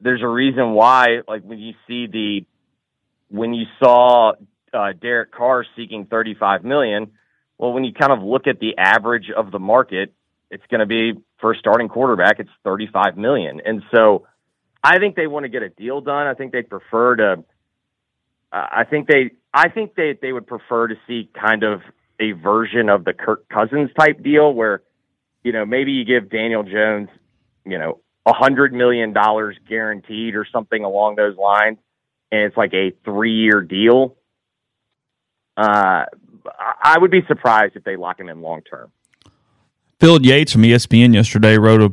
there's 0.00 0.22
a 0.22 0.28
reason 0.28 0.72
why, 0.72 1.20
like 1.26 1.42
when 1.42 1.58
you 1.58 1.74
see 1.86 2.06
the, 2.06 2.46
when 3.28 3.54
you 3.54 3.64
saw 3.78 4.32
uh, 4.72 4.92
Derek 5.00 5.32
Carr 5.32 5.64
seeking 5.76 6.06
35 6.06 6.64
million, 6.64 7.12
well, 7.58 7.72
when 7.72 7.84
you 7.84 7.92
kind 7.92 8.12
of 8.12 8.22
look 8.22 8.46
at 8.46 8.60
the 8.60 8.76
average 8.76 9.30
of 9.34 9.50
the 9.50 9.58
market, 9.58 10.12
it's 10.50 10.64
going 10.70 10.80
to 10.80 10.86
be 10.86 11.14
for 11.40 11.52
a 11.52 11.56
starting 11.56 11.88
quarterback, 11.88 12.38
it's 12.38 12.50
35 12.64 13.16
million. 13.16 13.60
And 13.64 13.82
so 13.94 14.26
I 14.82 14.98
think 14.98 15.16
they 15.16 15.26
want 15.26 15.44
to 15.44 15.48
get 15.48 15.62
a 15.62 15.68
deal 15.68 16.00
done. 16.00 16.26
I 16.26 16.34
think 16.34 16.52
they 16.52 16.62
prefer 16.62 17.16
to, 17.16 17.44
I 18.52 18.84
think 18.84 19.08
they 19.08 19.32
I 19.56 19.70
think 19.70 19.94
they 19.94 20.18
they 20.20 20.32
would 20.32 20.46
prefer 20.46 20.86
to 20.88 20.96
see 21.06 21.30
kind 21.32 21.62
of 21.62 21.80
a 22.20 22.32
version 22.32 22.90
of 22.90 23.06
the 23.06 23.14
Kirk 23.14 23.48
Cousins 23.48 23.88
type 23.98 24.22
deal 24.22 24.52
where 24.52 24.82
you 25.42 25.52
know 25.52 25.64
maybe 25.64 25.92
you 25.92 26.04
give 26.04 26.28
Daniel 26.30 26.62
Jones 26.62 27.08
you 27.64 27.78
know 27.78 28.00
a 28.26 28.34
hundred 28.34 28.74
million 28.74 29.14
dollars 29.14 29.56
guaranteed 29.66 30.34
or 30.34 30.46
something 30.52 30.84
along 30.84 31.16
those 31.16 31.38
lines, 31.38 31.78
and 32.30 32.42
it's 32.42 32.56
like 32.56 32.74
a 32.74 32.92
three 33.02 33.32
year 33.32 33.62
deal. 33.62 34.16
Uh, 35.56 36.04
I 36.82 36.98
would 37.00 37.10
be 37.10 37.22
surprised 37.26 37.76
if 37.76 37.84
they 37.84 37.96
lock 37.96 38.20
him 38.20 38.28
in 38.28 38.42
long 38.42 38.60
term. 38.60 38.92
Field 39.98 40.26
Yates 40.26 40.52
from 40.52 40.64
ESPN 40.64 41.14
yesterday 41.14 41.56
wrote 41.56 41.80
a 41.80 41.90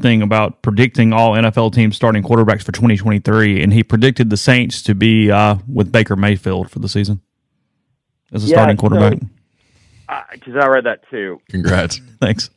thing 0.00 0.22
about 0.22 0.62
predicting 0.62 1.12
all 1.12 1.32
NFL 1.32 1.72
teams 1.72 1.96
starting 1.96 2.22
quarterbacks 2.22 2.62
for 2.62 2.72
2023, 2.72 3.62
and 3.62 3.72
he 3.72 3.82
predicted 3.82 4.30
the 4.30 4.36
Saints 4.36 4.82
to 4.82 4.94
be 4.94 5.30
uh, 5.30 5.56
with 5.72 5.90
Baker 5.90 6.16
Mayfield 6.16 6.70
for 6.70 6.78
the 6.80 6.88
season 6.88 7.20
as 8.32 8.44
a 8.44 8.48
Yeah, 8.48 8.56
starting 8.56 8.76
quarterback. 8.76 9.18
Because 10.32 10.54
I 10.60 10.66
read 10.66 10.84
that 10.84 11.00
too. 11.10 11.40
Congrats. 11.48 12.00
Thanks. 12.20 12.50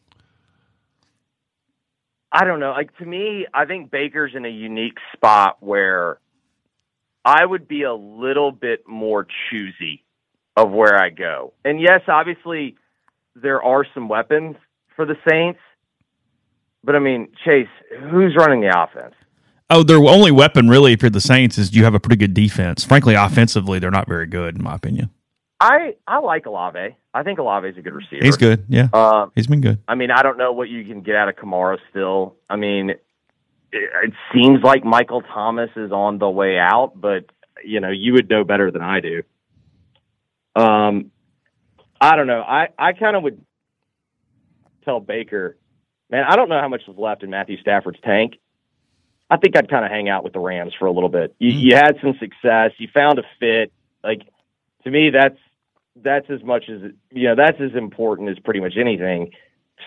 I 2.32 2.46
don't 2.46 2.60
know. 2.60 2.72
Like 2.72 2.96
to 2.98 3.06
me, 3.06 3.48
I 3.54 3.66
think 3.66 3.90
Baker's 3.90 4.34
in 4.36 4.46
a 4.46 4.50
unique 4.50 4.98
spot 5.14 5.58
where 5.62 6.20
I 7.26 7.44
would 7.44 7.68
be 7.68 7.84
a 7.84 7.94
little 7.94 8.52
bit 8.52 8.88
more 8.88 9.26
choosy 9.50 10.04
of 10.56 10.72
where 10.72 10.96
I 11.02 11.10
go. 11.10 11.54
And 11.66 11.82
yes, 11.82 12.02
obviously 12.08 12.76
there 13.36 13.64
are 13.64 13.86
some 13.94 14.10
weapons 14.10 14.58
for 14.96 15.06
the 15.06 15.16
Saints, 15.28 15.60
but 16.84 16.96
I 16.96 17.00
mean, 17.00 17.30
Chase, 17.46 17.68
who's 18.12 18.36
running 18.36 18.62
the 18.62 18.74
offense? 18.78 19.14
Oh, 19.70 19.84
their 19.84 19.98
only 19.98 20.32
weapon 20.32 20.68
really, 20.68 20.94
if 20.94 21.02
you're 21.04 21.12
the 21.12 21.22
Saints, 21.22 21.58
is 21.58 21.76
you 21.76 21.84
have 21.84 21.94
a 21.94 22.00
pretty 22.00 22.16
good 22.16 22.34
defense. 22.34 22.84
Frankly, 22.84 23.14
offensively, 23.14 23.78
they're 23.80 23.92
not 23.92 24.08
very 24.08 24.26
good, 24.26 24.56
in 24.56 24.64
my 24.64 24.74
opinion. 24.76 25.10
I 25.60 25.96
I 26.08 26.20
like 26.20 26.46
Olave. 26.46 26.96
I 27.14 27.24
think 27.24 27.38
Olave 27.40 27.68
is 27.68 27.78
a 27.78 27.82
good 27.82 27.94
receiver. 27.94 28.24
He's 28.24 28.38
good. 28.38 28.66
Yeah, 28.70 28.88
Um, 28.94 29.32
he's 29.36 29.48
been 29.48 29.62
good. 29.62 29.80
I 29.88 29.96
mean, 29.96 30.10
I 30.10 30.22
don't 30.24 30.38
know 30.38 30.54
what 30.54 30.70
you 30.70 30.86
can 30.86 31.02
get 31.02 31.16
out 31.16 31.28
of 31.30 31.36
Kamara 31.36 31.78
still. 31.90 32.36
I 32.50 32.56
mean, 32.56 32.92
it, 32.92 33.02
it 33.72 34.14
seems 34.34 34.64
like 34.64 34.84
Michael 34.86 35.22
Thomas 35.22 35.70
is 35.76 35.92
on 35.92 36.18
the 36.18 36.30
way 36.30 36.58
out, 36.58 36.94
but 36.96 37.26
you 37.64 37.80
know, 37.82 37.90
you 37.90 38.14
would 38.14 38.30
know 38.30 38.44
better 38.46 38.72
than 38.72 38.82
I 38.82 39.02
do. 39.02 39.24
Um, 40.56 41.12
I 42.00 42.16
don't 42.16 42.28
know. 42.28 42.42
I 42.42 42.70
I 42.78 42.94
kind 42.94 43.16
of 43.18 43.24
would 43.24 43.44
tell 44.86 45.00
Baker, 45.00 45.58
man, 46.10 46.24
I 46.28 46.36
don't 46.36 46.50
know 46.50 46.60
how 46.60 46.68
much 46.68 46.82
is 46.88 46.98
left 46.98 47.24
in 47.24 47.30
Matthew 47.30 47.58
Stafford's 47.62 48.00
tank. 48.04 48.36
I 49.30 49.38
think 49.38 49.56
I'd 49.56 49.70
kind 49.70 49.86
of 49.86 49.92
hang 49.92 50.10
out 50.10 50.24
with 50.24 50.34
the 50.34 50.40
Rams 50.40 50.74
for 50.78 50.88
a 50.88 50.92
little 50.92 51.10
bit. 51.10 51.36
You, 51.40 51.52
hmm. 51.52 51.60
you 51.60 51.76
had 51.76 51.98
some 52.02 52.14
success. 52.20 52.72
You 52.78 52.88
found 52.94 53.20
a 53.20 53.24
fit. 53.40 53.72
Like 54.04 54.22
to 54.84 54.92
me, 54.92 55.12
that's 55.12 55.38
that's 55.96 56.30
as 56.30 56.44
much 56.44 56.66
as 56.70 56.92
you 57.12 57.28
know. 57.28 57.36
That's 57.36 57.60
as 57.62 57.76
important 57.76 58.30
as 58.30 58.40
pretty 58.40 58.60
much 58.60 58.74
anything. 58.80 59.32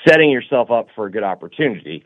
Setting 0.09 0.31
yourself 0.31 0.71
up 0.71 0.89
for 0.95 1.07
a 1.07 1.11
good 1.11 1.23
opportunity, 1.23 2.05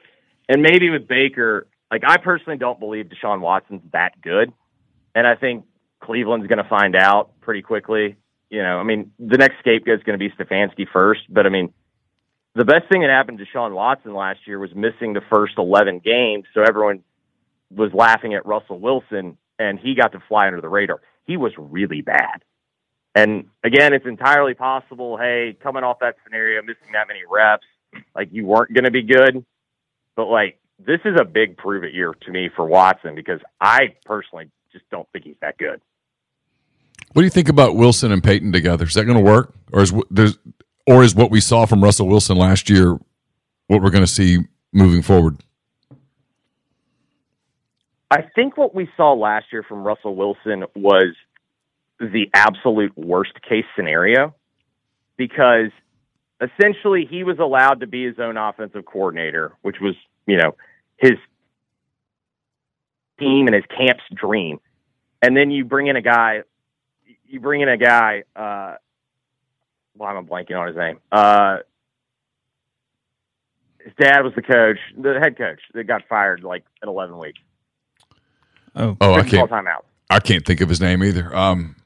and 0.49 0.63
maybe 0.63 0.91
with 0.91 1.07
Baker, 1.07 1.67
like 1.91 2.03
I 2.07 2.17
personally 2.17 2.59
don't 2.59 2.81
believe 2.81 3.07
Deshaun 3.07 3.41
Watson's 3.41 3.83
that 3.93 4.21
good, 4.21 4.53
and 5.15 5.27
I 5.27 5.35
think 5.35 5.65
Cleveland's 6.01 6.47
going 6.47 6.63
to 6.63 6.69
find 6.69 6.97
out 6.97 7.41
pretty 7.41 7.63
quickly. 7.63 8.17
You 8.51 8.63
know, 8.63 8.79
I 8.79 8.85
mean, 8.85 9.13
the 9.19 9.39
next 9.39 9.59
scapegoat's 9.59 10.05
going 10.05 10.19
to 10.19 10.25
be 10.25 10.31
Stefanski 10.31 10.87
first, 10.93 11.23
but 11.29 11.47
I 11.47 11.49
mean, 11.49 11.73
the 12.57 12.65
best 12.65 12.89
thing 12.91 13.03
that 13.03 13.11
happened 13.11 13.39
to 13.39 13.45
Sean 13.53 13.75
Watson 13.75 14.15
last 14.15 14.41
year 14.47 14.59
was 14.59 14.75
missing 14.75 15.13
the 15.13 15.21
first 15.31 15.55
11 15.59 16.01
games, 16.03 16.45
so 16.55 16.63
everyone 16.63 17.05
was 17.71 17.93
laughing 17.93 18.33
at 18.33 18.47
Russell 18.47 18.81
Wilson, 18.81 19.37
and 19.59 19.79
he 19.79 19.95
got 19.95 20.13
to 20.13 20.23
fly 20.27 20.47
under 20.47 20.63
the 20.63 20.69
radar. 20.69 21.01
He 21.27 21.37
was 21.37 21.53
really 21.59 22.01
bad. 22.01 22.43
And 23.15 23.47
again, 23.63 23.93
it's 23.93 24.07
entirely 24.07 24.55
possible. 24.55 25.19
Hey, 25.19 25.57
coming 25.63 25.85
off 25.85 25.99
that 26.01 26.17
scenario, 26.25 26.63
missing 26.63 26.93
that 26.95 27.09
many 27.09 27.21
reps, 27.31 27.67
like 28.15 28.29
you 28.33 28.47
weren't 28.47 28.73
going 28.73 28.85
to 28.85 28.91
be 28.91 29.03
good. 29.03 29.45
But 30.15 30.27
like, 30.27 30.59
this 30.79 31.01
is 31.05 31.15
a 31.21 31.25
big 31.25 31.59
prove 31.59 31.85
it 31.85 31.93
year 31.93 32.15
to 32.15 32.31
me 32.31 32.49
for 32.55 32.65
Watson 32.65 33.15
because 33.15 33.41
I 33.61 33.95
personally 34.07 34.51
just 34.73 34.89
don't 34.91 35.09
think 35.13 35.25
he's 35.25 35.37
that 35.43 35.59
good. 35.59 35.81
What 37.13 37.23
do 37.23 37.25
you 37.25 37.31
think 37.31 37.49
about 37.49 37.77
Wilson 37.77 38.13
and 38.13 38.23
Peyton 38.23 38.53
together? 38.53 38.85
Is 38.87 38.95
that 38.95 39.05
going 39.05 39.19
to 39.19 39.25
work, 39.25 39.55
or 39.73 39.83
is 39.83 39.93
or 40.87 41.03
is 41.03 41.15
what 41.15 41.31
we 41.31 41.41
saw 41.41 41.67
from 41.67 41.83
Russell 41.83 42.09
Wilson 42.09 42.37
last 42.37 42.71
year 42.71 42.99
what 43.67 43.83
we're 43.83 43.91
going 43.91 44.05
to 44.05 44.11
see 44.11 44.39
moving 44.73 45.03
forward? 45.03 45.39
I 48.11 48.23
think 48.35 48.57
what 48.57 48.75
we 48.75 48.89
saw 48.97 49.15
last 49.15 49.47
year 49.53 49.65
from 49.65 49.83
Russell 49.83 50.15
Wilson 50.15 50.65
was 50.77 51.15
the 51.99 52.31
absolute 52.35 52.97
worst 52.97 53.33
case 53.49 53.65
scenario 53.75 54.35
because 55.17 55.71
essentially 56.41 57.07
he 57.11 57.25
was 57.25 57.39
allowed 57.39 57.81
to 57.81 57.87
be 57.87 58.05
his 58.05 58.19
own 58.21 58.37
offensive 58.37 58.85
coordinator, 58.85 59.53
which 59.63 59.77
was, 59.81 59.95
you 60.27 60.37
know, 60.37 60.55
his 60.99 61.15
team 63.19 63.47
and 63.47 63.55
his 63.55 63.65
camp's 63.77 64.05
dream. 64.15 64.61
And 65.21 65.37
then 65.37 65.51
you 65.51 65.65
bring 65.65 65.89
in 65.89 65.97
a 65.97 66.03
guy, 66.03 66.43
you 67.25 67.41
bring 67.41 67.63
in 67.63 67.69
a 67.69 67.79
guy, 67.79 68.23
uh, 68.37 68.77
why 69.97 70.11
am 70.11 70.19
I 70.19 70.23
blanking 70.23 70.59
on 70.59 70.67
his 70.69 70.77
name? 70.77 70.99
Uh, 71.11 71.59
his 73.83 73.93
dad 74.01 74.23
was 74.23 74.33
the 74.35 74.43
coach, 74.43 74.79
the 74.97 75.19
head 75.21 75.37
coach 75.39 75.61
that 75.75 75.85
got 75.85 76.03
fired 76.09 76.43
like 76.43 76.65
in 76.83 76.89
11 76.89 77.19
weeks. 77.19 77.39
Oh, 78.75 78.97
Oh, 79.01 79.15
I 79.15 79.23
Didn't 79.23 79.49
call 79.49 79.49
can't. 79.49 79.85
I 80.11 80.21
can't 80.21 80.45
think 80.45 80.61
of 80.61 80.69
his 80.69 80.81
name 80.81 81.03
either. 81.03 81.35
Um, 81.35 81.77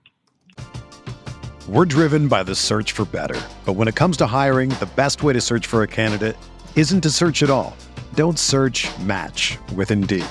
We're 1.69 1.85
driven 1.85 2.27
by 2.29 2.43
the 2.43 2.55
search 2.55 2.93
for 2.93 3.05
better. 3.05 3.41
But 3.65 3.75
when 3.75 3.87
it 3.87 3.95
comes 3.95 4.17
to 4.19 4.27
hiring, 4.27 4.71
the 4.71 4.89
best 4.97 5.23
way 5.23 5.33
to 5.33 5.41
search 5.41 5.67
for 5.67 5.83
a 5.83 5.87
candidate 5.87 6.37
isn't 6.75 7.01
to 7.03 7.11
search 7.11 7.43
at 7.43 7.51
all. 7.51 7.77
Don't 8.15 8.39
search 8.39 8.89
match 9.01 9.57
with 9.75 9.91
Indeed. 9.91 10.25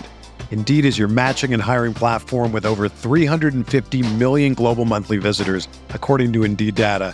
Indeed 0.51 0.85
is 0.85 0.97
your 0.97 1.07
matching 1.07 1.53
and 1.53 1.61
hiring 1.61 1.93
platform 1.93 2.51
with 2.51 2.65
over 2.65 2.89
350 2.89 4.15
million 4.15 4.53
global 4.55 4.83
monthly 4.85 5.17
visitors, 5.17 5.67
according 5.89 6.33
to 6.33 6.43
Indeed 6.43 6.75
data, 6.75 7.13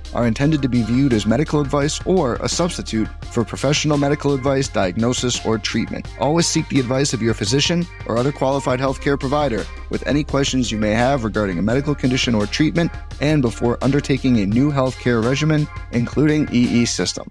are 0.13 0.27
intended 0.27 0.61
to 0.61 0.69
be 0.69 0.83
viewed 0.83 1.13
as 1.13 1.25
medical 1.25 1.61
advice 1.61 1.99
or 2.05 2.35
a 2.35 2.49
substitute 2.49 3.07
for 3.25 3.43
professional 3.43 3.97
medical 3.97 4.33
advice, 4.33 4.67
diagnosis, 4.67 5.45
or 5.45 5.57
treatment. 5.57 6.07
Always 6.19 6.47
seek 6.47 6.67
the 6.69 6.79
advice 6.79 7.13
of 7.13 7.21
your 7.21 7.33
physician 7.33 7.85
or 8.07 8.17
other 8.17 8.31
qualified 8.31 8.79
healthcare 8.79 9.19
provider 9.19 9.65
with 9.89 10.05
any 10.07 10.23
questions 10.23 10.71
you 10.71 10.77
may 10.77 10.91
have 10.91 11.23
regarding 11.23 11.59
a 11.59 11.61
medical 11.61 11.95
condition 11.95 12.35
or 12.35 12.45
treatment 12.45 12.91
and 13.21 13.41
before 13.41 13.77
undertaking 13.81 14.39
a 14.39 14.45
new 14.45 14.71
healthcare 14.71 15.23
regimen, 15.23 15.67
including 15.91 16.47
EE 16.51 16.85
system. 16.85 17.29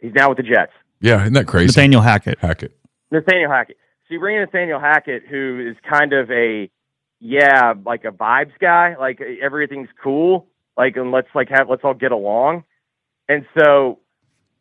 He's 0.00 0.12
now 0.14 0.28
with 0.30 0.38
the 0.38 0.44
Jets. 0.44 0.72
Yeah, 1.00 1.20
isn't 1.22 1.34
that 1.34 1.46
crazy? 1.46 1.66
Nathaniel 1.66 2.02
Hackett. 2.02 2.38
Hackett. 2.38 2.76
Nathaniel 3.10 3.50
Hackett. 3.50 3.76
So 4.08 4.14
you 4.14 4.20
bring 4.20 4.36
in 4.36 4.42
Nathaniel 4.42 4.80
Hackett, 4.80 5.22
who 5.28 5.70
is 5.70 5.76
kind 5.88 6.12
of 6.12 6.30
a 6.30 6.70
yeah, 7.20 7.74
like 7.84 8.04
a 8.04 8.10
vibes 8.10 8.58
guy. 8.60 8.96
Like 8.98 9.20
everything's 9.42 9.88
cool. 10.02 10.48
Like 10.76 10.96
and 10.96 11.10
let's 11.10 11.28
like 11.34 11.48
have 11.50 11.68
let's 11.68 11.82
all 11.84 11.94
get 11.94 12.12
along. 12.12 12.64
And 13.28 13.46
so 13.58 14.00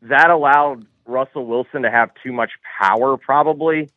that 0.03 0.29
allowed 0.29 0.85
Russell 1.05 1.45
Wilson 1.45 1.81
to 1.83 1.91
have 1.91 2.11
too 2.23 2.31
much 2.31 2.51
power, 2.79 3.17
probably. 3.17 3.89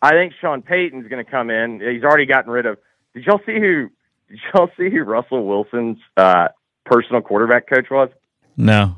I 0.00 0.10
think 0.10 0.34
Sean 0.40 0.62
Payton's 0.62 1.08
going 1.08 1.24
to 1.24 1.30
come 1.30 1.50
in. 1.50 1.80
He's 1.80 2.04
already 2.04 2.26
gotten 2.26 2.50
rid 2.50 2.66
of. 2.66 2.78
Did 3.14 3.24
y'all 3.24 3.40
see 3.46 3.58
who? 3.58 3.90
Did 4.28 4.38
y'all 4.52 4.70
see 4.76 4.90
who 4.90 5.02
Russell 5.02 5.46
Wilson's 5.46 5.98
uh, 6.16 6.48
personal 6.84 7.22
quarterback 7.22 7.68
coach 7.68 7.86
was? 7.90 8.10
No. 8.56 8.96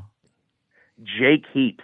Jake 1.03 1.45
Heaps. 1.53 1.83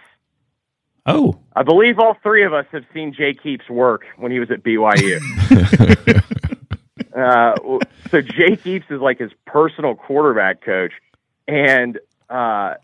Oh. 1.06 1.38
I 1.54 1.62
believe 1.62 1.98
all 1.98 2.16
three 2.22 2.44
of 2.44 2.52
us 2.52 2.66
have 2.72 2.84
seen 2.92 3.12
Jake 3.12 3.40
Heaps 3.42 3.68
work 3.68 4.02
when 4.16 4.32
he 4.32 4.40
was 4.40 4.50
at 4.50 4.62
BYU. 4.62 5.20
uh, 7.14 7.54
so 8.10 8.20
Jake 8.20 8.62
Heaps 8.62 8.86
is 8.90 9.00
like 9.00 9.18
his 9.18 9.30
personal 9.46 9.94
quarterback 9.94 10.62
coach, 10.62 10.92
and 11.46 11.98
uh, 12.28 12.74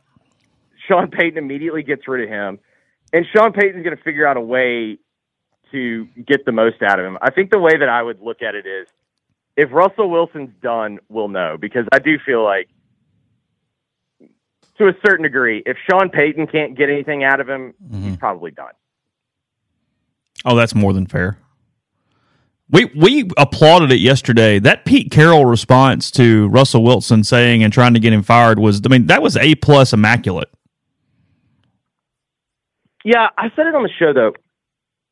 Sean 0.86 1.10
Payton 1.10 1.38
immediately 1.38 1.82
gets 1.82 2.06
rid 2.06 2.24
of 2.24 2.28
him, 2.28 2.58
and 3.12 3.26
Sean 3.34 3.52
Payton's 3.52 3.84
going 3.84 3.96
to 3.96 4.02
figure 4.02 4.26
out 4.26 4.36
a 4.36 4.40
way 4.40 4.98
to 5.72 6.06
get 6.26 6.44
the 6.44 6.52
most 6.52 6.82
out 6.82 6.98
of 6.98 7.06
him. 7.06 7.18
I 7.20 7.30
think 7.30 7.50
the 7.50 7.58
way 7.58 7.76
that 7.76 7.88
I 7.88 8.02
would 8.02 8.20
look 8.20 8.42
at 8.42 8.54
it 8.54 8.66
is, 8.66 8.88
if 9.56 9.72
Russell 9.72 10.10
Wilson's 10.10 10.54
done, 10.62 11.00
we'll 11.08 11.28
know 11.28 11.56
because 11.58 11.86
I 11.92 11.98
do 11.98 12.18
feel 12.18 12.42
like 12.44 12.68
to 14.78 14.88
a 14.88 14.94
certain 15.04 15.24
degree, 15.24 15.62
if 15.66 15.76
Sean 15.88 16.08
Payton 16.08 16.46
can't 16.46 16.76
get 16.76 16.88
anything 16.88 17.22
out 17.22 17.40
of 17.40 17.48
him, 17.48 17.74
he's 17.92 18.16
probably 18.16 18.50
done. 18.50 18.72
Oh, 20.44 20.56
that's 20.56 20.74
more 20.74 20.92
than 20.92 21.06
fair. 21.06 21.36
We 22.70 22.84
we 22.96 23.30
applauded 23.36 23.90
it 23.90 24.00
yesterday. 24.00 24.58
That 24.58 24.84
Pete 24.84 25.10
Carroll 25.10 25.44
response 25.44 26.10
to 26.12 26.48
Russell 26.48 26.84
Wilson 26.84 27.24
saying 27.24 27.64
and 27.64 27.72
trying 27.72 27.94
to 27.94 28.00
get 28.00 28.12
him 28.12 28.22
fired 28.22 28.58
was 28.58 28.80
I 28.84 28.88
mean, 28.88 29.06
that 29.06 29.22
was 29.22 29.36
A 29.36 29.56
plus 29.56 29.92
immaculate. 29.92 30.50
Yeah, 33.04 33.28
I 33.36 33.50
said 33.56 33.66
it 33.66 33.74
on 33.74 33.82
the 33.82 33.90
show 33.98 34.12
though. 34.12 34.34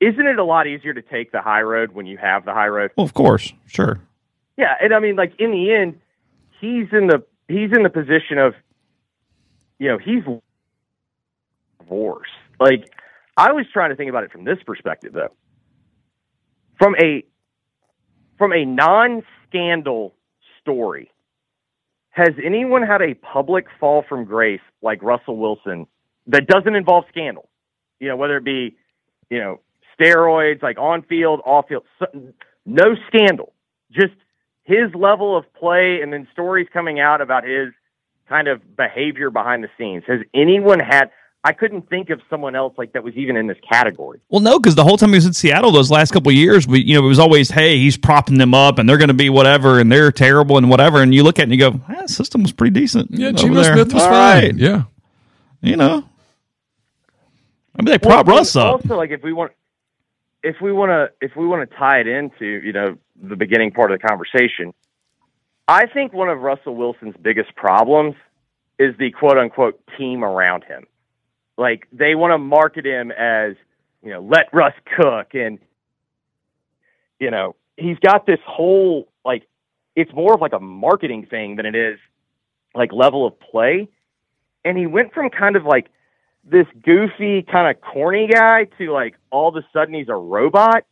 Isn't 0.01 0.27
it 0.27 0.39
a 0.39 0.45
lot 0.45 0.69
easier 0.69 0.95
to 0.95 1.03
take 1.03 1.33
the 1.33 1.41
high 1.41 1.63
road 1.63 1.93
when 1.93 2.07
you 2.07 2.17
have 2.19 2.45
the 2.45 2.53
high 2.53 2.69
road? 2.69 2.93
Well, 2.97 3.05
of 3.05 3.15
course, 3.15 3.53
sure. 3.67 3.99
Yeah, 4.57 4.75
and 4.81 4.95
I 4.95 5.01
mean, 5.01 5.17
like 5.17 5.33
in 5.41 5.51
the 5.51 5.73
end, 5.73 6.01
he's 6.61 6.87
in 6.93 7.09
the 7.09 7.25
he's 7.49 7.73
in 7.73 7.83
the 7.83 7.91
position 7.91 8.39
of, 8.39 8.55
you 9.79 9.89
know, 9.89 9.99
he's 9.99 10.23
divorced. 11.81 12.31
Like 12.61 12.93
I 13.37 13.53
was 13.53 13.67
trying 13.73 13.91
to 13.91 13.97
think 13.97 14.11
about 14.11 14.25
it 14.25 14.31
from 14.31 14.45
this 14.45 14.59
perspective, 14.65 15.13
though. 15.13 15.33
From 16.79 16.95
a 16.97 17.25
from 18.39 18.53
a 18.53 18.64
non-scandal 18.64 20.14
story, 20.61 21.11
has 22.11 22.30
anyone 22.45 22.82
had 22.82 23.03
a 23.03 23.14
public 23.14 23.66
fall 23.78 24.05
from 24.09 24.24
grace 24.24 24.61
like 24.82 25.03
Russell 25.03 25.36
Wilson 25.36 25.86
that 26.28 26.47
doesn't 26.47 26.74
involve 26.74 27.05
scandal? 27.09 27.49
You 28.01 28.09
know, 28.09 28.16
whether 28.16 28.36
it 28.36 28.45
be, 28.45 28.76
you 29.28 29.39
know, 29.39 29.61
steroids, 29.99 30.62
like 30.62 30.78
on 30.78 31.03
field, 31.03 31.41
off 31.45 31.66
field, 31.68 31.84
no 32.64 32.95
scandal, 33.09 33.53
just 33.91 34.14
his 34.64 34.95
level 34.95 35.36
of 35.36 35.45
play, 35.55 36.01
and 36.03 36.12
then 36.12 36.28
stories 36.32 36.68
coming 36.72 37.01
out 37.01 37.20
about 37.20 37.45
his 37.45 37.68
kind 38.28 38.49
of 38.49 38.76
behavior 38.76 39.30
behind 39.30 39.64
the 39.64 39.68
scenes. 39.78 40.05
Has 40.07 40.20
anyone 40.34 40.78
had? 40.78 41.11
I 41.49 41.53
couldn't 41.55 41.88
think 41.88 42.11
of 42.11 42.20
someone 42.28 42.55
else 42.55 42.74
like 42.76 42.92
that 42.92 43.03
was 43.03 43.14
even 43.16 43.34
in 43.34 43.46
this 43.46 43.57
category. 43.66 44.20
Well, 44.28 44.42
no, 44.42 44.59
because 44.59 44.74
the 44.74 44.84
whole 44.84 44.99
time 44.99 45.09
he 45.09 45.14
was 45.14 45.24
in 45.24 45.32
Seattle 45.32 45.70
those 45.70 45.90
last 45.90 46.12
couple 46.12 46.28
of 46.28 46.34
years, 46.36 46.68
we 46.68 46.80
you 46.80 46.92
know 46.92 47.03
it 47.03 47.09
was 47.09 47.18
always, 47.18 47.49
hey, 47.49 47.78
he's 47.78 47.96
propping 47.96 48.36
them 48.36 48.53
up, 48.53 48.78
and 48.78 48.86
they're 48.86 48.99
going 48.99 49.09
to 49.09 49.14
be 49.14 49.30
whatever, 49.30 49.80
and 49.80 49.90
they're 49.90 50.12
terrible, 50.12 50.59
and 50.59 50.68
whatever. 50.68 51.01
And 51.01 51.14
you 51.14 51.22
look 51.22 51.38
at 51.38 51.44
it 51.44 51.44
and 51.44 51.53
you 51.53 51.59
go, 51.59 51.80
ah, 51.88 52.03
the 52.03 52.09
system 52.09 52.42
was 52.42 52.53
pretty 52.53 52.78
decent. 52.78 53.12
Yeah, 53.12 53.28
over 53.28 53.38
Geno. 53.38 53.62
Smith 53.62 53.94
was 53.94 54.03
All 54.03 54.11
fine. 54.11 54.42
right. 54.44 54.55
Yeah. 54.57 54.82
You 55.62 55.76
know, 55.76 56.05
I 57.74 57.82
mean, 57.82 57.86
they 57.86 57.99
prop 57.99 58.26
Well, 58.26 58.36
Russ 58.36 58.55
up. 58.55 58.82
Also, 58.82 58.99
like 58.99 59.11
if 59.11 59.22
we 59.22 59.32
want, 59.32 59.53
if 60.42 60.57
we 60.61 60.70
want 60.70 60.90
to, 60.90 61.26
if 61.26 61.34
we 61.34 61.46
want 61.46 61.68
to 61.68 61.76
tie 61.78 62.01
it 62.01 62.07
into 62.07 62.44
you 62.44 62.74
know 62.74 62.99
the 63.22 63.36
beginning 63.36 63.70
part 63.70 63.90
of 63.90 63.99
the 63.99 64.07
conversation, 64.07 64.74
I 65.66 65.86
think 65.86 66.12
one 66.12 66.28
of 66.28 66.40
Russell 66.40 66.76
Wilson's 66.76 67.16
biggest 67.22 67.57
problems 67.57 68.16
is 68.78 68.94
the 68.99 69.11
quote 69.12 69.38
unquote 69.38 69.80
team 69.96 70.22
around 70.22 70.64
him. 70.64 70.84
Like 71.59 71.89
they 71.93 72.15
want 72.15 72.33
to 72.33 72.39
market 72.39 72.87
him 72.87 73.11
as 73.11 73.57
you 74.03 74.11
know 74.11 74.21
let 74.21 74.49
Russ 74.53 74.75
cook, 74.97 75.35
and 75.35 75.59
you 77.19 77.31
know 77.31 77.57
he's 77.77 77.99
got 77.99 78.25
this 78.25 78.39
whole 78.47 79.09
like 79.25 79.47
it's 79.97 80.13
more 80.15 80.35
of 80.35 80.41
like 80.41 80.53
a 80.53 80.61
marketing 80.61 81.27
thing 81.27 81.57
than 81.57 81.67
it 81.67 81.75
is 81.75 81.99
like 82.75 82.93
level 82.93 83.27
of 83.27 83.39
play. 83.41 83.89
And 84.65 84.79
he 84.79 84.87
went 84.87 85.13
from 85.13 85.31
kind 85.31 85.57
of 85.57 85.65
like 85.65 85.89
this 86.45 86.67
goofy 86.83 87.43
kind 87.43 87.69
of 87.69 87.83
corny 87.83 88.29
guy 88.29 88.65
to 88.79 88.93
like 88.93 89.17
all 89.31 89.49
of 89.49 89.57
a 89.57 89.67
sudden 89.73 89.95
he's 89.95 90.09
a 90.09 90.15
robot 90.15 90.85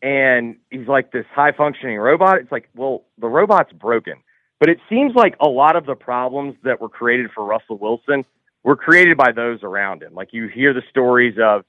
and 0.00 0.56
he's 0.70 0.86
like 0.86 1.12
this 1.12 1.26
high 1.32 1.52
functioning 1.52 1.98
robot. 1.98 2.38
It's 2.38 2.52
like, 2.52 2.68
well, 2.74 3.04
the 3.18 3.28
robot's 3.28 3.72
broken. 3.72 4.14
But 4.60 4.68
it 4.68 4.78
seems 4.88 5.14
like 5.14 5.34
a 5.40 5.48
lot 5.48 5.74
of 5.74 5.86
the 5.86 5.94
problems 5.94 6.54
that 6.62 6.80
were 6.80 6.88
created 6.88 7.30
for 7.34 7.44
Russell 7.44 7.78
Wilson 7.78 8.24
were 8.62 8.76
created 8.76 9.16
by 9.16 9.32
those 9.32 9.62
around 9.62 10.02
him. 10.02 10.14
Like 10.14 10.32
you 10.32 10.48
hear 10.48 10.72
the 10.72 10.82
stories 10.90 11.36
of, 11.42 11.64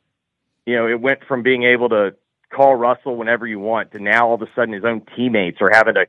you 0.65 0.75
know, 0.75 0.87
it 0.87 0.99
went 0.99 1.23
from 1.25 1.43
being 1.43 1.63
able 1.63 1.89
to 1.89 2.15
call 2.51 2.75
Russell 2.75 3.15
whenever 3.15 3.47
you 3.47 3.59
want 3.59 3.91
to 3.91 3.99
now 3.99 4.27
all 4.27 4.35
of 4.35 4.41
a 4.41 4.49
sudden 4.55 4.73
his 4.73 4.85
own 4.85 5.01
teammates 5.15 5.57
are 5.61 5.71
having 5.71 5.95
to 5.95 6.07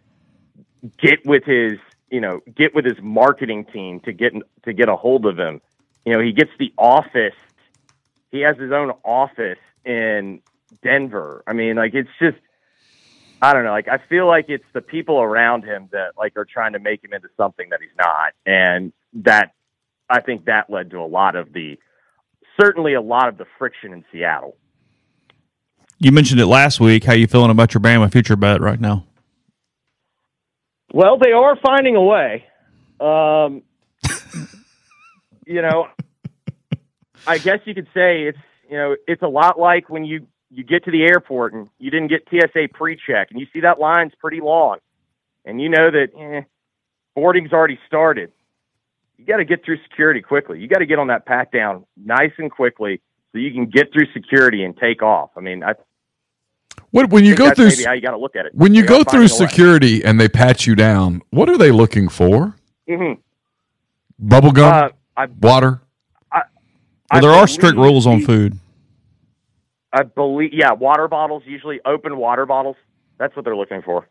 get 0.99 1.25
with 1.25 1.45
his, 1.45 1.79
you 2.11 2.21
know, 2.21 2.41
get 2.55 2.75
with 2.75 2.85
his 2.85 3.01
marketing 3.01 3.65
team 3.65 4.01
to 4.01 4.13
get 4.13 4.35
to 4.65 4.73
get 4.73 4.89
a 4.89 4.97
hold 4.97 5.27
of 5.27 5.39
him. 5.39 5.61
You 6.05 6.13
know, 6.13 6.21
he 6.21 6.33
gets 6.33 6.51
the 6.59 6.73
office. 6.77 7.35
He 8.31 8.41
has 8.41 8.59
his 8.59 8.73
own 8.73 8.93
office 9.03 9.59
in 9.85 10.41
Denver. 10.83 11.43
I 11.47 11.55
mean, 11.55 11.77
like 11.77 11.95
it's 11.95 12.11
just 12.21 12.37
I 13.41 13.53
don't 13.53 13.65
know, 13.65 13.73
like 13.73 13.89
I 13.89 13.99
feel 13.99 14.27
like 14.27 14.47
it's 14.49 14.65
the 14.73 14.81
people 14.81 15.21
around 15.21 15.65
him 15.65 15.89
that 15.93 16.13
like 16.17 16.37
are 16.37 16.45
trying 16.45 16.75
to 16.75 16.79
make 16.79 17.03
him 17.03 17.13
into 17.13 17.29
something 17.37 17.71
that 17.71 17.81
he's 17.81 17.97
not. 17.99 18.33
And 18.47 18.93
that 19.15 19.53
I 20.09 20.21
think 20.21 20.45
that 20.47 20.71
led 20.71 20.91
to 20.91 20.99
a 20.99 21.07
lot 21.07 21.37
of 21.37 21.53
the 21.53 21.79
certainly 22.61 22.95
a 22.95 23.01
lot 23.01 23.29
of 23.29 23.39
the 23.39 23.47
friction 23.59 23.93
in 23.93 24.05
Seattle. 24.13 24.57
You 25.99 26.13
mentioned 26.13 26.41
it 26.41 26.47
last 26.47 26.81
week. 26.81 27.05
How 27.05 27.15
you 27.15 27.27
feeling 27.27 27.51
about 27.51 27.75
your 27.75 27.81
Bama 27.81 28.11
future 28.11 28.37
bet 28.37 28.61
right 28.61 28.81
now? 28.81 29.07
Well, 30.93 31.19
they 31.19 31.33
are 31.33 31.57
finding 31.57 31.97
a 31.97 32.03
way. 32.03 32.45
Um, 33.01 33.63
you 35.47 35.63
know, 35.63 35.89
I 37.27 37.39
guess 37.39 37.61
you 37.65 37.75
could 37.75 37.89
say 37.95 38.25
it's 38.25 38.39
you 38.69 38.77
know 38.77 38.97
it's 39.07 39.23
a 39.23 39.29
lot 39.29 39.59
like 39.59 39.89
when 39.89 40.05
you 40.05 40.27
you 40.51 40.63
get 40.63 40.85
to 40.85 40.91
the 40.91 41.03
airport 41.03 41.53
and 41.53 41.69
you 41.79 41.91
didn't 41.91 42.09
get 42.09 42.29
TSA 42.31 42.69
pre-check 42.73 43.29
and 43.31 43.41
you 43.41 43.47
see 43.53 43.61
that 43.61 43.81
line's 43.81 44.13
pretty 44.21 44.41
long, 44.41 44.79
and 45.45 45.61
you 45.61 45.69
know 45.69 45.91
that 45.91 46.09
eh, 46.17 46.43
boarding's 47.15 47.53
already 47.53 47.79
started. 47.87 48.31
You 49.19 49.25
got 49.27 49.37
to 49.39 49.45
get 49.45 49.65
through 49.65 49.79
security 49.89 50.21
quickly. 50.21 50.61
You 50.61 50.69
got 50.69 50.79
to 50.79 50.87
get 50.87 50.99
on 50.99 51.07
that 51.09 51.25
pat 51.27 51.51
down 51.53 51.85
nice 51.97 52.33
and 52.39 52.51
quickly 52.51 53.01
so 53.33 53.39
you 53.39 53.53
can 53.53 53.67
get 53.67 53.93
through 53.93 54.07
security 54.13 54.65
and 54.65 54.77
take 54.77 55.03
off. 55.03 55.31
I 55.37 55.41
mean, 55.41 55.63
I 55.63 55.75
What 56.91 57.11
when 57.11 57.25
you 57.25 57.35
go 57.37 57.53
through 57.55 57.71
how 57.85 57.93
you 57.93 58.01
got 58.01 58.11
to 58.13 58.19
look 58.19 58.37
at 58.37 58.47
it. 58.47 58.55
when 58.55 58.75
you 58.75 58.83
They 58.83 58.89
go 58.89 59.05
through 59.05 59.21
a 59.21 59.23
way. 59.23 59.29
security 59.29 60.05
and 60.05 60.21
they 60.21 60.29
pat 60.29 60.67
you 60.67 60.75
down, 60.75 61.23
what 61.31 61.49
are 61.49 61.57
they 61.59 61.71
looking 61.71 62.09
for? 62.09 62.57
Mhm. 62.89 63.19
Bubble 64.19 64.53
gum, 64.53 64.73
Uh, 64.73 64.89
I, 65.17 65.27
water. 65.27 65.81
Well, 66.33 66.43
I 67.11 67.21
there 67.21 67.31
are 67.31 67.47
strict 67.47 67.77
rules 67.77 68.07
on 68.07 68.21
food. 68.23 68.59
I 69.93 70.03
believe, 70.03 70.53
yeah, 70.53 70.73
water 70.73 71.07
bottles 71.07 71.45
usually 71.47 71.81
open 71.85 72.17
water 72.17 72.47
bottles. 72.47 72.77
That's 73.19 73.35
what 73.37 73.45
they're 73.45 73.57
looking 73.57 73.81
for. 73.83 74.09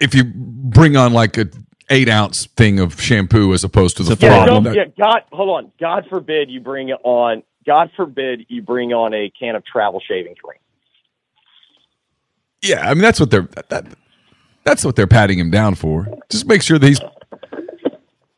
If 0.00 0.14
you 0.14 0.24
bring 0.34 0.96
on 0.96 1.12
like 1.14 1.38
a 1.38 1.46
eight 1.90 2.08
ounce 2.08 2.46
thing 2.46 2.80
of 2.80 3.00
shampoo 3.00 3.52
as 3.52 3.64
opposed 3.64 3.96
to 3.98 4.02
the 4.02 4.12
It's 4.12 4.22
a 4.22 4.26
problem. 4.26 4.64
don't- 4.64 4.74
yeah, 4.74 4.84
God, 4.98 5.22
hold 5.32 5.50
on. 5.50 5.72
God 5.78 6.06
forbid 6.08 6.50
you 6.50 6.60
bring 6.60 6.88
it 6.88 6.98
on. 7.02 7.42
God 7.66 7.90
forbid 7.96 8.46
you 8.48 8.62
bring 8.62 8.92
on 8.92 9.14
a 9.14 9.30
can 9.30 9.56
of 9.56 9.64
travel 9.64 10.00
shaving 10.06 10.34
cream. 10.34 10.58
Yeah, 12.62 12.88
I 12.88 12.94
mean 12.94 13.02
that's 13.02 13.20
what 13.20 13.30
they're 13.30 13.48
that, 13.68 13.86
that's 14.64 14.84
what 14.84 14.96
they're 14.96 15.06
patting 15.06 15.38
him 15.38 15.50
down 15.50 15.74
for. 15.74 16.06
Just 16.30 16.46
make 16.46 16.62
sure 16.62 16.78
that 16.78 16.86
he's 16.86 17.00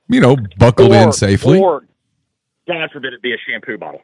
you 0.09 0.21
know, 0.21 0.37
buckled 0.59 0.93
or, 0.93 0.97
in 0.97 1.13
safely. 1.13 1.59
Or, 1.59 1.85
God 2.69 2.91
forbid, 2.93 3.13
it 3.13 3.23
be 3.23 3.33
a 3.33 3.37
shampoo 3.49 3.79
bottle. 3.79 4.03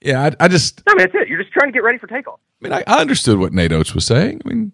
yeah, 0.00 0.22
I, 0.22 0.44
I 0.44 0.48
just, 0.48 0.82
I 0.86 0.94
mean, 0.94 0.98
that's 1.06 1.14
it. 1.14 1.28
You're 1.28 1.40
just 1.42 1.52
trying 1.52 1.68
to 1.68 1.72
get 1.72 1.82
ready 1.82 1.98
for 1.98 2.06
takeoff. 2.06 2.40
I 2.60 2.64
mean, 2.64 2.72
I, 2.72 2.84
I 2.86 3.00
understood 3.00 3.38
what 3.38 3.52
Nate 3.52 3.72
Oats 3.72 3.94
was 3.94 4.04
saying. 4.04 4.40
I 4.44 4.48
mean, 4.48 4.72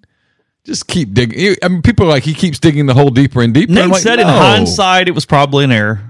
just 0.69 0.87
keep 0.87 1.13
digging. 1.15 1.57
I 1.63 1.69
mean, 1.69 1.83
people 1.83 2.07
are 2.07 2.09
like 2.11 2.23
he 2.23 2.35
keeps 2.35 2.59
digging 2.61 2.87
the 2.87 2.95
hole 2.95 3.11
deeper 3.11 3.43
and 3.43 3.53
deeper. 3.53 3.73
Nate 3.73 3.85
I'm 3.85 3.91
like, 3.91 4.03
said 4.03 4.21
in 4.21 4.27
hindsight 4.27 5.09
it 5.09 5.15
was 5.15 5.27
probably 5.27 5.65
an 5.65 5.73
error. 5.73 6.01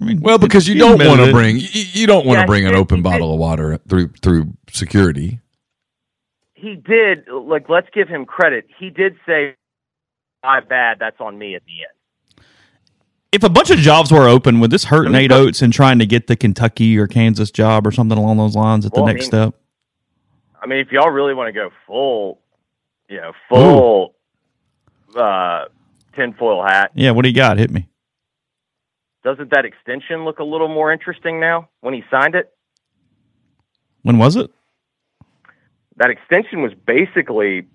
I 0.00 0.04
mean, 0.04 0.20
Well, 0.20 0.38
because 0.38 0.68
you 0.68 0.78
don't 0.78 1.02
want 1.04 1.20
to 1.20 1.30
bring 1.32 1.56
you, 1.56 1.66
you 1.72 2.06
don't 2.06 2.26
want 2.26 2.38
to 2.38 2.42
Yeah, 2.42 2.46
bring 2.46 2.66
an 2.66 2.74
he- 2.74 2.78
open 2.78 2.98
he- 2.98 3.02
bottle 3.02 3.32
of 3.32 3.38
water 3.38 3.78
through 3.88 4.08
through 4.22 4.52
security. 4.70 5.40
He 6.54 6.74
did. 6.74 7.24
Like, 7.28 7.68
let's 7.70 7.88
give 7.94 8.08
him 8.08 8.26
credit. 8.26 8.66
He 8.78 8.90
did 8.90 9.16
say, 9.26 9.54
"My 10.42 10.60
bad. 10.60 10.98
That's 11.00 11.20
on 11.20 11.38
me." 11.38 11.54
At 11.54 11.62
the 11.64 11.72
end. 11.72 12.46
If 13.32 13.44
a 13.44 13.48
bunch 13.48 13.70
of 13.70 13.78
jobs 13.78 14.10
were 14.10 14.28
open, 14.28 14.58
would 14.60 14.70
this 14.72 14.84
hurt 14.84 15.04
mean, 15.04 15.12
Nate 15.12 15.32
Oats 15.32 15.62
in 15.62 15.70
trying 15.70 16.00
to 16.00 16.06
get 16.06 16.26
the 16.26 16.34
Kentucky 16.36 16.98
or 16.98 17.06
Kansas 17.06 17.50
job 17.50 17.86
or 17.86 17.92
something 17.92 18.18
along 18.18 18.38
those 18.38 18.56
lines 18.56 18.84
at 18.84 18.92
the 18.92 19.00
Well, 19.00 19.08
I 19.08 19.12
next 19.12 19.24
mean- 19.32 19.42
step? 19.42 19.54
I 20.62 20.66
mean, 20.66 20.80
if 20.80 20.90
y'all 20.92 21.10
really 21.10 21.32
want 21.32 21.48
to 21.48 21.52
go 21.52 21.70
full, 21.86 22.39
you 23.10 23.16
know, 23.20 23.32
full 23.48 24.14
uh, 25.16 25.64
tinfoil 26.14 26.62
hat, 26.64 26.92
Yeah, 26.94 27.10
what 27.10 27.22
do 27.22 27.28
you 27.28 27.34
got? 27.34 27.58
Hit 27.58 27.70
me. 27.70 27.88
doesn't 29.24 29.50
that 29.50 29.64
extension 29.64 30.24
look 30.24 30.38
a 30.38 30.44
little 30.44 30.68
more 30.68 30.92
interesting 30.92 31.40
now 31.40 31.68
when 31.80 31.92
he 31.92 32.04
signed 32.10 32.36
it? 32.36 32.54
When 34.02 34.16
was 34.16 34.36
it? 34.36 34.50
That 35.96 36.10
extension 36.10 36.62
was 36.62 36.72
basically. 36.86 37.66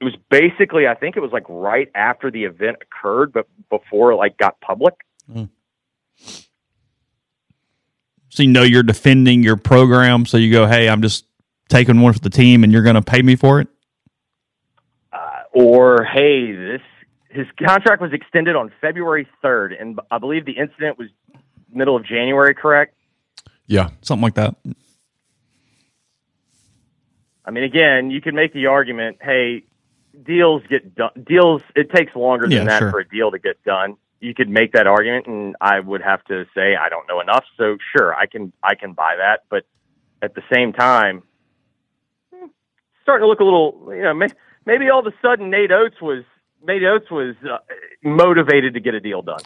It 0.00 0.04
was 0.04 0.14
basically, 0.30 0.86
I 0.86 0.94
think 0.94 1.16
it 1.16 1.20
was 1.20 1.32
like 1.32 1.44
right 1.48 1.90
after 1.94 2.30
the 2.30 2.44
event 2.44 2.76
occurred, 2.82 3.32
but 3.32 3.46
before 3.70 4.12
it 4.12 4.16
like 4.16 4.36
got 4.36 4.60
public. 4.60 4.94
So 8.28 8.42
you 8.42 8.48
know 8.50 8.62
you're 8.62 8.82
defending 8.82 9.42
your 9.42 9.56
program, 9.56 10.26
so 10.26 10.36
you 10.36 10.50
go, 10.52 10.66
"Hey, 10.66 10.88
I'm 10.88 11.00
just 11.02 11.26
taking 11.68 12.00
one 12.00 12.12
for 12.12 12.18
the 12.20 12.30
team, 12.30 12.64
and 12.64 12.72
you're 12.72 12.82
going 12.82 12.96
to 12.96 13.02
pay 13.02 13.22
me 13.22 13.36
for 13.36 13.60
it." 13.60 13.68
Uh, 15.12 15.18
or 15.52 16.04
hey, 16.04 16.52
this 16.52 16.80
his 17.30 17.46
contract 17.58 18.00
was 18.00 18.12
extended 18.12 18.56
on 18.56 18.72
February 18.80 19.26
third, 19.42 19.72
and 19.72 19.98
I 20.10 20.18
believe 20.18 20.44
the 20.46 20.52
incident 20.58 20.98
was 20.98 21.08
middle 21.72 21.96
of 21.96 22.04
January. 22.04 22.54
Correct? 22.54 22.94
Yeah, 23.66 23.90
Something 24.02 24.22
like 24.22 24.34
that. 24.34 24.54
I 27.46 27.50
mean, 27.50 27.64
again, 27.64 28.10
you 28.10 28.20
can 28.20 28.34
make 28.34 28.52
the 28.52 28.66
argument, 28.66 29.18
hey, 29.20 29.64
deals 30.22 30.62
get 30.68 30.94
done. 30.94 31.10
Deals 31.26 31.62
it 31.74 31.90
takes 31.90 32.14
longer 32.14 32.46
Yeah, 32.48 32.58
than 32.58 32.66
that 32.68 32.78
sure. 32.78 32.90
for 32.90 33.00
a 33.00 33.08
deal 33.08 33.30
to 33.30 33.38
get 33.38 33.62
done. 33.64 33.96
You 34.20 34.34
could 34.34 34.48
make 34.48 34.72
that 34.72 34.86
argument, 34.86 35.26
and 35.26 35.56
I 35.60 35.80
would 35.80 36.00
have 36.00 36.24
to 36.26 36.46
say 36.54 36.76
I 36.76 36.88
don't 36.88 37.06
know 37.08 37.20
enough. 37.20 37.44
So 37.58 37.76
sure, 37.94 38.14
I 38.14 38.26
can 38.26 38.52
I 38.62 38.74
can 38.74 38.92
buy 38.92 39.16
that, 39.18 39.44
but 39.50 39.64
at 40.22 40.34
the 40.34 40.42
same 40.52 40.72
time, 40.72 41.22
starting 43.04 43.24
to 43.24 43.28
look 43.28 43.38
a 43.40 43.44
little, 43.44 43.88
you 43.90 44.02
know, 44.02 44.12
may, 44.14 44.26
maybe 44.66 44.88
all 44.90 44.98
of 44.98 45.06
a 45.06 45.14
sudden 45.22 45.50
Nate 45.50 45.70
Oats 45.70 46.00
was 46.02 46.24
Nate 46.66 46.82
Oats 46.82 47.10
was 47.10 47.36
uh, 47.48 47.58
motivated 48.02 48.74
to 48.74 48.80
get 48.80 48.94
a 48.94 49.00
deal 49.00 49.22
done. 49.22 49.40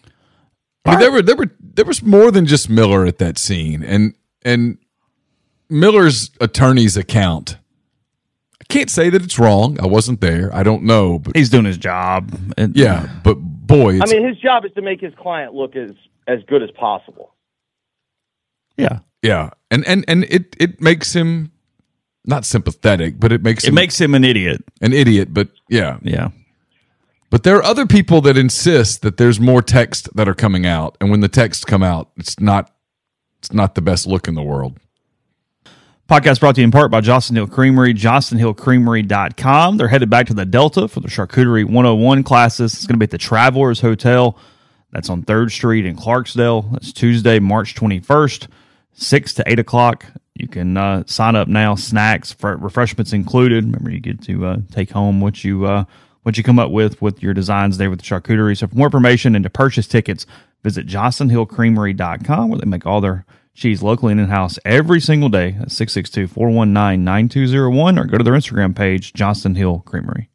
I 0.87 0.93
mean, 0.93 1.01
there 1.01 1.13
were 1.13 1.21
there 1.23 1.37
were 1.37 1.51
there 1.61 1.85
was 1.85 2.03
more 2.03 2.31
than 2.31 2.47
just 2.47 2.71
Miller 2.71 3.05
at 3.05 3.19
that 3.19 3.37
scene, 3.37 3.83
and 3.83 4.15
and 4.43 4.79
Miller's 5.69 6.31
attorney's 6.41 6.97
account. 6.97 7.59
I 8.63 8.65
can't 8.73 8.89
say 8.89 9.11
that 9.11 9.23
it's 9.23 9.39
wrong. 9.39 9.79
I 9.81 9.87
wasn't 9.87 10.21
there. 10.21 10.55
I 10.55 10.63
don't 10.63 10.85
know, 10.85 11.19
but 11.19 11.37
He's 11.37 11.51
doing 11.51 11.65
his 11.67 11.77
job. 11.79 12.33
And- 12.57 12.75
yeah, 12.77 13.09
but 13.23 13.35
boy, 13.35 13.99
I 14.01 14.07
mean, 14.07 14.27
his 14.27 14.39
job 14.39 14.65
is 14.65 14.73
to 14.77 14.83
make 14.83 15.01
his 15.01 15.13
client 15.17 15.53
look 15.53 15.77
as 15.77 15.91
as 16.27 16.39
good 16.47 16.63
as 16.63 16.71
possible. 16.71 17.35
yeah. 18.77 19.01
yeah, 19.23 19.51
and 19.71 19.87
and 19.87 20.05
and 20.09 20.25
it 20.25 20.55
it 20.59 20.81
makes 20.81 21.13
him 21.15 21.51
not 22.29 22.45
sympathetic, 22.45 23.19
but 23.19 23.33
it 23.33 23.43
makes 23.43 23.65
It 23.65 23.69
him 23.69 23.75
makes 23.75 24.01
him 24.01 24.15
an 24.15 24.25
idiot. 24.25 24.63
an 24.81 24.93
idiot. 24.93 25.33
But 25.35 25.49
yeah, 25.69 25.99
Yeah. 26.03 26.29
But 27.31 27.43
there 27.43 27.57
are 27.57 27.63
other 27.65 27.85
people 27.87 28.23
that 28.23 28.39
insist 28.39 29.03
that 29.03 29.19
there's 29.19 29.39
more 29.39 29.61
text 29.61 30.09
that 30.17 30.27
are 30.29 30.35
coming 30.35 30.65
out, 30.65 30.97
and 31.01 31.11
when 31.11 31.21
the 31.21 31.29
texts 31.29 31.63
come 31.65 31.83
out, 31.83 32.11
it's 32.17 32.39
not 32.41 32.71
it's 33.41 33.53
not 33.53 33.75
the 33.75 33.83
best 33.83 34.07
look 34.07 34.27
in 34.29 34.35
the 34.35 34.43
world. 34.43 34.79
Podcast 36.09 36.41
brought 36.41 36.55
to 36.55 36.63
you 36.63 36.65
in 36.65 36.71
part 36.71 36.91
by 36.91 37.03
Johnson 37.03 37.37
Hill 37.37 37.47
Creamery, 37.47 37.93
johnsonhillcreamery.com. 37.93 39.77
They're 39.77 39.89
headed 39.89 40.09
back 40.11 40.27
to 40.29 40.35
the 40.35 40.47
Delta 40.47 40.89
for 40.89 41.01
the 41.01 41.09
Charcuterie 41.09 41.65
101 41.65 42.23
classes. 42.23 42.73
It's 42.75 42.87
going 42.87 42.95
to 42.95 42.99
be 42.99 43.05
at 43.05 43.11
the 43.11 43.19
Travelers 43.19 43.81
Hotel. 43.81 44.39
That's 44.91 45.11
on 45.11 45.23
3rd 45.23 45.51
Street 45.53 45.85
in 45.85 45.97
Clarksdale. 45.97 46.73
That's 46.73 46.93
Tuesday, 46.95 47.39
March 47.39 47.75
21st, 47.75 48.49
6 48.95 49.35
to 49.35 49.45
8 49.47 49.59
o'clock. 49.59 50.07
You 50.39 50.49
can 50.49 50.77
uh, 50.77 51.03
sign 51.07 51.37
up 51.37 51.49
now, 51.49 51.75
snacks, 51.75 52.35
refreshments 52.43 53.13
included. 53.13 53.65
Remember, 53.65 53.91
you 53.91 54.01
get 54.01 54.23
to 54.23 54.47
uh, 54.47 54.57
take 54.71 54.91
home 54.91 55.21
what 55.21 55.43
you 55.43 55.67
uh, 55.67 55.85
what 56.23 56.37
you 56.37 56.45
come 56.45 56.59
up 56.59 56.71
with 56.71 57.03
with 57.03 57.23
your 57.23 57.35
designs 57.35 57.79
there 57.79 57.91
with 57.91 58.01
the 58.01 58.05
charcuterie. 58.05 58.57
So, 58.57 58.69
for 58.69 58.77
more 58.77 58.87
information 58.87 59.35
and 59.35 59.43
to 59.43 59.51
purchase 59.51 59.89
tickets, 59.89 60.27
visit 60.63 60.87
johnsonhillcreamery.com 60.87 62.49
where 62.49 62.59
they 62.59 62.67
make 62.67 62.87
all 62.87 63.01
their 63.01 63.25
cheese 63.55 63.83
locally 63.83 64.13
and 64.13 64.21
in 64.21 64.29
house 64.29 64.59
every 64.65 65.01
single 65.01 65.29
day 65.29 65.57
at 65.61 65.73
662 65.73 66.29
419 66.29 67.05
9201 67.05 67.99
or 67.99 68.05
go 68.05 68.19
to 68.19 68.25
their 68.25 68.35
Instagram 68.35 68.75
page, 68.75 69.13
Johnston 69.13 69.57
Hill 69.57 69.81
Creamery. 69.81 70.31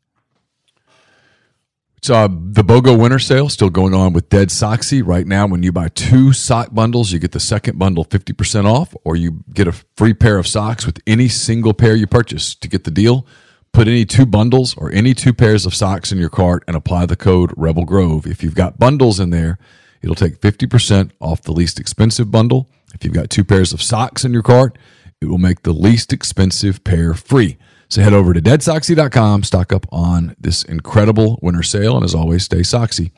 Uh, 2.10 2.28
the 2.28 2.64
BOGO 2.64 3.00
winter 3.00 3.20
sale 3.20 3.48
still 3.48 3.70
going 3.70 3.94
on 3.94 4.12
with 4.14 4.28
Dead 4.28 4.50
Soxy 4.50 5.02
right 5.06 5.26
now. 5.26 5.48
When 5.48 5.64
you 5.64 5.72
buy 5.72 5.88
two 5.88 6.34
sock 6.34 6.74
bundles, 6.74 7.12
you 7.12 7.20
get 7.20 7.32
the 7.32 7.40
second 7.40 7.80
bundle 7.80 8.04
50% 8.04 8.66
off, 8.66 8.94
or 9.06 9.16
you 9.16 9.44
get 9.54 9.68
a 9.68 9.72
free 9.72 10.14
pair 10.14 10.38
of 10.38 10.46
socks 10.46 10.86
with 10.86 11.00
any 11.08 11.30
single 11.30 11.74
pair 11.74 11.96
you 11.96 12.08
purchase. 12.08 12.56
To 12.56 12.68
get 12.68 12.84
the 12.84 12.92
deal, 12.92 13.26
put 13.72 13.88
any 13.88 14.06
two 14.06 14.26
bundles 14.26 14.76
or 14.78 14.92
any 14.92 15.14
two 15.14 15.34
pairs 15.34 15.66
of 15.66 15.74
socks 15.74 16.12
in 16.12 16.18
your 16.18 16.30
cart 16.30 16.64
and 16.68 16.76
apply 16.76 17.06
the 17.06 17.16
code 17.16 17.54
Rebel 17.56 17.86
Grove. 17.86 18.28
If 18.28 18.44
you've 18.44 18.56
got 18.56 18.78
bundles 18.78 19.20
in 19.20 19.30
there, 19.30 19.58
it'll 20.02 20.16
take 20.16 20.42
50% 20.42 21.12
off 21.22 21.42
the 21.42 21.54
least 21.54 21.80
expensive 21.80 22.30
bundle. 22.30 22.70
If 22.94 23.04
you've 23.04 23.14
got 23.14 23.30
two 23.30 23.44
pairs 23.44 23.72
of 23.72 23.82
socks 23.82 24.26
in 24.26 24.34
your 24.34 24.44
cart, 24.44 24.78
it 25.22 25.28
will 25.28 25.38
make 25.38 25.64
the 25.64 25.74
least 25.74 26.12
expensive 26.12 26.84
pair 26.84 27.14
free. 27.14 27.58
So 27.94 28.02
head 28.02 28.14
over 28.14 28.34
to 28.34 28.42
deadsoxy.com, 28.42 29.44
stock 29.44 29.72
up 29.72 29.86
on 29.92 30.36
this 30.40 30.64
incredible 30.64 31.38
winter 31.44 31.62
sale, 31.62 31.96
and 31.96 32.04
as 32.04 32.16
always, 32.16 32.44
stay 32.44 32.62
soxy. 32.62 33.12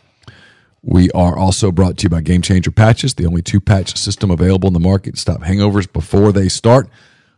We 0.81 1.09
are 1.11 1.37
also 1.37 1.71
brought 1.71 1.97
to 1.99 2.03
you 2.03 2.09
by 2.09 2.19
Game 2.19 2.41
Changer 2.41 2.71
Patches, 2.71 3.13
the 3.13 3.25
only 3.25 3.41
two 3.41 3.61
patch 3.61 3.95
system 3.95 4.29
available 4.29 4.67
in 4.67 4.73
the 4.73 4.81
market 4.81 5.15
to 5.15 5.21
stop 5.21 5.43
hangovers 5.43 5.89
before 5.89 6.33
they 6.33 6.49
start. 6.49 6.89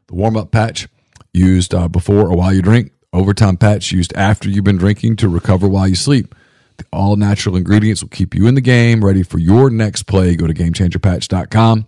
The 0.08 0.16
warm 0.16 0.36
up 0.36 0.50
patch 0.50 0.88
used 1.32 1.76
uh, 1.76 1.88
before 1.88 2.22
or 2.22 2.36
while 2.36 2.52
you 2.52 2.64
drink, 2.64 2.92
overtime 3.14 3.58
patch 3.58 3.92
used 3.92 4.14
after 4.16 4.50
you've 4.50 4.64
been 4.64 4.78
drinking 4.78 5.18
to 5.18 5.30
recover 5.30 5.68
while 5.68 5.88
you 5.88 5.94
sleep. 5.94 6.34
The 6.78 6.86
all 6.92 7.18
natural 7.18 7.56
ingredients 7.56 8.02
will 8.02 8.10
keep 8.10 8.34
you 8.34 8.48
in 8.48 8.56
the 8.56 8.62
game, 8.62 9.06
ready 9.06 9.22
for 9.22 9.38
your 9.38 9.70
next 9.70 10.08
play. 10.08 10.36
Go 10.36 10.48
to 10.48 10.56
gamechangerpatch.com. 10.56 11.86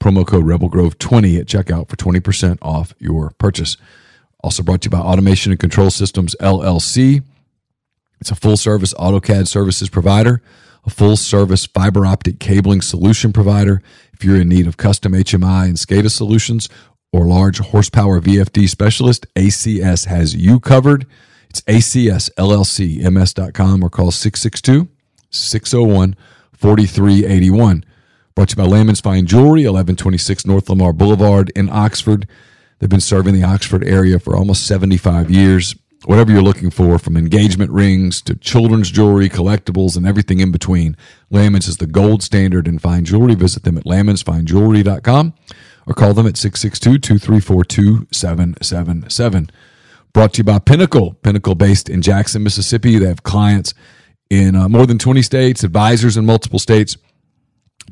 Promo 0.00 0.26
code 0.26 0.46
RebelGrove20 0.46 1.38
at 1.38 1.46
checkout 1.46 1.88
for 1.88 1.94
20% 1.94 2.58
off 2.60 2.92
your 2.98 3.30
purchase. 3.38 3.76
Also 4.42 4.62
brought 4.62 4.82
to 4.82 4.86
you 4.86 4.90
by 4.90 4.98
Automation 4.98 5.52
and 5.52 5.60
Control 5.60 5.90
Systems 5.90 6.34
LLC. 6.40 7.22
It's 8.20 8.30
a 8.30 8.34
full 8.34 8.56
service 8.56 8.94
AutoCAD 8.94 9.48
services 9.48 9.88
provider, 9.88 10.42
a 10.84 10.90
full 10.90 11.16
service 11.16 11.66
fiber 11.66 12.06
optic 12.06 12.38
cabling 12.38 12.80
solution 12.80 13.32
provider. 13.32 13.82
If 14.12 14.24
you're 14.24 14.40
in 14.40 14.48
need 14.48 14.66
of 14.66 14.76
custom 14.76 15.12
HMI 15.12 15.66
and 15.66 15.76
SCADA 15.76 16.10
solutions 16.10 16.68
or 17.12 17.26
large 17.26 17.58
horsepower 17.58 18.20
VFD 18.20 18.68
specialist, 18.68 19.26
ACS 19.34 20.06
has 20.06 20.36
you 20.36 20.60
covered. 20.60 21.06
It's 21.48 21.62
ACSLLCMS.com 21.62 23.82
or 23.82 23.90
call 23.90 24.10
662 24.10 24.88
601 25.30 26.16
4381. 26.52 27.84
Brought 28.34 28.50
to 28.50 28.56
you 28.56 28.62
by 28.62 28.68
Layman's 28.68 29.00
Fine 29.00 29.26
Jewelry, 29.26 29.62
1126 29.62 30.46
North 30.46 30.68
Lamar 30.68 30.92
Boulevard 30.92 31.50
in 31.56 31.68
Oxford. 31.68 32.28
They've 32.80 32.90
been 32.90 33.00
serving 33.00 33.34
the 33.34 33.44
Oxford 33.44 33.84
area 33.84 34.18
for 34.18 34.34
almost 34.34 34.66
75 34.66 35.30
years. 35.30 35.76
Whatever 36.06 36.32
you're 36.32 36.42
looking 36.42 36.70
for, 36.70 36.98
from 36.98 37.14
engagement 37.18 37.70
rings 37.70 38.22
to 38.22 38.34
children's 38.34 38.90
jewelry, 38.90 39.28
collectibles, 39.28 39.98
and 39.98 40.06
everything 40.06 40.40
in 40.40 40.50
between, 40.50 40.96
Layman's 41.28 41.68
is 41.68 41.76
the 41.76 41.86
gold 41.86 42.22
standard 42.22 42.66
in 42.66 42.78
fine 42.78 43.04
jewelry. 43.04 43.34
Visit 43.34 43.64
them 43.64 43.76
at 43.76 43.84
laymansfinejewelry.com 43.84 45.34
or 45.86 45.94
call 45.94 46.14
them 46.14 46.26
at 46.26 46.38
662 46.38 46.98
234 46.98 47.64
2777. 47.64 49.50
Brought 50.14 50.32
to 50.32 50.38
you 50.38 50.44
by 50.44 50.58
Pinnacle, 50.58 51.14
Pinnacle 51.14 51.54
based 51.54 51.90
in 51.90 52.00
Jackson, 52.00 52.42
Mississippi. 52.42 52.98
They 52.98 53.06
have 53.06 53.22
clients 53.22 53.74
in 54.30 54.56
uh, 54.56 54.70
more 54.70 54.86
than 54.86 54.98
20 54.98 55.20
states, 55.20 55.62
advisors 55.62 56.16
in 56.16 56.24
multiple 56.24 56.58
states. 56.58 56.96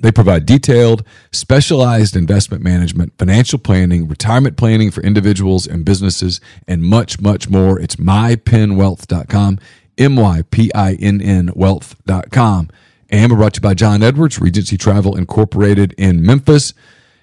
They 0.01 0.12
provide 0.12 0.47
detailed, 0.47 1.03
specialized 1.32 2.14
investment 2.14 2.62
management, 2.62 3.14
financial 3.18 3.59
planning, 3.59 4.07
retirement 4.07 4.57
planning 4.57 4.91
for 4.91 5.03
individuals 5.03 5.66
and 5.66 5.84
businesses, 5.84 6.41
and 6.68 6.82
much, 6.82 7.20
much 7.20 7.49
more. 7.49 7.80
It's 7.80 7.97
mypinnwealth.com. 7.97 9.59
M 9.99 10.14
Y 10.14 10.43
P 10.51 10.72
I 10.74 10.95
N 10.95 11.20
N 11.20 11.51
wealth.com. 11.55 12.70
And 13.11 13.32
we're 13.32 13.39
brought 13.39 13.55
to 13.55 13.59
you 13.59 13.62
by 13.62 13.74
John 13.74 14.03
Edwards, 14.03 14.39
Regency 14.39 14.76
Travel 14.76 15.16
Incorporated 15.16 15.95
in 15.99 16.24
Memphis. 16.24 16.74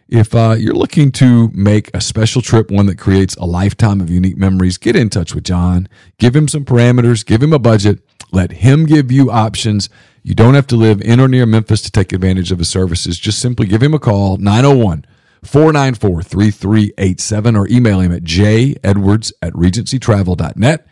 If 0.07 0.35
uh, 0.35 0.55
you're 0.57 0.75
looking 0.75 1.11
to 1.13 1.49
make 1.53 1.89
a 1.95 2.01
special 2.01 2.41
trip, 2.41 2.69
one 2.69 2.85
that 2.87 2.97
creates 2.97 3.35
a 3.35 3.45
lifetime 3.45 4.01
of 4.01 4.09
unique 4.09 4.37
memories, 4.37 4.77
get 4.77 4.95
in 4.95 5.09
touch 5.09 5.33
with 5.33 5.43
John. 5.43 5.87
Give 6.17 6.35
him 6.35 6.47
some 6.47 6.65
parameters, 6.65 7.25
give 7.25 7.41
him 7.41 7.53
a 7.53 7.59
budget, 7.59 7.99
let 8.31 8.51
him 8.51 8.85
give 8.85 9.11
you 9.11 9.31
options. 9.31 9.89
You 10.25 10.33
don't 10.33 10.55
have 10.55 10.65
to 10.67 10.75
live 10.75 11.01
in 11.01 11.19
or 11.19 11.27
near 11.27 11.45
Memphis 11.45 11.83
to 11.83 11.91
take 11.91 12.11
advantage 12.11 12.51
of 12.51 12.57
his 12.57 12.67
services. 12.67 13.19
Just 13.19 13.37
simply 13.37 13.67
give 13.67 13.83
him 13.83 13.93
a 13.93 13.99
call, 13.99 14.37
901 14.37 15.05
494 15.43 16.23
3387, 16.23 17.55
or 17.55 17.67
email 17.67 17.99
him 17.99 18.11
at 18.11 18.23
jedwards 18.23 19.31
at 19.43 19.53
regencytravel.net. 19.53 20.87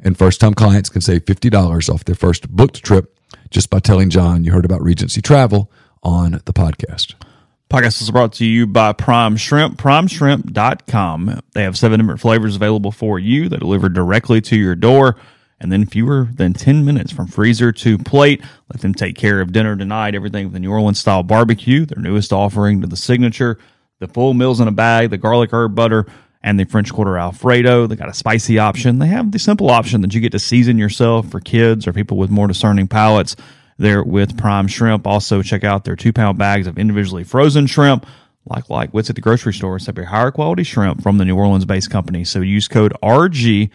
And 0.00 0.16
first 0.16 0.40
time 0.40 0.54
clients 0.54 0.88
can 0.88 1.02
save 1.02 1.26
$50 1.26 1.92
off 1.92 2.04
their 2.04 2.14
first 2.14 2.48
booked 2.48 2.82
trip 2.82 3.14
just 3.50 3.68
by 3.68 3.78
telling 3.78 4.08
John 4.08 4.42
you 4.42 4.52
heard 4.52 4.64
about 4.64 4.80
Regency 4.80 5.20
Travel 5.20 5.70
on 6.02 6.40
the 6.46 6.54
podcast. 6.54 7.12
Podcast 7.68 8.00
is 8.00 8.10
brought 8.10 8.32
to 8.34 8.46
you 8.46 8.66
by 8.66 8.94
Prime 8.94 9.36
Shrimp, 9.36 9.76
primeshrimp.com. 9.76 11.42
They 11.52 11.62
have 11.62 11.76
seven 11.76 12.00
different 12.00 12.20
flavors 12.20 12.56
available 12.56 12.92
for 12.92 13.18
you 13.18 13.50
that 13.50 13.58
deliver 13.58 13.90
directly 13.90 14.40
to 14.40 14.56
your 14.56 14.74
door. 14.74 15.16
And 15.60 15.72
then 15.72 15.86
fewer 15.86 16.28
than 16.32 16.52
10 16.52 16.84
minutes 16.84 17.10
from 17.10 17.26
freezer 17.26 17.72
to 17.72 17.98
plate. 17.98 18.42
Let 18.72 18.80
them 18.80 18.94
take 18.94 19.16
care 19.16 19.40
of 19.40 19.52
dinner 19.52 19.76
tonight. 19.76 20.14
Everything 20.14 20.46
with 20.46 20.52
the 20.52 20.60
New 20.60 20.70
Orleans 20.70 21.00
style 21.00 21.24
barbecue, 21.24 21.84
their 21.84 22.00
newest 22.00 22.32
offering 22.32 22.80
to 22.80 22.86
the 22.86 22.96
signature, 22.96 23.58
the 23.98 24.06
full 24.06 24.34
meals 24.34 24.60
in 24.60 24.68
a 24.68 24.72
bag, 24.72 25.10
the 25.10 25.18
garlic 25.18 25.52
herb 25.52 25.74
butter, 25.74 26.06
and 26.42 26.58
the 26.58 26.64
French 26.64 26.92
Quarter 26.92 27.18
Alfredo. 27.18 27.86
They 27.86 27.96
got 27.96 28.08
a 28.08 28.14
spicy 28.14 28.58
option. 28.58 28.98
They 29.00 29.08
have 29.08 29.32
the 29.32 29.38
simple 29.38 29.70
option 29.70 30.00
that 30.02 30.14
you 30.14 30.20
get 30.20 30.32
to 30.32 30.38
season 30.38 30.78
yourself 30.78 31.28
for 31.28 31.40
kids 31.40 31.86
or 31.86 31.92
people 31.92 32.16
with 32.16 32.30
more 32.30 32.46
discerning 32.46 32.86
palates 32.86 33.36
there 33.78 34.02
with 34.02 34.36
Prime 34.36 34.68
Shrimp. 34.68 35.06
Also, 35.06 35.42
check 35.42 35.64
out 35.64 35.84
their 35.84 35.96
two 35.96 36.12
pound 36.12 36.38
bags 36.38 36.66
of 36.66 36.78
individually 36.78 37.24
frozen 37.24 37.66
shrimp. 37.66 38.06
Like 38.44 38.70
like 38.70 38.94
what's 38.94 39.10
at 39.10 39.16
the 39.16 39.20
grocery 39.20 39.52
store, 39.52 39.76
except 39.76 39.98
your 39.98 40.06
higher 40.06 40.30
quality 40.30 40.62
shrimp 40.62 41.02
from 41.02 41.18
the 41.18 41.24
New 41.24 41.36
Orleans 41.36 41.66
based 41.66 41.90
company. 41.90 42.24
So 42.24 42.40
use 42.40 42.66
code 42.66 42.94
RG, 43.02 43.68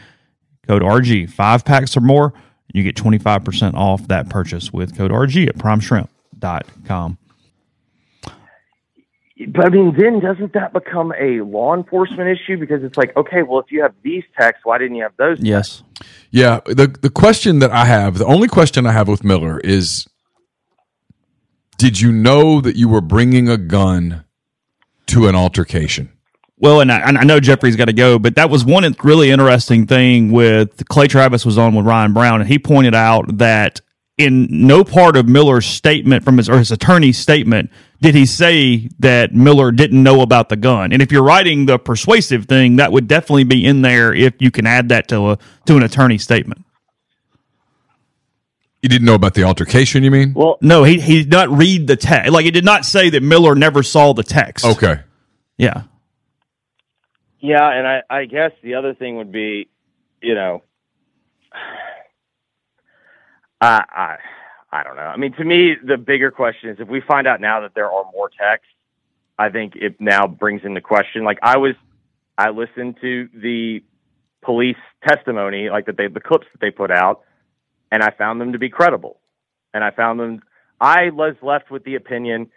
code 0.68 0.82
RG, 0.82 1.30
five 1.30 1.66
packs 1.66 1.96
or 1.96 2.02
more. 2.02 2.34
You 2.74 2.84
get 2.84 2.96
25% 2.96 3.76
off 3.76 4.08
that 4.08 4.30
purchase 4.30 4.74
with 4.74 4.98
code 4.98 5.12
RG 5.12 5.48
at 5.48 5.58
primeshrimp.com. 5.58 7.18
But 9.48 9.66
I 9.66 9.70
mean, 9.70 9.96
then 9.98 10.20
doesn't 10.20 10.54
that 10.54 10.74
become 10.74 11.12
a 11.20 11.42
law 11.42 11.76
enforcement 11.76 12.30
issue? 12.30 12.58
Because 12.58 12.84
it's 12.84 12.98
like, 12.98 13.16
okay, 13.18 13.44
well, 13.44 13.60
if 13.60 13.72
you 13.72 13.82
have 13.82 13.94
these 14.04 14.24
texts, 14.40 14.64
why 14.64 14.78
didn't 14.78 14.96
you 14.96 15.04
have 15.04 15.18
those? 15.18 15.40
Yes. 15.40 15.84
Yeah, 16.32 16.62
the 16.66 16.88
the 17.02 17.10
question 17.10 17.60
that 17.60 17.72
I 17.72 17.86
have, 17.86 18.20
the 18.20 18.26
only 18.26 18.48
question 18.48 18.86
I 18.86 18.92
have 18.92 19.08
with 19.08 19.24
Miller 19.24 19.60
is 19.60 20.08
did 21.78 22.00
you 22.00 22.12
know 22.12 22.62
that 22.62 22.76
you 22.76 22.88
were 22.88 23.02
bringing 23.02 23.50
a 23.50 23.58
gun 23.58 24.24
to 25.08 25.28
an 25.28 25.36
altercation? 25.36 26.13
Well, 26.64 26.80
and 26.80 26.90
I, 26.90 27.00
and 27.02 27.18
I 27.18 27.24
know 27.26 27.42
Jeffrey's 27.42 27.76
got 27.76 27.86
to 27.86 27.94
go, 27.94 28.18
but 28.18 28.36
that 28.36 28.50
was 28.50 28.64
one 28.64 28.90
really 29.04 29.32
interesting 29.32 29.86
thing 29.86 30.32
with 30.32 30.88
Clay 30.88 31.08
Travis 31.10 31.46
was 31.46 31.58
on 31.58 31.76
with 31.76 31.86
Ryan 31.86 32.14
Brown, 32.14 32.40
and 32.40 32.50
he 32.50 32.58
pointed 32.58 32.96
out 32.96 33.40
that 33.40 33.82
in 34.18 34.48
no 34.50 34.86
part 34.86 35.18
of 35.18 35.28
Miller's 35.28 35.66
statement 35.66 36.24
from 36.24 36.38
his 36.38 36.48
or 36.48 36.58
his 36.58 36.72
attorney's 36.72 37.18
statement 37.18 37.70
did 38.00 38.16
he 38.16 38.26
say 38.26 38.88
that 39.00 39.34
Miller 39.34 39.74
didn't 39.74 40.02
know 40.02 40.22
about 40.22 40.48
the 40.48 40.56
gun. 40.56 40.94
And 40.94 41.02
if 41.02 41.12
you're 41.12 41.24
writing 41.24 41.66
the 41.66 41.78
persuasive 41.78 42.46
thing, 42.46 42.78
that 42.78 42.94
would 42.94 43.10
definitely 43.10 43.44
be 43.44 43.66
in 43.66 43.82
there 43.82 44.14
if 44.14 44.36
you 44.40 44.50
can 44.50 44.66
add 44.66 44.88
that 44.88 45.10
to 45.10 45.32
a 45.32 45.40
to 45.66 45.76
an 45.76 45.84
attorney 45.84 46.18
statement. 46.18 46.64
You 48.82 48.88
didn't 48.88 49.06
know 49.06 49.16
about 49.16 49.34
the 49.34 49.44
altercation, 49.44 50.02
you 50.06 50.12
mean? 50.12 50.34
Well, 50.34 50.60
No, 50.62 50.86
he 50.86 51.02
he 51.02 51.24
did 51.24 51.32
not 51.32 51.50
read 51.50 51.88
the 51.88 51.98
text. 51.98 52.32
Like 52.32 52.46
he 52.46 52.52
did 52.52 52.64
not 52.64 52.86
say 52.86 53.10
that 53.10 53.22
Miller 53.22 53.54
never 53.54 53.84
saw 53.84 54.14
the 54.14 54.24
text. 54.24 54.64
Okay. 54.64 55.02
Yeah. 55.58 55.84
Yeah, 57.44 57.70
and 57.70 57.86
I, 57.86 58.04
I 58.10 58.24
guess 58.24 58.52
the 58.64 58.76
other 58.76 58.94
thing 58.94 59.18
would 59.18 59.34
be, 59.34 59.68
you 60.22 60.34
know, 60.34 60.64
I, 63.62 63.84
I, 63.92 64.16
I 64.72 64.84
don't 64.84 64.96
know. 64.96 65.02
I 65.02 65.18
mean, 65.18 65.34
to 65.34 65.44
me, 65.44 65.76
the 65.86 65.98
bigger 65.98 66.32
question 66.32 66.70
is 66.70 66.78
if 66.80 66.88
we 66.88 67.02
find 67.02 67.28
out 67.28 67.42
now 67.42 67.60
that 67.62 67.76
there 67.76 67.92
are 67.92 68.06
more 68.14 68.30
texts, 68.30 68.70
I 69.38 69.50
think 69.50 69.74
it 69.76 70.00
now 70.00 70.26
brings 70.26 70.62
into 70.64 70.80
question. 70.80 71.26
Like 71.26 71.40
I 71.44 71.58
was, 71.58 71.76
I 72.38 72.52
listened 72.52 72.96
to 73.02 73.28
the 73.34 73.84
police 74.42 74.78
testimony, 75.06 75.70
like 75.70 75.88
that 75.88 75.98
they, 75.98 76.08
the 76.08 76.22
clips 76.22 76.48
that 76.54 76.62
they 76.62 76.72
put 76.72 76.92
out, 76.92 77.24
and 77.92 78.02
I 78.02 78.12
found 78.18 78.40
them 78.40 78.54
to 78.54 78.60
be 78.60 78.70
credible. 78.70 79.20
And 79.74 79.84
I 79.84 79.92
found 79.92 80.18
them, 80.18 80.44
I 80.80 81.10
was 81.10 81.36
left 81.42 81.72
with 81.72 81.84
the 81.84 81.96
opinion 81.96 82.52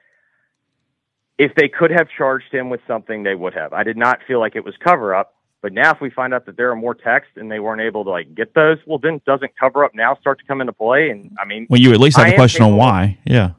if 1.39 1.55
they 1.55 1.69
could 1.69 1.91
have 1.91 2.09
charged 2.17 2.53
him 2.53 2.71
with 2.71 2.81
something, 2.87 3.23
they 3.23 3.35
would 3.35 3.55
have. 3.55 3.73
I 3.73 3.83
did 3.83 3.97
not 3.97 4.21
feel 4.27 4.41
like 4.41 4.57
it 4.57 4.65
was 4.65 4.75
cover 4.83 5.15
up. 5.15 5.33
But 5.63 5.73
now, 5.73 5.91
if 5.93 6.01
we 6.01 6.11
find 6.11 6.33
out 6.33 6.47
that 6.47 6.57
there 6.57 6.71
are 6.71 6.77
more 6.77 6.95
texts 6.95 7.33
and 7.37 7.51
they 7.51 7.59
weren't 7.59 7.81
able 7.81 8.05
to 8.05 8.11
like 8.11 8.35
get 8.35 8.55
those, 8.55 8.79
well, 8.87 8.99
then 8.99 9.21
doesn't 9.27 9.53
cover 9.59 9.85
up 9.85 9.93
now 9.95 10.15
start 10.21 10.39
to 10.39 10.45
come 10.47 10.61
into 10.61 10.73
play? 10.73 11.11
And 11.11 11.35
I 11.41 11.45
mean, 11.47 11.67
Well, 11.69 11.81
you 11.81 11.93
at 11.93 11.99
least 11.99 12.17
have 12.19 12.27
I 12.27 12.29
a 12.29 12.33
am 12.33 12.37
question 12.37 12.63
on 12.63 12.69
capable- 12.71 12.79
why. 12.79 13.19
Yeah. 13.25 13.51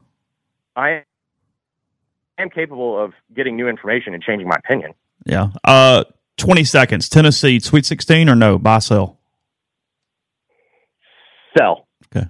I 0.76 1.04
am 2.38 2.50
capable 2.50 3.04
of 3.04 3.14
getting 3.36 3.56
new 3.58 3.68
information 3.68 4.14
and 4.14 4.24
changing 4.24 4.48
my 4.48 4.56
opinion. 4.58 4.94
Yeah. 5.26 5.50
Uh, 5.64 6.06
20 6.38 6.64
seconds. 6.64 7.10
Tennessee, 7.10 7.60
Sweet 7.60 7.86
16 7.86 8.30
or 8.30 8.36
no? 8.36 8.58
Buy, 8.60 8.78
sell. 8.80 9.18
Sell. 11.58 11.88
Okay. 12.16 12.28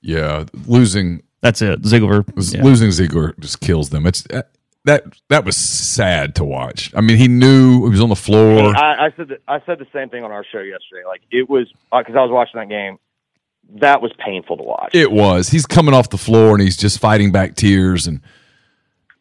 Yeah, 0.00 0.44
losing 0.66 1.22
That's 1.42 1.60
it. 1.62 1.82
Zeigler. 1.82 2.24
yeah. 2.54 2.62
losing 2.64 2.88
Zeigler 2.88 3.38
just 3.38 3.60
kills 3.60 3.90
them. 3.90 4.06
It's 4.06 4.24
uh, 4.32 4.42
that 4.84 5.04
that 5.28 5.44
was 5.44 5.56
sad 5.56 6.34
to 6.36 6.44
watch. 6.44 6.92
I 6.94 7.00
mean, 7.00 7.16
he 7.18 7.28
knew 7.28 7.84
he 7.84 7.90
was 7.90 8.00
on 8.00 8.08
the 8.08 8.16
floor. 8.16 8.74
I, 8.76 9.06
I 9.06 9.10
said 9.16 9.28
the, 9.28 9.38
I 9.46 9.60
said 9.66 9.78
the 9.78 9.86
same 9.92 10.08
thing 10.08 10.24
on 10.24 10.30
our 10.32 10.44
show 10.50 10.60
yesterday. 10.60 11.04
Like 11.06 11.22
it 11.30 11.48
was 11.48 11.70
uh, 11.92 11.98
because 12.00 12.16
I 12.16 12.22
was 12.22 12.30
watching 12.30 12.58
that 12.60 12.68
game. 12.68 12.98
That 13.74 14.02
was 14.02 14.12
painful 14.18 14.56
to 14.56 14.62
watch. 14.64 14.90
It 14.94 15.12
was. 15.12 15.48
He's 15.50 15.64
coming 15.64 15.94
off 15.94 16.10
the 16.10 16.18
floor 16.18 16.54
and 16.54 16.60
he's 16.62 16.76
just 16.76 16.98
fighting 16.98 17.30
back 17.30 17.54
tears. 17.54 18.06
And 18.08 18.20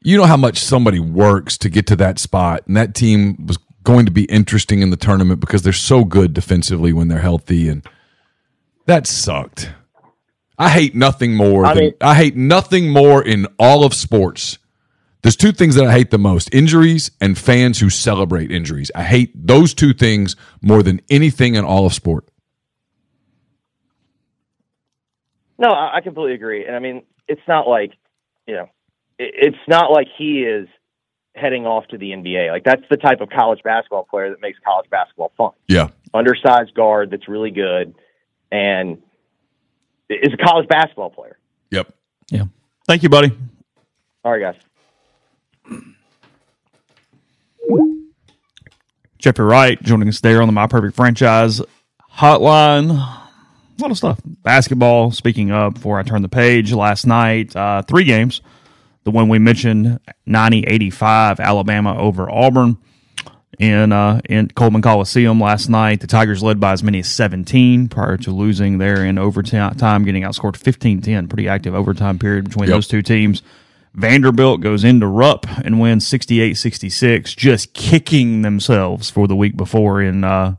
you 0.02 0.18
know 0.18 0.26
how 0.26 0.38
much 0.38 0.58
somebody 0.58 1.00
works 1.00 1.56
to 1.60 1.70
get 1.70 1.86
to 1.88 1.96
that 1.98 2.18
spot. 2.18 2.64
And 2.66 2.76
that 2.76 2.96
team 2.96 3.46
was 3.46 3.60
going 3.84 4.08
to 4.08 4.12
be 4.12 4.24
interesting 4.24 4.82
in 4.82 4.90
the 4.90 4.98
tournament 4.98 5.40
because 5.40 5.62
they're 5.62 5.72
so 5.72 6.04
good 6.04 6.34
defensively 6.34 6.94
when 6.94 7.10
they're 7.10 7.20
healthy. 7.20 7.70
And 7.70 7.86
that 8.88 9.06
sucked. 9.06 9.70
I 10.58 10.70
hate 10.70 10.96
nothing 10.96 11.36
more 11.36 11.66
I 11.66 11.74
than 11.76 11.84
mean- 11.84 11.94
I 12.02 12.16
hate 12.16 12.36
nothing 12.36 12.90
more 12.90 13.24
in 13.24 13.46
all 13.60 13.84
of 13.84 13.94
sports. 13.94 14.58
There's 15.22 15.36
two 15.36 15.52
things 15.52 15.76
that 15.76 15.86
I 15.86 15.92
hate 15.92 16.12
the 16.12 16.18
most 16.18 16.54
injuries 16.54 17.12
and 17.20 17.38
fans 17.38 17.80
who 17.80 17.90
celebrate 17.90 18.52
injuries. 18.52 18.90
I 18.96 19.04
hate 19.04 19.32
those 19.36 19.74
two 19.74 19.94
things 19.94 20.36
more 20.62 20.82
than 20.82 21.02
anything 21.10 21.56
in 21.56 21.66
all 21.66 21.86
of 21.86 21.94
sport. 21.94 22.26
No, 25.58 25.70
I 25.70 25.98
I 25.98 26.02
completely 26.02 26.36
agree. 26.36 26.66
And 26.66 26.76
I 26.76 26.80
mean, 26.80 27.04
it's 27.28 27.42
not 27.48 27.68
like, 27.68 27.92
you 28.48 28.56
know, 28.56 28.70
it's 29.18 29.58
not 29.68 29.92
like 29.92 30.08
he 30.18 30.44
is 30.44 30.70
heading 31.36 31.66
off 31.66 31.86
to 31.88 31.98
the 31.98 32.12
NBA. 32.12 32.50
Like 32.52 32.64
that's 32.64 32.84
the 32.90 32.98
type 32.98 33.20
of 33.20 33.30
college 33.30 33.60
basketball 33.64 34.06
player 34.10 34.30
that 34.30 34.42
makes 34.42 34.58
college 34.66 34.90
basketball 34.90 35.34
fun. 35.38 35.52
Yeah. 35.68 35.90
Undersized 36.14 36.74
guard 36.74 37.12
that's 37.12 37.28
really 37.28 37.52
good 37.52 37.94
and 38.52 39.00
is 40.10 40.34
a 40.34 40.44
college 40.44 40.68
basketball 40.68 41.10
player. 41.10 41.38
Yep. 41.72 41.94
Yeah. 42.30 42.44
Thank 42.88 43.04
you, 43.04 43.10
buddy. 43.10 43.38
All 44.24 44.32
right, 44.32 44.54
guys. 44.54 44.62
Jeffrey 49.18 49.46
Wright 49.46 49.82
joining 49.84 50.08
us 50.08 50.22
there 50.22 50.42
on 50.42 50.48
the 50.48 50.54
My 50.54 50.68
Perfect 50.68 50.96
Franchise 50.96 51.62
hotline. 52.18 52.92
A 52.92 53.82
lot 53.82 53.92
of 53.92 53.98
stuff. 53.98 54.20
Basketball, 54.44 55.12
speaking 55.12 55.52
of, 55.52 55.74
before 55.76 56.00
I 56.00 56.04
turn 56.04 56.22
the 56.22 56.30
page, 56.30 56.74
last 56.74 57.06
night, 57.06 57.56
uh, 57.56 57.82
three 57.82 58.04
games. 58.06 58.42
The 59.04 59.12
one 59.12 59.30
we 59.30 59.40
mentioned, 59.40 60.00
90 60.26 60.66
85, 60.68 61.40
Alabama 61.40 61.98
over 61.98 62.30
Auburn 62.30 62.78
in, 63.58 63.92
uh, 63.92 64.20
in 64.30 64.50
Coleman 64.50 64.82
Coliseum 64.82 65.40
last 65.40 65.70
night. 65.70 66.02
The 66.02 66.08
Tigers 66.08 66.44
led 66.44 66.60
by 66.60 66.74
as 66.74 66.84
many 66.84 67.00
as 67.00 67.08
17 67.08 67.88
prior 67.88 68.18
to 68.18 68.32
losing 68.32 68.78
there 68.78 69.04
in 69.04 69.18
overtime, 69.18 70.04
getting 70.04 70.24
outscored 70.24 70.58
15 70.58 71.02
10. 71.02 71.28
Pretty 71.28 71.48
active 71.48 71.74
overtime 71.74 72.20
period 72.20 72.46
between 72.46 72.68
Yep. 72.70 72.76
those 72.76 72.88
two 72.88 73.02
teams. 73.02 73.42
Vanderbilt 74.00 74.62
goes 74.62 74.86
into 74.86 75.08
Rupp 75.08 75.46
and 75.66 75.82
wins 75.82 76.08
68 76.08 76.54
66, 76.54 77.36
just 77.36 77.74
kicking 77.74 78.44
themselves 78.44 79.10
for 79.10 79.28
the 79.28 79.36
week 79.36 79.58
before 79.58 80.02
in 80.02 80.24
uh, 80.24 80.56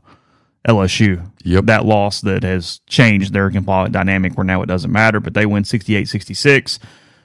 LSU. 0.67 1.27
Yep. 1.43 1.65
That 1.65 1.85
loss 1.85 2.21
that 2.21 2.43
has 2.43 2.81
changed 2.85 3.33
their 3.33 3.49
dynamic 3.49 4.37
where 4.37 4.43
now 4.43 4.61
it 4.61 4.67
doesn't 4.67 4.91
matter, 4.91 5.19
but 5.19 5.33
they 5.33 5.47
win 5.47 5.63
68 5.63 6.07
66. 6.07 6.77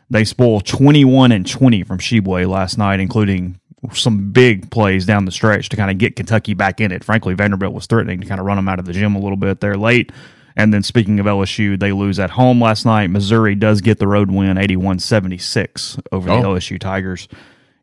They 0.09 0.25
spoil 0.25 0.61
21 0.61 1.33
and 1.33 1.47
20 1.47 1.83
from 1.83 1.99
Tshiebwe 1.99 2.49
last 2.49 2.79
night, 2.79 2.99
including 2.99 3.61
some 3.93 4.33
big 4.33 4.71
plays 4.71 5.05
down 5.05 5.27
the 5.27 5.31
stretch 5.31 5.69
to 5.69 5.77
kind 5.77 5.91
of 5.91 5.99
get 5.99 6.17
Kentucky 6.17 6.55
back 6.55 6.81
in 6.81 6.93
it. 6.93 7.05
Frankly, 7.05 7.35
Vanderbilt 7.35 7.75
was 7.75 7.87
threatening 7.87 8.23
to 8.23 8.27
kind 8.27 8.41
of 8.41 8.47
run 8.47 8.57
them 8.57 8.69
out 8.69 8.79
of 8.79 8.87
the 8.87 8.95
gym 8.95 9.17
a 9.17 9.21
little 9.21 9.37
bit 9.37 9.61
there 9.61 9.77
late. 9.77 10.13
And 10.57 10.73
then 10.73 10.83
speaking 10.83 11.21
of 11.21 11.27
LSU, 11.27 11.79
they 11.79 11.93
lose 11.93 12.19
at 12.19 12.31
home 12.31 12.61
last 12.63 12.87
night. 12.87 13.09
Missouri 13.11 13.55
does 13.55 13.83
get 13.83 13.99
the 13.99 14.07
road 14.09 14.31
win 14.31 14.57
81-76 14.57 16.01
over 16.13 16.31
Oh. 16.31 16.37
the 16.41 16.49
LSU 16.49 16.79
Tigers 16.81 17.29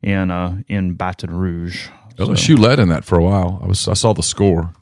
in 0.01 0.31
uh, 0.31 0.57
in 0.67 0.93
Baton 0.95 1.31
Rouge. 1.35 1.87
So- 2.17 2.27
LSU 2.27 2.57
led 2.57 2.79
in 2.79 2.89
that 2.89 3.05
for 3.05 3.17
a 3.17 3.23
while. 3.23 3.59
I 3.63 3.67
was 3.67 3.87
I 3.87 3.93
saw 3.93 4.13
the 4.13 4.23
score. 4.23 4.73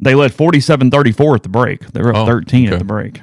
They 0.00 0.14
led 0.14 0.32
47-34 0.32 1.36
at 1.36 1.42
the 1.44 1.48
break. 1.48 1.80
They 1.92 2.02
were 2.02 2.10
up 2.10 2.16
Oh, 2.16 2.26
13 2.26 2.66
okay. 2.66 2.74
at 2.74 2.78
the 2.80 2.84
break. 2.84 3.20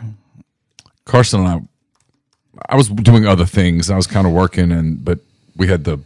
Carson 1.05 1.41
and 1.41 1.49
I, 1.49 2.74
I 2.74 2.76
was 2.76 2.88
doing 2.89 3.28
other 3.28 3.45
things. 3.45 3.89
I 3.91 3.95
was 3.97 4.07
kind 4.07 4.26
of 4.26 4.34
working, 4.34 4.72
and 4.72 5.03
but 5.03 5.20
we 5.57 5.68
had 5.68 5.84
the, 5.84 5.99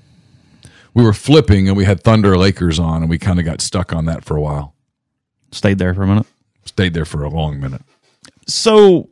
we 0.94 1.04
were 1.04 1.14
flipping, 1.14 1.68
and 1.68 1.78
we 1.78 1.86
had 1.86 2.02
Thunder 2.02 2.36
Lakers 2.38 2.80
on, 2.80 3.02
and 3.02 3.10
we 3.10 3.18
kind 3.20 3.40
of 3.40 3.46
got 3.46 3.62
stuck 3.62 3.94
on 3.94 4.06
that 4.06 4.26
for 4.26 4.36
a 4.36 4.42
while. 4.42 4.74
Stayed 5.52 5.78
there 5.78 5.94
for 5.94 6.04
a 6.04 6.08
minute. 6.08 6.26
Stayed 6.66 6.94
there 6.94 7.06
for 7.06 7.24
a 7.24 7.30
long 7.30 7.60
minute. 7.60 7.82
So, 8.48 9.10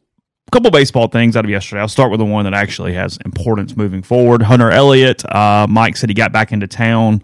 a 0.47 0.51
couple 0.51 0.71
baseball 0.71 1.07
things 1.07 1.35
out 1.35 1.45
of 1.45 1.51
yesterday. 1.51 1.81
I'll 1.81 1.87
start 1.87 2.11
with 2.11 2.19
the 2.19 2.25
one 2.25 2.45
that 2.45 2.53
actually 2.53 2.93
has 2.93 3.17
importance 3.25 3.77
moving 3.77 4.03
forward. 4.03 4.41
Hunter 4.41 4.71
Elliott, 4.71 5.23
uh, 5.33 5.67
Mike 5.69 5.97
said 5.97 6.09
he 6.09 6.15
got 6.15 6.31
back 6.31 6.51
into 6.51 6.67
town 6.67 7.23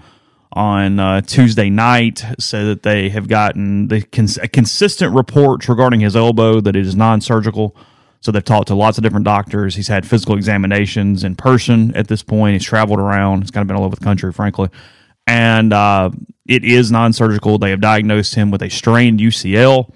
on 0.53 0.99
uh, 0.99 1.21
Tuesday 1.21 1.69
night. 1.69 2.23
Said 2.39 2.65
that 2.65 2.83
they 2.83 3.09
have 3.09 3.27
gotten 3.27 3.87
the 3.87 4.01
cons- 4.01 4.37
a 4.37 4.47
consistent 4.47 5.15
reports 5.15 5.67
regarding 5.67 5.99
his 5.99 6.15
elbow 6.15 6.61
that 6.61 6.75
it 6.75 6.85
is 6.85 6.95
non-surgical. 6.95 7.75
So 8.21 8.31
they've 8.31 8.43
talked 8.43 8.67
to 8.67 8.75
lots 8.75 8.97
of 8.97 9.03
different 9.03 9.25
doctors. 9.25 9.75
He's 9.75 9.87
had 9.87 10.05
physical 10.05 10.35
examinations 10.35 11.23
in 11.23 11.35
person 11.35 11.95
at 11.95 12.07
this 12.07 12.21
point. 12.21 12.53
He's 12.53 12.65
traveled 12.65 12.99
around. 12.99 13.41
He's 13.41 13.51
kind 13.51 13.61
of 13.61 13.67
been 13.67 13.77
all 13.77 13.85
over 13.85 13.95
the 13.95 14.03
country, 14.03 14.33
frankly. 14.33 14.69
And 15.25 15.71
uh, 15.71 16.11
it 16.47 16.65
is 16.65 16.91
non-surgical. 16.91 17.59
They 17.59 17.69
have 17.69 17.81
diagnosed 17.81 18.35
him 18.35 18.51
with 18.51 18.61
a 18.61 18.69
strained 18.69 19.19
UCL 19.19 19.93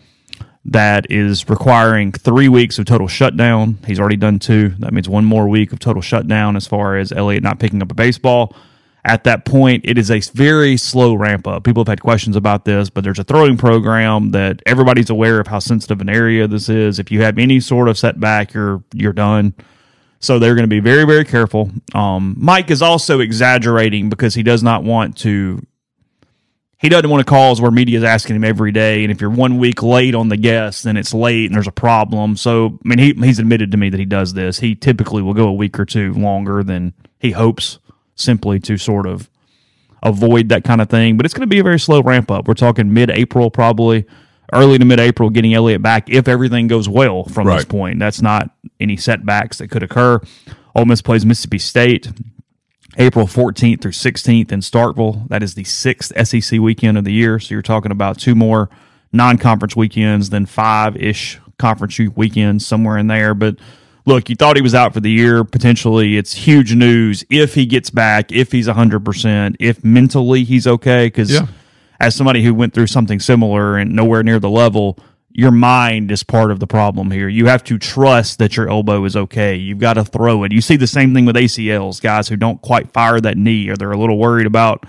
that 0.66 1.06
is 1.10 1.50
requiring 1.50 2.12
three 2.12 2.48
weeks 2.48 2.80
of 2.80 2.86
total 2.86 3.08
shutdown. 3.08 3.78
He's 3.86 4.00
already 4.00 4.16
done 4.16 4.40
two. 4.40 4.70
That 4.80 4.94
means 4.94 5.10
one 5.10 5.26
more 5.26 5.48
week 5.48 5.74
of 5.74 5.80
total 5.80 6.02
shutdown 6.02 6.56
as 6.56 6.68
far 6.68 6.98
as 6.98 7.12
Elliott 7.12 7.44
not 7.44 7.60
picking 7.60 7.82
up 7.82 7.92
a 7.92 7.96
baseball. 7.96 8.56
At 9.06 9.26
that 9.26 9.44
point, 9.44 9.84
it 9.84 9.98
is 9.98 10.10
a 10.10 10.22
very 10.22 10.78
slow 10.78 11.14
ramp 11.14 11.46
up. 11.46 11.66
People 11.66 11.82
have 11.82 11.90
had 11.90 12.02
questions 12.02 12.38
about 12.38 12.64
this, 12.64 12.90
but 12.90 13.04
there's 13.04 13.20
a 13.20 13.26
throwing 13.26 13.58
program 13.58 14.32
that 14.32 14.62
everybody's 14.66 15.10
aware 15.10 15.42
of 15.42 15.48
how 15.48 15.60
sensitive 15.60 16.00
an 16.00 16.08
area 16.08 16.48
this 16.48 16.70
is. 16.70 17.00
If 17.00 17.12
you 17.12 17.22
have 17.24 17.38
any 17.38 17.60
sort 17.60 17.90
of 17.90 17.98
setback, 17.98 18.54
you're 18.54 18.82
you're 18.94 19.12
done. 19.12 19.56
So 20.20 20.40
they're 20.40 20.56
going 20.56 20.64
to 20.64 20.70
be 20.70 20.80
very, 20.80 21.04
very 21.04 21.26
careful. 21.26 21.70
Um, 21.94 22.36
Mike 22.38 22.72
is 22.72 22.82
also 22.82 23.20
exaggerating 23.20 24.10
because 24.10 24.36
he 24.36 24.42
does 24.42 24.64
not 24.64 24.86
want 24.86 25.18
to 25.18 25.62
he 26.84 26.90
doesn't 26.90 27.10
want 27.10 27.26
to 27.26 27.30
calls 27.30 27.62
where 27.62 27.72
media 27.72 27.98
is 27.98 28.04
asking 28.04 28.36
him 28.36 28.44
every 28.44 28.74
day, 28.74 29.04
and 29.04 29.12
if 29.12 29.22
you're 29.22 29.30
one 29.30 29.58
week 29.58 29.82
late 29.82 30.14
on 30.14 30.28
the 30.28 30.36
guest, 30.36 30.84
then 30.84 30.98
it's 30.98 31.14
late 31.14 31.46
and 31.46 31.56
there's 31.56 31.66
a 31.66 31.72
problem. 31.72 32.36
So, 32.36 32.78
I 32.84 32.90
mean, 32.90 33.00
he 33.00 33.14
he's 33.26 33.40
admitted 33.40 33.72
to 33.72 33.78
me 33.78 33.90
that 33.90 34.00
he 34.00 34.06
does 34.06 34.34
this. 34.34 34.60
He 34.60 34.76
typically 34.76 35.22
will 35.22 35.34
go 35.34 35.48
a 35.48 35.54
week 35.54 35.80
or 35.80 35.86
two 35.86 36.12
longer 36.14 36.62
than 36.62 36.94
he 37.22 37.32
hopes, 37.32 37.80
simply 38.16 38.60
to 38.60 38.78
sort 38.78 39.08
of 39.08 39.30
avoid 40.04 40.50
that 40.50 40.66
kind 40.66 40.82
of 40.82 40.90
thing. 40.90 41.16
But 41.16 41.26
it's 41.26 41.34
going 41.34 41.48
to 41.48 41.48
be 41.48 41.60
a 41.60 41.64
very 41.64 41.80
slow 41.80 42.02
ramp 42.02 42.30
up. 42.30 42.50
We're 42.50 42.54
talking 42.54 42.94
mid 42.94 43.10
April, 43.10 43.50
probably 43.50 44.06
early 44.52 44.78
to 44.78 44.84
mid 44.84 45.00
April, 45.00 45.30
getting 45.30 45.54
Elliott 45.54 45.82
back 45.82 46.10
if 46.10 46.28
everything 46.28 46.68
goes 46.68 46.90
well 46.90 47.24
from 47.24 47.48
this 47.48 47.64
point. 47.64 47.98
That's 47.98 48.22
not 48.22 48.50
any 48.82 48.98
setbacks 48.98 49.60
that 49.60 49.70
could 49.70 49.84
occur. 49.84 50.20
Ole 50.76 50.86
Miss 50.86 51.02
plays 51.02 51.26
Mississippi 51.26 51.60
State. 51.60 52.12
April 52.98 53.26
14th 53.26 53.82
through 53.82 53.92
16th 53.92 54.52
in 54.52 54.60
Starkville. 54.60 55.28
That 55.30 55.42
is 55.44 55.56
the 55.56 55.64
sixth 55.64 56.12
SEC 56.28 56.60
weekend 56.60 56.98
of 56.98 57.04
the 57.06 57.14
year. 57.14 57.40
So 57.40 57.56
you're 57.56 57.62
talking 57.62 57.92
about 57.92 58.20
two 58.20 58.36
more 58.36 58.70
non 59.12 59.38
conference 59.38 59.76
weekends, 59.76 60.30
then 60.30 60.46
five 60.46 60.96
ish 60.98 61.40
conference 61.58 61.98
weekends, 62.16 62.66
somewhere 62.66 62.98
in 62.98 63.08
there. 63.08 63.34
But 63.34 63.58
look, 64.06 64.30
you 64.30 64.36
thought 64.36 64.56
he 64.56 64.62
was 64.62 64.76
out 64.76 64.94
for 64.94 65.00
the 65.00 65.10
year. 65.12 65.44
Potentially, 65.44 66.18
it's 66.18 66.34
huge 66.34 66.76
news 66.76 67.24
if 67.30 67.56
he 67.56 67.66
gets 67.66 67.90
back, 67.90 68.32
if 68.32 68.52
he's 68.52 68.68
100%, 68.68 69.56
if 69.60 69.84
mentally 69.84 70.44
he's 70.44 70.68
okay. 70.68 71.08
Because 71.08 71.32
Yeah. 71.32 71.48
as 72.00 72.16
somebody 72.16 72.44
who 72.44 72.54
went 72.54 72.74
through 72.74 72.88
something 72.88 73.20
similar 73.20 73.78
and 73.78 73.94
nowhere 73.94 74.24
near 74.24 74.40
the 74.40 74.50
level, 74.50 75.00
your 75.34 75.52
mind 75.52 76.12
is 76.12 76.24
part 76.24 76.52
of 76.52 76.60
the 76.60 76.68
problem 76.68 77.10
here. 77.12 77.28
You 77.28 77.48
have 77.48 77.64
to 77.66 77.78
trust 77.80 78.38
that 78.40 78.56
your 78.56 78.70
elbow 78.70 79.04
is 79.06 79.16
okay. 79.16 79.56
You've 79.56 79.80
got 79.80 79.94
to 79.94 80.06
throw 80.06 80.44
it. 80.44 80.52
You 80.52 80.62
see 80.62 80.76
the 80.78 80.88
same 80.88 81.14
thing 81.14 81.26
with 81.26 81.36
ACLs, 81.36 82.02
guys 82.02 82.28
who 82.28 82.36
don't 82.36 82.62
quite 82.62 82.92
fire 82.92 83.20
that 83.20 83.36
knee 83.38 83.68
or 83.70 83.76
they're 83.76 83.92
a 83.92 83.98
little 83.98 84.18
worried 84.20 84.46
about 84.46 84.86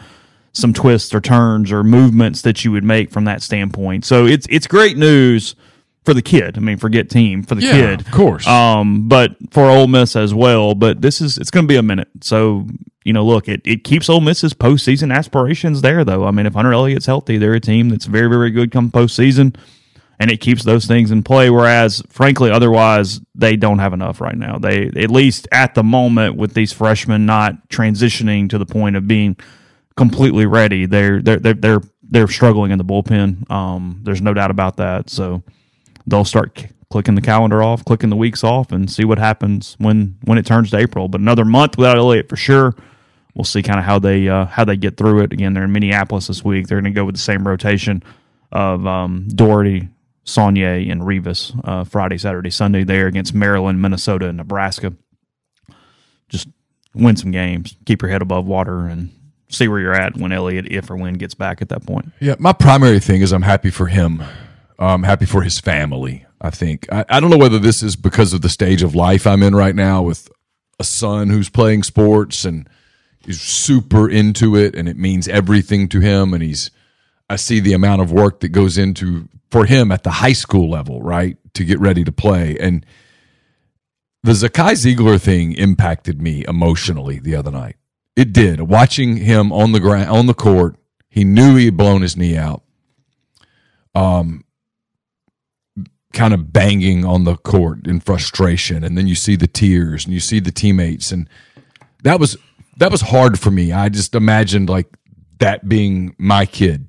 some 0.53 0.72
twists 0.72 1.14
or 1.14 1.20
turns 1.20 1.72
or 1.72 1.82
movements 1.82 2.42
that 2.42 2.64
you 2.64 2.70
would 2.72 2.84
make 2.84 3.11
from 3.11 3.24
that 3.24 3.42
standpoint. 3.42 4.05
So 4.05 4.26
it's 4.26 4.47
it's 4.51 4.66
great 4.66 4.97
news 4.97 5.57
for 6.05 6.12
the 6.12 6.22
kid. 6.22 6.59
I 6.59 6.61
mean, 6.61 6.76
forget 6.76 7.09
team 7.09 7.42
for 7.42 7.55
the 7.55 7.62
Yeah, 7.62 7.72
kid, 7.72 8.01
of 8.03 8.11
course. 8.11 8.47
Um, 8.47 9.09
but 9.09 9.36
for 9.51 9.64
Ole 9.64 9.86
Miss 9.88 10.14
as 10.14 10.34
well. 10.34 10.74
But 10.74 11.01
this 11.01 11.20
is 11.22 11.38
it's 11.38 11.51
going 11.51 11.64
to 11.64 11.68
be 11.68 11.76
a 11.76 11.82
minute. 11.82 12.09
So 12.20 12.66
you 13.05 13.12
know, 13.12 13.24
look, 13.24 13.49
it, 13.49 13.61
it 13.64 13.84
keeps 13.84 14.09
Ole 14.09 14.20
Miss's 14.20 14.55
postseason 14.55 15.14
aspirations 15.14 15.82
there, 15.82 16.05
though. 16.05 16.24
I 16.24 16.30
mean, 16.30 16.47
if 16.47 16.55
Hunter 16.55 16.72
Elliott's 16.72 17.07
healthy, 17.07 17.36
they're 17.36 17.55
a 17.55 17.61
team 17.61 17.88
that's 17.88 18.05
very 18.07 18.28
very 18.28 18.51
good 18.51 18.70
come 18.70 18.90
postseason, 18.90 19.57
and 20.19 20.31
it 20.31 20.41
keeps 20.41 20.65
those 20.65 20.87
things 20.87 21.11
in 21.11 21.23
play. 21.23 21.51
Whereas, 21.51 22.03
frankly, 22.09 22.51
otherwise 22.51 23.21
they 23.35 23.57
don't 23.57 23.79
have 23.79 23.93
enough 23.93 24.21
right 24.21 24.37
now. 24.37 24.59
They 24.59 24.87
at 24.97 25.11
least 25.11 25.49
at 25.53 25.75
the 25.75 25.83
moment 25.83 26.37
with 26.37 26.55
these 26.55 26.73
freshmen 26.73 27.27
not 27.27 27.69
transitioning 27.69 28.49
to 28.51 28.59
the 28.59 28.67
point 28.67 28.97
of 28.97 29.09
being 29.09 29.37
completely 29.97 30.47
ready. 30.47 30.87
They're 30.87 31.21
they're 31.23 31.39
they're 31.39 31.55
they're, 31.55 31.81
they're 32.03 32.29
struggling 32.29 32.71
in 32.71 32.79
the 32.79 32.85
bullpen. 32.85 33.51
Um, 33.51 34.01
there's 34.03 34.23
no 34.23 34.35
doubt 34.35 34.51
about 34.51 34.77
that. 34.77 35.11
So 35.11 35.43
they'll 36.07 36.25
start 36.25 36.59
c- 36.59 36.69
clicking 36.91 37.15
the 37.15 37.23
calendar 37.23 37.62
off, 37.62 37.85
clicking 37.85 38.11
the 38.11 38.17
weeks 38.17 38.45
off, 38.45 38.73
and 38.73 38.91
see 38.91 39.05
what 39.05 39.19
happens 39.19 39.75
when 39.79 40.17
when 40.25 40.39
it 40.39 40.47
turns 40.47 40.71
to 40.71 40.79
April. 40.79 41.09
But 41.09 41.21
another 41.21 41.45
month 41.45 41.77
without 41.77 41.99
Elliott 41.99 42.29
for 42.29 42.37
sure. 42.37 42.75
We'll 43.35 43.45
see 43.45 43.62
kind 43.62 43.81
of 43.81 43.85
how 43.85 43.99
they 43.99 44.29
uh, 44.29 44.47
how 44.47 44.65
they 44.65 44.77
get 44.77 44.97
through 44.97 45.23
it. 45.25 45.33
Again, 45.33 45.55
they're 45.55 45.65
in 45.65 45.73
Minneapolis 45.73 46.29
this 46.29 46.45
week. 46.45 46.69
They're 46.69 46.81
going 46.81 46.93
to 46.93 46.97
go 46.97 47.05
with 47.05 47.17
the 47.17 47.21
same 47.21 47.47
rotation 47.47 48.01
of 48.53 48.87
um, 48.87 49.27
Dougherty, 49.27 49.89
Saunier, 50.25 50.91
and 50.91 51.07
Rivas 51.07 51.53
uh, 51.64 51.85
Friday, 51.85 52.18
Saturday, 52.18 52.51
Sunday 52.51 52.85
there 52.85 53.07
against 53.07 53.35
Maryland, 53.35 53.81
Minnesota, 53.81 54.29
and 54.29 54.39
Nebraska. 54.39 54.95
Just 56.29 56.49
win 56.95 57.16
some 57.16 57.31
games, 57.31 57.77
keep 57.85 58.03
your 58.03 58.11
head 58.11 58.22
above 58.22 58.47
water, 58.47 58.87
and 58.87 59.11
see 59.49 59.68
where 59.68 59.81
you're 59.81 59.95
at 59.95 60.16
when 60.16 60.33
Elliott, 60.33 60.66
if 60.70 60.91
or 60.91 60.97
when, 60.97 61.14
gets 61.14 61.35
back 61.35 61.61
at 61.61 61.68
that 61.68 61.87
point. 61.87 62.12
Yeah, 62.20 62.37
my 62.39 62.53
primary 62.53 63.01
thing 63.01 63.20
is 63.20 63.33
I'm 63.33 63.43
happy 63.43 63.70
for 63.70 63.87
him. 63.87 64.22
I'm 64.79 65.03
happy 65.03 65.27
for 65.27 65.43
his 65.43 65.61
family. 65.61 66.27
I 66.41 66.51
think 66.51 66.87
I, 66.93 67.05
I 67.09 67.20
don't 67.20 67.31
know 67.31 67.39
whether 67.39 67.59
this 67.59 67.83
is 67.83 67.97
because 67.97 68.33
of 68.33 68.43
the 68.43 68.49
stage 68.49 68.83
of 68.83 68.95
life 68.95 69.27
I'm 69.27 69.43
in 69.43 69.55
right 69.55 69.75
now 69.75 70.03
with 70.03 70.29
a 70.79 70.85
son 70.85 71.31
who's 71.31 71.49
playing 71.49 71.85
sports 71.85 72.45
and 72.45 72.68
he's 73.25 73.41
super 73.41 74.09
into 74.09 74.57
it 74.57 74.75
and 74.75 74.89
it 74.89 74.97
means 74.97 75.29
everything 75.29 75.89
to 75.89 76.01
him 76.01 76.35
and 76.35 76.43
he's 76.43 76.70
I 77.29 77.37
see 77.37 77.61
the 77.61 77.72
amount 77.72 78.03
of 78.03 78.12
work 78.12 78.41
that 78.41 78.49
goes 78.49 78.79
into 78.79 79.29
for 79.51 79.66
him 79.66 79.91
at 79.93 80.03
the 80.03 80.11
high 80.11 80.33
school 80.33 80.68
level, 80.70 81.03
right, 81.03 81.37
to 81.55 81.64
get 81.64 81.81
ready 81.81 82.05
to 82.05 82.12
play. 82.12 82.57
And 82.59 82.85
the 84.22 84.33
Zakai 84.33 84.72
Zeigler 84.72 85.20
thing 85.20 85.53
impacted 85.53 86.20
me 86.20 86.45
emotionally 86.47 87.18
the 87.18 87.37
other 87.37 87.51
night. 87.51 87.77
It 88.16 88.33
did. 88.33 88.61
Watching 88.62 89.18
him 89.18 89.53
on 89.53 89.72
the 89.72 89.81
ground 89.81 90.11
on 90.11 90.27
the 90.27 90.35
court, 90.35 90.77
he 91.09 91.25
knew 91.25 91.57
he 91.57 91.66
had 91.66 91.77
blown 91.77 92.03
his 92.03 92.16
knee 92.16 92.37
out. 92.37 92.62
Um 93.95 94.45
kind 96.12 96.33
of 96.33 96.53
banging 96.53 97.05
on 97.05 97.25
the 97.25 97.37
court 97.37 97.89
in 97.89 97.99
frustration 97.99 98.85
and 98.85 98.97
then 98.97 99.09
you 99.09 99.16
see 99.16 99.35
the 99.35 99.49
tears 99.49 100.05
and 100.05 100.14
you 100.14 100.20
see 100.20 100.39
the 100.39 100.53
teammates 100.53 101.11
and 101.11 101.29
that 102.05 102.20
was 102.20 102.37
that 102.77 102.91
was 102.91 103.01
hard 103.01 103.39
for 103.39 103.51
me. 103.51 103.72
I 103.72 103.89
just 103.89 104.14
imagined 104.14 104.68
like 104.68 104.87
that 105.39 105.68
being 105.68 106.14
my 106.18 106.47
kid, 106.47 106.87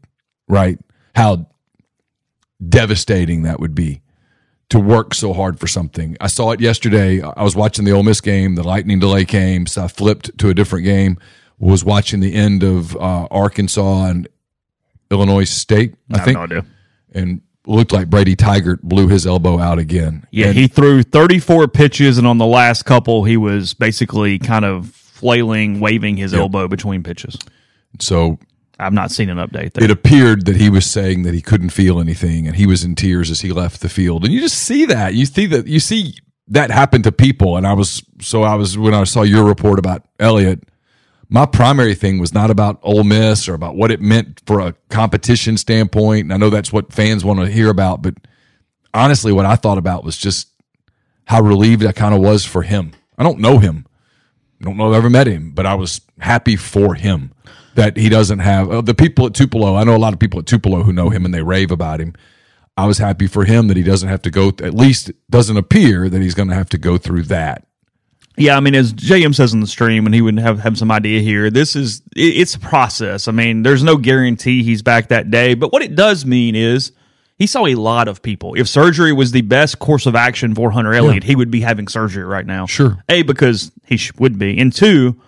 right? 0.48 0.80
How 1.16 1.48
devastating 2.68 3.44
that 3.44 3.60
would 3.60 3.76
be 3.76 4.02
to 4.70 4.80
work 4.80 5.14
so 5.14 5.34
hard 5.34 5.60
for 5.60 5.68
something. 5.68 6.18
I 6.20 6.28
saw 6.28 6.52
it 6.52 6.60
yesterday. 6.60 7.22
I 7.22 7.44
was 7.44 7.56
watching 7.56 7.86
the 7.86 7.92
Ole 7.92 8.04
Miss 8.04 8.22
game. 8.22 8.56
The 8.56 8.64
lightning 8.64 9.00
delay 9.00 9.26
came, 9.26 9.68
so 9.68 9.84
I 9.84 9.88
flipped 9.88 10.38
to 10.40 10.50
a 10.50 10.54
different 10.54 10.86
game. 10.86 11.18
Was 11.60 11.86
watching 11.86 12.20
the 12.20 12.34
end 12.34 12.64
of 12.64 12.96
uh, 12.98 13.28
Arkansas 13.32 14.06
and 14.06 14.28
Illinois 15.12 15.46
State. 15.50 15.96
I, 16.14 16.18
I 16.18 16.20
think, 16.26 16.50
no 16.50 16.62
and 17.14 17.42
looked 17.66 17.92
like 17.94 18.10
Brady 18.10 18.36
Tygart 18.36 18.82
blew 18.82 19.08
his 19.08 19.26
elbow 19.26 19.60
out 19.60 19.80
again. 19.80 20.28
Yeah, 20.32 20.48
And- 20.48 20.56
he 20.56 20.68
threw 20.68 21.02
34 21.02 21.68
pitches, 21.70 22.18
and 22.18 22.28
on 22.28 22.38
the 22.38 22.46
last 22.46 22.84
couple, 22.84 23.24
he 23.24 23.38
was 23.38 23.74
basically 23.74 24.38
kind 24.38 24.66
of 24.66 24.88
flailing, 24.90 25.80
waving 25.80 26.18
his 26.18 26.34
elbow 26.34 26.68
between 26.68 27.04
pitches. 27.04 27.38
so 28.00 28.38
I've 28.80 28.94
not 28.94 29.12
seen 29.12 29.30
an 29.30 29.38
update 29.38 29.74
there. 29.74 29.86
it 29.86 29.92
appeared 29.92 30.46
that 30.46 30.58
he 30.58 30.70
was 30.70 30.86
saying 30.86 31.24
that 31.24 31.34
he 31.34 31.42
couldn't 31.42 31.70
feel 31.70 32.00
anything 32.00 32.48
and 32.48 32.56
he 32.56 32.66
was 32.66 32.84
in 32.84 32.96
tears 32.96 33.32
as 33.32 33.42
he 33.42 33.52
left 33.52 33.82
the 33.82 33.90
field. 33.90 34.26
And 34.26 34.34
you 34.34 34.42
just 34.42 34.58
see 34.58 34.86
that. 34.86 35.14
You 35.14 35.26
see 35.26 35.46
that 35.48 35.68
you 35.68 35.80
see 35.80 36.16
that 36.48 36.72
happen 36.72 37.02
to 37.04 37.12
people. 37.12 37.58
And 37.58 37.66
i 37.66 37.74
was 37.74 38.04
so 38.22 38.44
i 38.44 38.56
was 38.56 38.78
when 38.78 38.94
i 38.94 39.04
saw 39.04 39.22
your 39.24 39.44
report 39.44 39.80
about 39.80 40.04
elliot 40.20 40.64
my 41.28 41.46
primary 41.46 41.96
thing 41.96 42.20
was 42.20 42.36
not 42.36 42.52
about 42.52 42.80
Ole 42.84 43.04
Miss 43.04 43.50
or 43.50 43.56
about 43.56 43.76
what 43.76 43.90
it 43.90 44.00
meant 44.00 44.44
for 44.46 44.60
a 44.60 44.74
competition 44.90 45.58
standpoint. 45.58 46.26
And 46.26 46.34
i 46.34 46.38
know 46.38 46.50
that's 46.50 46.72
what 46.72 46.94
fans 46.94 47.26
want 47.26 47.40
to 47.40 47.48
hear 47.48 47.70
about 47.70 48.02
but 48.02 48.16
honestly, 48.96 49.32
what 49.34 49.46
I 49.46 49.56
thought 49.56 49.78
about 49.78 50.04
was 50.04 50.18
just 50.18 50.48
how 51.26 51.42
relieved 51.42 51.86
I 51.86 51.92
kind 51.92 52.16
of 52.16 52.22
was 52.22 52.46
for 52.46 52.62
him. 52.62 52.94
I 53.18 53.24
don't 53.24 53.40
know 53.40 53.60
him, 53.60 53.86
I 54.62 54.66
don't 54.66 54.78
know 54.78 54.90
I've 54.90 54.98
ever 54.98 55.10
met 55.10 55.28
him, 55.28 55.52
but 55.52 55.66
I 55.66 55.76
was 55.76 56.02
happy 56.20 56.56
for 56.56 56.96
him 56.96 57.34
that 57.76 57.98
he 57.98 58.10
doesn't 58.10 58.40
have 58.40 58.70
uh, 58.70 58.82
the 58.82 58.94
people 58.94 59.28
at 59.28 59.34
Tupelo. 59.34 59.76
I 59.76 59.84
know 59.84 59.96
a 59.96 59.98
lot 59.98 60.14
of 60.14 60.20
people 60.20 60.40
at 60.40 60.46
Tupelo 60.46 60.84
who 60.84 60.92
know 60.92 61.10
him 61.10 61.26
and 61.26 61.34
they 61.34 61.44
rave 61.44 61.72
about 61.72 62.02
him. 62.02 62.14
I 62.78 62.88
was 62.88 62.98
happy 62.98 63.28
for 63.28 63.46
him 63.46 63.68
that 63.68 63.78
he 63.78 63.84
doesn't 63.84 64.10
have 64.10 64.22
to 64.24 64.32
go. 64.32 64.50
At 64.50 64.74
least 64.74 65.12
doesn't 65.30 65.56
appear 65.56 66.10
that 66.10 66.22
he's 66.22 66.34
going 66.34 66.50
to 66.50 66.56
have 66.56 66.70
to 66.70 66.78
go 66.78 66.98
through 66.98 67.24
that. 67.24 67.68
Yeah, 68.38 68.58
I 68.58 68.60
mean, 68.60 68.76
as 68.76 68.94
JM 68.94 69.34
says 69.34 69.54
in 69.54 69.62
the 69.62 69.68
stream, 69.68 70.06
and 70.06 70.14
he 70.14 70.22
would 70.22 70.38
have 70.40 70.60
have 70.60 70.78
some 70.78 70.92
idea 70.92 71.22
here. 71.22 71.50
This 71.50 71.76
is 71.76 72.02
it, 72.16 72.38
it's 72.38 72.56
a 72.56 72.60
process. 72.60 73.30
I 73.30 73.32
mean, 73.32 73.64
there's 73.64 73.84
no 73.84 73.96
guarantee 73.96 74.62
he's 74.64 74.82
back 74.82 75.08
that 75.08 75.32
day, 75.32 75.54
but 75.54 75.72
what 75.72 75.82
it 75.82 75.96
does 75.96 76.26
mean 76.26 76.54
is 76.54 76.92
he 77.38 77.48
saw 77.48 77.66
a 77.66 77.76
lot 77.76 78.10
of 78.10 78.22
people. 78.22 78.54
If 78.56 78.68
surgery 78.68 79.14
was 79.14 79.32
the 79.32 79.42
best 79.42 79.80
course 79.80 80.06
of 80.06 80.16
action 80.16 80.54
for 80.54 80.72
Hunter 80.72 80.94
Elliott, 80.94 81.24
he 81.24 81.36
would 81.36 81.52
be 81.52 81.62
having 81.62 81.88
surgery 81.88 82.26
right 82.26 82.46
now. 82.46 82.66
Sure. 82.66 83.04
A 83.08 83.22
because 83.22 83.72
he 83.86 83.96
sh- 83.96 84.12
would 84.18 84.38
be, 84.38 84.58
and 84.60 84.72
two, 84.74 85.22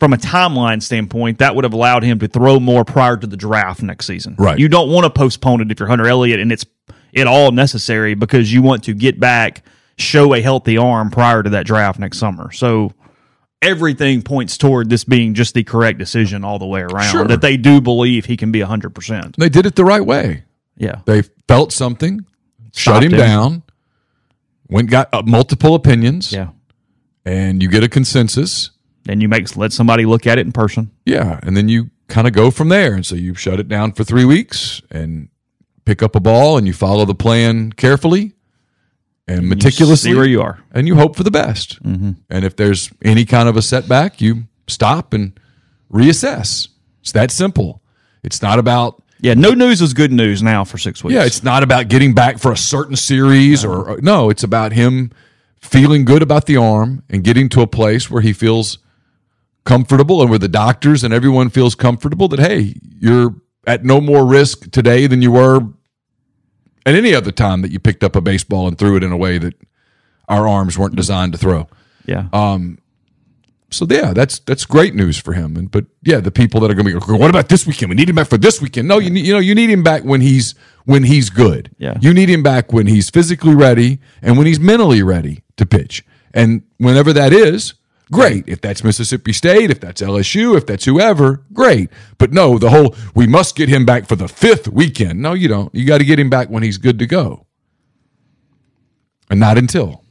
from 0.00 0.12
a 0.14 0.16
timeline 0.16 0.82
standpoint, 0.82 1.38
that 1.38 1.54
would 1.54 1.64
have 1.64 1.74
allowed 1.74 2.02
him 2.02 2.18
to 2.18 2.26
throw 2.26 2.58
more 2.58 2.84
prior 2.84 3.16
to 3.16 3.26
the 3.26 3.36
draft 3.36 3.82
next 3.82 4.06
season. 4.06 4.34
Right. 4.38 4.58
You 4.58 4.68
don't 4.68 4.90
want 4.90 5.04
to 5.04 5.10
postpone 5.10 5.60
it 5.60 5.70
if 5.70 5.78
you're 5.78 5.88
Hunter 5.88 6.08
Elliott, 6.08 6.40
and 6.40 6.50
it's 6.50 6.64
at 7.14 7.26
all 7.26 7.52
necessary 7.52 8.14
because 8.14 8.52
you 8.52 8.62
want 8.62 8.84
to 8.84 8.94
get 8.94 9.20
back, 9.20 9.64
show 9.98 10.32
a 10.34 10.40
healthy 10.40 10.78
arm 10.78 11.10
prior 11.10 11.42
to 11.42 11.50
that 11.50 11.66
draft 11.66 11.98
next 11.98 12.18
summer. 12.18 12.50
So 12.50 12.92
everything 13.62 14.22
points 14.22 14.56
toward 14.56 14.88
this 14.88 15.04
being 15.04 15.34
just 15.34 15.52
the 15.54 15.62
correct 15.64 15.98
decision 15.98 16.44
all 16.44 16.58
the 16.58 16.66
way 16.66 16.80
around. 16.80 17.10
Sure. 17.10 17.26
That 17.26 17.42
they 17.42 17.56
do 17.58 17.80
believe 17.80 18.24
he 18.24 18.36
can 18.36 18.50
be 18.50 18.60
hundred 18.60 18.94
percent. 18.94 19.36
They 19.38 19.50
did 19.50 19.66
it 19.66 19.74
the 19.76 19.84
right 19.84 20.04
way. 20.04 20.44
Yeah. 20.76 21.00
They 21.04 21.22
felt 21.46 21.72
something, 21.72 22.24
shut 22.72 23.02
him, 23.02 23.12
him. 23.12 23.18
down, 23.18 23.62
went 24.70 24.88
got 24.88 25.12
uh, 25.12 25.22
multiple 25.26 25.74
opinions, 25.74 26.32
Yeah. 26.32 26.50
and 27.26 27.62
you 27.62 27.68
get 27.68 27.84
a 27.84 27.88
consensus. 27.88 28.70
Then 29.04 29.20
you 29.20 29.28
make 29.28 29.56
let 29.56 29.72
somebody 29.72 30.04
look 30.04 30.26
at 30.26 30.38
it 30.38 30.46
in 30.46 30.52
person. 30.52 30.90
Yeah, 31.06 31.40
and 31.42 31.56
then 31.56 31.68
you 31.68 31.90
kind 32.08 32.26
of 32.26 32.32
go 32.32 32.50
from 32.50 32.68
there. 32.68 32.94
And 32.94 33.04
so 33.06 33.14
you 33.14 33.34
shut 33.34 33.58
it 33.60 33.68
down 33.68 33.92
for 33.92 34.04
three 34.04 34.24
weeks 34.24 34.82
and 34.90 35.28
pick 35.84 36.02
up 36.02 36.14
a 36.14 36.20
ball 36.20 36.58
and 36.58 36.66
you 36.66 36.72
follow 36.72 37.04
the 37.04 37.14
plan 37.14 37.72
carefully 37.72 38.34
and 39.26 39.48
meticulously. 39.48 40.10
see 40.10 40.14
where 40.16 40.26
you 40.26 40.42
are. 40.42 40.58
And 40.72 40.86
you 40.86 40.96
hope 40.96 41.16
for 41.16 41.22
the 41.22 41.30
best. 41.30 41.82
Mm-hmm. 41.82 42.12
And 42.28 42.44
if 42.44 42.56
there's 42.56 42.90
any 43.02 43.24
kind 43.24 43.48
of 43.48 43.56
a 43.56 43.62
setback, 43.62 44.20
you 44.20 44.44
stop 44.66 45.12
and 45.14 45.38
reassess. 45.90 46.68
It's 47.00 47.12
that 47.12 47.30
simple. 47.30 47.82
It's 48.22 48.42
not 48.42 48.58
about 48.58 49.02
Yeah, 49.20 49.34
no 49.34 49.52
news 49.52 49.80
is 49.80 49.94
good 49.94 50.12
news 50.12 50.42
now 50.42 50.64
for 50.64 50.78
six 50.78 51.02
weeks. 51.02 51.14
yeah, 51.14 51.24
it's 51.24 51.42
not 51.42 51.62
about 51.62 51.88
getting 51.88 52.12
back 52.14 52.38
for 52.38 52.52
a 52.52 52.56
certain 52.56 52.96
series 52.96 53.64
or 53.64 53.98
no, 54.02 54.30
it's 54.30 54.42
about 54.42 54.72
him 54.72 55.10
feeling 55.60 56.04
good 56.04 56.22
about 56.22 56.46
the 56.46 56.56
arm 56.56 57.02
and 57.08 57.22
getting 57.24 57.48
to 57.50 57.60
a 57.62 57.66
place 57.66 58.10
where 58.10 58.22
he 58.22 58.32
feels 58.32 58.78
comfortable 59.64 60.20
and 60.20 60.30
where 60.30 60.38
the 60.38 60.48
doctors 60.48 61.04
and 61.04 61.12
everyone 61.12 61.50
feels 61.50 61.74
comfortable 61.74 62.28
that 62.28 62.40
hey, 62.40 62.74
you're 62.98 63.34
at 63.66 63.84
no 63.84 64.00
more 64.00 64.24
risk 64.26 64.70
today 64.70 65.06
than 65.06 65.22
you 65.22 65.30
were 65.32 65.60
at 66.86 66.94
any 66.94 67.14
other 67.14 67.30
time 67.30 67.62
that 67.62 67.70
you 67.70 67.78
picked 67.78 68.02
up 68.02 68.16
a 68.16 68.20
baseball 68.20 68.66
and 68.66 68.78
threw 68.78 68.96
it 68.96 69.02
in 69.02 69.12
a 69.12 69.16
way 69.16 69.38
that 69.38 69.54
our 70.28 70.48
arms 70.48 70.78
weren't 70.78 70.96
designed 70.96 71.32
to 71.32 71.38
throw. 71.38 71.68
yeah. 72.06 72.28
Um, 72.32 72.78
so 73.72 73.86
yeah, 73.88 74.12
that's 74.12 74.40
that's 74.40 74.64
great 74.64 74.96
news 74.96 75.16
for 75.16 75.32
him. 75.32 75.56
And 75.56 75.70
but 75.70 75.84
yeah, 76.02 76.18
the 76.18 76.32
people 76.32 76.60
that 76.60 76.72
are 76.72 76.74
going 76.74 76.86
to 76.86 77.00
be, 77.00 77.12
what 77.12 77.30
about 77.30 77.48
this 77.48 77.66
weekend? 77.66 77.90
We 77.90 77.94
need 77.94 78.08
him 78.08 78.16
back 78.16 78.26
for 78.26 78.36
this 78.36 78.60
weekend. 78.60 78.88
No, 78.88 78.98
you 78.98 79.10
need, 79.10 79.24
you 79.24 79.32
know 79.32 79.38
you 79.38 79.54
need 79.54 79.70
him 79.70 79.84
back 79.84 80.02
when 80.02 80.20
he's 80.20 80.56
when 80.86 81.04
he's 81.04 81.30
good. 81.30 81.70
Yeah. 81.78 81.96
you 82.00 82.12
need 82.12 82.28
him 82.28 82.42
back 82.42 82.72
when 82.72 82.88
he's 82.88 83.10
physically 83.10 83.54
ready 83.54 84.00
and 84.22 84.36
when 84.36 84.48
he's 84.48 84.58
mentally 84.58 85.04
ready 85.04 85.44
to 85.56 85.66
pitch. 85.66 86.04
And 86.34 86.62
whenever 86.78 87.12
that 87.12 87.32
is, 87.32 87.74
great. 88.10 88.44
If 88.46 88.60
that's 88.60 88.82
Mississippi 88.84 89.32
State, 89.32 89.70
if 89.70 89.80
that's 89.80 90.00
LSU, 90.00 90.56
if 90.56 90.66
that's 90.66 90.84
whoever, 90.84 91.44
great. 91.52 91.90
But 92.18 92.32
no, 92.32 92.58
the 92.58 92.70
whole 92.70 92.94
we 93.14 93.26
must 93.26 93.56
get 93.56 93.68
him 93.68 93.84
back 93.86 94.06
for 94.08 94.16
the 94.16 94.28
fifth 94.28 94.68
weekend. 94.68 95.20
No, 95.20 95.32
you 95.34 95.48
don't. 95.48 95.74
You 95.74 95.84
got 95.86 95.98
to 95.98 96.04
get 96.04 96.18
him 96.18 96.30
back 96.30 96.48
when 96.48 96.62
he's 96.62 96.78
good 96.78 96.98
to 96.98 97.06
go, 97.06 97.46
and 99.30 99.40
not 99.40 99.58
until. 99.58 100.04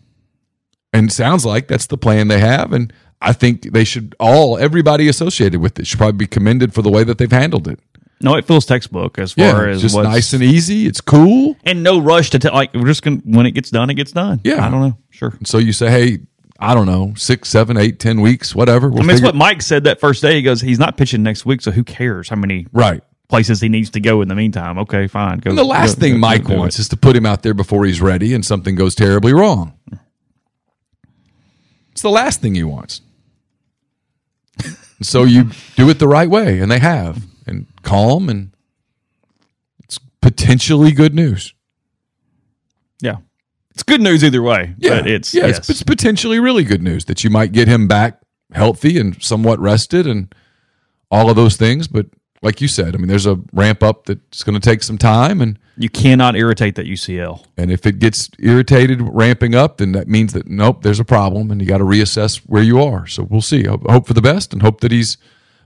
And 0.94 1.10
it 1.10 1.14
sounds 1.14 1.46
like 1.46 1.68
that's 1.68 1.86
the 1.88 1.98
plan 1.98 2.30
they 2.30 2.40
have. 2.40 2.74
And 2.74 2.92
I 3.22 3.34
think 3.34 3.74
they 3.74 3.84
should 3.84 4.16
all, 4.20 4.58
everybody 4.58 5.08
associated 5.08 5.62
with 5.62 5.78
it, 5.80 5.86
should 5.86 6.00
probably 6.00 6.18
be 6.18 6.26
commended 6.28 6.74
for 6.74 6.82
the 6.82 6.90
way 6.90 7.04
that 7.04 7.20
they've 7.20 7.32
handled 7.32 7.68
it. 7.68 7.80
No, 8.22 8.36
it 8.36 8.46
feels 8.46 8.66
textbook 8.66 9.18
as 9.20 9.34
Yeah, 9.38 9.52
far 9.52 9.70
it's 9.70 9.76
as 9.78 9.82
just 9.94 9.96
nice 9.96 10.34
and 10.34 10.44
easy. 10.44 10.88
It's 10.88 11.00
cool. 11.00 11.56
and 11.64 11.84
no 11.84 12.02
rush 12.02 12.32
to 12.32 12.40
tell. 12.40 12.54
Like 12.54 12.74
we're 12.74 12.88
just 12.88 13.04
gonna 13.04 13.22
when 13.24 13.46
it 13.46 13.52
gets 13.52 13.70
done, 13.70 13.90
it 13.90 13.94
gets 13.94 14.12
done. 14.12 14.42
Yeah. 14.44 14.66
I 14.66 14.70
don't 14.70 14.82
know. 14.82 14.98
Sure. 15.10 15.30
And 15.38 15.48
so 15.48 15.58
you 15.58 15.72
say, 15.74 15.90
hey, 15.90 16.20
I 16.62 16.74
don't 16.74 16.86
know, 16.88 17.14
six, 17.16 17.48
seven, 17.50 17.78
eight, 17.78 18.00
ten 18.00 18.20
weeks, 18.22 18.54
whatever. 18.54 18.90
We'll 18.90 19.00
I 19.00 19.06
mean, 19.06 19.12
it's 19.12 19.22
what 19.22 19.34
Mike 19.36 19.62
said 19.62 19.86
that 19.86 20.00
first 20.00 20.22
day. 20.22 20.36
He 20.36 20.42
goes, 20.42 20.60
he's 20.60 20.80
not 20.80 20.98
pitching 20.98 21.24
next 21.24 21.46
week, 21.46 21.62
so 21.62 21.72
who 21.72 21.84
cares 21.86 22.28
how 22.28 22.36
many 22.36 22.68
right. 22.74 23.02
places 23.30 23.62
he 23.62 23.70
needs 23.70 23.90
to 23.92 24.02
go 24.02 24.22
in 24.22 24.28
the 24.28 24.36
meantime? 24.36 24.78
Okay, 24.80 25.08
fine. 25.08 25.38
Go, 25.40 25.52
And 25.52 25.58
the 25.58 25.64
last 25.64 25.96
go- 25.96 26.02
thing 26.02 26.14
go- 26.14 26.20
Mike 26.20 26.50
wants 26.50 26.78
it. 26.78 26.82
is 26.82 26.90
to 26.90 26.98
put 26.98 27.16
him 27.16 27.26
out 27.26 27.44
there 27.44 27.54
before 27.54 27.86
he's 27.86 28.02
ready 28.02 28.34
and 28.34 28.46
something 28.46 28.76
goes 28.76 28.94
terribly 28.94 29.34
wrong. 29.34 29.74
It's 31.92 32.02
the 32.02 32.10
last 32.10 32.42
thing 32.42 32.56
he 32.56 32.64
wants. 32.64 33.02
so 35.02 35.24
you 35.24 35.52
do 35.78 35.90
it 35.90 36.00
the 36.00 36.08
right 36.08 36.30
way, 36.30 36.60
and 36.60 36.70
they 36.72 36.80
have, 36.80 37.26
and 37.48 37.68
calm, 37.84 38.28
and 38.30 38.52
it's 39.84 39.98
potentially 40.22 40.92
good 40.92 41.16
news. 41.16 41.54
Yeah, 43.02 43.18
it's 43.80 43.84
good 43.84 44.02
news 44.02 44.26
either 44.26 44.42
way. 44.42 44.76
Yeah, 44.78 45.00
but 45.00 45.08
it's 45.08 45.34
yeah, 45.34 45.48
yes. 45.48 45.60
it's, 45.60 45.70
it's 45.70 45.84
potentially 45.84 46.38
really 46.40 46.66
good 46.66 46.84
news 46.84 47.06
that 47.06 47.24
you 47.24 47.30
might 47.30 47.54
get 47.54 47.70
him 47.70 47.88
back 47.88 48.20
healthy 48.52 49.00
and 49.00 49.22
somewhat 49.24 49.58
rested 49.60 50.06
and 50.06 50.36
all 51.10 51.30
of 51.30 51.38
those 51.38 51.56
things. 51.56 51.88
But 51.88 52.08
like 52.42 52.60
you 52.60 52.68
said, 52.68 52.94
I 52.94 52.98
mean, 52.98 53.08
there's 53.08 53.26
a 53.26 53.40
ramp 53.54 53.82
up 53.82 54.06
that's 54.06 54.44
going 54.44 54.60
to 54.60 54.70
take 54.70 54.84
some 54.84 54.98
time, 54.98 55.40
and 55.40 55.58
you 55.78 55.90
cannot 55.90 56.36
irritate 56.36 56.76
that 56.76 56.88
UCL. 56.88 57.46
and 57.56 57.72
if 57.72 57.86
it 57.86 58.00
gets 58.00 58.30
irritated 58.40 59.02
ramping 59.02 59.56
up, 59.56 59.78
then 59.78 59.94
that 59.94 60.10
means 60.10 60.34
that 60.34 60.50
nope, 60.50 60.84
there's 60.84 61.00
a 61.00 61.06
problem, 61.06 61.50
and 61.50 61.62
you 61.62 61.68
got 61.68 61.78
to 61.78 61.86
reassess 61.86 62.40
where 62.48 62.64
you 62.64 62.82
are. 62.82 63.08
So 63.08 63.24
we'll 63.24 63.42
see. 63.42 63.64
Hope, 63.64 63.90
hope 63.90 64.08
for 64.08 64.14
the 64.14 64.22
best, 64.22 64.52
and 64.52 64.62
hope 64.62 64.82
that 64.82 64.92
he's 64.92 65.18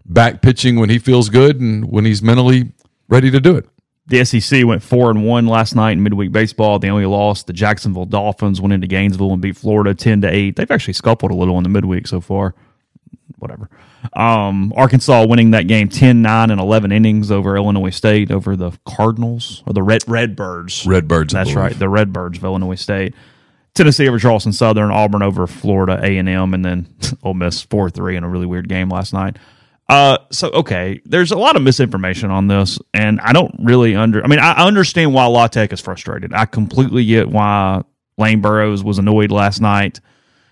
back 0.05 0.43
pitching 0.43 0.79
when 0.79 0.91
he 0.91 0.99
feels 0.99 1.29
good 1.29 1.59
and 1.59 1.89
when 1.89 2.05
he's 2.05 2.21
mentally 2.21 2.73
ready 3.07 3.31
to 3.31 3.39
do 3.39 3.55
it. 3.55 3.67
The 4.07 4.25
SEC 4.25 4.65
went 4.65 4.83
four 4.83 5.09
and 5.09 5.25
one 5.25 5.47
last 5.47 5.75
night 5.75 5.91
in 5.91 6.03
midweek 6.03 6.31
baseball. 6.31 6.77
They 6.77 6.89
only 6.89 7.05
lost. 7.05 7.47
The 7.47 7.53
Jacksonville 7.53 8.05
Dolphins 8.05 8.59
went 8.59 8.73
into 8.73 8.87
Gainesville 8.87 9.31
and 9.31 9.41
beat 9.41 9.55
Florida 9.55 9.93
ten 9.93 10.21
to 10.21 10.29
eight. 10.29 10.57
They've 10.57 10.69
actually 10.69 10.95
scuffled 10.95 11.31
a 11.31 11.35
little 11.35 11.57
in 11.57 11.63
the 11.63 11.69
midweek 11.69 12.07
so 12.07 12.19
far. 12.19 12.53
Whatever. 13.39 13.69
Um, 14.13 14.73
Arkansas 14.75 15.25
winning 15.25 15.51
that 15.51 15.67
game 15.67 15.87
10-9 15.87 16.51
and 16.51 16.59
eleven 16.59 16.91
innings 16.91 17.31
over 17.31 17.55
Illinois 17.55 17.89
State 17.89 18.31
over 18.31 18.57
the 18.57 18.71
Cardinals 18.85 19.63
or 19.65 19.73
the 19.73 19.83
Red 19.83 20.03
Redbirds. 20.07 20.85
Redbirds, 20.85 21.33
That's 21.33 21.53
right. 21.53 21.77
The 21.77 21.87
Redbirds 21.87 22.37
of 22.37 22.43
Illinois 22.43 22.75
State. 22.75 23.13
Tennessee 23.73 24.07
over 24.07 24.19
Charleston 24.19 24.53
Southern, 24.53 24.91
Auburn 24.91 25.23
over 25.23 25.47
Florida 25.47 25.99
A 26.03 26.17
and 26.17 26.29
M, 26.29 26.53
and 26.53 26.63
then 26.63 26.93
Ole 27.23 27.33
Miss 27.33 27.61
four 27.61 27.89
three 27.89 28.15
in 28.17 28.23
a 28.23 28.29
really 28.29 28.45
weird 28.45 28.67
game 28.67 28.89
last 28.89 29.13
night. 29.13 29.37
Uh, 29.89 30.17
so 30.31 30.49
okay, 30.49 31.01
there's 31.05 31.31
a 31.31 31.37
lot 31.37 31.55
of 31.55 31.61
misinformation 31.61 32.31
on 32.31 32.47
this, 32.47 32.79
and 32.93 33.19
I 33.21 33.33
don't 33.33 33.53
really 33.59 33.95
under. 33.95 34.23
I 34.23 34.27
mean, 34.27 34.39
I 34.39 34.53
I 34.53 34.65
understand 34.67 35.13
why 35.13 35.25
La 35.25 35.47
Tech 35.47 35.73
is 35.73 35.81
frustrated. 35.81 36.33
I 36.33 36.45
completely 36.45 37.05
get 37.05 37.29
why 37.29 37.83
Lane 38.17 38.41
Burroughs 38.41 38.83
was 38.83 38.97
annoyed 38.97 39.31
last 39.31 39.59
night. 39.61 39.99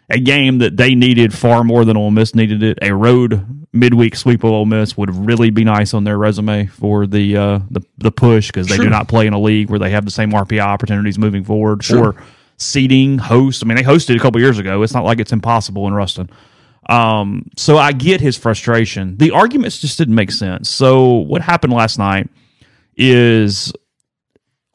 A 0.10 0.20
game 0.20 0.58
that 0.58 0.76
they 0.76 0.94
needed 0.96 1.34
far 1.34 1.64
more 1.64 1.86
than 1.86 1.96
Ole 1.96 2.12
Miss 2.12 2.36
needed 2.36 2.62
it. 2.62 2.80
A 2.82 2.94
road 2.94 3.66
midweek 3.72 4.18
sweep 4.18 4.44
of 4.44 4.52
Ole 4.52 4.66
Miss 4.66 4.98
would 4.98 5.16
really 5.16 5.50
be 5.50 5.64
nice 5.64 5.94
on 5.94 6.04
their 6.04 6.18
resume 6.18 6.66
for 6.66 7.08
the 7.08 7.38
uh, 7.38 7.60
the 7.72 7.82
the 7.98 8.12
push 8.12 8.48
because 8.48 8.68
they 8.68 8.76
Sure. 8.76 8.84
do 8.84 8.90
not 8.90 9.08
play 9.08 9.26
in 9.28 9.32
a 9.34 9.40
league 9.40 9.70
where 9.70 9.80
they 9.80 9.92
have 9.92 10.04
the 10.04 10.12
same 10.12 10.32
RPI 10.32 10.60
opportunities 10.60 11.18
moving 11.18 11.46
forward 11.46 11.82
Sure. 11.82 12.12
for 12.12 12.24
seating, 12.58 13.18
host. 13.18 13.64
I 13.64 13.68
mean, 13.68 13.78
they 13.78 13.84
hosted 13.84 14.18
a 14.18 14.20
couple 14.20 14.42
years 14.42 14.60
ago. 14.60 14.84
It's 14.84 14.94
not 14.94 15.06
like 15.06 15.20
it's 15.20 15.32
impossible 15.32 15.88
in 15.88 15.94
Ruston. 15.94 16.30
Um, 16.92 17.46
so 17.58 17.78
I 17.78 17.94
get 17.94 18.20
his 18.20 18.38
frustration. 18.38 19.18
The 19.18 19.32
arguments 19.32 19.80
just 19.80 19.98
didn't 19.98 20.16
make 20.16 20.32
sense. 20.32 20.70
So 20.70 21.08
what 21.14 21.42
happened 21.42 21.72
last 21.74 21.98
night 21.98 22.30
is 22.98 23.72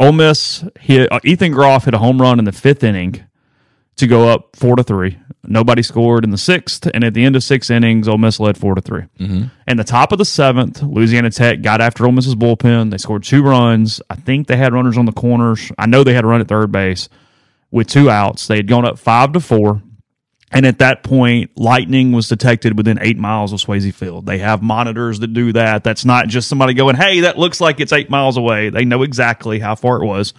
Ole 0.01 0.12
Miss 0.12 0.64
hit 0.81 1.12
uh, 1.12 1.21
Ethan 1.25 1.53
Groff 1.53 1.85
hit 1.85 1.95
a 1.95 1.99
home 1.99 2.21
run 2.21 2.39
in 2.39 2.45
the 2.47 2.53
fifth 2.53 2.83
inning 2.83 3.23
to 3.97 4.07
go 4.07 4.29
up 4.29 4.57
four 4.57 4.77
to 4.77 4.83
three. 4.83 5.19
Nobody 5.49 5.83
scored 5.83 6.25
in 6.25 6.31
the 6.31 6.39
sixth, 6.39 6.89
and 6.93 7.05
at 7.05 7.14
the 7.14 7.25
end 7.25 7.37
of 7.37 7.43
six 7.45 7.71
innings, 7.71 8.09
Ole 8.09 8.19
Miss 8.19 8.41
led 8.41 8.59
four 8.59 8.75
to 8.75 8.81
3 8.81 9.05
And 9.69 9.79
the 9.79 9.85
top 9.85 10.11
of 10.11 10.19
the 10.19 10.25
seventh, 10.25 10.83
Louisiana 10.83 11.31
Tech 11.31 11.62
got 11.62 11.81
after 11.81 12.05
Ole 12.05 12.11
Miss's 12.12 12.35
bullpen. 12.35 12.91
They 12.91 12.99
scored 12.99 13.23
two 13.23 13.45
runs. 13.45 14.01
I 14.11 14.17
think 14.17 14.49
they 14.49 14.57
had 14.57 14.73
runners 14.73 14.99
on 14.99 15.05
the 15.07 15.12
corners. 15.12 15.71
I 15.79 15.87
know 15.87 16.03
they 16.03 16.14
had 16.14 16.25
a 16.25 16.27
run 16.27 16.41
at 16.41 16.49
third 16.49 16.73
base 16.73 17.09
with 17.71 17.87
two 17.87 18.11
outs. 18.11 18.49
They 18.49 18.57
had 18.57 18.67
gone 18.67 18.85
up 18.85 18.99
five 18.99 19.33
to 19.35 19.41
four. 19.41 19.83
And 20.53 20.65
at 20.65 20.79
that 20.79 21.03
point, 21.03 21.51
lightning 21.57 22.13
was 22.13 22.29
detected 22.29 22.77
within 22.77 22.99
eight 23.01 23.19
miles 23.19 23.53
of 23.53 23.61
Swayze 23.61 23.93
Field. 23.93 24.27
They 24.27 24.39
have 24.39 24.63
monitors 24.63 25.19
that 25.21 25.33
do 25.33 25.53
that. 25.53 25.83
That's 25.83 26.05
not 26.05 26.29
just 26.29 26.49
somebody 26.49 26.73
going, 26.73 26.97
hey, 26.97 27.21
that 27.21 27.37
looks 27.37 27.61
like 27.61 27.81
it's 27.81 27.93
eight 27.93 28.11
miles 28.11 28.37
away. 28.37 28.71
They 28.71 28.85
know 28.85 29.03
exactly 29.03 29.59
how 29.59 29.75
far 29.75 30.03
it 30.03 30.07
was. 30.07 30.35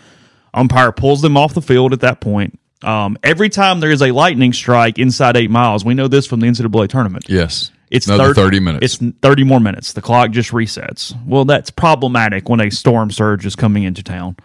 Umpire 0.54 0.92
pulls 0.94 1.22
them 1.22 1.36
off 1.36 1.54
the 1.54 1.62
field 1.62 1.92
at 1.92 2.00
that 2.02 2.22
point. 2.22 2.58
Um, 2.84 3.18
every 3.22 3.50
time 3.50 3.80
there 3.80 3.92
is 3.92 4.02
a 4.02 4.12
lightning 4.12 4.54
strike 4.54 4.98
inside 4.98 5.36
eight 5.36 5.52
miles, 5.52 5.84
we 5.84 5.94
know 5.94 6.08
this 6.08 6.26
from 6.26 6.40
the 6.40 6.48
NCAA 6.48 6.88
tournament. 6.88 7.26
Yes. 7.28 7.72
It's 7.90 8.08
Another 8.08 8.34
30, 8.34 8.42
30 8.42 8.60
minutes. 8.60 9.02
It's 9.02 9.16
30 9.22 9.44
more 9.44 9.60
minutes. 9.60 9.94
The 9.94 10.02
clock 10.02 10.32
just 10.32 10.52
resets. 10.52 11.16
Well, 11.26 11.46
that's 11.46 11.70
problematic 11.70 12.50
when 12.50 12.60
a 12.60 12.70
storm 12.70 13.12
surge 13.12 13.46
is 13.46 13.56
coming 13.56 13.84
into 13.84 14.04
town. 14.04 14.36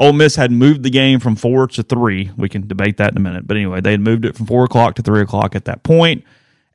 Ole 0.00 0.14
Miss 0.14 0.34
had 0.34 0.50
moved 0.50 0.82
the 0.82 0.90
game 0.90 1.20
from 1.20 1.36
four 1.36 1.66
to 1.68 1.82
three. 1.82 2.30
We 2.36 2.48
can 2.48 2.66
debate 2.66 2.96
that 2.96 3.12
in 3.12 3.18
a 3.18 3.20
minute. 3.20 3.46
But 3.46 3.58
anyway, 3.58 3.82
they 3.82 3.90
had 3.90 4.00
moved 4.00 4.24
it 4.24 4.34
from 4.34 4.46
four 4.46 4.64
o'clock 4.64 4.94
to 4.94 5.02
three 5.02 5.20
o'clock 5.20 5.54
at 5.54 5.66
that 5.66 5.82
point. 5.82 6.24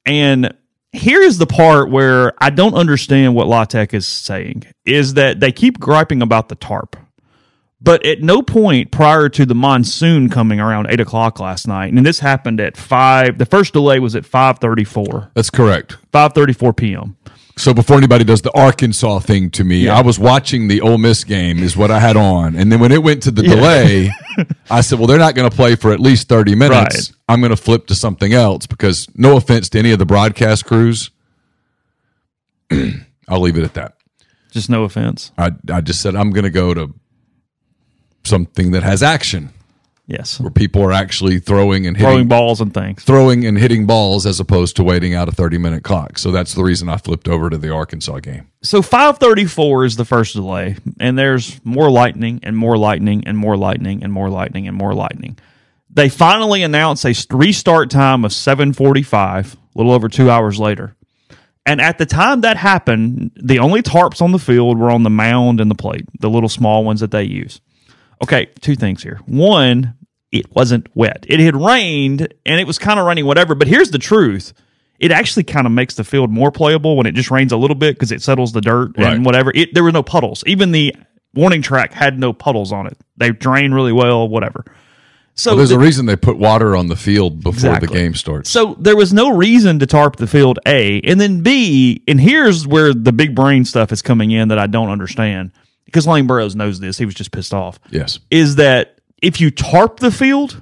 And 0.06 0.56
here 0.92 1.22
is 1.22 1.40
the 1.40 1.48
part 1.48 1.90
where 1.90 2.34
I 2.38 2.52
don't 2.52 2.76
understand 2.76 3.34
what 3.34 3.48
La 3.48 3.66
Tech 3.66 3.96
is 3.96 4.06
saying 4.06 4.66
is 4.86 5.16
that 5.16 5.40
they 5.40 5.52
keep 5.52 5.80
griping 5.80 6.22
about 6.22 6.50
the 6.50 6.56
tarp. 6.56 6.96
But 7.82 8.06
at 8.06 8.22
no 8.22 8.42
point 8.42 8.92
prior 8.92 9.28
to 9.30 9.46
the 9.46 9.56
monsoon 9.56 10.30
coming 10.30 10.60
around 10.60 10.88
eight 10.90 11.00
o'clock 11.00 11.40
last 11.40 11.68
night, 11.68 11.94
and 11.94 12.06
this 12.06 12.20
happened 12.20 12.60
at 12.60 12.78
five. 12.78 13.38
The 13.38 13.46
first 13.46 13.74
delay 13.74 14.00
was 14.00 14.16
at 14.16 14.26
five 14.26 14.60
thirty 14.60 14.84
four. 14.84 15.32
That's 15.34 15.50
correct. 15.50 15.98
Five 16.12 16.34
thirty 16.34 16.54
four 16.54 16.74
p.m. 16.74 17.18
So 17.58 17.74
before 17.74 17.98
anybody 17.98 18.26
does 18.26 18.42
the 18.42 18.52
Arkansas 18.52 19.20
thing 19.20 19.50
to 19.52 19.64
me, 19.64 19.86
Yeah. 19.86 19.98
I 19.98 20.02
was 20.02 20.20
watching 20.20 20.68
the 20.68 20.82
Ole 20.82 20.98
Miss 20.98 21.24
game 21.24 21.60
is 21.60 21.78
what 21.78 21.90
I 21.90 22.00
had 22.00 22.18
on, 22.18 22.56
and 22.56 22.70
then 22.72 22.80
when 22.82 22.92
it 22.92 23.02
went 23.02 23.24
to 23.24 23.32
the 23.32 23.44
delay, 23.44 24.12
I 24.70 24.82
said, 24.82 25.00
"Well, 25.00 25.08
they're 25.08 25.18
not 25.18 25.36
going 25.36 25.50
to 25.50 25.56
play 25.56 25.76
for 25.76 25.94
at 25.94 26.00
least 26.02 26.28
thirty 26.28 26.54
minutes. 26.54 26.96
Right. 27.12 27.12
I'm 27.30 27.40
going 27.40 27.52
to 27.52 27.58
flip 27.58 27.88
to 27.88 27.96
something 27.96 28.34
else 28.34 28.68
because 28.68 29.08
no 29.16 29.38
offense 29.38 29.70
to 29.70 29.80
any 29.80 29.92
of 29.92 30.00
the 30.00 30.06
broadcast 30.06 30.66
crews, 30.66 31.12
I'll 33.30 33.40
leave 33.40 33.58
it 33.58 33.64
at 33.64 33.74
that. 33.76 33.94
Just 34.52 34.70
no 34.70 34.84
offense. 34.84 35.32
I 35.38 35.52
I 35.72 35.80
just 35.82 36.02
said 36.02 36.16
I'm 36.16 36.32
going 36.32 36.44
to 36.44 36.50
go 36.50 36.74
to 36.74 36.94
something 38.26 38.72
that 38.72 38.84
has 38.84 39.02
action 39.04 39.52
Yes, 40.08 40.40
where 40.40 40.52
people 40.52 40.84
are 40.84 40.92
actually 40.92 41.40
throwing 41.40 41.88
and 41.88 41.98
hitting 41.98 42.12
throwing 42.12 42.28
balls 42.28 42.62
and 42.62 42.72
things. 42.72 43.04
throwing 43.04 43.44
and 43.44 43.58
hitting 43.58 43.88
balls 43.88 44.28
as 44.28 44.40
opposed 44.40 44.76
to 44.76 44.84
waiting 44.84 45.16
out 45.16 45.28
a 45.28 45.32
30 45.32 45.58
minute 45.58 45.84
clock. 45.84 46.20
So 46.20 46.30
that's 46.32 46.54
the 46.54 46.64
reason 46.64 46.90
I 46.90 46.98
flipped 46.98 47.28
over 47.28 47.50
to 47.50 47.58
the 47.58 47.74
Arkansas 47.74 48.20
game. 48.20 48.48
So 48.62 48.84
five 48.84 49.18
thirty 49.18 49.46
four 49.46 49.84
is 49.84 49.96
the 49.96 50.06
first 50.06 50.36
delay, 50.36 50.76
and 51.00 51.18
there's 51.18 51.60
more 51.66 51.90
lightning 51.90 52.40
and 52.44 52.56
more 52.56 52.78
lightning 52.78 53.24
and 53.26 53.36
more 53.36 53.58
lightning 53.58 54.04
and 54.04 54.14
more 54.14 54.30
lightning 54.30 54.68
and 54.68 54.78
more 54.78 54.94
lightning. 54.94 55.40
They 55.90 56.10
finally 56.10 56.62
announce 56.62 57.04
a 57.06 57.14
restart 57.36 57.90
time 57.90 58.26
of 58.26 58.32
seven 58.34 58.74
forty 58.74 59.02
five, 59.04 59.56
a 59.56 59.78
little 59.78 59.92
over 59.92 60.08
two 60.08 60.30
hours 60.30 60.60
later. 60.60 60.96
And 61.66 61.82
at 61.82 61.98
the 61.98 62.06
time 62.06 62.42
that 62.42 62.58
happened, 62.58 63.32
the 63.42 63.58
only 63.58 63.82
tarps 63.82 64.22
on 64.22 64.32
the 64.32 64.38
field 64.38 64.78
were 64.78 64.92
on 64.92 65.02
the 65.02 65.10
mound 65.10 65.60
and 65.60 65.72
the 65.72 65.76
plate, 65.76 66.06
the 66.20 66.30
little 66.30 66.50
small 66.50 66.84
ones 66.84 67.00
that 67.00 67.10
they 67.10 67.24
use. 67.24 67.60
Okay, 68.24 68.48
two 68.62 68.76
things 68.76 69.04
here. 69.04 69.20
One, 69.26 69.96
it 70.32 70.54
wasn't 70.56 70.88
wet. 70.96 71.26
It 71.28 71.40
had 71.40 71.56
rained 71.56 72.34
and 72.46 72.60
it 72.60 72.68
was 72.68 72.78
kind 72.80 73.00
of 73.00 73.06
raining 73.06 73.26
whatever, 73.26 73.56
but 73.56 73.68
here's 73.68 73.92
the 73.92 73.98
truth. 74.00 74.54
It 75.00 75.12
actually 75.12 75.44
kind 75.44 75.66
of 75.68 75.74
makes 75.74 75.96
the 75.96 76.04
field 76.06 76.32
more 76.32 76.52
playable 76.52 76.96
when 76.96 77.06
it 77.06 77.16
just 77.16 77.30
rains 77.30 77.52
a 77.52 77.58
little 77.58 77.76
bit 77.76 77.96
because 77.96 78.12
it 78.14 78.22
settles 78.22 78.54
the 78.54 78.62
dirt 78.62 78.98
Right. 78.98 79.14
and 79.14 79.26
whatever. 79.26 79.52
It 79.54 79.74
there 79.74 79.84
were 79.84 79.92
no 79.92 80.04
puddles. 80.04 80.44
Even 80.48 80.72
the 80.72 80.96
warning 81.34 81.62
track 81.62 81.92
had 81.92 82.18
no 82.18 82.32
puddles 82.32 82.72
on 82.72 82.88
it. 82.88 82.98
They 83.18 83.32
drain 83.32 83.74
really 83.74 83.92
well, 83.92 84.28
whatever. 84.28 84.64
So 85.38 85.52
Well, 85.52 85.58
there's 85.58 85.70
the- 85.70 85.76
a 85.76 85.80
reason 85.80 86.06
they 86.06 86.16
put 86.16 86.38
water 86.38 86.78
on 86.78 86.88
the 86.88 86.96
field 86.96 87.40
before 87.44 87.52
Exactly. 87.72 87.88
the 87.88 87.94
game 87.94 88.14
starts. 88.16 88.50
so 88.50 88.78
there 88.80 88.96
was 88.96 89.12
no 89.14 89.36
reason 89.36 89.80
to 89.80 89.86
tarp 89.86 90.16
the 90.16 90.28
field, 90.28 90.60
A. 90.66 91.02
And 91.02 91.20
then 91.20 91.42
B, 91.42 92.02
and 92.08 92.22
here's 92.22 92.66
where 92.66 92.94
the 92.94 93.12
big 93.12 93.36
brain 93.36 93.66
stuff 93.66 93.92
is 93.92 94.02
coming 94.02 94.32
in 94.32 94.48
that 94.48 94.58
I 94.60 94.68
don't 94.68 94.88
understand. 94.90 95.52
Because 95.96 96.08
Lane 96.08 96.28
Burroughs 96.28 96.58
knows 96.58 96.82
this. 96.82 96.98
He 96.98 97.06
was 97.06 97.16
just 97.16 97.32
pissed 97.32 97.54
off. 97.54 97.80
yes. 97.90 98.20
Is 98.30 98.58
that 98.58 99.00
if 99.22 99.40
you 99.40 99.50
tarp 99.50 100.02
the 100.02 100.12
field, 100.12 100.62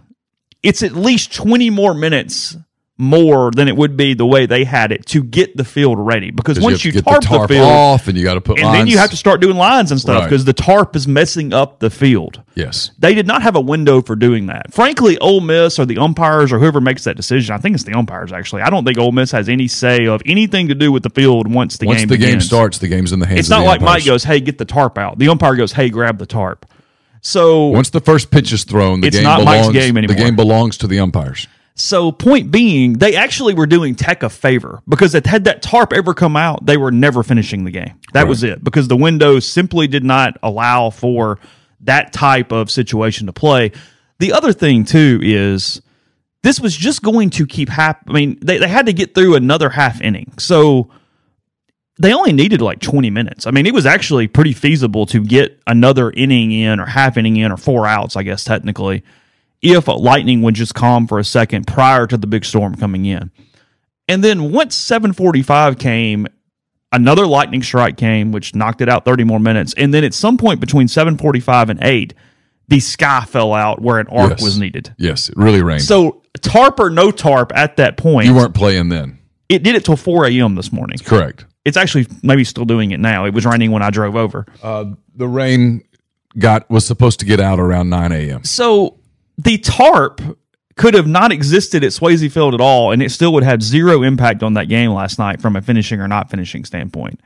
it's 0.61 0.83
at 0.83 0.91
least 0.91 1.33
20 1.33 1.71
more 1.71 1.95
minutes 1.95 2.55
more 2.99 3.49
than 3.49 3.67
it 3.67 3.75
would 3.75 3.97
be 3.97 4.13
the 4.13 4.25
way 4.25 4.45
they 4.45 4.63
had 4.63 4.91
it 4.91 5.03
to 5.07 5.23
get 5.23 5.57
the 5.57 5.63
field 5.63 5.97
ready. 5.97 6.29
Because 6.29 6.59
once 6.59 6.85
you, 6.85 6.91
get 6.91 7.03
tarp, 7.03 7.21
the 7.21 7.27
tarp 7.27 7.47
the 7.47 7.55
field, 7.55 7.67
off 7.67 8.07
and 8.07 8.15
you 8.15 8.23
got 8.23 8.35
to 8.35 8.41
put 8.41 8.59
and 8.59 8.67
lines. 8.67 8.77
then 8.77 8.87
you 8.87 8.99
have 8.99 9.09
to 9.09 9.17
start 9.17 9.41
doing 9.41 9.57
lines 9.57 9.89
and 9.89 9.99
stuff 9.99 10.19
Right. 10.21 10.29
because 10.29 10.45
the 10.45 10.53
tarp 10.53 10.95
is 10.95 11.07
messing 11.07 11.53
up 11.53 11.79
the 11.79 11.89
field. 11.89 12.43
Yes. 12.53 12.91
They 12.99 13.15
did 13.15 13.25
not 13.25 13.41
have 13.41 13.55
a 13.55 13.61
window 13.61 14.03
for 14.03 14.15
doing 14.15 14.45
that. 14.45 14.71
Frankly, 14.71 15.17
Ole 15.17 15.41
Miss 15.41 15.79
or 15.79 15.85
the 15.87 15.97
umpires 15.97 16.51
or 16.53 16.59
whoever 16.59 16.79
makes 16.79 17.03
that 17.05 17.17
decision, 17.17 17.55
I 17.55 17.57
think 17.57 17.73
it's 17.73 17.83
the 17.83 17.93
umpires 17.97 18.31
actually. 18.31 18.61
I 18.61 18.69
don't 18.69 18.85
think 18.85 18.99
Ole 18.99 19.11
Miss 19.11 19.31
has 19.31 19.49
any 19.49 19.67
say 19.67 20.05
of 20.05 20.21
anything 20.27 20.67
to 20.67 20.75
do 20.75 20.91
with 20.91 21.01
the 21.01 21.09
field 21.09 21.51
once 21.51 21.77
the 21.77 21.87
Once 21.87 22.01
game 22.01 22.07
the 22.09 22.17
game 22.17 22.41
starts, 22.41 22.77
the 22.77 22.87
game's 22.87 23.11
in 23.11 23.19
the 23.19 23.25
hands 23.25 23.39
It's 23.39 23.49
not 23.49 23.65
like 23.65 23.81
Mike 23.81 24.05
goes, 24.05 24.23
"Hey, 24.23 24.39
get 24.39 24.59
the 24.59 24.65
tarp 24.65 24.99
out." 24.99 25.17
The 25.17 25.29
umpire 25.29 25.55
goes, 25.55 25.71
"Hey, 25.71 25.89
grab 25.89 26.19
the 26.19 26.27
tarp." 26.27 26.67
So 27.21 27.67
Once 27.67 27.89
the 27.89 28.01
first 28.01 28.29
pitch 28.31 28.51
is 28.51 28.65
thrown, 28.65 29.01
the 29.01 29.07
It's 29.07 29.15
game 29.15 29.23
not 29.23 29.39
belongs, 29.39 29.67
Mike's 29.67 29.73
game 29.85 29.97
anymore. 29.97 30.15
The 30.15 30.21
game 30.21 30.35
belongs 30.35 30.77
to 30.79 30.87
the 30.87 30.99
umpires. 30.99 31.47
So, 31.75 32.11
point 32.11 32.51
being, 32.51 32.93
they 32.93 33.15
actually 33.15 33.55
were 33.55 33.65
doing 33.65 33.95
Tech 33.95 34.21
a 34.21 34.29
favor 34.29 34.81
because 34.87 35.15
if 35.15 35.25
had 35.25 35.45
that 35.45 35.63
tarp 35.63 35.91
ever 35.91 36.13
come 36.13 36.35
out, 36.35 36.65
they 36.65 36.77
were 36.77 36.91
never 36.91 37.23
finishing 37.23 37.63
the 37.63 37.71
game. 37.71 37.99
That 38.13 38.27
was 38.27 38.43
it 38.43 38.63
because 38.63 38.87
the 38.87 38.95
window 38.95 39.39
simply 39.39 39.87
did 39.87 40.03
not 40.03 40.37
allow 40.43 40.91
for 40.91 41.39
that 41.81 42.13
type 42.13 42.51
of 42.51 42.69
situation 42.69 43.25
to 43.25 43.33
play. 43.33 43.71
The 44.19 44.33
other 44.33 44.53
thing 44.53 44.85
too 44.85 45.19
is 45.23 45.81
this 46.43 46.59
was 46.59 46.75
just 46.75 47.01
going 47.01 47.31
to 47.31 47.47
keep 47.47 47.69
happening. 47.69 48.15
I 48.15 48.19
mean, 48.19 48.39
they, 48.41 48.57
they 48.59 48.67
had 48.67 48.85
to 48.85 48.93
get 48.93 49.15
through 49.15 49.35
another 49.35 49.69
half 49.69 49.99
inning. 50.01 50.33
So 50.37 50.91
they 51.99 52.13
only 52.13 52.33
needed 52.33 52.61
like 52.61 52.79
20 52.79 53.09
minutes. 53.09 53.47
I 53.47 53.51
mean, 53.51 53.65
it 53.65 53.73
was 53.73 53.85
actually 53.85 54.27
pretty 54.27 54.53
feasible 54.53 55.05
to 55.07 55.23
get 55.23 55.59
another 55.65 56.11
inning 56.11 56.51
in 56.51 56.79
or 56.79 56.85
half 56.85 57.17
inning 57.17 57.37
in 57.37 57.51
or 57.51 57.57
four 57.57 57.87
outs, 57.87 58.15
I 58.15 58.23
guess, 58.23 58.43
technically, 58.43 59.03
if 59.63 59.87
lightning 59.87 60.41
would 60.43 60.53
just 60.55 60.75
calm 60.75 61.07
for 61.07 61.17
a 61.17 61.23
second 61.23 61.65
prior 61.65 62.05
to 62.05 62.17
the 62.17 62.27
big 62.27 62.45
storm 62.45 62.75
coming 62.75 63.05
in. 63.05 63.31
And 64.07 64.23
then 64.23 64.51
once 64.51 64.75
745 64.75 65.79
came, 65.79 66.27
another 66.91 67.25
lightning 67.25 67.63
strike 67.63 67.97
came, 67.97 68.31
which 68.31 68.53
knocked 68.53 68.81
it 68.81 68.89
out 68.89 69.05
30 69.05 69.23
more 69.23 69.39
minutes. 69.39 69.73
And 69.77 69.93
then 69.93 70.03
at 70.03 70.13
some 70.13 70.37
point 70.37 70.59
between 70.59 70.87
745 70.87 71.69
and 71.69 71.79
8, 71.81 72.13
the 72.67 72.79
sky 72.79 73.25
fell 73.27 73.53
out 73.53 73.81
where 73.81 73.99
an 73.99 74.07
arc 74.07 74.31
Yes. 74.31 74.43
was 74.43 74.59
needed. 74.59 74.93
Yes, 74.97 75.29
it 75.29 75.35
really 75.37 75.61
rained. 75.63 75.81
So 75.83 76.21
tarp 76.41 76.79
or 76.79 76.89
no 76.89 77.11
tarp 77.11 77.51
at 77.55 77.77
that 77.77 77.97
point, 77.97 78.27
you 78.27 78.35
weren't 78.35 78.53
playing 78.55 78.89
then. 78.89 79.19
it 79.49 79.63
did 79.63 79.75
it 79.75 79.85
till 79.85 79.95
4 79.97 80.25
a.m. 80.27 80.55
this 80.55 80.71
morning. 80.71 80.97
Correct. 81.03 81.45
It's 81.65 81.77
actually 81.77 82.07
maybe 82.21 82.43
still 82.43 82.65
doing 82.65 82.91
it 82.91 82.99
now. 82.99 83.25
It 83.25 83.33
was 83.33 83.45
raining 83.45 83.71
when 83.71 83.81
I 83.81 83.89
drove 83.89 84.17
over. 84.17 84.45
Uh, 84.61 84.85
the 85.15 85.27
rain 85.27 85.83
got 86.37 86.69
was 86.69 86.85
supposed 86.85 87.19
to 87.21 87.25
get 87.25 87.39
out 87.39 87.59
around 87.59 87.89
9 87.89 88.11
a.m. 88.11 88.43
So 88.43 88.97
the 89.37 89.57
tarp 89.57 90.21
could 90.75 90.93
have 90.93 91.07
not 91.07 91.31
existed 91.31 91.83
at 91.83 91.91
Swayze 91.91 92.31
Field 92.31 92.53
at 92.53 92.61
all, 92.61 92.91
and 92.91 93.03
it 93.03 93.11
still 93.11 93.33
would 93.33 93.43
have 93.43 93.61
zero 93.61 94.01
impact 94.01 94.41
on 94.41 94.55
that 94.55 94.69
game 94.69 94.91
last 94.91 95.19
night 95.19 95.41
from 95.41 95.55
a 95.55 95.61
finishing 95.61 95.99
or 95.99 96.07
not 96.07 96.29
finishing 96.29 96.65
standpoint. 96.65 97.19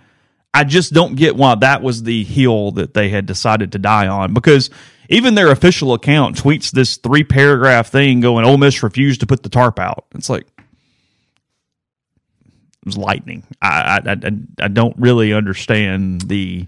I 0.54 0.64
just 0.64 0.94
don't 0.94 1.16
get 1.16 1.36
why 1.36 1.56
that 1.56 1.82
was 1.82 2.04
the 2.04 2.24
hill 2.24 2.72
that 2.72 2.94
they 2.94 3.10
had 3.10 3.26
decided 3.26 3.74
to 3.74 3.80
die 3.80 4.08
on 4.08 4.34
because 4.34 4.70
even 5.10 5.36
their 5.36 5.52
official 5.52 5.94
account 5.94 6.36
tweets 6.36 6.72
this 6.72 6.98
three 6.98 7.24
paragraph 7.24 7.90
thing 7.90 8.22
going, 8.22 8.44
Ole 8.44 8.58
Miss 8.58 8.84
refused 8.84 9.22
to 9.22 9.28
put 9.28 9.44
the 9.44 9.50
tarp 9.50 9.80
out. 9.80 10.06
It's 10.16 10.30
like, 10.30 10.48
it 10.48 12.86
was 12.86 12.98
lightning. 12.98 13.44
I, 13.62 14.02
I, 14.06 14.12
I, 14.12 14.32
I 14.64 14.68
don't 14.68 14.98
really 14.98 15.34
understand 15.34 16.22
the, 16.22 16.68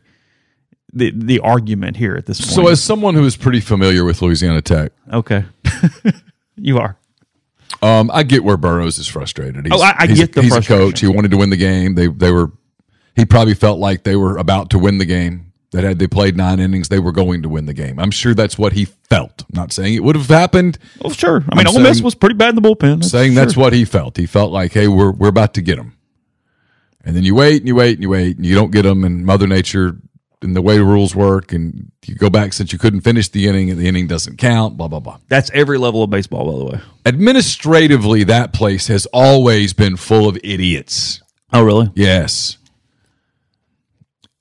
the, 0.93 1.11
the 1.15 1.39
argument 1.39 1.97
here 1.97 2.15
at 2.15 2.25
this 2.25 2.39
point. 2.39 2.51
So, 2.51 2.67
as 2.67 2.81
someone 2.83 3.13
who 3.15 3.25
is 3.25 3.37
pretty 3.37 3.59
familiar 3.59 4.03
with 4.05 4.21
Louisiana 4.21 4.61
Tech, 4.61 4.91
Okay. 5.11 5.45
you 6.55 6.77
are. 6.79 6.97
um, 7.81 8.09
I 8.13 8.23
get 8.23 8.43
where 8.43 8.57
Burroughs 8.57 8.97
is 8.97 9.07
frustrated. 9.07 9.65
He's, 9.65 9.73
Oh, 9.73 9.81
I- 9.83 9.95
I 9.99 10.07
he's 10.07 10.17
get 10.19 10.29
a, 10.29 10.33
the 10.33 10.41
he's 10.41 10.55
a 10.55 10.61
coach. 10.61 10.99
He 10.99 11.07
wanted 11.07 11.31
to 11.31 11.37
win 11.37 11.49
the 11.49 11.57
game. 11.57 11.95
They 11.95 12.07
they 12.07 12.31
were. 12.31 12.51
He 13.15 13.25
probably 13.25 13.53
felt 13.53 13.79
like 13.79 14.03
they 14.03 14.15
were 14.15 14.37
about 14.37 14.69
to 14.71 14.79
win 14.79 14.97
the 14.97 15.05
game. 15.05 15.45
That 15.71 15.83
had 15.83 15.99
they 15.99 16.07
played 16.07 16.35
nine 16.35 16.59
innings, 16.59 16.89
they 16.89 16.97
were 16.97 17.11
going 17.11 17.43
to 17.43 17.49
win 17.49 17.67
the 17.67 17.75
game. 17.75 17.99
I'm 17.99 18.09
sure 18.09 18.33
that's 18.33 18.57
what 18.57 18.73
he 18.73 18.85
felt. 18.85 19.41
I'm 19.43 19.47
not 19.53 19.71
saying 19.71 19.93
it 19.93 20.03
would 20.03 20.15
have 20.15 20.25
happened. 20.27 20.79
Oh, 21.05 21.11
sure. 21.11 21.43
I 21.51 21.55
mean, 21.55 21.67
I'm 21.67 21.75
Ole 21.75 21.81
Miss 21.83 22.01
was 22.01 22.15
pretty 22.15 22.33
bad 22.33 22.49
in 22.49 22.55
the 22.55 22.61
bullpen. 22.67 23.01
That's 23.01 23.11
saying 23.11 23.35
that's 23.35 23.55
what 23.55 23.71
he 23.71 23.85
felt. 23.85 24.17
He 24.17 24.25
felt 24.25 24.51
like, 24.51 24.73
hey, 24.73 24.87
we're 24.87 25.11
we're 25.11 25.27
about 25.29 25.53
to 25.53 25.61
get 25.61 25.77
him, 25.77 25.95
and 27.05 27.15
then 27.15 27.21
you 27.23 27.35
wait 27.35 27.57
and 27.61 27.67
you 27.67 27.75
wait 27.75 27.93
and 27.93 28.01
you 28.01 28.09
wait 28.09 28.37
and 28.37 28.45
you 28.47 28.55
don't 28.55 28.71
get 28.71 28.81
them, 28.81 29.03
and 29.03 29.23
Mother 29.27 29.45
Nature 29.45 29.95
and 30.41 30.55
the 30.55 30.61
way 30.61 30.79
rules 30.79 31.15
work, 31.15 31.51
and 31.51 31.91
you 32.05 32.15
go 32.15 32.29
back 32.29 32.53
since 32.53 32.71
you 32.71 32.79
couldn't 32.79 33.01
finish 33.01 33.29
the 33.29 33.47
inning 33.47 33.69
and 33.69 33.79
the 33.79 33.87
inning 33.87 34.07
doesn't 34.07 34.37
count. 34.37 34.77
Blah 34.77 34.87
blah 34.87 34.99
blah. 34.99 35.19
That's 35.27 35.49
every 35.51 35.77
level 35.77 36.03
of 36.03 36.09
baseball, 36.09 36.51
by 36.51 36.57
the 36.57 36.65
way. 36.65 36.81
Administratively, 37.05 38.23
that 38.25 38.53
place 38.53 38.87
has 38.87 39.05
always 39.07 39.73
been 39.73 39.97
full 39.97 40.27
of 40.27 40.37
idiots. 40.43 41.21
Oh, 41.51 41.63
really? 41.63 41.91
Yes. 41.95 42.57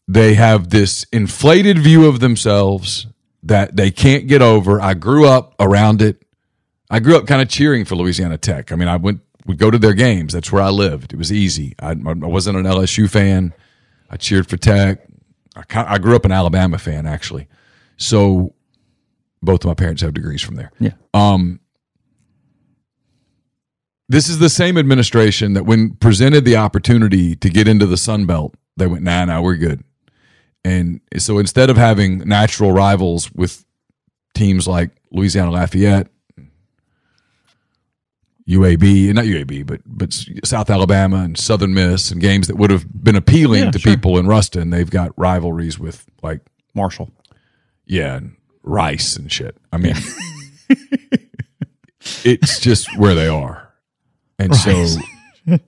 They 0.06 0.34
have 0.34 0.70
this 0.70 1.04
inflated 1.12 1.78
view 1.78 2.06
of 2.06 2.20
themselves 2.20 3.06
that 3.42 3.76
they 3.76 3.90
can't 3.90 4.26
get 4.26 4.42
over. 4.42 4.80
I 4.80 4.94
grew 4.94 5.26
up 5.26 5.54
around 5.60 6.00
it. 6.02 6.22
I 6.90 7.00
grew 7.00 7.16
up 7.16 7.26
kind 7.26 7.42
of 7.42 7.48
cheering 7.48 7.84
for 7.84 7.94
Louisiana 7.94 8.38
Tech. 8.38 8.72
I 8.72 8.76
mean, 8.76 8.88
I 8.88 8.96
went 8.96 9.20
would 9.46 9.58
go 9.58 9.70
to 9.70 9.78
their 9.78 9.94
games. 9.94 10.34
That's 10.34 10.52
where 10.52 10.62
I 10.62 10.68
lived. 10.68 11.12
It 11.14 11.16
was 11.16 11.32
easy. 11.32 11.74
I, 11.80 11.90
I 11.90 11.94
wasn't 11.94 12.58
an 12.58 12.64
LSU 12.64 13.10
fan. 13.10 13.54
I 14.10 14.16
cheered 14.16 14.48
for 14.48 14.58
Tech. 14.58 15.00
I, 15.58 15.94
I 15.94 15.98
grew 15.98 16.16
up 16.16 16.24
an 16.24 16.32
Alabama 16.32 16.78
fan 16.78 17.06
actually. 17.06 17.48
So 17.96 18.54
Both 19.42 19.64
of 19.64 19.68
my 19.68 19.74
parents 19.74 20.02
have 20.02 20.14
degrees 20.14 20.42
from 20.42 20.56
there. 20.56 20.70
Yeah. 20.80 20.92
Um, 21.14 21.60
this 24.08 24.28
is 24.28 24.38
the 24.38 24.48
same 24.48 24.78
administration 24.78 25.52
that, 25.52 25.64
when 25.66 25.90
presented 25.96 26.44
the 26.44 26.56
opportunity 26.56 27.36
to 27.36 27.50
get 27.50 27.68
into 27.68 27.84
the 27.86 27.96
Sun 27.98 28.24
Belt, 28.26 28.54
they 28.76 28.86
went, 28.86 29.02
"Nah, 29.04 29.24
nah, 29.26 29.40
we're 29.42 29.56
good." 29.56 29.84
And 30.64 31.00
so 31.18 31.38
instead 31.38 31.70
of 31.70 31.76
having 31.76 32.18
natural 32.18 32.72
rivals 32.72 33.30
with 33.32 33.64
teams 34.34 34.66
like 34.66 34.90
Louisiana 35.12 35.50
Lafayette, 35.50 36.08
UAB, 38.48 39.06
and 39.06 39.14
not 39.16 39.24
UAB, 39.26 39.66
but 39.66 39.80
but 39.86 40.12
South 40.44 40.70
Alabama 40.70 41.18
and 41.18 41.36
Southern 41.38 41.74
Miss, 41.74 42.10
and 42.10 42.20
games 42.20 42.46
that 42.46 42.56
would 42.56 42.70
have 42.70 42.86
been 43.04 43.16
appealing 43.16 43.64
Yeah, 43.64 43.70
to 43.72 43.78
sure. 43.78 43.92
people 43.94 44.16
in 44.18 44.26
Ruston, 44.26 44.70
they've 44.70 44.90
got 44.90 45.12
rivalries 45.18 45.78
with 45.78 46.06
like 46.22 46.40
Marshall. 46.74 47.10
yeah, 47.86 48.16
and 48.16 48.36
rice 48.62 49.16
and 49.16 49.30
shit. 49.30 49.56
I 49.72 49.76
mean, 49.76 49.94
it's 52.24 52.60
just 52.60 52.96
where 52.98 53.14
they 53.14 53.28
are, 53.28 53.72
and 54.38 54.54
so 54.54 54.86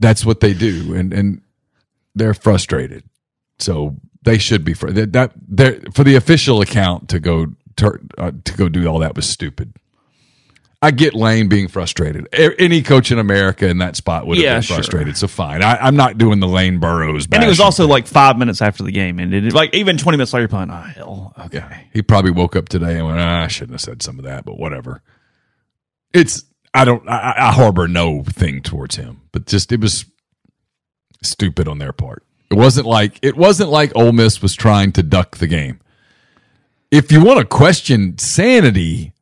that's 0.00 0.24
what 0.24 0.40
they 0.40 0.54
do, 0.54 0.94
and 0.94 1.12
and 1.12 1.40
they're 2.14 2.34
frustrated. 2.34 3.04
So 3.58 3.96
they 4.22 4.38
should 4.38 4.64
be 4.64 4.74
fr- 4.74 4.90
that 4.90 5.32
that 5.48 5.94
for 5.94 6.04
the 6.04 6.14
official 6.14 6.60
account 6.60 7.08
to 7.10 7.20
go 7.20 7.46
tur 7.76 8.00
uh, 8.18 8.32
to 8.44 8.56
go 8.56 8.68
do 8.68 8.86
all 8.86 8.98
that 9.00 9.16
was 9.16 9.28
stupid. 9.28 9.74
I 10.82 10.92
get 10.92 11.14
Lane 11.14 11.48
being 11.48 11.68
frustrated. 11.68 12.26
Any 12.32 12.80
coach 12.82 13.12
in 13.12 13.18
America 13.18 13.68
in 13.68 13.78
that 13.78 13.96
spot 13.96 14.26
would 14.26 14.38
have 14.38 14.44
Yeah, 14.44 14.54
been 14.54 14.62
sure. 14.62 14.76
frustrated. 14.76 15.14
So 15.16 15.28
fine, 15.28 15.62
I, 15.62 15.76
I'm 15.76 15.94
not 15.94 16.16
doing 16.16 16.40
the 16.40 16.48
Lane 16.48 16.78
Burroughs. 16.78 17.28
And 17.30 17.44
it 17.44 17.48
was 17.48 17.60
also 17.60 17.86
like 17.86 18.06
five 18.06 18.38
minutes 18.38 18.62
after 18.62 18.82
the 18.82 18.90
game 18.92 19.20
ended. 19.20 19.52
Like 19.52 19.74
even 19.74 19.98
20 19.98 20.16
minutes 20.16 20.32
later, 20.32 20.42
you're 20.42 20.48
playing, 20.48 20.70
oh, 20.70 20.80
hell. 20.80 21.34
Okay. 21.46 21.58
Yeah. 21.58 21.80
He 21.92 22.00
probably 22.00 22.30
woke 22.30 22.56
up 22.56 22.70
today 22.70 22.96
and 22.96 23.06
went, 23.06 23.18
ah, 23.20 23.42
I 23.42 23.48
shouldn't 23.48 23.72
have 23.72 23.82
said 23.82 24.02
some 24.02 24.18
of 24.18 24.24
that, 24.24 24.46
but 24.46 24.58
whatever. 24.58 25.02
It's, 26.14 26.44
I 26.72 26.86
don't, 26.86 27.06
I, 27.06 27.34
I 27.36 27.52
harbor 27.52 27.86
no 27.86 28.22
thing 28.24 28.62
towards 28.62 28.96
him, 28.96 29.20
but 29.32 29.44
just, 29.46 29.72
it 29.72 29.80
was 29.82 30.06
stupid 31.22 31.68
on 31.68 31.76
their 31.78 31.92
part. 31.92 32.24
It 32.50 32.54
wasn't 32.56 32.86
like, 32.86 33.18
it 33.20 33.36
wasn't 33.36 33.68
like 33.68 33.92
Ole 33.94 34.12
Miss 34.12 34.40
was 34.40 34.54
trying 34.54 34.92
to 34.92 35.02
duck 35.02 35.36
the 35.36 35.46
game. 35.46 35.78
If 36.90 37.12
you 37.12 37.22
want 37.22 37.38
to 37.38 37.44
question 37.44 38.16
sanity, 38.18 39.12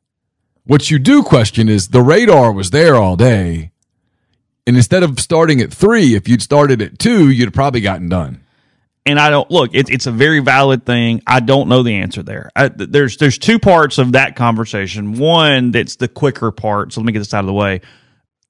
what 0.68 0.90
you 0.90 0.98
do 1.00 1.22
question 1.24 1.68
is 1.68 1.88
the 1.88 2.02
radar 2.02 2.52
was 2.52 2.70
there 2.70 2.94
all 2.94 3.16
day. 3.16 3.72
And 4.66 4.76
instead 4.76 5.02
of 5.02 5.18
starting 5.18 5.60
at 5.60 5.72
three, 5.72 6.14
if 6.14 6.28
you'd 6.28 6.42
started 6.42 6.80
at 6.82 6.98
two, 6.98 7.30
you'd 7.30 7.46
have 7.46 7.54
probably 7.54 7.80
gotten 7.80 8.08
done. 8.08 8.44
and 9.06 9.18
I 9.18 9.30
don't 9.30 9.50
look. 9.50 9.70
It's 9.72 9.90
it's 9.90 10.06
a 10.06 10.12
very 10.12 10.40
valid 10.40 10.84
thing. 10.84 11.22
I 11.26 11.40
don't 11.40 11.68
know 11.70 11.82
the 11.82 11.94
answer 11.96 12.22
there. 12.22 12.50
I, 12.54 12.68
there's 12.68 13.16
there's 13.16 13.38
two 13.38 13.58
parts 13.58 13.96
of 13.98 14.12
that 14.12 14.36
conversation. 14.36 15.14
One 15.14 15.70
that's 15.72 15.96
the 15.96 16.06
quicker 16.08 16.50
part. 16.52 16.92
So 16.92 17.00
let 17.00 17.06
me 17.06 17.12
get 17.12 17.20
this 17.20 17.32
out 17.32 17.40
of 17.40 17.46
the 17.46 17.54
way. 17.54 17.80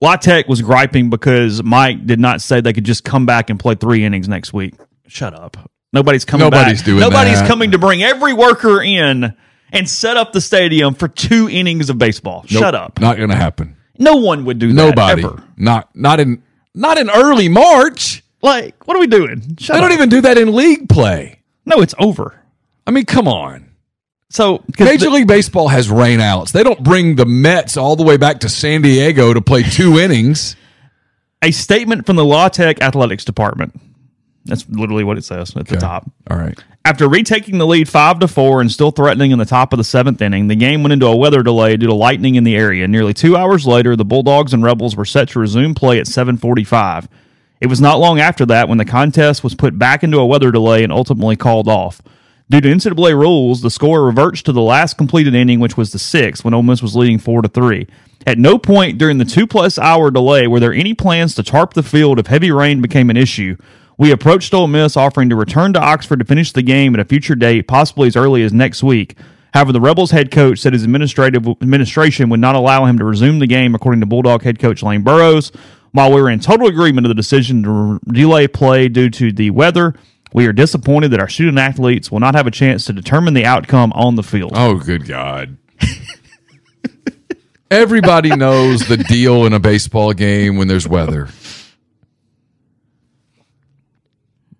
La 0.00 0.16
Tech 0.16 0.48
was 0.48 0.60
griping 0.60 1.08
because 1.10 1.62
Mike 1.62 2.04
did 2.06 2.18
not 2.20 2.40
say 2.40 2.60
they 2.60 2.72
could 2.72 2.84
just 2.84 3.04
come 3.04 3.24
back 3.26 3.48
and 3.50 3.58
play 3.58 3.76
three 3.76 4.04
innings 4.04 4.28
next 4.28 4.52
week. 4.52 4.74
Shut 5.06 5.34
up. 5.34 5.56
Nobody's 5.92 6.24
coming 6.24 6.44
Nobody's 6.46 6.78
back. 6.80 6.84
doing 6.86 7.00
Nobody's 7.00 7.40
that. 7.40 7.48
coming 7.48 7.70
to 7.70 7.78
bring 7.78 8.02
every 8.02 8.32
worker 8.32 8.82
in 8.82 9.34
and 9.72 9.88
set 9.88 10.16
up 10.16 10.32
the 10.32 10.40
stadium 10.40 10.94
for 10.94 11.08
two 11.08 11.48
innings 11.48 11.90
of 11.90 11.98
baseball. 11.98 12.44
Shut 12.46 12.74
up. 12.74 13.00
Not 13.00 13.16
going 13.16 13.30
to 13.30 13.36
happen. 13.36 13.76
No 13.98 14.16
one 14.16 14.44
would 14.44 14.58
do 14.58 14.68
that. 14.72 14.74
Nobody. 14.74 15.24
Not 15.56 15.88
not 15.94 16.20
in 16.20 16.42
not 16.74 16.98
in 16.98 17.10
early 17.10 17.48
March. 17.48 18.22
Like, 18.40 18.86
what 18.86 18.96
are 18.96 19.00
we 19.00 19.08
doing? 19.08 19.56
Shut 19.58 19.74
They 19.74 19.80
don't 19.80 19.92
even 19.92 20.08
do 20.08 20.20
that 20.20 20.38
in 20.38 20.54
league 20.54 20.88
play. 20.88 21.40
No, 21.66 21.80
it's 21.80 21.94
over. 21.98 22.40
I 22.86 22.92
mean, 22.92 23.04
come 23.04 23.26
on. 23.26 23.68
So 24.30 24.62
Major 24.78 25.06
the- 25.06 25.10
League 25.10 25.26
Baseball 25.26 25.68
has 25.68 25.88
rainouts. 25.88 26.52
They 26.52 26.62
don't 26.62 26.82
bring 26.84 27.16
the 27.16 27.26
Mets 27.26 27.76
all 27.76 27.96
the 27.96 28.04
way 28.04 28.16
back 28.16 28.40
to 28.40 28.48
San 28.48 28.82
Diego 28.82 29.32
to 29.34 29.40
play 29.40 29.62
two 29.62 29.98
innings. 29.98 30.54
a 31.42 31.50
statement 31.50 32.06
from 32.06 32.16
the 32.16 32.24
La 32.24 32.48
Tech 32.48 32.80
athletics 32.82 33.24
department. 33.24 33.78
That's 34.48 34.68
literally 34.68 35.04
what 35.04 35.18
it 35.18 35.24
says 35.24 35.54
at 35.56 35.66
the 35.66 35.76
top. 35.76 36.10
All 36.30 36.36
right. 36.36 36.58
After 36.84 37.06
retaking 37.08 37.58
the 37.58 37.66
lead 37.66 37.88
five 37.88 38.18
to 38.20 38.28
four 38.28 38.60
and 38.60 38.72
still 38.72 38.90
threatening 38.90 39.30
in 39.30 39.38
the 39.38 39.44
top 39.44 39.72
of 39.72 39.76
the 39.76 39.84
seventh 39.84 40.22
inning, 40.22 40.48
the 40.48 40.56
game 40.56 40.82
went 40.82 40.94
into 40.94 41.06
a 41.06 41.14
weather 41.14 41.42
delay 41.42 41.76
due 41.76 41.86
to 41.86 41.94
lightning 41.94 42.34
in 42.36 42.44
the 42.44 42.56
area. 42.56 42.88
Nearly 42.88 43.12
two 43.12 43.36
hours 43.36 43.66
later, 43.66 43.94
the 43.94 44.06
Bulldogs 44.06 44.54
and 44.54 44.62
Rebels 44.62 44.96
were 44.96 45.04
set 45.04 45.28
to 45.30 45.38
resume 45.38 45.74
play 45.74 45.98
at 45.98 46.06
7:45. 46.06 47.08
It 47.60 47.66
was 47.66 47.80
not 47.80 47.98
long 48.00 48.20
after 48.20 48.46
that 48.46 48.68
when 48.68 48.78
the 48.78 48.84
contest 48.84 49.44
was 49.44 49.54
put 49.54 49.78
back 49.78 50.02
into 50.02 50.18
a 50.18 50.26
weather 50.26 50.50
delay 50.50 50.82
and 50.82 50.92
ultimately 50.92 51.36
called 51.36 51.68
off. 51.68 52.00
Due 52.50 52.62
to 52.62 52.68
NCAA 52.70 53.12
rules, 53.12 53.60
the 53.60 53.70
score 53.70 54.06
reverts 54.06 54.40
to 54.42 54.52
the 54.52 54.62
last 54.62 54.96
completed 54.96 55.34
inning, 55.34 55.60
which 55.60 55.76
was 55.76 55.92
the 55.92 55.98
sixth, 55.98 56.42
when 56.42 56.54
Ole 56.54 56.62
Miss 56.62 56.80
was 56.80 56.96
leading 56.96 57.18
four 57.18 57.42
to 57.42 57.48
three. 57.48 57.86
At 58.26 58.38
no 58.38 58.58
point 58.58 58.96
during 58.96 59.18
the 59.18 59.24
two 59.24 59.46
plus 59.46 59.78
hour 59.78 60.10
delay 60.10 60.46
were 60.46 60.60
there 60.60 60.72
any 60.72 60.94
plans 60.94 61.34
to 61.34 61.42
tarp 61.42 61.74
the 61.74 61.82
field 61.82 62.18
if 62.18 62.26
heavy 62.26 62.50
rain 62.50 62.80
became 62.80 63.10
an 63.10 63.16
issue. 63.18 63.56
We 63.98 64.12
approached 64.12 64.54
Ole 64.54 64.68
Miss 64.68 64.96
offering 64.96 65.28
to 65.28 65.36
return 65.36 65.72
to 65.72 65.80
Oxford 65.80 66.20
to 66.20 66.24
finish 66.24 66.52
the 66.52 66.62
game 66.62 66.94
at 66.94 67.00
a 67.00 67.04
future 67.04 67.34
date, 67.34 67.66
possibly 67.66 68.06
as 68.06 68.14
early 68.14 68.44
as 68.44 68.52
next 68.52 68.82
week. 68.82 69.16
However, 69.52 69.72
the 69.72 69.80
Rebels 69.80 70.12
head 70.12 70.30
coach 70.30 70.60
said 70.60 70.72
his 70.72 70.84
administrative 70.84 71.48
administration 71.48 72.28
would 72.28 72.38
not 72.38 72.54
allow 72.54 72.84
him 72.84 72.96
to 72.98 73.04
resume 73.04 73.40
the 73.40 73.46
game, 73.48 73.74
according 73.74 74.00
to 74.00 74.06
Bulldog 74.06 74.42
head 74.42 74.60
coach 74.60 74.84
Lane 74.84 75.02
Burroughs. 75.02 75.50
While 75.90 76.12
we 76.12 76.22
were 76.22 76.30
in 76.30 76.38
total 76.38 76.68
agreement 76.68 77.06
of 77.06 77.08
the 77.08 77.14
decision 77.14 77.64
to 77.64 77.98
delay 78.06 78.46
play 78.46 78.88
due 78.88 79.10
to 79.10 79.32
the 79.32 79.50
weather, 79.50 79.94
we 80.32 80.46
are 80.46 80.52
disappointed 80.52 81.10
that 81.10 81.18
our 81.20 81.28
student 81.28 81.58
athletes 81.58 82.12
will 82.12 82.20
not 82.20 82.36
have 82.36 82.46
a 82.46 82.52
chance 82.52 82.84
to 82.84 82.92
determine 82.92 83.34
the 83.34 83.46
outcome 83.46 83.92
on 83.94 84.14
the 84.14 84.22
field. 84.22 84.52
Oh, 84.54 84.76
good 84.76 85.06
God. 85.06 85.56
Everybody 87.70 88.36
knows 88.36 88.86
the 88.86 88.98
deal 88.98 89.44
in 89.44 89.54
a 89.54 89.58
baseball 89.58 90.12
game 90.12 90.56
when 90.56 90.68
there's 90.68 90.86
weather. 90.86 91.28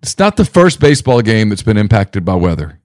It's 0.01 0.17
not 0.17 0.37
the 0.37 0.45
first 0.45 0.79
baseball 0.79 1.21
game 1.21 1.49
that's 1.49 1.63
been 1.63 1.77
impacted 1.77 2.23
by 2.23 2.35
weather. 2.35 2.79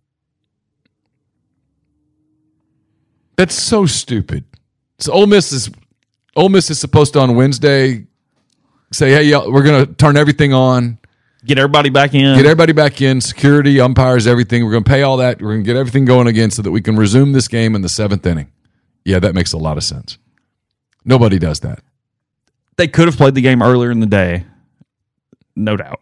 That's 3.37 3.55
so 3.55 3.87
stupid. 3.87 4.45
So 4.99 5.13
Ole 5.13 5.27
Miss 5.27 5.53
is 5.53 5.71
Ole 6.37 6.49
Miss 6.49 6.71
is 6.71 6.79
supposed 6.79 7.13
to 7.15 7.21
on 7.21 7.35
Wednesday 7.37 8.07
say, 8.93 9.11
"Hey, 9.11 9.25
y'all, 9.25 9.51
we're 9.51 9.63
going 9.63 9.87
to 9.87 9.93
turn 9.95 10.17
everything 10.17 10.53
on, 10.53 10.99
Get 11.45 11.59
everybody 11.59 11.91
back 11.91 12.15
in. 12.15 12.37
get 12.37 12.47
everybody 12.47 12.73
back 12.73 13.01
in, 13.03 13.21
security, 13.21 13.81
umpires, 13.81 14.27
everything. 14.27 14.65
We're 14.65 14.71
going 14.73 14.85
to 14.85 14.91
pay 14.91 15.03
all 15.03 15.17
that. 15.19 15.43
We're 15.43 15.53
going 15.53 15.65
to 15.65 15.67
get 15.67 15.77
everything 15.77 16.05
going 16.05 16.27
again 16.27 16.51
so 16.51 16.63
that 16.63 16.71
we 16.71 16.81
can 16.81 16.97
resume 16.97 17.33
this 17.33 17.49
game 17.49 17.75
in 17.75 17.83
the 17.83 17.89
seventh 17.89 18.25
inning." 18.27 18.51
Yeah, 19.05 19.19
that 19.19 19.35
makes 19.35 19.53
a 19.53 19.59
lot 19.59 19.77
of 19.77 19.85
sense. 19.85 20.17
Nobody 21.05 21.39
does 21.39 21.61
that. 21.61 21.81
they 22.77 22.89
could 22.89 23.07
have 23.07 23.17
played 23.17 23.35
the 23.35 23.43
game 23.43 23.63
earlier 23.63 23.91
in 23.91 24.01
the 24.01 24.07
day, 24.07 24.47
no 25.55 25.77
doubt. 25.77 26.01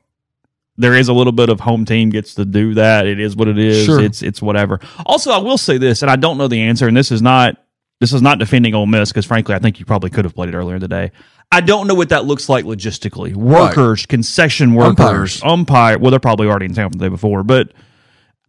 There 0.82 0.94
is 0.94 1.08
a 1.08 1.12
little 1.12 1.32
bit 1.32 1.48
of 1.48 1.60
home 1.60 1.84
team 1.84 2.10
gets 2.10 2.34
to 2.34 2.44
do 2.44 2.74
that. 2.74 3.06
It 3.06 3.20
is 3.20 3.34
what 3.36 3.48
it 3.48 3.58
is. 3.58 3.84
Sure. 3.86 4.00
It's 4.00 4.20
it's 4.22 4.42
whatever. 4.42 4.80
Also, 5.06 5.30
I 5.30 5.38
will 5.38 5.58
say 5.58 5.78
this, 5.78 6.02
and 6.02 6.10
I 6.10 6.16
don't 6.16 6.38
know 6.38 6.48
the 6.48 6.60
answer, 6.60 6.88
and 6.88 6.96
this 6.96 7.10
is 7.12 7.22
not 7.22 7.56
this 8.00 8.12
is 8.12 8.20
not 8.20 8.38
defending 8.38 8.74
Ole 8.74 8.86
Miss 8.86 9.10
because 9.10 9.24
frankly, 9.26 9.54
I 9.54 9.58
think 9.60 9.78
you 9.78 9.86
probably 9.86 10.10
could 10.10 10.24
have 10.24 10.34
played 10.34 10.48
it 10.48 10.54
earlier 10.56 10.74
in 10.74 10.80
the 10.80 10.88
day. 10.88 11.12
I 11.52 11.60
don't 11.60 11.86
know 11.86 11.94
what 11.94 12.08
that 12.08 12.24
looks 12.24 12.48
like 12.48 12.64
logistically. 12.64 13.34
Workers, 13.34 14.06
concession 14.06 14.74
workers, 14.74 14.98
Umpires. 14.98 15.42
umpire. 15.42 15.98
Well, 15.98 16.10
they're 16.10 16.18
probably 16.18 16.48
already 16.48 16.64
in 16.66 16.74
town 16.74 16.90
from 16.90 16.98
the 16.98 17.04
day 17.04 17.10
before, 17.10 17.42
but 17.44 17.72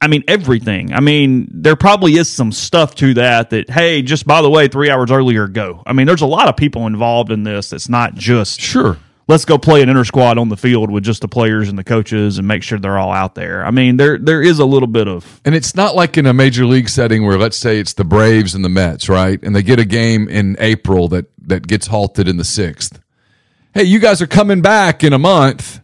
I 0.02 0.08
mean 0.08 0.24
everything. 0.28 0.94
I 0.94 1.02
mean, 1.02 1.48
there 1.52 1.76
probably 1.76 2.14
is 2.14 2.30
some 2.30 2.52
stuff 2.52 2.96
to 2.96 3.14
that. 3.16 3.52
That 3.52 3.70
hey, 3.70 4.02
just 4.02 4.26
by 4.26 4.42
the 4.42 4.50
way, 4.50 4.68
three 4.68 4.90
hours 4.90 5.12
earlier, 5.12 5.48
go. 5.48 5.84
I 5.86 5.94
mean, 5.94 6.08
there's 6.08 6.22
a 6.22 6.26
lot 6.26 6.48
of 6.48 6.58
people 6.58 6.88
involved 6.88 7.32
in 7.32 7.44
this. 7.44 7.74
It's 7.74 7.90
not 7.90 8.16
just 8.16 8.60
Sure. 8.60 8.98
Let's 9.28 9.45
go 9.45 9.58
play 9.58 9.82
an 9.82 9.90
inter 9.90 10.04
squad 10.04 10.38
on 10.38 10.50
the 10.50 10.58
field 10.58 10.91
with 10.91 11.04
just 11.04 11.22
the 11.22 11.28
players 11.28 11.70
and 11.70 11.78
the 11.78 11.84
coaches 11.84 12.38
and 12.38 12.48
make 12.48 12.64
sure 12.64 12.80
they're 12.80 12.98
all 12.98 13.12
out 13.12 13.36
there. 13.36 13.66
I 13.66 13.72
mean, 13.72 13.98
there 13.98 14.18
there 14.18 14.41
is 14.41 14.60
a 14.60 14.66
little 14.66 14.88
bit 14.88 15.08
of 15.08 15.41
And 15.45 15.56
it's 15.56 15.76
not 15.76 15.95
like 15.95 16.18
in 16.18 16.26
a 16.26 16.34
major 16.34 16.66
league 16.66 16.90
setting 16.90 17.26
where 17.26 17.38
let's 17.38 17.58
say 17.58 17.80
it's 17.80 17.94
the 17.94 18.04
Braves 18.04 18.56
and 18.56 18.64
the 18.64 18.70
Mets, 18.70 19.10
right? 19.10 19.41
And 19.44 19.56
they 19.56 19.64
get 19.64 19.80
a 19.80 19.86
game 19.86 20.28
in 20.28 20.56
April 20.60 21.08
that 21.10 21.26
that 21.48 21.68
gets 21.68 21.88
halted 21.88 22.28
in 22.28 22.38
the 22.38 22.44
6th. 22.44 23.00
Hey, 23.74 23.84
you 23.84 24.00
guys 24.00 24.22
are 24.22 24.28
coming 24.28 24.62
back 24.62 25.04
in 25.04 25.14
a 25.14 25.20
month. 25.20 25.80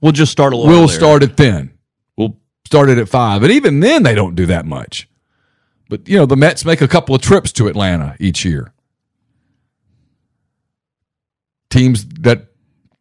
we'll 0.00 0.12
just 0.12 0.32
start 0.32 0.52
a 0.52 0.56
little. 0.56 0.70
We'll 0.70 0.84
earlier. 0.84 0.98
start 0.98 1.22
it 1.22 1.36
then. 1.36 1.72
We'll 2.16 2.36
start 2.64 2.88
it 2.88 2.98
at 2.98 3.08
5. 3.08 3.42
And 3.42 3.52
even 3.52 3.80
then 3.80 4.02
they 4.04 4.14
don't 4.14 4.34
do 4.34 4.46
that 4.46 4.64
much. 4.64 5.08
But 5.88 6.08
you 6.08 6.16
know, 6.16 6.26
the 6.26 6.36
Mets 6.36 6.64
make 6.64 6.80
a 6.80 6.88
couple 6.88 7.14
of 7.14 7.20
trips 7.20 7.52
to 7.52 7.68
Atlanta 7.68 8.16
each 8.18 8.44
year. 8.44 8.72
Teams 11.68 12.04
that 12.20 12.51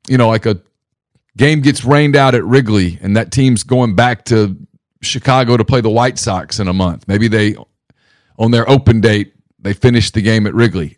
you 0.07 0.17
know, 0.17 0.29
like 0.29 0.45
a 0.45 0.59
game 1.37 1.61
gets 1.61 1.85
rained 1.85 2.15
out 2.15 2.35
at 2.35 2.43
Wrigley 2.43 2.99
and 3.01 3.15
that 3.15 3.31
team's 3.31 3.63
going 3.63 3.95
back 3.95 4.25
to 4.25 4.57
Chicago 5.01 5.57
to 5.57 5.65
play 5.65 5.81
the 5.81 5.89
White 5.89 6.19
Sox 6.19 6.59
in 6.59 6.67
a 6.67 6.73
month. 6.73 7.07
Maybe 7.07 7.27
they, 7.27 7.55
on 8.37 8.51
their 8.51 8.69
open 8.69 9.01
date, 9.01 9.33
they 9.59 9.73
finish 9.73 10.11
the 10.11 10.21
game 10.21 10.47
at 10.47 10.53
Wrigley. 10.53 10.97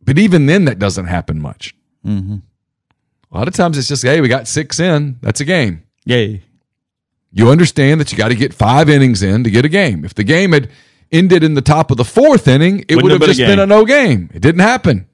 But 0.00 0.18
even 0.18 0.46
then, 0.46 0.64
that 0.64 0.78
doesn't 0.78 1.06
happen 1.06 1.40
much. 1.40 1.74
Mm-hmm. 2.04 2.36
A 3.30 3.38
lot 3.38 3.48
of 3.48 3.54
times 3.54 3.78
it's 3.78 3.88
just, 3.88 4.02
hey, 4.02 4.20
we 4.20 4.28
got 4.28 4.48
six 4.48 4.80
in. 4.80 5.18
That's 5.22 5.40
a 5.40 5.44
game. 5.44 5.84
Yay. 6.04 6.42
You 7.32 7.48
understand 7.48 8.00
that 8.00 8.12
you 8.12 8.18
got 8.18 8.28
to 8.28 8.34
get 8.34 8.52
five 8.52 8.90
innings 8.90 9.22
in 9.22 9.44
to 9.44 9.50
get 9.50 9.64
a 9.64 9.68
game. 9.68 10.04
If 10.04 10.14
the 10.14 10.24
game 10.24 10.52
had 10.52 10.70
ended 11.10 11.42
in 11.42 11.54
the 11.54 11.62
top 11.62 11.90
of 11.90 11.96
the 11.96 12.04
fourth 12.04 12.46
inning, 12.46 12.80
it 12.88 12.96
Wouldn't 12.96 13.02
would 13.02 13.12
have 13.12 13.20
have 13.20 13.28
been 13.28 13.36
just 13.36 13.48
been 13.48 13.58
a 13.58 13.66
no 13.66 13.84
game. 13.84 14.30
It 14.34 14.42
didn't 14.42 14.60
happen. 14.60 15.06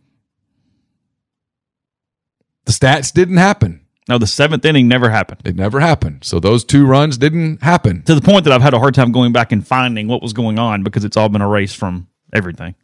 The 2.69 2.75
stats 2.75 3.13
didn't 3.15 3.39
happen. 3.39 3.81
No, 4.11 4.19
the 4.19 4.27
seventh 4.27 4.63
inning 4.67 4.89
never 4.89 5.09
happened. 5.09 5.41
It 5.47 5.57
never 5.57 5.81
happened. 5.81 6.23
So 6.23 6.39
those 6.39 6.65
two 6.65 6.85
runs 6.87 7.17
didn't 7.17 7.63
happen. 7.63 8.03
To 8.03 8.15
the 8.15 8.21
point 8.21 8.45
that 8.45 8.53
I've 8.53 8.61
had 8.61 8.75
a 8.75 8.79
hard 8.79 8.95
time 8.95 9.11
going 9.11 9.33
back 9.33 9.53
and 9.53 9.67
finding 9.67 10.07
what 10.07 10.21
was 10.23 10.35
going 10.35 10.59
on 10.59 10.83
because 10.83 11.03
it's 11.03 11.17
all 11.17 11.31
been 11.31 11.41
erased 11.41 11.77
from 11.79 12.09
everything. 12.33 12.75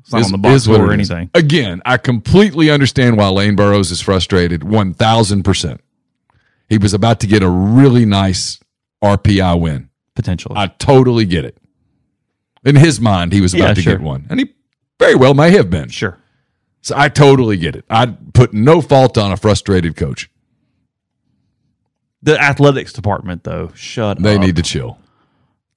It's 0.00 0.12
not 0.12 0.20
Is- 0.22 0.26
on 0.26 0.32
the 0.32 0.38
box 0.38 0.66
or 0.66 0.92
it 0.92 1.00
is. 1.00 1.10
anything. 1.10 1.30
Again, 1.32 1.80
I 1.86 1.96
completely 1.96 2.70
understand 2.70 3.16
why 3.16 3.28
Lane 3.28 3.54
Burroughs 3.56 3.90
is 3.92 4.00
frustrated. 4.00 4.64
One 4.64 4.94
thousand 4.94 5.44
percent. 5.44 5.80
He 6.68 6.76
was 6.78 6.92
about 6.92 7.20
to 7.20 7.26
get 7.28 7.42
a 7.44 7.48
really 7.48 8.04
nice 8.04 8.58
RPI 9.02 9.60
win. 9.60 9.90
Potentially. 10.16 10.56
I 10.58 10.66
totally 10.68 11.24
get 11.24 11.44
it. 11.44 11.56
In 12.64 12.74
his 12.76 13.00
mind, 13.00 13.32
he 13.32 13.40
was 13.40 13.54
about 13.54 13.68
Yeah, 13.68 13.74
to 13.74 13.82
sure. 13.82 13.92
get 13.94 14.02
one, 14.02 14.26
and 14.28 14.40
he 14.40 14.52
very 14.98 15.14
well 15.14 15.34
may 15.34 15.50
have 15.52 15.70
been. 15.70 15.88
sure. 15.88 16.18
So 16.84 16.94
I 16.98 17.08
totally 17.08 17.56
get 17.56 17.76
it. 17.76 17.86
I 17.88 18.06
put 18.34 18.52
no 18.52 18.82
fault 18.82 19.16
on 19.16 19.32
a 19.32 19.38
frustrated 19.38 19.96
coach. 19.96 20.28
The 22.22 22.38
athletics 22.38 22.92
department, 22.92 23.44
though, 23.44 23.70
shut 23.74 24.22
They 24.22 24.34
up. 24.34 24.40
They 24.40 24.46
need 24.46 24.56
to 24.56 24.62
chill. 24.62 24.98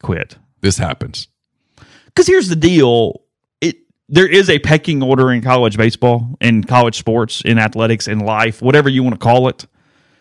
quit. 0.02 0.38
This 0.62 0.78
happens. 0.78 1.30
Because 2.08 2.28
here's 2.28 2.50
the 2.50 2.56
deal: 2.58 3.22
it 3.62 3.78
there 4.10 4.28
is 4.28 4.50
a 4.50 4.60
pecking 4.60 5.02
order 5.02 5.32
in 5.32 5.42
college 5.42 5.78
baseball, 5.78 6.36
in 6.42 6.64
college 6.64 6.98
sports, 6.98 7.42
in 7.46 7.58
athletics, 7.58 8.08
in 8.10 8.20
life, 8.20 8.62
whatever 8.62 8.90
you 8.90 9.02
want 9.02 9.16
to 9.16 9.20
call 9.20 9.48
it. 9.48 9.66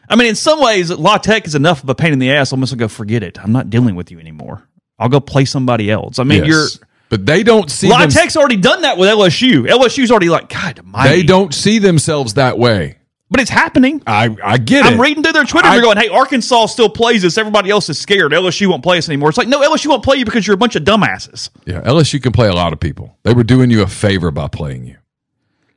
I 0.09 0.15
mean, 0.15 0.29
in 0.29 0.35
some 0.37 0.61
ways, 0.61 0.91
La 0.91 1.19
Tech 1.19 1.47
is 1.49 1.57
enough 1.57 1.83
of 1.83 1.89
a 1.89 1.95
pain 1.97 2.13
in 2.13 2.21
the 2.21 2.31
ass. 2.31 2.53
I'm 2.53 2.61
just 2.61 2.73
gonna 2.73 2.79
go 2.81 2.89
forget 2.89 3.25
it. 3.25 3.39
I'm 3.43 3.51
not 3.51 3.71
dealing 3.71 3.97
with 3.97 4.13
you 4.13 4.21
anymore. 4.21 4.63
I'll 5.01 5.09
go 5.09 5.19
play 5.21 5.45
somebody 5.47 5.91
else. 5.91 6.21
I 6.21 6.25
mean, 6.25 6.45
Yes. 6.45 6.49
you're 6.49 6.89
but 7.09 7.25
they 7.27 7.43
don't 7.43 7.71
see 7.71 7.89
La 7.89 7.99
them- 8.01 8.11
Tech's 8.11 8.37
already 8.37 8.57
done 8.57 8.83
that 8.83 8.99
with 8.99 9.09
LSU. 9.09 9.67
LSU's 9.69 10.11
already 10.11 10.29
like, 10.29 10.49
God, 10.49 10.81
my. 10.85 11.07
They 11.09 11.23
don't 11.23 11.53
see 11.55 11.79
themselves 11.79 12.35
that 12.35 12.59
way. 12.59 12.97
but 13.31 13.41
it's 13.41 13.51
happening. 13.51 14.01
I 14.07 14.35
I 14.45 14.57
get 14.59 14.87
it. 14.87 14.93
I'm 14.93 15.01
reading 15.01 15.23
through 15.23 15.33
their 15.33 15.45
Twitter. 15.45 15.67
I- 15.69 15.75
they're 15.75 15.83
going, 15.83 15.97
"Hey, 15.99 16.09
Arkansas 16.09 16.67
still 16.67 16.89
plays 16.89 17.25
us. 17.25 17.37
Everybody 17.37 17.71
else 17.71 17.89
is 17.89 17.99
scared. 17.99 18.33
LSU 18.33 18.69
won't 18.69 18.83
play 18.85 18.99
us 18.99 19.09
anymore." 19.09 19.29
It's 19.31 19.39
like, 19.39 19.49
no, 19.49 19.61
LSU 19.63 19.89
won't 19.89 20.05
play 20.05 20.17
you 20.17 20.25
because 20.25 20.47
you're 20.47 20.55
a 20.55 20.59
bunch 20.59 20.77
of 20.77 20.85
dumbasses. 20.85 21.51
Yeah, 21.65 21.81
LSU 21.83 22.23
can 22.23 22.31
play 22.33 22.47
a 22.49 22.55
lot 22.55 22.73
of 22.73 22.79
people. 22.81 23.17
They 23.25 23.35
were 23.35 23.43
doing 23.45 23.71
you 23.71 23.83
a 23.83 23.87
favor 23.89 24.31
by 24.31 24.47
playing 24.49 24.87
you. 24.87 24.97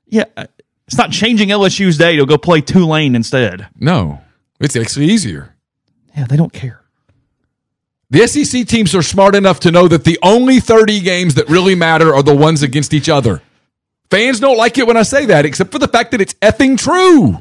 Yeah, 0.08 0.26
uh, 0.38 0.46
it's 0.88 0.98
not 0.98 1.12
changing 1.12 1.50
LSU's 1.50 1.98
day 1.98 2.16
to 2.18 2.26
go 2.26 2.38
play 2.38 2.62
Tulane 2.62 3.16
instead. 3.16 3.68
No, 3.80 4.22
it's 4.60 4.76
actually 4.76 5.06
easier. 5.08 5.56
Yeah, 6.16 6.26
they 6.26 6.38
don't 6.38 6.54
care. 6.54 6.79
The 8.12 8.28
SEC 8.28 8.68
teams 8.68 8.96
are 8.96 9.04
smart 9.04 9.36
enough 9.36 9.60
to 9.62 9.72
know 9.72 9.88
that 9.88 10.04
the 10.04 10.18
only 10.24 10.60
30 10.60 11.00
games 11.02 11.36
that 11.36 11.48
really 11.48 11.76
matter 11.76 12.14
are 12.14 12.24
the 12.24 12.36
ones 12.36 12.64
against 12.64 12.94
each 12.94 13.08
other. 13.08 13.42
Fans 14.10 14.40
don't 14.40 14.58
like 14.58 14.78
it 14.80 14.88
when 14.88 14.98
I 14.98 15.04
say 15.04 15.26
that, 15.28 15.46
except 15.46 15.72
for 15.72 15.78
the 15.78 15.88
fact 15.88 16.12
that 16.12 16.22
it's 16.22 16.34
effing 16.36 16.78
true. 16.78 17.38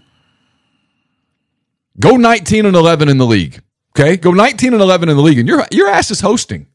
Go 1.99 2.16
19 2.16 2.66
and 2.66 2.77
11 2.77 3.09
in 3.09 3.16
the 3.16 3.27
league. 3.27 3.62
Okay? 3.97 4.19
Go 4.19 4.32
19 4.32 4.74
and 4.74 4.82
11 4.82 5.09
in 5.09 5.16
the 5.16 5.23
league, 5.23 5.39
and 5.39 5.49
your, 5.49 5.65
your 5.70 5.89
ass 5.89 6.11
is 6.11 6.20
hosting. 6.20 6.66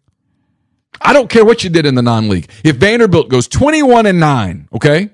I 0.99 1.13
don't 1.13 1.29
care 1.29 1.45
what 1.45 1.63
you 1.63 1.69
did 1.69 1.85
in 1.85 1.95
the 1.95 2.01
non 2.01 2.29
league. 2.29 2.49
If 2.63 2.77
Vanderbilt 2.77 3.29
goes 3.29 3.47
21 3.47 4.07
and 4.07 4.19
9, 4.19 4.69
okay, 4.73 5.09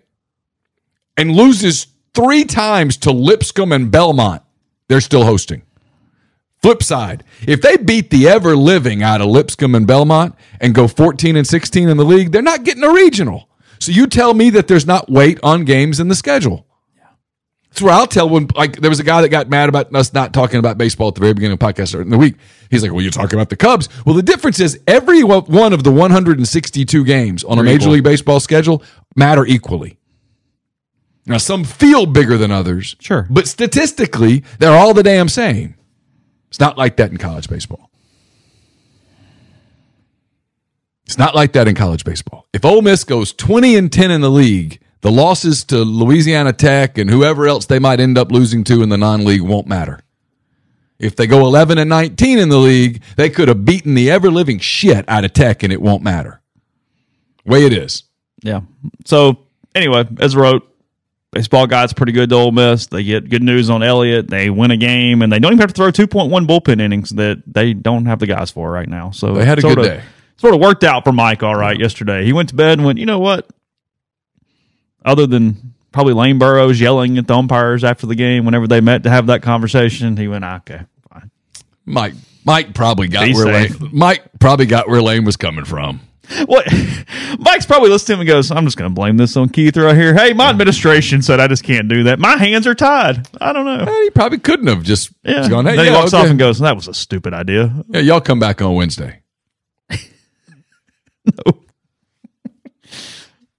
and 1.18 1.32
loses 1.32 1.88
three 2.14 2.46
times 2.46 2.98
to 2.98 3.12
Lipscomb 3.12 3.72
and 3.72 3.92
Belmont, 3.92 4.42
they're 4.88 5.02
still 5.02 5.26
hosting. 5.26 5.64
Flip 6.62 6.84
side, 6.84 7.24
if 7.48 7.62
they 7.62 7.78
beat 7.78 8.10
the 8.10 8.28
ever 8.28 8.56
living 8.56 9.02
out 9.02 9.22
of 9.22 9.28
Lipscomb 9.28 9.76
and 9.76 9.88
Belmont 9.88 10.36
and 10.60 10.76
go 10.76 10.88
14 10.88 11.38
and 11.38 11.48
16 11.48 11.88
in 11.88 11.96
the 11.98 12.04
league, 12.04 12.32
they're 12.32 12.42
not 12.42 12.64
getting 12.64 12.84
a 12.84 12.92
regional. 12.92 13.50
So 13.80 13.94
you 13.94 14.08
tell 14.08 14.34
me 14.34 14.50
that 14.50 14.68
there's 14.68 14.86
not 14.86 15.10
weight 15.10 15.40
on 15.42 15.64
games 15.64 16.02
in 16.02 16.10
the 16.10 16.16
schedule. 16.16 16.66
That's 17.70 17.84
where 17.84 17.94
I'll 17.94 18.08
tell 18.08 18.28
when, 18.28 18.48
like, 18.56 18.78
there 18.78 18.90
was 18.90 19.00
a 19.00 19.04
guy 19.04 19.22
that 19.22 19.30
got 19.30 19.48
mad 19.48 19.70
about 19.70 19.94
us 19.94 20.12
not 20.12 20.34
talking 20.34 20.58
about 20.58 20.78
baseball 20.78 21.10
at 21.10 21.16
the 21.16 21.22
very 21.22 21.34
beginning 21.34 21.54
of 21.54 21.60
the 21.60 21.66
podcast 21.66 21.94
or 21.94 22.02
in 22.02 22.10
the 22.10 22.18
week. 22.18 22.36
He's 22.72 22.82
like, 22.82 22.92
well, 22.92 23.02
you're 23.02 23.12
talking 23.12 23.36
about 23.36 23.50
the 23.50 23.56
Cubs. 23.56 23.88
Well, 24.06 24.16
the 24.16 24.24
difference 24.24 24.60
is 24.60 24.80
every 24.88 25.22
one 25.24 25.72
of 25.72 25.84
the 25.84 25.92
162 25.92 27.06
games 27.06 27.44
on 27.44 27.60
a 27.60 27.64
Major 27.64 27.82
equal. 27.82 27.94
League 27.94 28.04
Baseball 28.04 28.40
schedule 28.40 28.84
matter 29.16 29.46
equally. 29.46 30.00
Now, 31.28 31.38
some 31.38 31.64
feel 31.64 32.08
bigger 32.08 32.38
than 32.38 32.50
others. 32.50 32.96
Sure. 33.00 33.28
But 33.30 33.48
statistically, 33.48 34.44
they're 34.58 34.76
all 34.76 34.96
the 34.96 35.04
damn 35.04 35.30
same. 35.30 35.76
It's 36.50 36.60
not 36.60 36.78
like 36.78 36.98
that 36.98 37.12
in 37.12 37.18
college 37.18 37.50
baseball. 37.50 37.90
It's 41.06 41.18
not 41.18 41.34
like 41.34 41.54
that 41.54 41.68
in 41.68 41.74
college 41.74 42.04
baseball. 42.04 42.48
If 42.54 42.64
Ole 42.66 42.84
Miss 42.84 43.04
goes 43.04 43.34
20 43.34 43.76
and 43.76 43.92
10 43.92 44.12
in 44.12 44.22
the 44.22 44.30
league, 44.30 44.80
the 45.02 45.12
losses 45.12 45.64
to 45.66 45.78
Louisiana 45.78 46.54
Tech 46.54 46.98
and 46.98 47.10
whoever 47.10 47.48
else 47.48 47.66
they 47.66 47.80
might 47.80 48.00
end 48.00 48.18
up 48.18 48.32
losing 48.32 48.64
to 48.66 48.84
in 48.84 48.90
the 48.90 48.98
non 48.98 49.26
league 49.26 49.42
won't 49.42 49.66
matter. 49.66 50.02
If 51.00 51.16
they 51.16 51.26
go 51.28 51.46
11 51.48 51.78
and 51.78 51.90
19 51.90 52.38
in 52.38 52.50
the 52.50 52.58
league, 52.58 53.02
they 53.16 53.30
could 53.30 53.48
have 53.48 53.66
beaten 53.66 53.96
the 53.96 54.12
ever 54.12 54.30
living 54.30 54.60
shit 54.60 55.06
out 55.08 55.24
of 55.24 55.34
Tech 55.34 55.64
and 55.64 55.72
it 55.72 55.82
won't 55.82 56.04
matter. 56.04 56.42
Way 57.46 57.66
it 57.66 57.74
is. 57.74 58.04
Yeah. 58.44 58.62
So 59.06 59.48
anyway, 59.74 60.08
as 60.20 60.36
wrote, 60.36 60.69
baseball 61.32 61.68
guys 61.68 61.94
pretty 61.94 62.12
good 62.12 62.30
to 62.30 62.36
Ole 62.36 62.52
Miss. 62.52 62.88
They 62.88 63.04
get 63.04 63.30
good 63.30 63.44
news 63.44 63.70
on 63.70 63.84
Elliott. 63.84 64.28
They 64.30 64.50
win 64.50 64.72
a 64.72 64.78
game, 64.78 65.22
and 65.22 65.32
they 65.32 65.40
don't 65.40 65.52
even 65.54 65.60
have 65.62 65.70
to 65.74 65.76
throw 65.76 65.92
two 65.92 66.08
point 66.08 66.32
one 66.32 66.48
bullpen 66.48 66.82
innings 66.82 67.10
that 67.12 67.42
they 67.48 67.74
don't 67.74 68.06
have 68.06 68.20
the 68.20 68.28
guys 68.28 68.52
for 68.52 68.72
right 68.72 68.88
now. 68.90 69.12
So 69.12 69.34
They 69.34 69.46
had 69.46 69.60
a 69.60 69.62
good 69.62 69.78
of- 69.78 69.84
day. 69.86 70.02
Sort 70.38 70.54
of 70.54 70.62
worked 70.62 70.86
out 70.86 71.04
for 71.04 71.12
Mike 71.12 71.44
all 71.44 71.56
right 71.56 71.78
yesterday. 71.78 72.24
He 72.24 72.32
went 72.32 72.48
to 72.50 72.56
bed 72.56 72.78
and 72.80 72.86
went, 72.86 72.98
you 72.98 73.06
know 73.06 73.20
what? 73.20 73.50
Other 75.04 75.28
than 75.28 75.74
probably 75.92 76.14
Lane 76.14 76.40
Burroughs 76.40 76.80
yelling 76.80 77.18
at 77.18 77.28
the 77.28 77.36
umpires 77.36 77.84
after 77.84 78.08
the 78.08 78.16
game 78.16 78.46
whenever 78.46 78.66
they 78.66 78.80
met 78.80 79.04
to 79.04 79.10
have 79.10 79.28
that 79.28 79.42
conversation, 79.42 80.16
he 80.16 80.30
went, 80.30 80.46
"Ah, 80.46 80.58
okay, 80.58 80.82
fine. 81.12 81.30
Mike 81.86 82.14
Mike 82.46 82.74
probably 82.74 83.10
got 83.10 83.26
Be 83.26 83.34
where 83.34 83.68
safe. 83.68 83.82
Lane, 83.82 83.90
Mike 83.94 84.24
probably 84.40 84.66
got 84.66 84.88
where 84.88 85.02
Lane 85.02 85.26
was 85.26 85.36
coming 85.36 85.66
from. 85.66 86.00
What? 86.46 86.68
Mike's 87.40 87.66
probably 87.66 87.90
listening 87.90 88.06
to 88.08 88.14
him 88.14 88.20
and 88.22 88.28
goes, 88.28 88.52
I'm 88.52 88.66
just 88.66 88.78
going 88.78 88.90
to 88.92 88.94
blame 88.94 89.18
this 89.18 89.36
on 89.36 89.50
Keith 89.50 89.76
right 89.78 89.96
here. 89.96 90.14
Hey, 90.14 90.34
my 90.34 90.50
administration 90.50 91.22
said 91.22 91.40
I 91.40 91.48
just 91.48 91.64
can't 91.64 91.88
do 91.88 92.04
that. 92.04 92.20
My 92.20 92.38
hands 92.38 92.68
are 92.68 92.76
tied. 92.76 93.28
I 93.42 93.52
don't 93.52 93.66
know. 93.66 93.86
He 94.04 94.10
probably 94.12 94.38
couldn't 94.40 94.68
have 94.68 94.84
just, 94.84 95.12
Yeah. 95.24 95.48
gone, 95.50 95.66
hey, 95.66 95.76
then 95.76 95.86
yeah, 95.86 95.92
he 95.92 95.98
walks 95.98 96.14
okay. 96.14 96.24
off 96.24 96.30
and 96.30 96.38
goes, 96.38 96.60
that 96.60 96.76
was 96.76 96.88
a 96.88 96.94
stupid 96.94 97.34
idea. 97.34 97.84
yeah, 97.90 98.02
y'all 98.02 98.22
come 98.22 98.40
back 98.40 98.62
on 98.62 98.76
Wednesday. 98.76 99.22
No, 101.46 101.60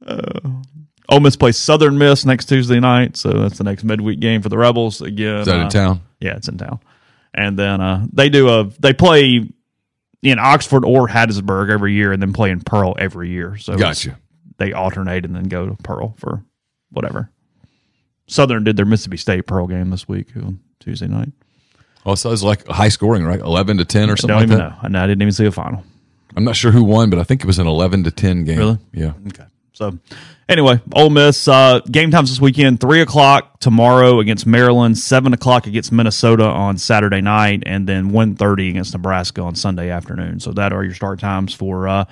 Ole 1.09 1.20
Miss 1.20 1.36
plays 1.36 1.56
Southern 1.56 1.98
Miss 1.98 2.24
next 2.24 2.47
Tuesday 2.47 2.80
night, 2.80 3.16
so 3.16 3.30
that's 3.32 3.59
the 3.59 3.64
next 3.64 3.84
midweek 3.84 4.20
game 4.20 4.42
for 4.42 4.48
the 4.48 4.59
Rebels 4.59 5.01
again. 5.01 5.36
Is 5.38 5.47
that 5.47 5.56
in 5.56 5.66
uh, 5.66 5.70
town? 5.70 6.01
Yeah, 6.20 6.36
it's 6.36 6.48
in 6.48 6.59
town. 6.59 6.80
And 7.34 7.59
then 7.59 7.80
uh, 7.80 8.06
they 8.12 8.28
do 8.28 8.48
a 8.48 8.64
they 8.80 8.92
play 8.92 9.48
in 10.22 10.38
Oxford 10.38 10.84
or 10.84 11.09
Hattiesburg 11.09 11.70
every 11.70 11.94
year, 11.94 12.12
and 12.12 12.20
then 12.20 12.32
play 12.32 12.51
in 12.51 12.60
Pearl 12.60 12.94
every 12.98 13.30
year. 13.30 13.56
So 13.56 13.76
Gotcha. 13.76 14.18
They 14.59 14.72
alternate 14.72 15.24
and 15.24 15.34
then 15.34 15.44
go 15.44 15.66
to 15.66 15.74
Pearl 15.82 16.14
for 16.18 16.44
whatever. 16.90 17.30
Southern 18.26 18.62
did 18.64 18.76
their 18.76 18.84
Mississippi 18.84 19.16
State 19.16 19.47
Pearl 19.47 19.66
game 19.66 19.90
this 19.90 20.06
week 20.06 20.28
on 20.36 20.60
Tuesday 20.78 21.09
night. 21.09 21.32
Oh, 22.06 22.14
so 22.14 22.30
it's 22.32 22.42
like 22.42 22.66
high 22.66 22.88
scoring, 22.88 23.24
right? 23.24 23.40
11 23.40 23.78
to 23.78 23.84
10 23.84 24.09
or 24.09 24.12
I 24.12 24.14
something 24.16 24.28
don't 24.28 24.36
like 24.36 24.44
even 24.44 24.59
that? 24.59 24.70
know. 24.70 24.76
I, 24.82 24.88
know, 24.88 25.02
I 25.05 25.06
didn't 25.06 25.22
even 25.22 25.32
see 25.32 25.47
a 25.47 25.52
final. 25.52 25.84
I'm 26.36 26.44
not 26.44 26.56
sure 26.56 26.70
who 26.70 26.84
won, 26.84 27.10
but 27.10 27.18
I 27.18 27.24
think 27.24 27.42
it 27.42 27.47
was 27.47 27.59
an 27.59 27.66
11 27.66 28.05
to 28.05 28.10
10 28.10 28.44
game. 28.44 28.59
Really? 28.59 28.78
Yeah. 28.92 29.12
Okay. 29.28 29.44
So, 29.72 29.98
anyway, 30.51 30.81
Ole 30.94 31.10
Miss 31.10 31.48
uh, 31.48 31.81
game 31.90 32.10
times 32.10 32.28
this 32.31 32.40
weekend: 32.40 32.81
three 32.81 33.01
o'clock 33.01 33.60
tomorrow 33.60 34.20
against 34.20 34.47
Maryland, 34.47 34.98
seven 34.98 35.32
o'clock 35.32 35.66
against 35.66 35.93
Minnesota 35.93 36.44
on 36.44 36.77
Saturday 36.77 37.20
night, 37.20 37.62
and 37.64 37.89
then 37.89 38.10
one 38.10 38.35
thirty 38.35 38.68
against 38.68 38.93
Nebraska 38.93 39.40
on 39.40 39.55
Sunday 39.55 39.90
afternoon. 39.90 40.40
So 40.40 40.52
that 40.52 40.72
are 40.72 40.85
your 40.85 40.94
start 40.94 41.20
times 41.20 41.55
for 41.55 41.89
uh, 41.89 42.05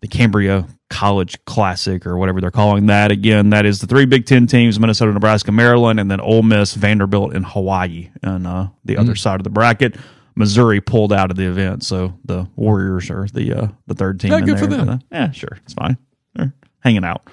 the 0.00 0.08
Cambria 0.08 0.66
College 0.90 1.42
Classic 1.46 2.06
or 2.06 2.18
whatever 2.18 2.40
they're 2.40 2.50
calling 2.50 2.86
that. 2.86 3.10
Again, 3.10 3.50
that 3.50 3.64
is 3.64 3.80
the 3.80 3.86
three 3.86 4.04
Big 4.04 4.26
Ten 4.26 4.46
teams: 4.46 4.78
Minnesota, 4.78 5.12
Nebraska, 5.12 5.52
Maryland, 5.52 5.98
and 5.98 6.10
then 6.10 6.20
Ole 6.20 6.42
Miss, 6.42 6.74
Vanderbilt, 6.74 7.34
and 7.34 7.46
Hawaii 7.46 8.10
on 8.22 8.44
uh, 8.44 8.68
the 8.84 8.96
other 8.98 9.14
side 9.14 9.40
of 9.40 9.44
the 9.44 9.50
bracket. 9.50 9.96
Missouri 10.38 10.82
pulled 10.82 11.14
out 11.14 11.30
of 11.30 11.38
the 11.38 11.46
event, 11.46 11.82
so 11.82 12.12
the 12.26 12.46
Warriors 12.56 13.10
are 13.10 13.26
the 13.26 13.54
uh, 13.54 13.68
the 13.86 13.94
third 13.94 14.20
team. 14.20 14.32
Yeah, 14.32 14.38
in 14.38 14.44
good 14.44 14.58
for 14.58 14.66
there. 14.66 14.84
them. 14.84 15.00
Yeah, 15.10 15.30
sure, 15.30 15.56
it's 15.64 15.72
fine. 15.72 15.96
They're 16.34 16.52
hanging 16.80 17.04
out. 17.04 17.26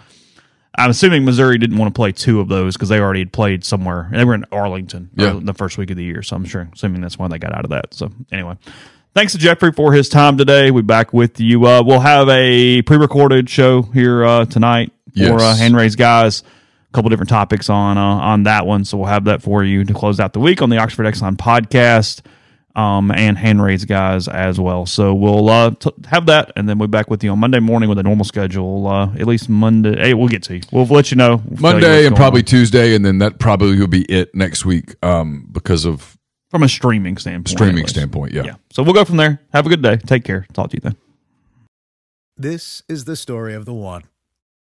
I'm 0.77 0.89
assuming 0.89 1.23
Missouri 1.23 1.57
didn't 1.59 1.77
want 1.77 1.93
to 1.93 1.97
play 1.97 2.11
two 2.11 2.39
of 2.39 2.47
those 2.47 2.75
because 2.75 2.89
they 2.89 2.99
already 2.99 3.19
had 3.21 3.31
played 3.31 3.63
somewhere. 3.63 4.09
They 4.11 4.25
were 4.25 4.33
in 4.33 4.45
Arlington 4.51 5.09
Yeah. 5.15 5.27
early- 5.29 5.43
the 5.43 5.53
first 5.53 5.77
week 5.77 5.91
of 5.91 5.97
the 5.97 6.03
year, 6.03 6.23
so 6.23 6.35
I'm 6.35 6.45
sure 6.45 6.67
assuming 6.73 7.01
that's 7.01 7.19
why 7.19 7.27
they 7.27 7.37
got 7.37 7.53
out 7.55 7.63
of 7.63 7.69
that. 7.71 7.93
So 7.93 8.09
anyway, 8.31 8.55
thanks 9.13 9.33
to 9.33 9.37
Jeffrey 9.37 9.71
for 9.71 9.93
his 9.93 10.09
time 10.09 10.35
today. 10.37 10.71
We're 10.71 10.81
back 10.81 11.13
with 11.13 11.39
you. 11.39 11.65
Uh, 11.67 11.83
we'll 11.83 11.99
have 11.99 12.27
a 12.29 12.81
pre-recorded 12.81 13.49
show 13.49 13.83
here 13.93 14.25
uh, 14.25 14.45
tonight 14.45 14.91
for 15.15 15.19
Yes. 15.19 15.41
uh, 15.41 15.55
hand 15.55 15.75
raised 15.75 15.97
guys. 15.99 16.41
A 16.41 16.93
couple 16.95 17.09
different 17.09 17.29
topics 17.29 17.69
on 17.69 17.97
uh, 17.97 18.01
on 18.01 18.43
that 18.43 18.65
one, 18.67 18.85
so 18.85 18.97
we'll 18.97 19.07
have 19.07 19.25
that 19.25 19.41
for 19.41 19.63
you 19.63 19.83
to 19.83 19.93
close 19.93 20.19
out 20.19 20.33
the 20.33 20.39
week 20.39 20.61
on 20.61 20.69
the 20.69 20.77
Oxford 20.77 21.05
Exxon 21.05 21.35
podcast. 21.37 22.21
Um, 22.75 23.11
and 23.11 23.37
hand 23.37 23.61
raised 23.61 23.87
guys 23.87 24.27
as 24.27 24.59
well. 24.59 24.85
So 24.85 25.13
we'll 25.13 25.49
uh, 25.49 25.71
t- 25.71 25.91
have 26.05 26.25
that, 26.25 26.51
and 26.55 26.67
then 26.67 26.77
we'll 26.79 26.87
be 26.87 26.91
back 26.91 27.09
with 27.09 27.23
you 27.23 27.31
on 27.31 27.39
Monday 27.39 27.59
morning 27.59 27.89
with 27.89 27.99
a 27.99 28.03
normal 28.03 28.25
schedule. 28.25 28.87
Uh, 28.87 29.13
at 29.13 29.27
least 29.27 29.49
Monday. 29.49 29.97
Hey, 29.97 30.13
we'll 30.13 30.27
get 30.27 30.43
to 30.43 30.55
you. 30.55 30.61
We'll 30.71 30.85
let 30.85 31.11
you 31.11 31.17
know 31.17 31.37
We'll 31.37 31.39
tell 31.39 31.55
you 31.55 31.61
Monday 31.61 32.05
and 32.07 32.15
probably 32.15 32.41
on. 32.41 32.45
Tuesday, 32.45 32.95
and 32.95 33.05
then 33.05 33.19
that 33.19 33.39
probably 33.39 33.79
will 33.79 33.87
be 33.87 34.03
it 34.03 34.33
next 34.33 34.65
week 34.65 34.95
um, 35.03 35.47
because 35.51 35.85
of 35.85 36.17
from 36.49 36.63
a 36.63 36.69
streaming 36.69 37.17
standpoint. 37.17 37.49
streaming 37.49 37.75
anyways. 37.75 37.89
standpoint. 37.89 38.31
Yeah. 38.33 38.43
Yeah. 38.43 38.55
So 38.71 38.83
we'll 38.83 38.93
go 38.93 39.05
from 39.05 39.17
there. 39.17 39.39
Have 39.53 39.65
a 39.65 39.69
good 39.69 39.81
day. 39.81 39.97
Take 39.97 40.23
care. 40.23 40.45
Talk 40.53 40.69
to 40.69 40.77
you 40.77 40.81
then. 40.81 40.95
This 42.37 42.81
is 42.89 43.05
the 43.05 43.15
story 43.15 43.53
of 43.53 43.65
the 43.65 43.73
one. 43.73 44.03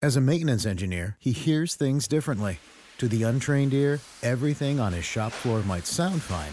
As 0.03 0.15
a 0.17 0.21
maintenance 0.21 0.67
engineer, 0.67 1.17
he 1.19 1.33
hears 1.33 1.75
things 1.75 2.07
differently. 2.07 2.59
To 2.99 3.09
the 3.09 3.25
untrained 3.25 3.75
ear, 3.75 4.01
everything 4.23 4.79
on 4.81 4.93
his 4.93 5.05
shop 5.05 5.33
floor 5.33 5.63
might 5.63 5.87
sound 5.87 6.23
fine, 6.23 6.53